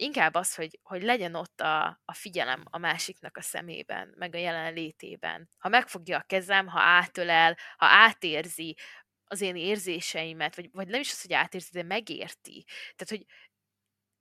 inkább 0.00 0.34
az, 0.34 0.54
hogy, 0.54 0.78
hogy 0.82 1.02
legyen 1.02 1.34
ott 1.34 1.60
a, 1.60 2.00
a 2.04 2.14
figyelem 2.14 2.64
a 2.70 2.78
másiknak 2.78 3.36
a 3.36 3.42
szemében, 3.42 4.14
meg 4.16 4.34
a 4.34 4.38
jelenlétében. 4.38 5.50
Ha 5.58 5.68
megfogja 5.68 6.18
a 6.18 6.22
kezem, 6.22 6.66
ha 6.66 6.80
átölel, 6.80 7.56
ha 7.76 7.86
átérzi 7.86 8.76
az 9.24 9.40
én 9.40 9.56
érzéseimet, 9.56 10.56
vagy, 10.56 10.70
vagy 10.72 10.88
nem 10.88 11.00
is 11.00 11.10
az, 11.10 11.22
hogy 11.22 11.32
átérzi, 11.32 11.70
de 11.72 11.82
megérti. 11.82 12.64
Tehát, 12.96 13.08
hogy 13.08 13.26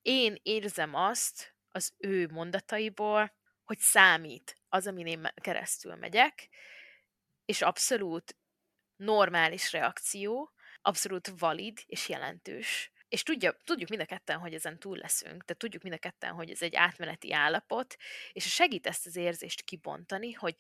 én 0.02 0.36
érzem 0.42 0.96
azt 0.96 1.56
az 1.72 1.94
ő 1.98 2.28
mondataiból, 2.28 3.36
hogy 3.64 3.80
számít 3.80 4.58
az, 4.70 4.88
amin 4.88 5.08
én 5.08 5.32
keresztül 5.42 5.96
megyek, 5.96 6.50
és 7.46 7.62
abszolút 7.62 8.38
normális 8.96 9.72
reakció, 9.72 10.54
abszolút 10.82 11.28
valid 11.38 11.84
és 11.86 12.10
jelentős 12.10 12.92
és 13.10 13.24
tudja, 13.24 13.58
tudjuk 13.64 13.90
mind 13.90 14.02
a 14.02 14.06
ketten, 14.06 14.38
hogy 14.38 14.54
ezen 14.54 14.80
túl 14.80 14.98
leszünk, 14.98 15.46
tehát 15.46 15.58
tudjuk 15.58 15.84
mind 15.84 15.96
a 15.96 16.00
ketten, 16.00 16.34
hogy 16.34 16.50
ez 16.50 16.62
egy 16.62 16.76
átmeneti 16.76 17.34
állapot, 17.34 17.96
és 18.32 18.54
segít 18.54 18.88
ezt 18.88 19.06
az 19.06 19.16
érzést 19.16 19.62
kibontani, 19.62 20.32
hogy 20.32 20.56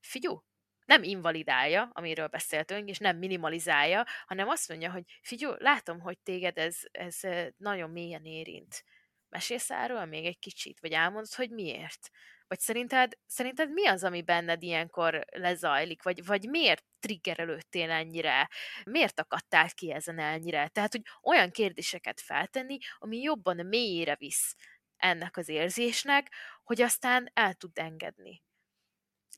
figyú, 0.00 0.44
nem 0.84 1.02
invalidálja, 1.02 1.90
amiről 1.92 2.26
beszéltünk, 2.26 2.88
és 2.88 2.98
nem 2.98 3.16
minimalizálja, 3.16 4.06
hanem 4.26 4.48
azt 4.48 4.68
mondja, 4.68 4.90
hogy 4.90 5.04
figyú, 5.22 5.50
látom, 5.58 6.00
hogy 6.00 6.18
téged 6.18 6.58
ez, 6.58 6.78
ez 6.92 7.20
nagyon 7.56 7.90
mélyen 7.90 8.24
érint. 8.24 8.84
Mesélsz 9.28 9.70
erről 9.70 10.04
még 10.04 10.24
egy 10.24 10.38
kicsit, 10.38 10.80
vagy 10.80 10.92
elmondod, 10.92 11.34
hogy 11.34 11.50
miért? 11.50 12.10
Vagy 12.54 12.62
szerinted, 12.62 13.12
szerinted 13.26 13.72
mi 13.72 13.86
az, 13.86 14.04
ami 14.04 14.22
benned 14.22 14.62
ilyenkor 14.62 15.24
lezajlik? 15.32 16.02
Vagy, 16.02 16.24
vagy 16.24 16.48
miért 16.48 16.84
triggerelődtél 17.00 17.90
ennyire? 17.90 18.48
Miért 18.84 19.20
akadtál 19.20 19.70
ki 19.70 19.92
ezen 19.92 20.18
ennyire? 20.18 20.68
Tehát, 20.68 20.92
hogy 20.92 21.02
olyan 21.22 21.50
kérdéseket 21.50 22.20
feltenni, 22.20 22.78
ami 22.98 23.20
jobban 23.20 23.66
mélyére 23.66 24.16
visz 24.16 24.54
ennek 24.96 25.36
az 25.36 25.48
érzésnek, 25.48 26.34
hogy 26.62 26.82
aztán 26.82 27.30
el 27.32 27.54
tud 27.54 27.78
engedni. 27.78 28.42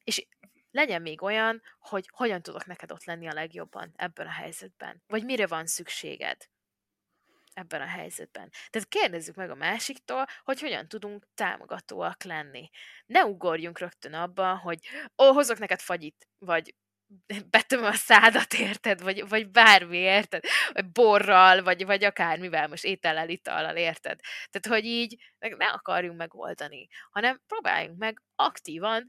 És 0.04 0.26
legyen 0.70 1.02
még 1.02 1.22
olyan, 1.22 1.62
hogy 1.78 2.08
hogyan 2.12 2.42
tudok 2.42 2.66
neked 2.66 2.92
ott 2.92 3.04
lenni 3.04 3.28
a 3.28 3.34
legjobban 3.34 3.92
ebben 3.96 4.26
a 4.26 4.30
helyzetben. 4.30 5.02
Vagy 5.06 5.24
mire 5.24 5.46
van 5.46 5.66
szükséged 5.66 6.36
ebben 7.56 7.80
a 7.80 7.86
helyzetben. 7.86 8.50
Tehát 8.70 8.88
kérdezzük 8.88 9.34
meg 9.34 9.50
a 9.50 9.54
másiktól, 9.54 10.26
hogy 10.44 10.60
hogyan 10.60 10.88
tudunk 10.88 11.26
támogatóak 11.34 12.22
lenni. 12.22 12.70
Ne 13.06 13.24
ugorjunk 13.24 13.78
rögtön 13.78 14.14
abba, 14.14 14.56
hogy 14.56 14.78
ó, 15.22 15.32
hozok 15.32 15.58
neked 15.58 15.80
fagyit, 15.80 16.28
vagy 16.38 16.74
betöm 17.50 17.84
a 17.84 17.92
szádat, 17.92 18.52
érted? 18.54 19.02
Vagy, 19.02 19.28
vagy 19.28 19.50
bármi, 19.50 19.96
érted? 19.96 20.44
Vagy 20.72 20.90
borral, 20.90 21.62
vagy, 21.62 21.86
vagy 21.86 22.04
akármivel, 22.04 22.68
most 22.68 22.84
étellel, 22.84 23.28
itallal, 23.28 23.76
érted? 23.76 24.20
Tehát, 24.50 24.80
hogy 24.80 24.90
így 24.90 25.22
ne 25.38 25.66
akarjunk 25.66 26.18
megoldani, 26.18 26.88
hanem 27.10 27.40
próbáljunk 27.46 27.98
meg 27.98 28.22
aktívan 28.34 29.04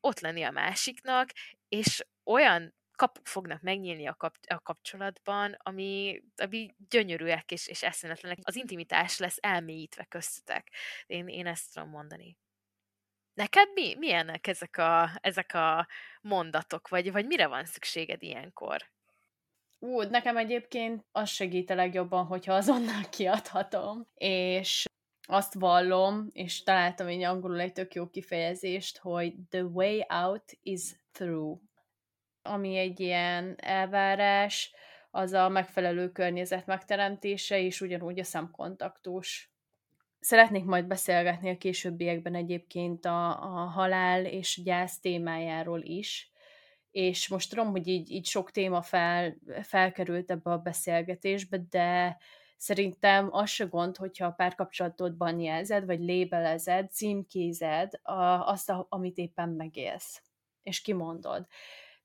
ott 0.00 0.20
lenni 0.20 0.42
a 0.42 0.50
másiknak, 0.50 1.30
és 1.68 2.04
olyan 2.24 2.74
kapuk 3.02 3.26
fognak 3.26 3.60
megnyílni 3.60 4.06
a, 4.06 4.14
kap, 4.14 4.36
a 4.46 4.60
kapcsolatban, 4.60 5.56
ami, 5.58 6.22
ami 6.36 6.74
gyönyörűek 6.88 7.50
és, 7.50 7.66
és 7.66 7.82
eszméletlenek. 7.82 8.38
Az 8.42 8.56
intimitás 8.56 9.18
lesz 9.18 9.36
elmélyítve 9.40 10.04
köztetek. 10.04 10.70
Én, 11.06 11.28
én 11.28 11.46
ezt 11.46 11.74
tudom 11.74 11.88
mondani. 11.88 12.36
Neked 13.34 13.68
mi, 13.74 13.94
milyenek 13.94 14.46
ezek 14.46 14.76
a, 14.76 15.10
ezek 15.20 15.54
a 15.54 15.88
mondatok, 16.20 16.88
vagy, 16.88 17.12
vagy 17.12 17.26
mire 17.26 17.46
van 17.46 17.64
szükséged 17.64 18.22
ilyenkor? 18.22 18.90
Ú, 19.78 20.02
nekem 20.02 20.36
egyébként 20.36 21.04
az 21.12 21.30
segít 21.30 21.70
a 21.70 21.74
legjobban, 21.74 22.24
hogyha 22.24 22.54
azonnal 22.54 23.02
kiadhatom, 23.10 24.06
és 24.14 24.84
azt 25.28 25.54
vallom, 25.54 26.28
és 26.32 26.62
találtam 26.62 27.06
egy 27.06 27.22
angolul 27.22 27.60
egy 27.60 27.72
tök 27.72 27.94
jó 27.94 28.08
kifejezést, 28.08 28.98
hogy 28.98 29.34
the 29.48 29.62
way 29.62 30.00
out 30.08 30.58
is 30.62 30.82
through 31.12 31.60
ami 32.42 32.76
egy 32.76 33.00
ilyen 33.00 33.54
elvárás, 33.60 34.72
az 35.14 35.32
a 35.32 35.48
megfelelő 35.48 36.12
környezet 36.12 36.66
megteremtése, 36.66 37.60
és 37.60 37.80
ugyanúgy 37.80 38.18
a 38.18 38.24
szemkontaktus. 38.24 39.50
Szeretnék 40.20 40.64
majd 40.64 40.86
beszélgetni 40.86 41.50
a 41.50 41.56
későbbiekben 41.56 42.34
egyébként 42.34 43.04
a, 43.04 43.28
a 43.28 43.64
halál 43.66 44.24
és 44.24 44.60
gyász 44.64 45.00
témájáról 45.00 45.80
is, 45.82 46.32
és 46.90 47.28
most 47.28 47.50
tudom, 47.50 47.70
hogy 47.70 47.88
így, 47.88 48.10
így 48.10 48.26
sok 48.26 48.50
téma 48.50 48.82
fel, 48.82 49.36
felkerült 49.62 50.30
ebbe 50.30 50.50
a 50.50 50.58
beszélgetésbe, 50.58 51.58
de 51.70 52.18
szerintem 52.56 53.28
az 53.30 53.50
se 53.50 53.64
gond, 53.64 53.96
hogyha 53.96 54.26
a 54.26 54.30
párkapcsolatodban 54.30 55.40
jelzed, 55.40 55.86
vagy 55.86 56.00
lébelezed, 56.00 56.90
címkézed 56.90 57.92
a, 58.02 58.22
azt, 58.22 58.70
a, 58.70 58.86
amit 58.88 59.16
éppen 59.16 59.48
megélsz, 59.48 60.22
és 60.62 60.80
kimondod. 60.80 61.46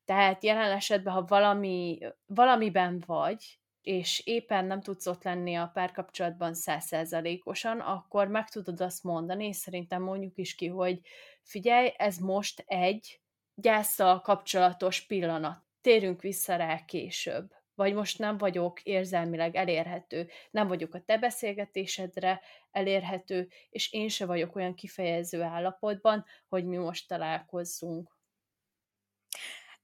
Tehát 0.07 0.43
jelen 0.43 0.71
esetben, 0.71 1.13
ha 1.13 1.25
valami, 1.25 1.99
valamiben 2.25 3.03
vagy, 3.05 3.59
és 3.81 4.21
éppen 4.25 4.65
nem 4.65 4.81
tudsz 4.81 5.07
ott 5.07 5.23
lenni 5.23 5.55
a 5.55 5.71
párkapcsolatban 5.73 6.53
százszerzalékosan, 6.53 7.79
akkor 7.79 8.27
meg 8.27 8.49
tudod 8.49 8.81
azt 8.81 9.03
mondani, 9.03 9.45
és 9.45 9.55
szerintem 9.55 10.01
mondjuk 10.01 10.37
is 10.37 10.55
ki, 10.55 10.67
hogy 10.67 10.99
figyelj, 11.41 11.93
ez 11.97 12.17
most 12.17 12.63
egy 12.67 13.21
gyászsal 13.55 14.21
kapcsolatos 14.21 15.05
pillanat. 15.05 15.63
Térünk 15.81 16.21
vissza 16.21 16.55
rá 16.55 16.85
később. 16.85 17.53
Vagy 17.75 17.93
most 17.93 18.19
nem 18.19 18.37
vagyok 18.37 18.83
érzelmileg 18.83 19.55
elérhető, 19.55 20.29
nem 20.51 20.67
vagyok 20.67 20.93
a 20.93 21.01
te 21.01 21.17
beszélgetésedre 21.17 22.41
elérhető, 22.71 23.49
és 23.69 23.91
én 23.91 24.09
se 24.09 24.25
vagyok 24.25 24.55
olyan 24.55 24.75
kifejező 24.75 25.41
állapotban, 25.41 26.25
hogy 26.47 26.65
mi 26.65 26.77
most 26.77 27.07
találkozzunk. 27.07 28.16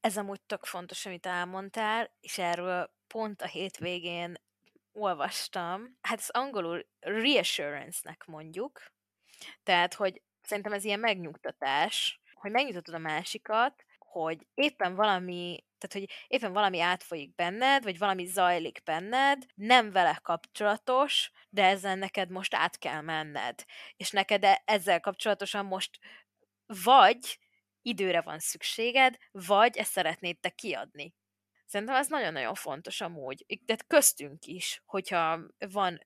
Ez 0.03 0.17
amúgy 0.17 0.41
tök 0.41 0.65
fontos, 0.65 1.05
amit 1.05 1.25
elmondtál, 1.25 2.15
és 2.19 2.37
erről 2.37 2.93
pont 3.07 3.41
a 3.41 3.47
hétvégén 3.47 4.33
olvastam. 4.91 5.97
Hát 6.01 6.17
ez 6.17 6.29
angolul 6.29 6.87
reassurance-nek 6.99 8.25
mondjuk. 8.25 8.91
Tehát, 9.63 9.93
hogy 9.93 10.21
szerintem 10.41 10.73
ez 10.73 10.83
ilyen 10.83 10.99
megnyugtatás, 10.99 12.21
hogy 12.33 12.51
megnyugtatod 12.51 12.93
a 12.93 12.97
másikat, 12.97 13.85
hogy 13.99 14.47
éppen 14.53 14.95
valami, 14.95 15.65
tehát 15.77 16.07
hogy 16.07 16.25
éppen 16.27 16.53
valami 16.53 16.79
átfolyik 16.79 17.35
benned, 17.35 17.83
vagy 17.83 17.97
valami 17.97 18.25
zajlik 18.25 18.83
benned, 18.83 19.45
nem 19.55 19.91
vele 19.91 20.19
kapcsolatos, 20.23 21.31
de 21.49 21.65
ezzel 21.65 21.95
neked 21.95 22.29
most 22.29 22.55
át 22.55 22.77
kell 22.77 23.01
menned. 23.01 23.63
És 23.97 24.11
neked 24.11 24.43
e- 24.43 24.61
ezzel 24.65 24.99
kapcsolatosan 24.99 25.65
most 25.65 25.99
vagy 26.65 27.39
időre 27.83 28.21
van 28.21 28.39
szükséged, 28.39 29.17
vagy 29.31 29.77
ezt 29.77 29.91
szeretnéd 29.91 30.39
te 30.39 30.49
kiadni. 30.49 31.15
Szerintem 31.65 31.95
ez 31.95 32.07
nagyon-nagyon 32.07 32.53
fontos 32.53 33.01
amúgy. 33.01 33.45
Tehát 33.65 33.87
köztünk 33.87 34.45
is, 34.45 34.81
hogyha 34.85 35.39
van 35.57 36.05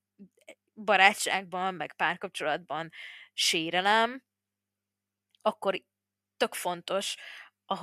barátságban, 0.74 1.74
meg 1.74 1.94
párkapcsolatban 1.95 2.91
sérelem, 3.34 4.24
akkor 5.41 5.82
tök 6.38 6.54
fontos 6.54 7.16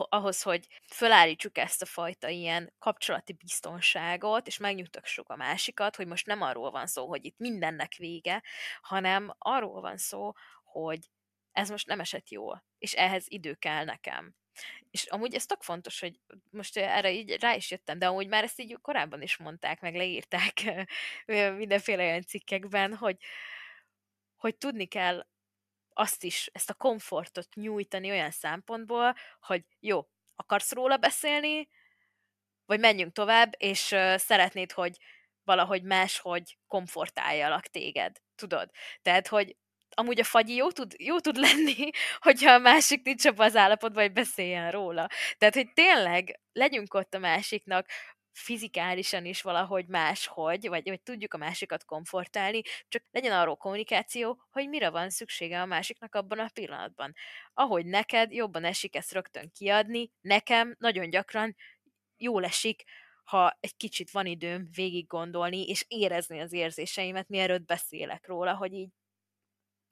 ahhoz, 0.09 0.43
hogy 0.43 0.67
fölállítsuk 0.87 1.59
ezt 1.59 1.83
a 1.83 1.87
fajta 1.87 2.29
ilyen 2.29 2.75
kapcsolati 2.79 3.33
biztonságot, 3.33 4.47
és 4.47 4.59
megnyugtassuk 4.59 5.29
a 5.29 5.37
másikat, 5.37 5.97
hogy 5.97 6.07
most 6.07 6.27
nem 6.27 6.43
arról 6.43 6.71
van 6.71 6.87
szó, 6.87 7.07
hogy 7.07 7.25
itt 7.25 7.39
mindennek 7.39 7.95
vége, 7.95 8.43
hanem 8.83 9.35
arról 9.39 9.81
van 9.81 9.97
szó, 9.97 10.33
hogy 10.65 11.11
ez 11.55 11.71
most 11.71 11.87
nem 11.87 12.01
esett 12.01 12.29
jól, 12.29 12.65
és 12.79 12.93
ehhez 12.93 13.25
idő 13.29 13.55
kell 13.55 13.85
nekem. 13.85 14.35
És 14.91 15.05
amúgy 15.05 15.35
ez 15.35 15.47
tök 15.47 15.63
fontos, 15.63 16.01
hogy 16.01 16.21
most 16.51 16.77
erre 16.77 17.13
így 17.13 17.41
rá 17.41 17.55
is 17.55 17.71
jöttem, 17.71 17.99
de 17.99 18.07
amúgy 18.07 18.29
már 18.29 18.45
ezt 18.45 18.61
így 18.61 18.79
korábban 18.81 19.23
is 19.23 19.37
mondták, 19.37 19.81
meg 19.81 19.95
leírták 19.95 20.63
mindenféle 21.57 22.03
olyan 22.03 22.23
cikkekben, 22.23 22.97
hogy, 22.97 23.17
hogy 24.37 24.57
tudni 24.57 24.87
kell 24.87 25.27
azt 25.89 26.25
is, 26.25 26.51
ezt 26.53 26.71
a 26.71 26.75
komfortot 26.75 27.55
nyújtani 27.55 28.11
olyan 28.11 28.31
szempontból, 28.31 29.15
hogy 29.41 29.65
jó, 29.81 30.09
akarsz 30.35 30.73
róla 30.73 30.97
beszélni, 30.97 31.69
vagy 32.67 32.81
menjünk 32.81 33.13
tovább, 33.13 33.53
és 33.57 33.95
szeretnéd, 34.17 34.73
hogy 34.73 34.99
valahogy 35.45 35.83
máshogy 35.83 36.59
komfortáljalak 36.67 37.67
téged, 37.67 38.17
tudod? 38.35 38.71
Tehát, 39.03 39.29
hogy 39.29 39.57
amúgy 39.95 40.21
a 40.21 40.25
fagyi 40.25 40.55
jó 40.55 40.71
tud, 40.71 40.95
jó 40.99 41.19
tud 41.19 41.37
lenni, 41.37 41.91
hogyha 42.27 42.53
a 42.53 42.59
másik 42.59 43.03
nincs 43.03 43.25
abban 43.25 43.47
az 43.47 43.57
állapotban, 43.57 44.03
hogy 44.03 44.13
beszéljen 44.13 44.71
róla. 44.71 45.09
Tehát, 45.39 45.55
hogy 45.55 45.73
tényleg 45.73 46.41
legyünk 46.53 46.95
ott 46.95 47.15
a 47.15 47.19
másiknak, 47.19 47.87
fizikálisan 48.35 49.25
is 49.25 49.43
valahogy 49.43 49.87
máshogy, 49.87 50.69
vagy, 50.69 50.89
vagy 50.89 51.03
tudjuk 51.03 51.35
a 51.35 51.37
másikat 51.37 51.85
komfortálni, 51.85 52.63
csak 52.89 53.03
legyen 53.11 53.33
arról 53.33 53.57
kommunikáció, 53.57 54.41
hogy 54.51 54.69
mire 54.69 54.91
van 54.91 55.11
szüksége 55.11 55.61
a 55.61 55.67
másiknak 55.67 56.15
abban 56.15 56.39
a 56.39 56.51
pillanatban. 56.55 57.15
Ahogy 57.55 57.87
neked 57.87 58.33
jobban 58.33 58.65
esik 58.65 58.97
ezt 58.97 59.13
rögtön 59.13 59.51
kiadni, 59.53 60.11
nekem 60.21 60.75
nagyon 60.79 61.11
gyakran 61.11 61.57
jól 62.17 62.45
esik, 62.45 62.85
ha 63.25 63.57
egy 63.61 63.77
kicsit 63.77 64.11
van 64.11 64.27
időm 64.27 64.69
végig 64.75 65.07
gondolni, 65.07 65.63
és 65.69 65.85
érezni 65.89 66.41
az 66.41 66.53
érzéseimet, 66.53 67.29
mielőtt 67.29 67.65
beszélek 67.65 68.27
róla, 68.27 68.55
hogy 68.55 68.73
így 68.73 68.91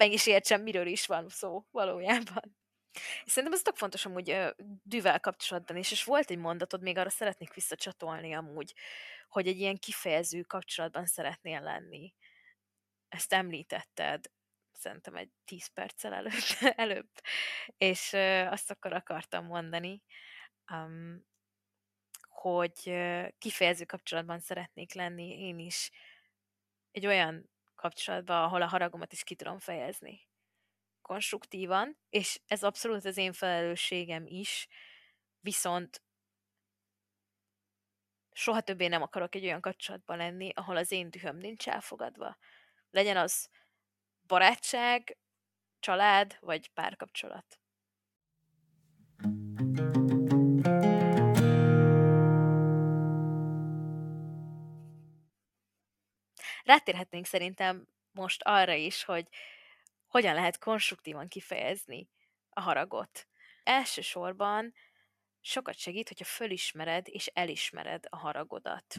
meg 0.03 0.13
is 0.13 0.27
értsem, 0.27 0.63
miről 0.63 0.87
is 0.87 1.07
van 1.07 1.29
szó 1.29 1.65
valójában. 1.71 2.57
És 3.25 3.33
szerintem 3.33 3.53
ez 3.53 3.63
tök 3.63 3.77
fontos 3.77 4.05
amúgy 4.05 4.55
dűvel 4.83 5.21
kapcsolatban 5.21 5.77
is, 5.77 5.91
és 5.91 6.05
volt 6.05 6.31
egy 6.31 6.39
mondatod, 6.39 6.83
még 6.83 6.97
arra 6.97 7.11
szeretnék 7.11 7.55
visszacsatolni 7.55 8.33
amúgy, 8.33 8.75
hogy 9.29 9.47
egy 9.47 9.59
ilyen 9.59 9.77
kifejező 9.77 10.43
kapcsolatban 10.43 11.07
szeretnél 11.07 11.61
lenni. 11.61 12.15
Ezt 13.09 13.33
említetted, 13.33 14.25
szerintem 14.73 15.17
egy 15.17 15.31
tíz 15.45 15.67
perccel 15.67 16.13
előbb, 16.13 16.33
előbb. 16.85 17.09
és 17.77 18.13
azt 18.47 18.71
akkor 18.71 18.93
akartam 18.93 19.45
mondani, 19.45 20.03
um, 20.73 21.25
hogy 22.29 22.93
kifejező 23.39 23.85
kapcsolatban 23.85 24.41
szeretnék 24.41 24.95
lenni 24.95 25.39
én 25.39 25.59
is 25.59 25.91
egy 26.91 27.07
olyan 27.07 27.52
kapcsolatban, 27.83 28.43
ahol 28.43 28.63
a 28.63 28.67
haragomat 28.67 29.13
is 29.13 29.23
ki 29.23 29.35
tudom 29.35 29.59
fejezni 29.59 30.31
konstruktívan, 31.03 31.99
és 32.11 32.41
ez 32.47 32.63
abszolút 32.63 33.05
az 33.05 33.17
én 33.17 33.33
felelősségem 33.33 34.27
is, 34.27 34.69
viszont 35.41 36.03
soha 38.33 38.61
többé 38.61 38.87
nem 38.87 39.03
akarok 39.03 39.35
egy 39.35 39.45
olyan 39.45 39.61
kapcsolatban 39.61 40.17
lenni, 40.17 40.51
ahol 40.55 40.77
az 40.77 40.93
én 40.93 41.11
dühöm 41.11 41.37
nincs 41.37 41.69
elfogadva. 41.69 42.37
Legyen 42.91 43.17
az 43.17 43.49
barátság, 44.27 45.19
család 45.81 46.37
vagy 46.41 46.69
párkapcsolat. 46.69 47.62
Rátérhetnénk 56.73 57.27
szerintem 57.27 57.89
most 58.13 58.43
arra 58.43 58.73
is, 58.73 59.05
hogy 59.05 59.29
hogyan 60.07 60.35
lehet 60.35 60.59
konstruktívan 60.59 61.29
kifejezni 61.29 62.09
a 62.51 62.61
haragot. 62.61 63.29
Elsősorban 63.63 64.75
sokat 65.41 65.77
segít, 65.77 66.09
hogyha 66.09 66.25
fölismered 66.25 67.09
és 67.09 67.27
elismered 67.27 68.05
a 68.09 68.17
haragodat. 68.17 68.97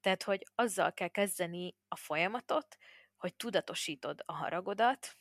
Tehát, 0.00 0.22
hogy 0.22 0.46
azzal 0.54 0.92
kell 0.92 1.08
kezdeni 1.08 1.74
a 1.88 1.96
folyamatot, 1.96 2.76
hogy 3.16 3.34
tudatosítod 3.34 4.22
a 4.24 4.32
haragodat, 4.32 5.16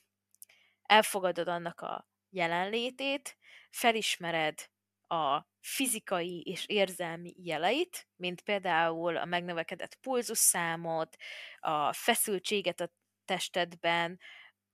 elfogadod 0.82 1.48
annak 1.48 1.82
a 1.82 2.08
jelenlétét, 2.30 3.38
felismered 3.70 4.70
a 5.08 5.42
fizikai 5.68 6.42
és 6.42 6.66
érzelmi 6.66 7.34
jeleit, 7.38 8.08
mint 8.16 8.42
például 8.42 9.18
a 9.18 9.26
megnövekedett 9.26 9.96
pulzusszámot, 9.96 11.16
a 11.60 11.94
feszültséget 11.94 12.80
a 12.80 12.92
testedben, 13.26 14.20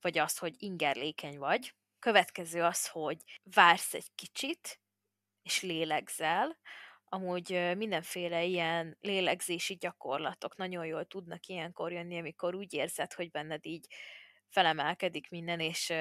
vagy 0.02 0.18
az, 0.18 0.38
hogy 0.38 0.54
ingerlékeny 0.58 1.38
vagy. 1.38 1.76
Következő 2.00 2.64
az, 2.64 2.88
hogy 2.88 3.18
vársz 3.44 3.94
egy 3.94 4.08
kicsit, 4.16 4.82
és 5.44 5.62
lélegzel. 5.62 6.58
Amúgy 7.06 7.76
mindenféle 7.78 8.44
ilyen 8.44 8.98
lélegzési 9.02 9.76
gyakorlatok 9.76 10.56
nagyon 10.56 10.86
jól 10.86 11.06
tudnak 11.06 11.46
ilyenkor 11.46 11.92
jönni, 11.92 12.20
amikor 12.20 12.56
úgy 12.56 12.74
érzed, 12.74 13.14
hogy 13.14 13.32
benned 13.32 13.66
így 13.66 13.86
felemelkedik 14.50 15.30
minden, 15.30 15.60
és 15.60 15.94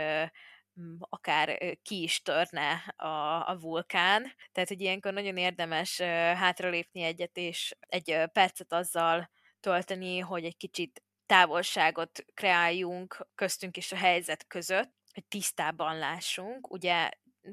akár 0.99 1.59
ki 1.82 2.03
is 2.03 2.23
törne 2.23 2.73
a, 2.97 3.49
a 3.49 3.57
vulkán. 3.61 4.32
Tehát, 4.53 4.69
hogy 4.69 4.81
ilyenkor 4.81 5.12
nagyon 5.12 5.36
érdemes 5.36 6.01
hátralépni 6.36 7.03
egyet, 7.03 7.36
és 7.36 7.77
egy 7.81 8.20
percet 8.32 8.73
azzal 8.73 9.31
tölteni, 9.61 10.19
hogy 10.19 10.44
egy 10.44 10.57
kicsit 10.57 11.03
távolságot 11.27 12.24
kreáljunk 12.35 13.27
köztünk 13.35 13.77
és 13.77 13.93
a 13.93 13.97
helyzet 13.97 14.47
között, 14.47 14.93
hogy 15.12 15.24
tisztában 15.24 15.99
lássunk. 15.99 16.73
Ugye 16.73 17.11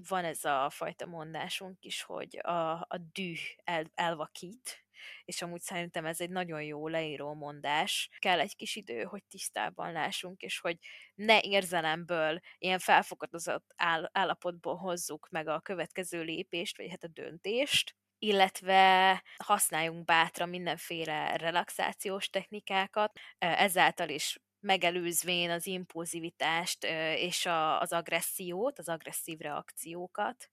van 0.08 0.26
ez 0.26 0.46
a 0.46 0.70
fajta 0.70 1.06
mondásunk 1.06 1.84
is, 1.86 2.02
hogy 2.02 2.40
a, 2.42 2.72
a 2.72 2.98
düh 3.14 3.40
el, 3.64 3.86
elvakít, 3.96 4.86
és 5.24 5.42
amúgy 5.42 5.62
szerintem 5.62 6.06
ez 6.06 6.22
egy 6.22 6.30
nagyon 6.30 6.62
jó 6.62 6.88
leíró 6.88 7.34
mondás. 7.34 8.10
Kell 8.20 8.40
egy 8.40 8.56
kis 8.56 8.76
idő, 8.76 9.04
hogy 9.04 9.24
tisztában 9.24 9.92
lássunk, 9.92 10.42
és 10.42 10.60
hogy 10.60 10.78
ne 11.16 11.40
érzelemből, 11.42 12.40
ilyen 12.58 12.80
felfogadozott 12.80 13.74
áll, 13.76 14.10
állapotból 14.12 14.76
hozzuk 14.76 15.28
meg 15.32 15.48
a 15.48 15.60
következő 15.60 16.22
lépést, 16.22 16.78
vagy 16.78 16.90
hát 16.90 17.04
a 17.04 17.08
döntést, 17.08 17.96
illetve 18.18 19.24
használjunk 19.44 20.06
bátran 20.06 20.50
mindenféle 20.50 21.36
relaxációs 21.36 22.30
technikákat, 22.30 23.20
ezáltal 23.38 24.10
is 24.10 24.40
megelőzvén 24.60 25.50
az 25.50 25.66
impulzivitást 25.66 26.84
és 27.16 27.46
az 27.80 27.94
agressziót, 27.94 28.80
az 28.80 28.90
agresszív 28.90 29.40
reakciókat. 29.40 30.50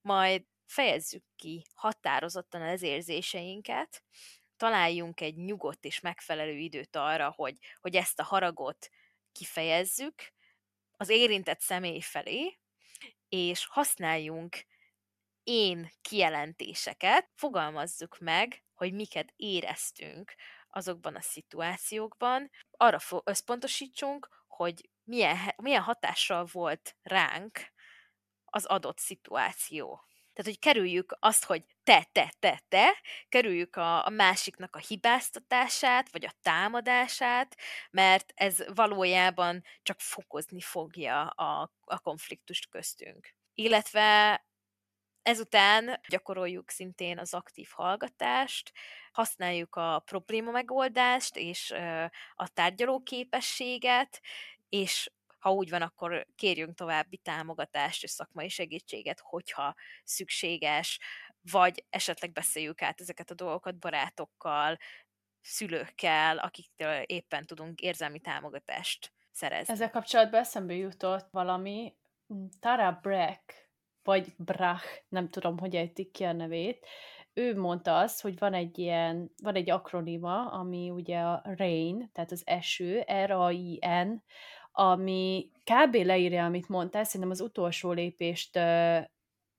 Majd 0.00 0.44
fejezzük 0.66 1.24
ki 1.36 1.66
határozottan 1.74 2.62
az 2.62 2.82
érzéseinket, 2.82 4.02
találjunk 4.56 5.20
egy 5.20 5.36
nyugodt 5.36 5.84
és 5.84 6.00
megfelelő 6.00 6.56
időt 6.56 6.96
arra, 6.96 7.30
hogy, 7.30 7.58
hogy 7.80 7.96
ezt 7.96 8.20
a 8.20 8.24
haragot 8.24 8.88
kifejezzük 9.32 10.32
az 10.96 11.08
érintett 11.08 11.60
személy 11.60 12.00
felé, 12.00 12.58
és 13.28 13.66
használjunk 13.66 14.64
én 15.42 15.90
kijelentéseket, 16.00 17.30
fogalmazzuk 17.34 18.18
meg, 18.18 18.64
hogy 18.74 18.92
miket 18.92 19.32
éreztünk 19.36 20.34
azokban 20.70 21.14
a 21.14 21.20
szituációkban, 21.20 22.50
arra 22.70 22.98
összpontosítsunk, 23.24 24.28
hogy 24.46 24.90
milyen, 25.04 25.36
milyen 25.56 25.82
hatással 25.82 26.48
volt 26.52 26.96
ránk 27.02 27.72
az 28.44 28.64
adott 28.64 28.98
szituáció. 28.98 30.04
Tehát, 30.34 30.50
hogy 30.50 30.58
kerüljük 30.58 31.16
azt, 31.20 31.44
hogy 31.44 31.64
te, 31.82 32.08
te, 32.12 32.32
te, 32.38 32.62
te, 32.68 33.00
kerüljük 33.28 33.76
a, 33.76 34.06
a 34.06 34.10
másiknak 34.10 34.76
a 34.76 34.78
hibáztatását, 34.78 36.10
vagy 36.10 36.24
a 36.24 36.34
támadását, 36.42 37.56
mert 37.90 38.32
ez 38.34 38.74
valójában 38.74 39.62
csak 39.82 40.00
fokozni 40.00 40.60
fogja 40.60 41.26
a, 41.26 41.72
a 41.84 41.98
konfliktust 41.98 42.68
köztünk. 42.68 43.34
Illetve 43.54 44.40
Ezután 45.24 46.00
gyakoroljuk 46.08 46.70
szintén 46.70 47.18
az 47.18 47.34
aktív 47.34 47.68
hallgatást, 47.70 48.72
használjuk 49.12 49.76
a 49.76 50.02
probléma 50.04 50.50
megoldást 50.50 51.36
és 51.36 51.74
a 52.34 52.48
tárgyaló 52.48 53.02
képességet, 53.02 54.20
és 54.68 55.10
ha 55.44 55.52
úgy 55.52 55.70
van, 55.70 55.82
akkor 55.82 56.26
kérjünk 56.34 56.74
további 56.74 57.16
támogatást 57.16 58.02
és 58.02 58.10
szakmai 58.10 58.48
segítséget, 58.48 59.20
hogyha 59.20 59.74
szükséges, 60.04 61.00
vagy 61.50 61.84
esetleg 61.90 62.32
beszéljük 62.32 62.82
át 62.82 63.00
ezeket 63.00 63.30
a 63.30 63.34
dolgokat 63.34 63.78
barátokkal, 63.78 64.78
szülőkkel, 65.40 66.38
akiktől 66.38 67.02
éppen 67.02 67.46
tudunk 67.46 67.80
érzelmi 67.80 68.18
támogatást 68.20 69.12
szerezni. 69.30 69.72
Ezzel 69.72 69.90
kapcsolatban 69.90 70.40
eszembe 70.40 70.74
jutott 70.74 71.28
valami, 71.30 71.94
Tara 72.60 72.98
Breck, 73.02 73.70
vagy 74.02 74.34
Brach, 74.36 75.04
nem 75.08 75.30
tudom, 75.30 75.58
hogy 75.58 75.76
ejtik 75.76 76.10
ki 76.10 76.24
a 76.24 76.32
nevét, 76.32 76.86
ő 77.32 77.58
mondta 77.58 77.98
azt, 77.98 78.20
hogy 78.20 78.38
van 78.38 78.54
egy 78.54 78.78
ilyen, 78.78 79.32
van 79.42 79.54
egy 79.54 79.70
akronima, 79.70 80.50
ami 80.50 80.90
ugye 80.90 81.18
a 81.18 81.42
RAIN, 81.44 82.10
tehát 82.12 82.32
az 82.32 82.42
eső, 82.46 83.04
R-A-I-N, 83.24 84.22
ami 84.76 85.50
kb. 85.64 85.94
leírja, 85.94 86.44
amit 86.44 86.68
mondtál, 86.68 87.04
szerintem 87.04 87.30
az 87.30 87.40
utolsó 87.40 87.92
lépést 87.92 88.56
uh, 88.56 89.04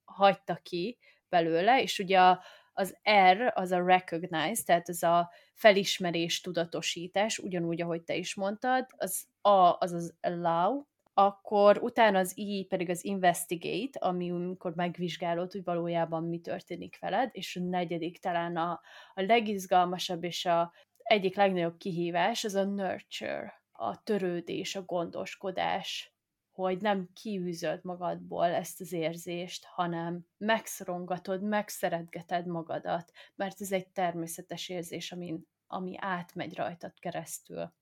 hagyta 0.06 0.56
ki 0.64 0.98
belőle, 1.30 1.82
és 1.82 2.00
ugye 2.00 2.38
az 2.74 2.98
R 3.34 3.52
az 3.54 3.72
a 3.72 3.86
recognize, 3.86 4.64
tehát 4.66 4.90
az 4.90 5.04
a 5.04 5.32
felismerés, 5.54 6.42
tudatosítás, 6.42 7.40
ugyanúgy, 7.40 7.82
ahogy 7.82 8.04
te 8.04 8.16
is 8.16 8.36
mondtad, 8.36 8.86
az 8.98 9.26
A 9.42 9.78
az 9.80 9.94
az 9.94 10.16
allow, 10.22 10.84
akkor 11.14 11.78
utána 11.82 12.20
az 12.20 12.38
I 12.38 12.66
pedig 12.70 12.90
az 12.90 13.04
investigate, 13.06 14.00
ami 14.00 14.32
amikor 14.32 14.76
megvizsgálod, 14.76 15.52
hogy 15.52 15.64
valójában 15.64 16.24
mi 16.24 16.40
történik 16.40 17.00
veled, 17.00 17.30
és 17.32 17.56
a 17.56 17.60
negyedik 17.60 18.20
talán 18.20 18.58
a, 18.58 18.82
a 19.14 19.22
legizgalmasabb 19.22 20.24
és 20.24 20.46
a 20.46 20.74
egyik 21.04 21.36
legnagyobb 21.36 21.78
kihívás, 21.78 22.44
az 22.44 22.56
a 22.56 22.64
nurture, 22.64 23.65
a 23.78 24.04
törődés, 24.04 24.76
a 24.76 24.82
gondoskodás, 24.82 26.16
hogy 26.52 26.82
nem 26.82 27.10
kiűzöd 27.14 27.84
magadból 27.84 28.46
ezt 28.46 28.82
az 28.82 28.92
érzést, 28.92 29.66
hanem 29.66 30.26
megszorongatod, 30.38 31.42
megszeretgeted 31.42 32.46
magadat, 32.46 33.12
mert 33.36 33.62
ez 33.62 33.72
egy 33.72 33.88
természetes 33.88 34.70
érzés, 34.70 35.12
ami, 35.12 35.40
ami 35.68 35.96
átmegy 36.00 36.56
rajtad 36.56 37.00
keresztül. 37.00 37.74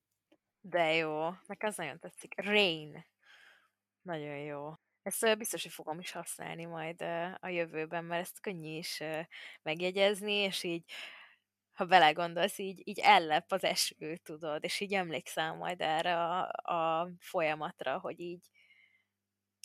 De 0.62 0.94
jó, 0.94 1.30
meg 1.48 1.64
az 1.64 1.76
nagyon 1.76 2.00
tetszik. 2.00 2.34
Rain. 2.42 3.06
Nagyon 4.02 4.38
jó. 4.38 4.74
Ezt 5.02 5.38
biztos, 5.38 5.64
hogy 5.64 5.72
fogom 5.72 6.00
is 6.00 6.12
használni 6.12 6.66
majd 6.66 7.02
a 7.40 7.48
jövőben, 7.48 8.06
mert 8.06 8.22
ezt 8.22 8.40
könnyű 8.40 8.78
is 8.78 9.04
megjegyezni, 9.62 10.34
és 10.34 10.64
így 10.64 10.92
ha 11.74 11.86
belegondolsz, 11.86 12.58
így, 12.58 12.82
így 12.84 13.00
ellep 13.00 13.52
az 13.52 13.64
eső, 13.64 14.16
tudod, 14.16 14.64
és 14.64 14.80
így 14.80 14.94
emlékszel 14.94 15.56
majd 15.56 15.82
erre 15.82 16.24
a, 16.24 16.42
a 16.74 17.10
folyamatra, 17.20 18.00
hogy 18.00 18.20
így 18.20 18.50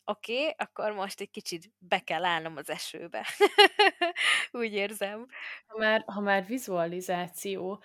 oké, 0.05 0.41
okay, 0.41 0.55
akkor 0.57 0.93
most 0.93 1.21
egy 1.21 1.31
kicsit 1.31 1.73
be 1.79 1.99
kell 1.99 2.25
állnom 2.25 2.57
az 2.57 2.71
esőbe. 2.71 3.27
Úgy 4.53 4.73
érzem. 4.73 5.27
Ha 5.67 5.79
már, 5.79 6.05
ha 6.07 6.21
már 6.21 6.47
vizualizáció, 6.47 7.83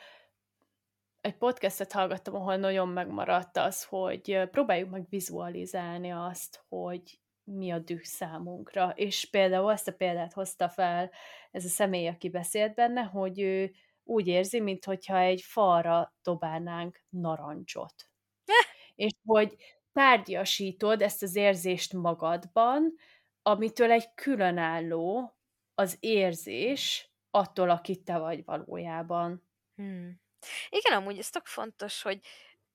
egy 1.22 1.38
podcastet 1.38 1.92
hallgattam, 1.92 2.36
ahol 2.36 2.56
nagyon 2.56 2.88
megmaradt 2.88 3.58
az, 3.58 3.84
hogy 3.84 4.48
próbáljuk 4.52 4.90
meg 4.90 5.06
vizualizálni 5.10 6.12
azt, 6.12 6.64
hogy 6.68 7.20
mi 7.44 7.72
a 7.72 7.80
düh 7.80 8.02
számunkra. 8.02 8.94
És 8.96 9.30
például 9.30 9.70
azt 9.70 9.88
a 9.88 9.94
példát 9.94 10.34
hozta 10.34 10.70
fel 10.70 11.12
ez 11.52 11.66
a 11.66 11.70
személy, 11.70 12.08
aki 12.08 12.30
beszélt 12.30 12.74
benne, 12.74 13.02
hogy 13.02 13.40
ő 13.40 13.72
úgy 14.04 14.28
érzi, 14.28 14.60
mintha 14.60 15.18
egy 15.18 15.42
falra 15.42 16.14
dobálnánk 16.24 17.04
narancsot. 17.10 18.10
és 18.96 19.12
hogy 19.26 19.56
tárgyasítod 19.94 21.02
ezt 21.02 21.24
az 21.24 21.36
érzést 21.36 21.94
magadban, 21.94 22.96
amitől 23.42 23.92
egy 23.92 24.14
különálló 24.14 25.36
az 25.76 25.98
érzés 26.00 27.12
attól, 27.32 27.70
aki 27.70 28.04
te 28.04 28.18
vagy 28.18 28.46
valójában. 28.46 29.48
Hmm. 29.76 30.22
Igen, 30.70 30.98
amúgy 30.98 31.18
ez 31.18 31.30
tök 31.30 31.46
fontos, 31.46 32.02
hogy 32.02 32.20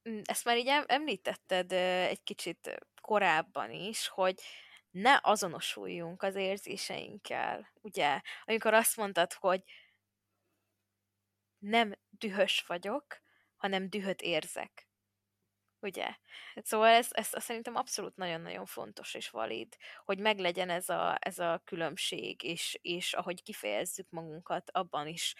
mm, 0.09 0.21
ezt 0.25 0.45
már 0.45 0.57
így 0.57 0.71
említetted 0.87 1.73
egy 1.73 2.23
kicsit 2.23 2.79
korábban 3.01 3.71
is, 3.71 4.09
hogy 4.09 4.35
ne 4.91 5.19
azonosuljunk 5.23 6.23
az 6.23 6.35
érzéseinkkel, 6.35 7.73
ugye? 7.81 8.21
Amikor 8.45 8.75
azt 8.75 8.97
mondtad, 8.97 9.33
hogy 9.33 9.63
nem 11.59 11.95
dühös 12.11 12.65
vagyok, 12.67 13.05
hanem 13.57 13.91
dühöt 13.91 14.23
érzek. 14.23 14.89
Ugye? 15.81 16.17
Szóval 16.55 16.89
ez, 16.89 17.09
ez, 17.11 17.29
szerintem 17.43 17.77
abszolút 17.77 18.17
nagyon-nagyon 18.17 18.67
fontos 18.67 19.15
és 19.15 19.31
valid, 19.31 19.77
hogy 20.05 20.19
meglegyen 20.19 20.71
ez 20.71 20.89
a, 20.89 21.17
ez 21.21 21.39
a 21.39 21.61
különbség, 21.65 22.43
és, 22.43 22.79
és 22.83 23.13
ahogy 23.13 23.43
kifejezzük 23.43 24.11
magunkat, 24.11 24.71
abban 24.71 25.07
is 25.07 25.35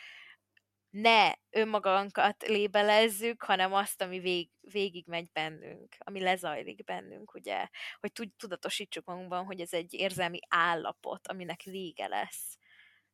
ne 0.91 1.33
önmagunkat 1.51 2.43
lébelezzük, 2.47 3.43
hanem 3.43 3.73
azt, 3.73 4.03
ami 4.03 4.19
vég, 4.19 4.51
végig 4.61 5.07
megy 5.07 5.31
bennünk, 5.33 5.97
ami 5.99 6.21
lezajlik 6.21 6.85
bennünk, 6.85 7.35
ugye, 7.35 7.69
hogy 8.01 8.13
tudatosítsuk 8.37 9.05
magunkban, 9.05 9.45
hogy 9.45 9.61
ez 9.61 9.73
egy 9.73 9.95
érzelmi 9.95 10.39
állapot, 10.49 11.29
aminek 11.29 11.63
vége 11.63 12.07
lesz 12.07 12.59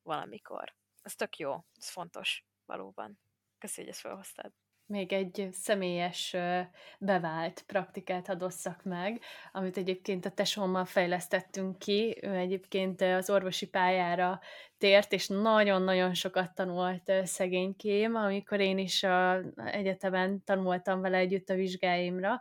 valamikor. 0.02 0.74
Ez 1.02 1.14
tök 1.14 1.36
jó, 1.36 1.64
ez 1.76 1.88
fontos, 1.88 2.44
valóban. 2.66 3.18
Köszönjük, 3.58 3.76
hogy 3.76 3.88
ezt 3.88 4.00
felhoztad 4.00 4.52
még 4.86 5.12
egy 5.12 5.48
személyes 5.52 6.36
bevált 6.98 7.62
praktikát 7.66 8.28
adosszak 8.28 8.82
meg, 8.82 9.20
amit 9.52 9.76
egyébként 9.76 10.26
a 10.26 10.30
tesómmal 10.30 10.84
fejlesztettünk 10.84 11.78
ki. 11.78 12.18
Ő 12.22 12.34
egyébként 12.34 13.00
az 13.00 13.30
orvosi 13.30 13.68
pályára 13.68 14.40
tért, 14.78 15.12
és 15.12 15.28
nagyon-nagyon 15.28 16.14
sokat 16.14 16.54
tanult 16.54 17.12
szegénykém, 17.24 18.14
amikor 18.14 18.60
én 18.60 18.78
is 18.78 19.02
a 19.02 19.40
egyetemen 19.64 20.44
tanultam 20.44 21.00
vele 21.00 21.16
együtt 21.16 21.48
a 21.48 21.54
vizsgáimra, 21.54 22.40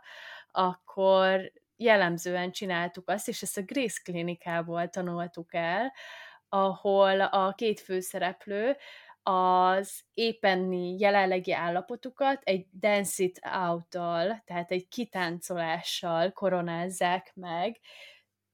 akkor 0.50 1.52
jellemzően 1.76 2.52
csináltuk 2.52 3.08
azt, 3.08 3.28
és 3.28 3.42
ezt 3.42 3.58
a 3.58 3.62
Grace 3.62 4.00
klinikából 4.04 4.88
tanultuk 4.88 5.54
el, 5.54 5.92
ahol 6.48 7.20
a 7.20 7.52
két 7.56 7.80
főszereplő 7.80 8.76
az 9.24 10.00
éppenni 10.14 10.98
jelenlegi 10.98 11.52
állapotukat 11.52 12.40
egy 12.42 12.66
dance 12.78 13.22
it 13.22 13.40
out-tal, 13.42 14.42
tehát 14.46 14.70
egy 14.70 14.88
kitáncolással 14.88 16.32
koronázzák 16.32 17.32
meg. 17.34 17.80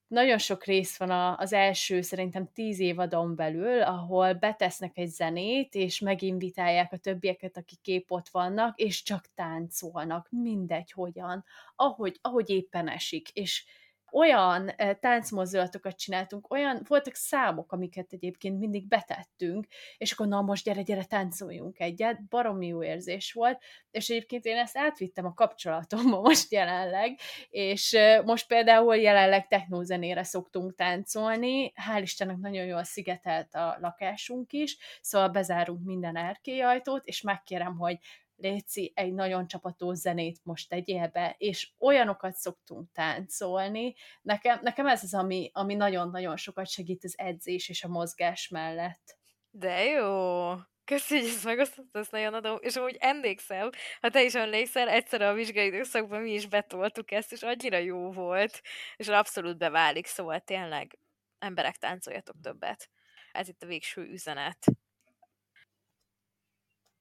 Nagyon 0.07 0.39
sok 0.39 0.65
rész 0.65 0.97
van 0.97 1.11
az 1.39 1.53
első, 1.53 2.01
szerintem 2.01 2.53
tíz 2.53 2.79
évadon 2.79 3.37
belül, 3.37 3.83
ahol 3.83 4.33
betesznek 4.33 4.99
egy 4.99 5.09
zenét, 5.09 5.75
és 5.75 5.99
meginvitálják 6.01 6.93
a 6.93 6.97
többieket, 6.99 7.57
akik 7.57 7.81
kép 7.81 8.11
ott 8.11 8.29
vannak, 8.29 8.79
és 8.79 9.03
csak 9.03 9.25
táncolnak, 9.35 10.27
mindegy 10.31 10.93
hogyan, 10.93 11.45
ahogy, 11.77 12.19
ahogy 12.21 12.51
éppen 12.51 12.89
esik, 12.89 13.29
és 13.29 13.65
olyan 14.13 14.71
táncmozdulatokat 15.01 15.97
csináltunk, 15.97 16.53
olyan, 16.53 16.81
voltak 16.89 17.15
számok, 17.15 17.73
amiket 17.73 18.13
egyébként 18.13 18.59
mindig 18.59 18.89
betettünk, 18.89 19.67
és 19.99 20.13
akkor 20.13 20.27
na 20.27 20.41
most 20.41 20.65
gyere, 20.65 20.83
gyere, 20.83 21.05
táncoljunk 21.05 21.81
egyet, 21.81 22.29
baromi 22.29 22.67
jó 22.67 22.83
érzés 22.83 23.33
volt, 23.33 23.63
és 23.91 24.09
egyébként 24.09 24.45
én 24.45 24.57
ezt 24.57 24.77
átvittem 24.77 25.25
a 25.27 25.35
kapcsolatomba 25.35 26.21
most 26.29 26.53
jelenleg, 26.53 27.19
és 27.49 27.97
most 28.25 28.47
például 28.47 28.97
jelenleg 28.97 29.47
technózenére 29.47 30.23
szoktunk 30.23 30.75
táncolni, 30.75 31.73
hál' 31.75 32.03
Istennek 32.03 32.37
nagyon 32.37 32.65
jól 32.65 32.85
szigetelt 32.85 33.55
a 33.55 33.77
lakásunk 33.81 34.53
is, 34.53 34.79
szóval 35.01 35.29
bezárunk 35.29 35.85
minden 35.85 36.17
erkélyajtót, 36.17 37.05
és 37.05 37.23
megkérem, 37.23 37.77
hogy 37.77 37.99
Léci, 38.41 38.93
egy 38.95 39.13
nagyon 39.13 39.47
csapató 39.47 39.93
zenét 39.93 40.41
most 40.43 40.69
tegyél 40.69 41.09
be, 41.09 41.35
és 41.39 41.71
olyanokat 41.79 42.35
szoktunk 42.35 42.93
táncolni. 42.93 43.95
Nekem, 44.23 44.59
nekem 44.63 44.87
ez 44.87 45.03
az, 45.03 45.15
ami, 45.15 45.51
ami 45.53 45.75
nagyon-nagyon 45.75 46.37
sokat 46.37 46.69
segít 46.69 47.05
az 47.05 47.19
edzés 47.19 47.69
és 47.69 47.85
a 47.85 47.89
mozgás 47.89 48.49
mellett. 48.49 49.19
De 49.51 49.85
jó! 49.85 50.53
Köszi, 50.85 51.19
hogy 51.19 51.29
ezt 51.29 51.45
megosztottad, 51.45 52.01
ezt 52.01 52.11
nagyon 52.11 52.35
adom. 52.35 52.59
És 52.61 52.77
amúgy 52.77 52.97
emlékszem, 53.01 53.71
ha 54.01 54.11
te 54.11 54.23
is 54.23 54.35
emlékszel, 54.35 54.89
egyszer 54.89 55.23
a 55.23 55.35
vizsgai 55.35 55.67
időszakban 55.67 56.21
mi 56.21 56.33
is 56.33 56.47
betoltuk 56.47 57.11
ezt, 57.11 57.33
és 57.33 57.43
annyira 57.43 57.79
jó 57.79 58.13
volt, 58.13 58.61
és 58.97 59.09
abszolút 59.09 59.59
beválik, 59.59 60.07
szóval 60.07 60.41
tényleg 60.41 60.99
emberek 61.39 61.77
táncoljatok 61.77 62.37
többet. 62.43 62.91
Ez 63.33 63.49
itt 63.49 63.63
a 63.63 63.67
végső 63.67 64.03
üzenet. 64.03 64.65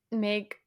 Még 0.09 0.61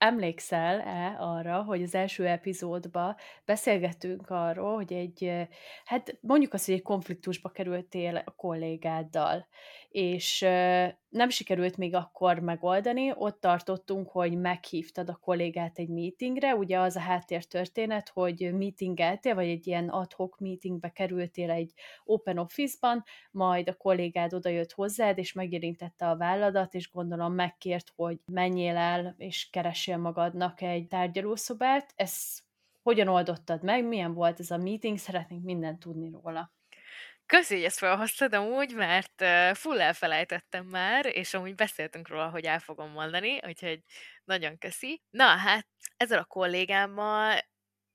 emlékszel-e 0.00 1.16
arra, 1.18 1.62
hogy 1.62 1.82
az 1.82 1.94
első 1.94 2.26
epizódban 2.26 3.16
beszélgettünk 3.44 4.30
arról, 4.30 4.74
hogy 4.74 4.92
egy, 4.92 5.48
hát 5.84 6.18
mondjuk 6.20 6.52
azt, 6.52 6.66
hogy 6.66 6.74
egy 6.74 6.82
konfliktusba 6.82 7.48
kerültél 7.48 8.22
a 8.24 8.34
kollégáddal, 8.34 9.46
és 9.90 10.40
nem 11.08 11.28
sikerült 11.28 11.76
még 11.76 11.94
akkor 11.94 12.38
megoldani, 12.38 13.12
ott 13.14 13.40
tartottunk, 13.40 14.08
hogy 14.08 14.38
meghívtad 14.38 15.08
a 15.08 15.18
kollégát 15.22 15.78
egy 15.78 15.88
meetingre, 15.88 16.54
ugye 16.54 16.78
az 16.78 16.96
a 16.96 17.00
háttértörténet, 17.00 18.08
hogy 18.08 18.50
meetingeltél, 18.52 19.34
vagy 19.34 19.48
egy 19.48 19.66
ilyen 19.66 19.88
adhok 19.88 20.38
meetingbe 20.38 20.88
kerültél 20.88 21.50
egy 21.50 21.72
open 22.04 22.38
office-ban, 22.38 23.04
majd 23.30 23.68
a 23.68 23.74
kollégád 23.74 24.34
odajött 24.34 24.72
hozzád, 24.72 25.18
és 25.18 25.32
megérintette 25.32 26.08
a 26.08 26.16
válladat, 26.16 26.74
és 26.74 26.90
gondolom 26.90 27.32
megkért, 27.32 27.92
hogy 27.96 28.18
menjél 28.26 28.76
el, 28.76 29.14
és 29.18 29.48
keressél 29.50 29.89
magadnak 29.96 30.60
egy 30.60 30.86
tárgyalószobát. 30.86 31.92
Ezt 31.96 32.42
hogyan 32.82 33.08
oldottad 33.08 33.62
meg? 33.62 33.84
Milyen 33.84 34.14
volt 34.14 34.40
ez 34.40 34.50
a 34.50 34.56
meeting? 34.56 34.98
Szeretnénk 34.98 35.44
mindent 35.44 35.78
tudni 35.78 36.10
róla. 36.10 36.52
Köszi, 37.26 37.54
hogy 37.54 37.64
ezt 37.64 37.78
felhoztad 37.78 38.34
amúgy, 38.34 38.74
mert 38.74 39.24
full 39.56 39.80
elfelejtettem 39.80 40.66
már, 40.66 41.06
és 41.06 41.34
amúgy 41.34 41.54
beszéltünk 41.54 42.08
róla, 42.08 42.28
hogy 42.28 42.44
el 42.44 42.58
fogom 42.58 42.90
mondani, 42.90 43.40
úgyhogy 43.46 43.82
nagyon 44.24 44.58
köszi. 44.58 45.02
Na 45.10 45.24
hát, 45.24 45.66
ezzel 45.96 46.18
a 46.18 46.24
kollégámmal 46.24 47.38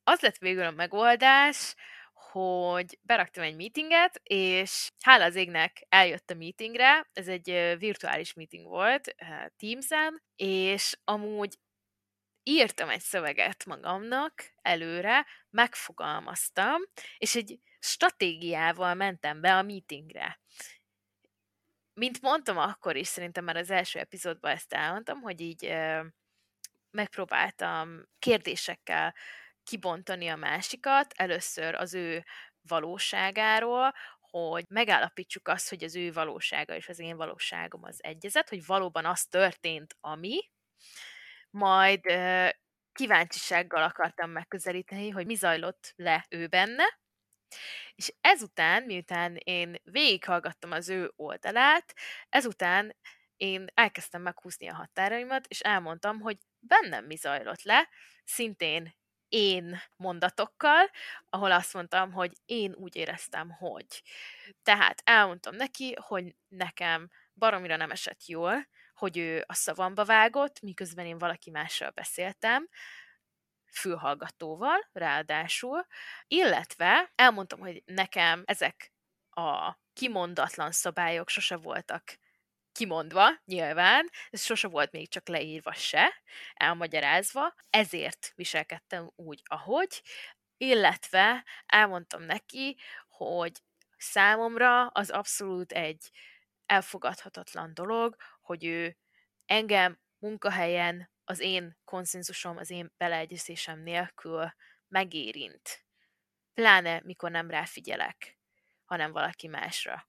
az 0.04 0.20
lett 0.20 0.38
végül 0.38 0.66
a 0.66 0.72
megoldás, 0.72 1.76
hogy 2.32 3.00
beraktam 3.02 3.44
egy 3.44 3.56
meetinget, 3.56 4.20
és 4.24 4.90
hála 5.02 5.26
az 5.26 5.36
égnek 5.36 5.86
eljött 5.90 6.30
a 6.30 6.36
meetingre, 6.36 7.10
ez 7.14 7.28
egy 7.28 7.76
virtuális 7.78 8.34
meeting 8.34 8.68
volt 8.68 9.16
Teams-en, 9.58 10.24
és 10.36 10.98
amúgy 11.04 11.58
írtam 12.48 12.90
egy 12.90 13.02
szöveget 13.02 13.66
magamnak 13.66 14.34
előre, 14.62 15.26
megfogalmaztam, 15.50 16.82
és 17.18 17.36
egy 17.36 17.60
stratégiával 17.80 18.94
mentem 18.94 19.42
be 19.42 19.56
a 19.58 19.62
meetingre. 19.62 20.40
Mint 21.94 22.22
mondtam 22.22 22.58
akkor 22.58 22.96
is, 22.96 23.08
szerintem 23.08 23.44
már 23.44 23.56
az 23.56 23.70
első 23.70 24.00
epizódban 24.00 24.52
ezt 24.52 24.74
elmondtam, 24.74 25.22
hogy 25.22 25.42
így 25.42 25.74
megpróbáltam 26.92 28.04
kérdésekkel 28.20 29.16
kibontani 29.64 30.28
a 30.28 30.36
másikat, 30.36 31.14
először 31.16 31.76
az 31.76 31.94
ő 31.94 32.24
valóságáról, 32.62 33.94
hogy 34.20 34.66
megállapítsuk 34.68 35.48
azt, 35.48 35.70
hogy 35.70 35.84
az 35.84 35.96
ő 35.96 36.12
valósága 36.12 36.76
és 36.76 36.90
az 36.90 37.00
én 37.00 37.18
valóságom 37.18 37.84
az 37.84 38.04
egyezet, 38.04 38.50
hogy 38.50 38.66
valóban 38.66 39.06
az 39.06 39.26
történt, 39.26 39.96
ami, 40.00 40.50
majd 41.56 42.02
kíváncsisággal 42.92 43.84
akartam 43.84 44.30
megközelíteni, 44.30 45.10
hogy 45.10 45.26
mi 45.26 45.36
zajlott 45.36 45.94
le 45.96 46.26
ő 46.30 46.48
benne, 46.48 47.00
és 47.96 48.14
ezután, 48.22 48.84
miután 48.84 49.36
én 49.36 49.76
végighallgattam 49.84 50.72
az 50.72 50.90
ő 50.90 51.12
oldalát, 51.16 51.94
ezután 52.30 52.96
én 53.38 53.66
elkezdtem 53.74 54.22
meghúzni 54.22 54.68
a 54.68 54.76
határaimat, 54.76 55.46
és 55.48 55.60
elmondtam, 55.60 56.20
hogy 56.20 56.38
bennem 56.60 57.06
mi 57.06 57.16
zajlott 57.16 57.62
le, 57.62 57.90
szintén 58.24 58.96
én 59.28 59.82
mondatokkal, 59.96 60.90
ahol 61.30 61.52
azt 61.52 61.74
mondtam, 61.74 62.12
hogy 62.12 62.32
én 62.46 62.74
úgy 62.74 62.96
éreztem, 62.96 63.50
hogy. 63.50 64.04
Tehát 64.64 65.02
elmondtam 65.04 65.56
neki, 65.56 65.96
hogy 66.02 66.36
nekem 66.48 67.10
baromira 67.34 67.76
nem 67.76 67.92
esett 67.92 68.26
jól, 68.26 68.68
hogy 68.96 69.18
ő 69.18 69.44
a 69.48 69.54
szavamba 69.54 70.06
vágott, 70.06 70.62
miközben 70.62 71.06
én 71.06 71.18
valaki 71.18 71.50
mással 71.50 71.90
beszéltem, 71.90 72.68
fülhallgatóval, 73.72 74.90
ráadásul, 74.92 75.86
illetve 76.28 77.12
elmondtam, 77.16 77.60
hogy 77.60 77.84
nekem 77.86 78.44
ezek 78.46 78.94
a 79.30 79.78
kimondatlan 79.94 80.72
szabályok 80.72 81.30
sose 81.30 81.56
voltak 81.56 82.18
kimondva, 82.72 83.30
nyilván, 83.46 84.10
ez 84.30 84.44
sose 84.44 84.68
volt 84.68 84.92
még 84.92 85.10
csak 85.10 85.28
leírva 85.28 85.74
se, 85.74 86.14
elmagyarázva, 86.54 87.54
ezért 87.70 88.32
viselkedtem 88.36 89.12
úgy, 89.16 89.42
ahogy, 89.46 90.02
illetve 90.58 91.46
elmondtam 91.66 92.22
neki, 92.22 92.78
hogy 93.08 93.62
számomra 93.98 94.88
az 94.88 95.10
abszolút 95.10 95.72
egy 95.72 96.10
elfogadhatatlan 96.66 97.74
dolog, 97.74 98.16
hogy 98.42 98.66
ő 98.66 98.98
engem 99.46 100.00
munkahelyen 100.18 101.10
az 101.24 101.40
én 101.40 101.78
konszenzusom, 101.84 102.58
az 102.58 102.70
én 102.70 102.94
beleegyezésem 102.98 103.80
nélkül 103.80 104.54
megérint. 104.88 105.86
Pláne, 106.54 107.02
mikor 107.04 107.32
nem 107.32 107.50
ráfigyelek, 107.50 108.38
hanem 108.86 109.12
valaki 109.12 109.48
másra. 109.48 110.08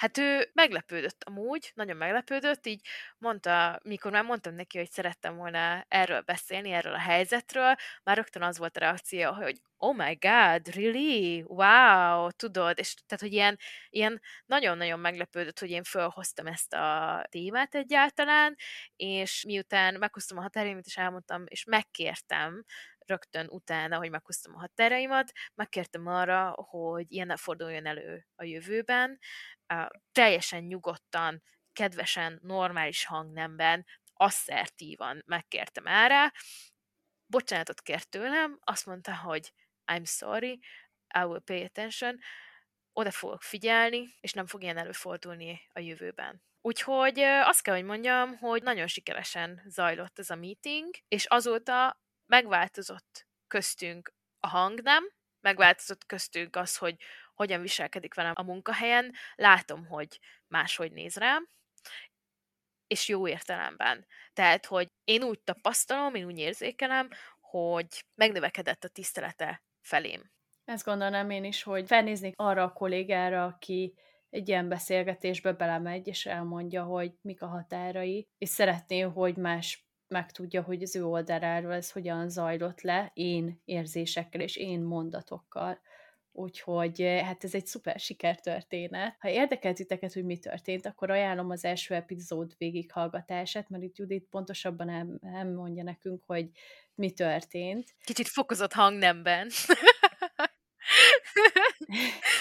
Hát 0.00 0.18
ő 0.18 0.50
meglepődött 0.52 1.24
amúgy, 1.24 1.72
nagyon 1.74 1.96
meglepődött, 1.96 2.66
így 2.66 2.86
mondta, 3.18 3.80
mikor 3.82 4.10
már 4.10 4.24
mondtam 4.24 4.54
neki, 4.54 4.78
hogy 4.78 4.90
szerettem 4.90 5.36
volna 5.36 5.84
erről 5.88 6.20
beszélni, 6.20 6.70
erről 6.70 6.94
a 6.94 6.98
helyzetről, 6.98 7.74
már 8.02 8.16
rögtön 8.16 8.42
az 8.42 8.58
volt 8.58 8.76
a 8.76 8.80
reakció, 8.80 9.32
hogy 9.32 9.60
oh 9.76 9.96
my 9.96 10.18
god, 10.20 10.74
really? 10.74 11.44
Wow, 11.46 12.30
tudod, 12.30 12.78
és 12.78 12.94
tehát, 12.94 13.20
hogy 13.20 13.32
ilyen, 13.32 13.58
ilyen 13.88 14.20
nagyon-nagyon 14.46 15.00
meglepődött, 15.00 15.58
hogy 15.58 15.70
én 15.70 15.84
felhoztam 15.84 16.46
ezt 16.46 16.72
a 16.72 17.26
témát 17.30 17.74
egyáltalán, 17.74 18.56
és 18.96 19.44
miután 19.46 19.94
meghoztam 19.98 20.38
a 20.38 20.42
határémet, 20.42 20.86
és 20.86 20.96
elmondtam, 20.96 21.44
és 21.46 21.64
megkértem 21.64 22.64
rögtön 23.10 23.46
utána, 23.48 23.96
hogy 23.96 24.10
meghoztam 24.10 24.54
a 24.54 24.58
határaimat, 24.58 25.32
megkértem 25.54 26.06
arra, 26.06 26.50
hogy 26.50 27.12
ilyen 27.12 27.26
ne 27.26 27.36
forduljon 27.36 27.86
elő 27.86 28.26
a 28.34 28.44
jövőben, 28.44 29.18
teljesen 30.12 30.62
nyugodtan, 30.62 31.42
kedvesen, 31.72 32.38
normális 32.42 33.04
hangnemben, 33.04 33.86
asszertívan 34.12 35.22
megkértem 35.26 35.86
erre, 35.86 36.32
bocsánatot 37.26 37.80
kért 37.80 38.08
tőlem, 38.08 38.58
azt 38.60 38.86
mondta, 38.86 39.16
hogy 39.16 39.52
I'm 39.92 40.04
sorry, 40.04 40.60
I 41.18 41.22
will 41.22 41.40
pay 41.40 41.62
attention, 41.62 42.18
oda 42.92 43.10
fogok 43.10 43.42
figyelni, 43.42 44.06
és 44.20 44.32
nem 44.32 44.46
fog 44.46 44.62
ilyen 44.62 44.76
előfordulni 44.76 45.60
a 45.72 45.80
jövőben. 45.80 46.42
Úgyhogy 46.62 47.18
azt 47.20 47.62
kell, 47.62 47.74
hogy 47.74 47.84
mondjam, 47.84 48.36
hogy 48.36 48.62
nagyon 48.62 48.86
sikeresen 48.86 49.62
zajlott 49.66 50.18
ez 50.18 50.30
a 50.30 50.34
meeting, 50.34 50.94
és 51.08 51.26
azóta 51.26 52.00
megváltozott 52.30 53.26
köztünk 53.46 54.12
a 54.40 54.46
hangnem, 54.46 55.04
megváltozott 55.40 56.06
köztünk 56.06 56.56
az, 56.56 56.76
hogy 56.76 56.96
hogyan 57.34 57.60
viselkedik 57.60 58.14
velem 58.14 58.32
a 58.36 58.42
munkahelyen, 58.42 59.12
látom, 59.34 59.86
hogy 59.86 60.18
máshogy 60.46 60.92
néz 60.92 61.16
rám, 61.16 61.48
és 62.86 63.08
jó 63.08 63.28
értelemben. 63.28 64.06
Tehát, 64.32 64.66
hogy 64.66 64.88
én 65.04 65.22
úgy 65.22 65.40
tapasztalom, 65.40 66.14
én 66.14 66.24
úgy 66.24 66.38
érzékelem, 66.38 67.08
hogy 67.40 68.04
megnövekedett 68.14 68.84
a 68.84 68.88
tisztelete 68.88 69.62
felém. 69.80 70.30
Ezt 70.64 70.84
gondolnám 70.84 71.30
én 71.30 71.44
is, 71.44 71.62
hogy 71.62 71.86
felnéznék 71.86 72.34
arra 72.36 72.62
a 72.62 72.72
kollégára, 72.72 73.44
aki 73.44 73.94
egy 74.28 74.48
ilyen 74.48 74.68
beszélgetésbe 74.68 75.52
belemegy, 75.52 76.06
és 76.06 76.26
elmondja, 76.26 76.84
hogy 76.84 77.12
mik 77.20 77.42
a 77.42 77.46
határai, 77.46 78.28
és 78.38 78.48
szeretné, 78.48 79.00
hogy 79.00 79.36
más 79.36 79.89
megtudja, 80.10 80.62
hogy 80.62 80.82
az 80.82 80.96
ő 80.96 81.04
oldaláról 81.04 81.72
ez 81.72 81.90
hogyan 81.90 82.28
zajlott 82.28 82.80
le, 82.80 83.10
én 83.14 83.60
érzésekkel 83.64 84.40
és 84.40 84.56
én 84.56 84.80
mondatokkal. 84.80 85.80
Úgyhogy 86.32 87.20
hát 87.24 87.44
ez 87.44 87.54
egy 87.54 87.66
szuper 87.66 87.98
sikertörténet. 87.98 89.16
Ha 89.18 89.28
érdekel 89.28 89.72
titeket, 89.72 90.12
hogy 90.12 90.24
mi 90.24 90.38
történt, 90.38 90.86
akkor 90.86 91.10
ajánlom 91.10 91.50
az 91.50 91.64
első 91.64 91.94
epizód 91.94 92.54
végighallgatását, 92.58 93.68
mert 93.68 93.82
itt 93.82 93.96
Judit 93.96 94.26
pontosabban 94.30 94.86
nem, 94.86 95.18
nem 95.20 95.52
mondja 95.52 95.82
nekünk, 95.82 96.22
hogy 96.26 96.50
mi 96.94 97.10
történt. 97.10 97.94
Kicsit 98.04 98.28
fokozott 98.28 98.72
hangnemben. 98.72 99.48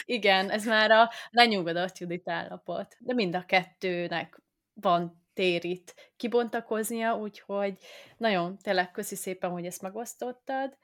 Igen, 0.05 0.49
ez 0.49 0.65
már 0.65 0.91
a 0.91 1.09
lenyugodott 1.29 1.97
Judit 1.97 2.29
állapot. 2.29 2.95
De 2.99 3.13
mind 3.13 3.35
a 3.35 3.45
kettőnek 3.45 4.41
van 4.73 5.27
térít 5.39 5.95
kibontakoznia, 6.15 7.17
úgyhogy 7.17 7.77
nagyon 8.17 8.57
tényleg 8.57 8.91
köszi 8.91 9.15
szépen, 9.15 9.49
hogy 9.49 9.65
ezt 9.65 9.81
megosztottad, 9.81 10.77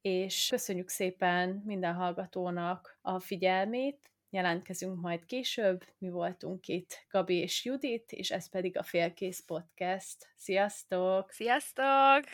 és 0.00 0.46
köszönjük 0.50 0.88
szépen 0.88 1.62
minden 1.64 1.94
hallgatónak 1.94 2.98
a 3.02 3.20
figyelmét, 3.20 4.10
jelentkezünk 4.30 5.00
majd 5.00 5.24
később, 5.24 5.84
mi 5.98 6.08
voltunk 6.08 6.68
itt 6.68 7.06
Gabi 7.10 7.34
és 7.34 7.64
Judit, 7.64 8.12
és 8.12 8.30
ez 8.30 8.50
pedig 8.50 8.78
a 8.78 8.82
Félkész 8.82 9.44
Podcast. 9.46 10.16
Sziasztok! 10.36 11.30
Sziasztok! 11.30 12.24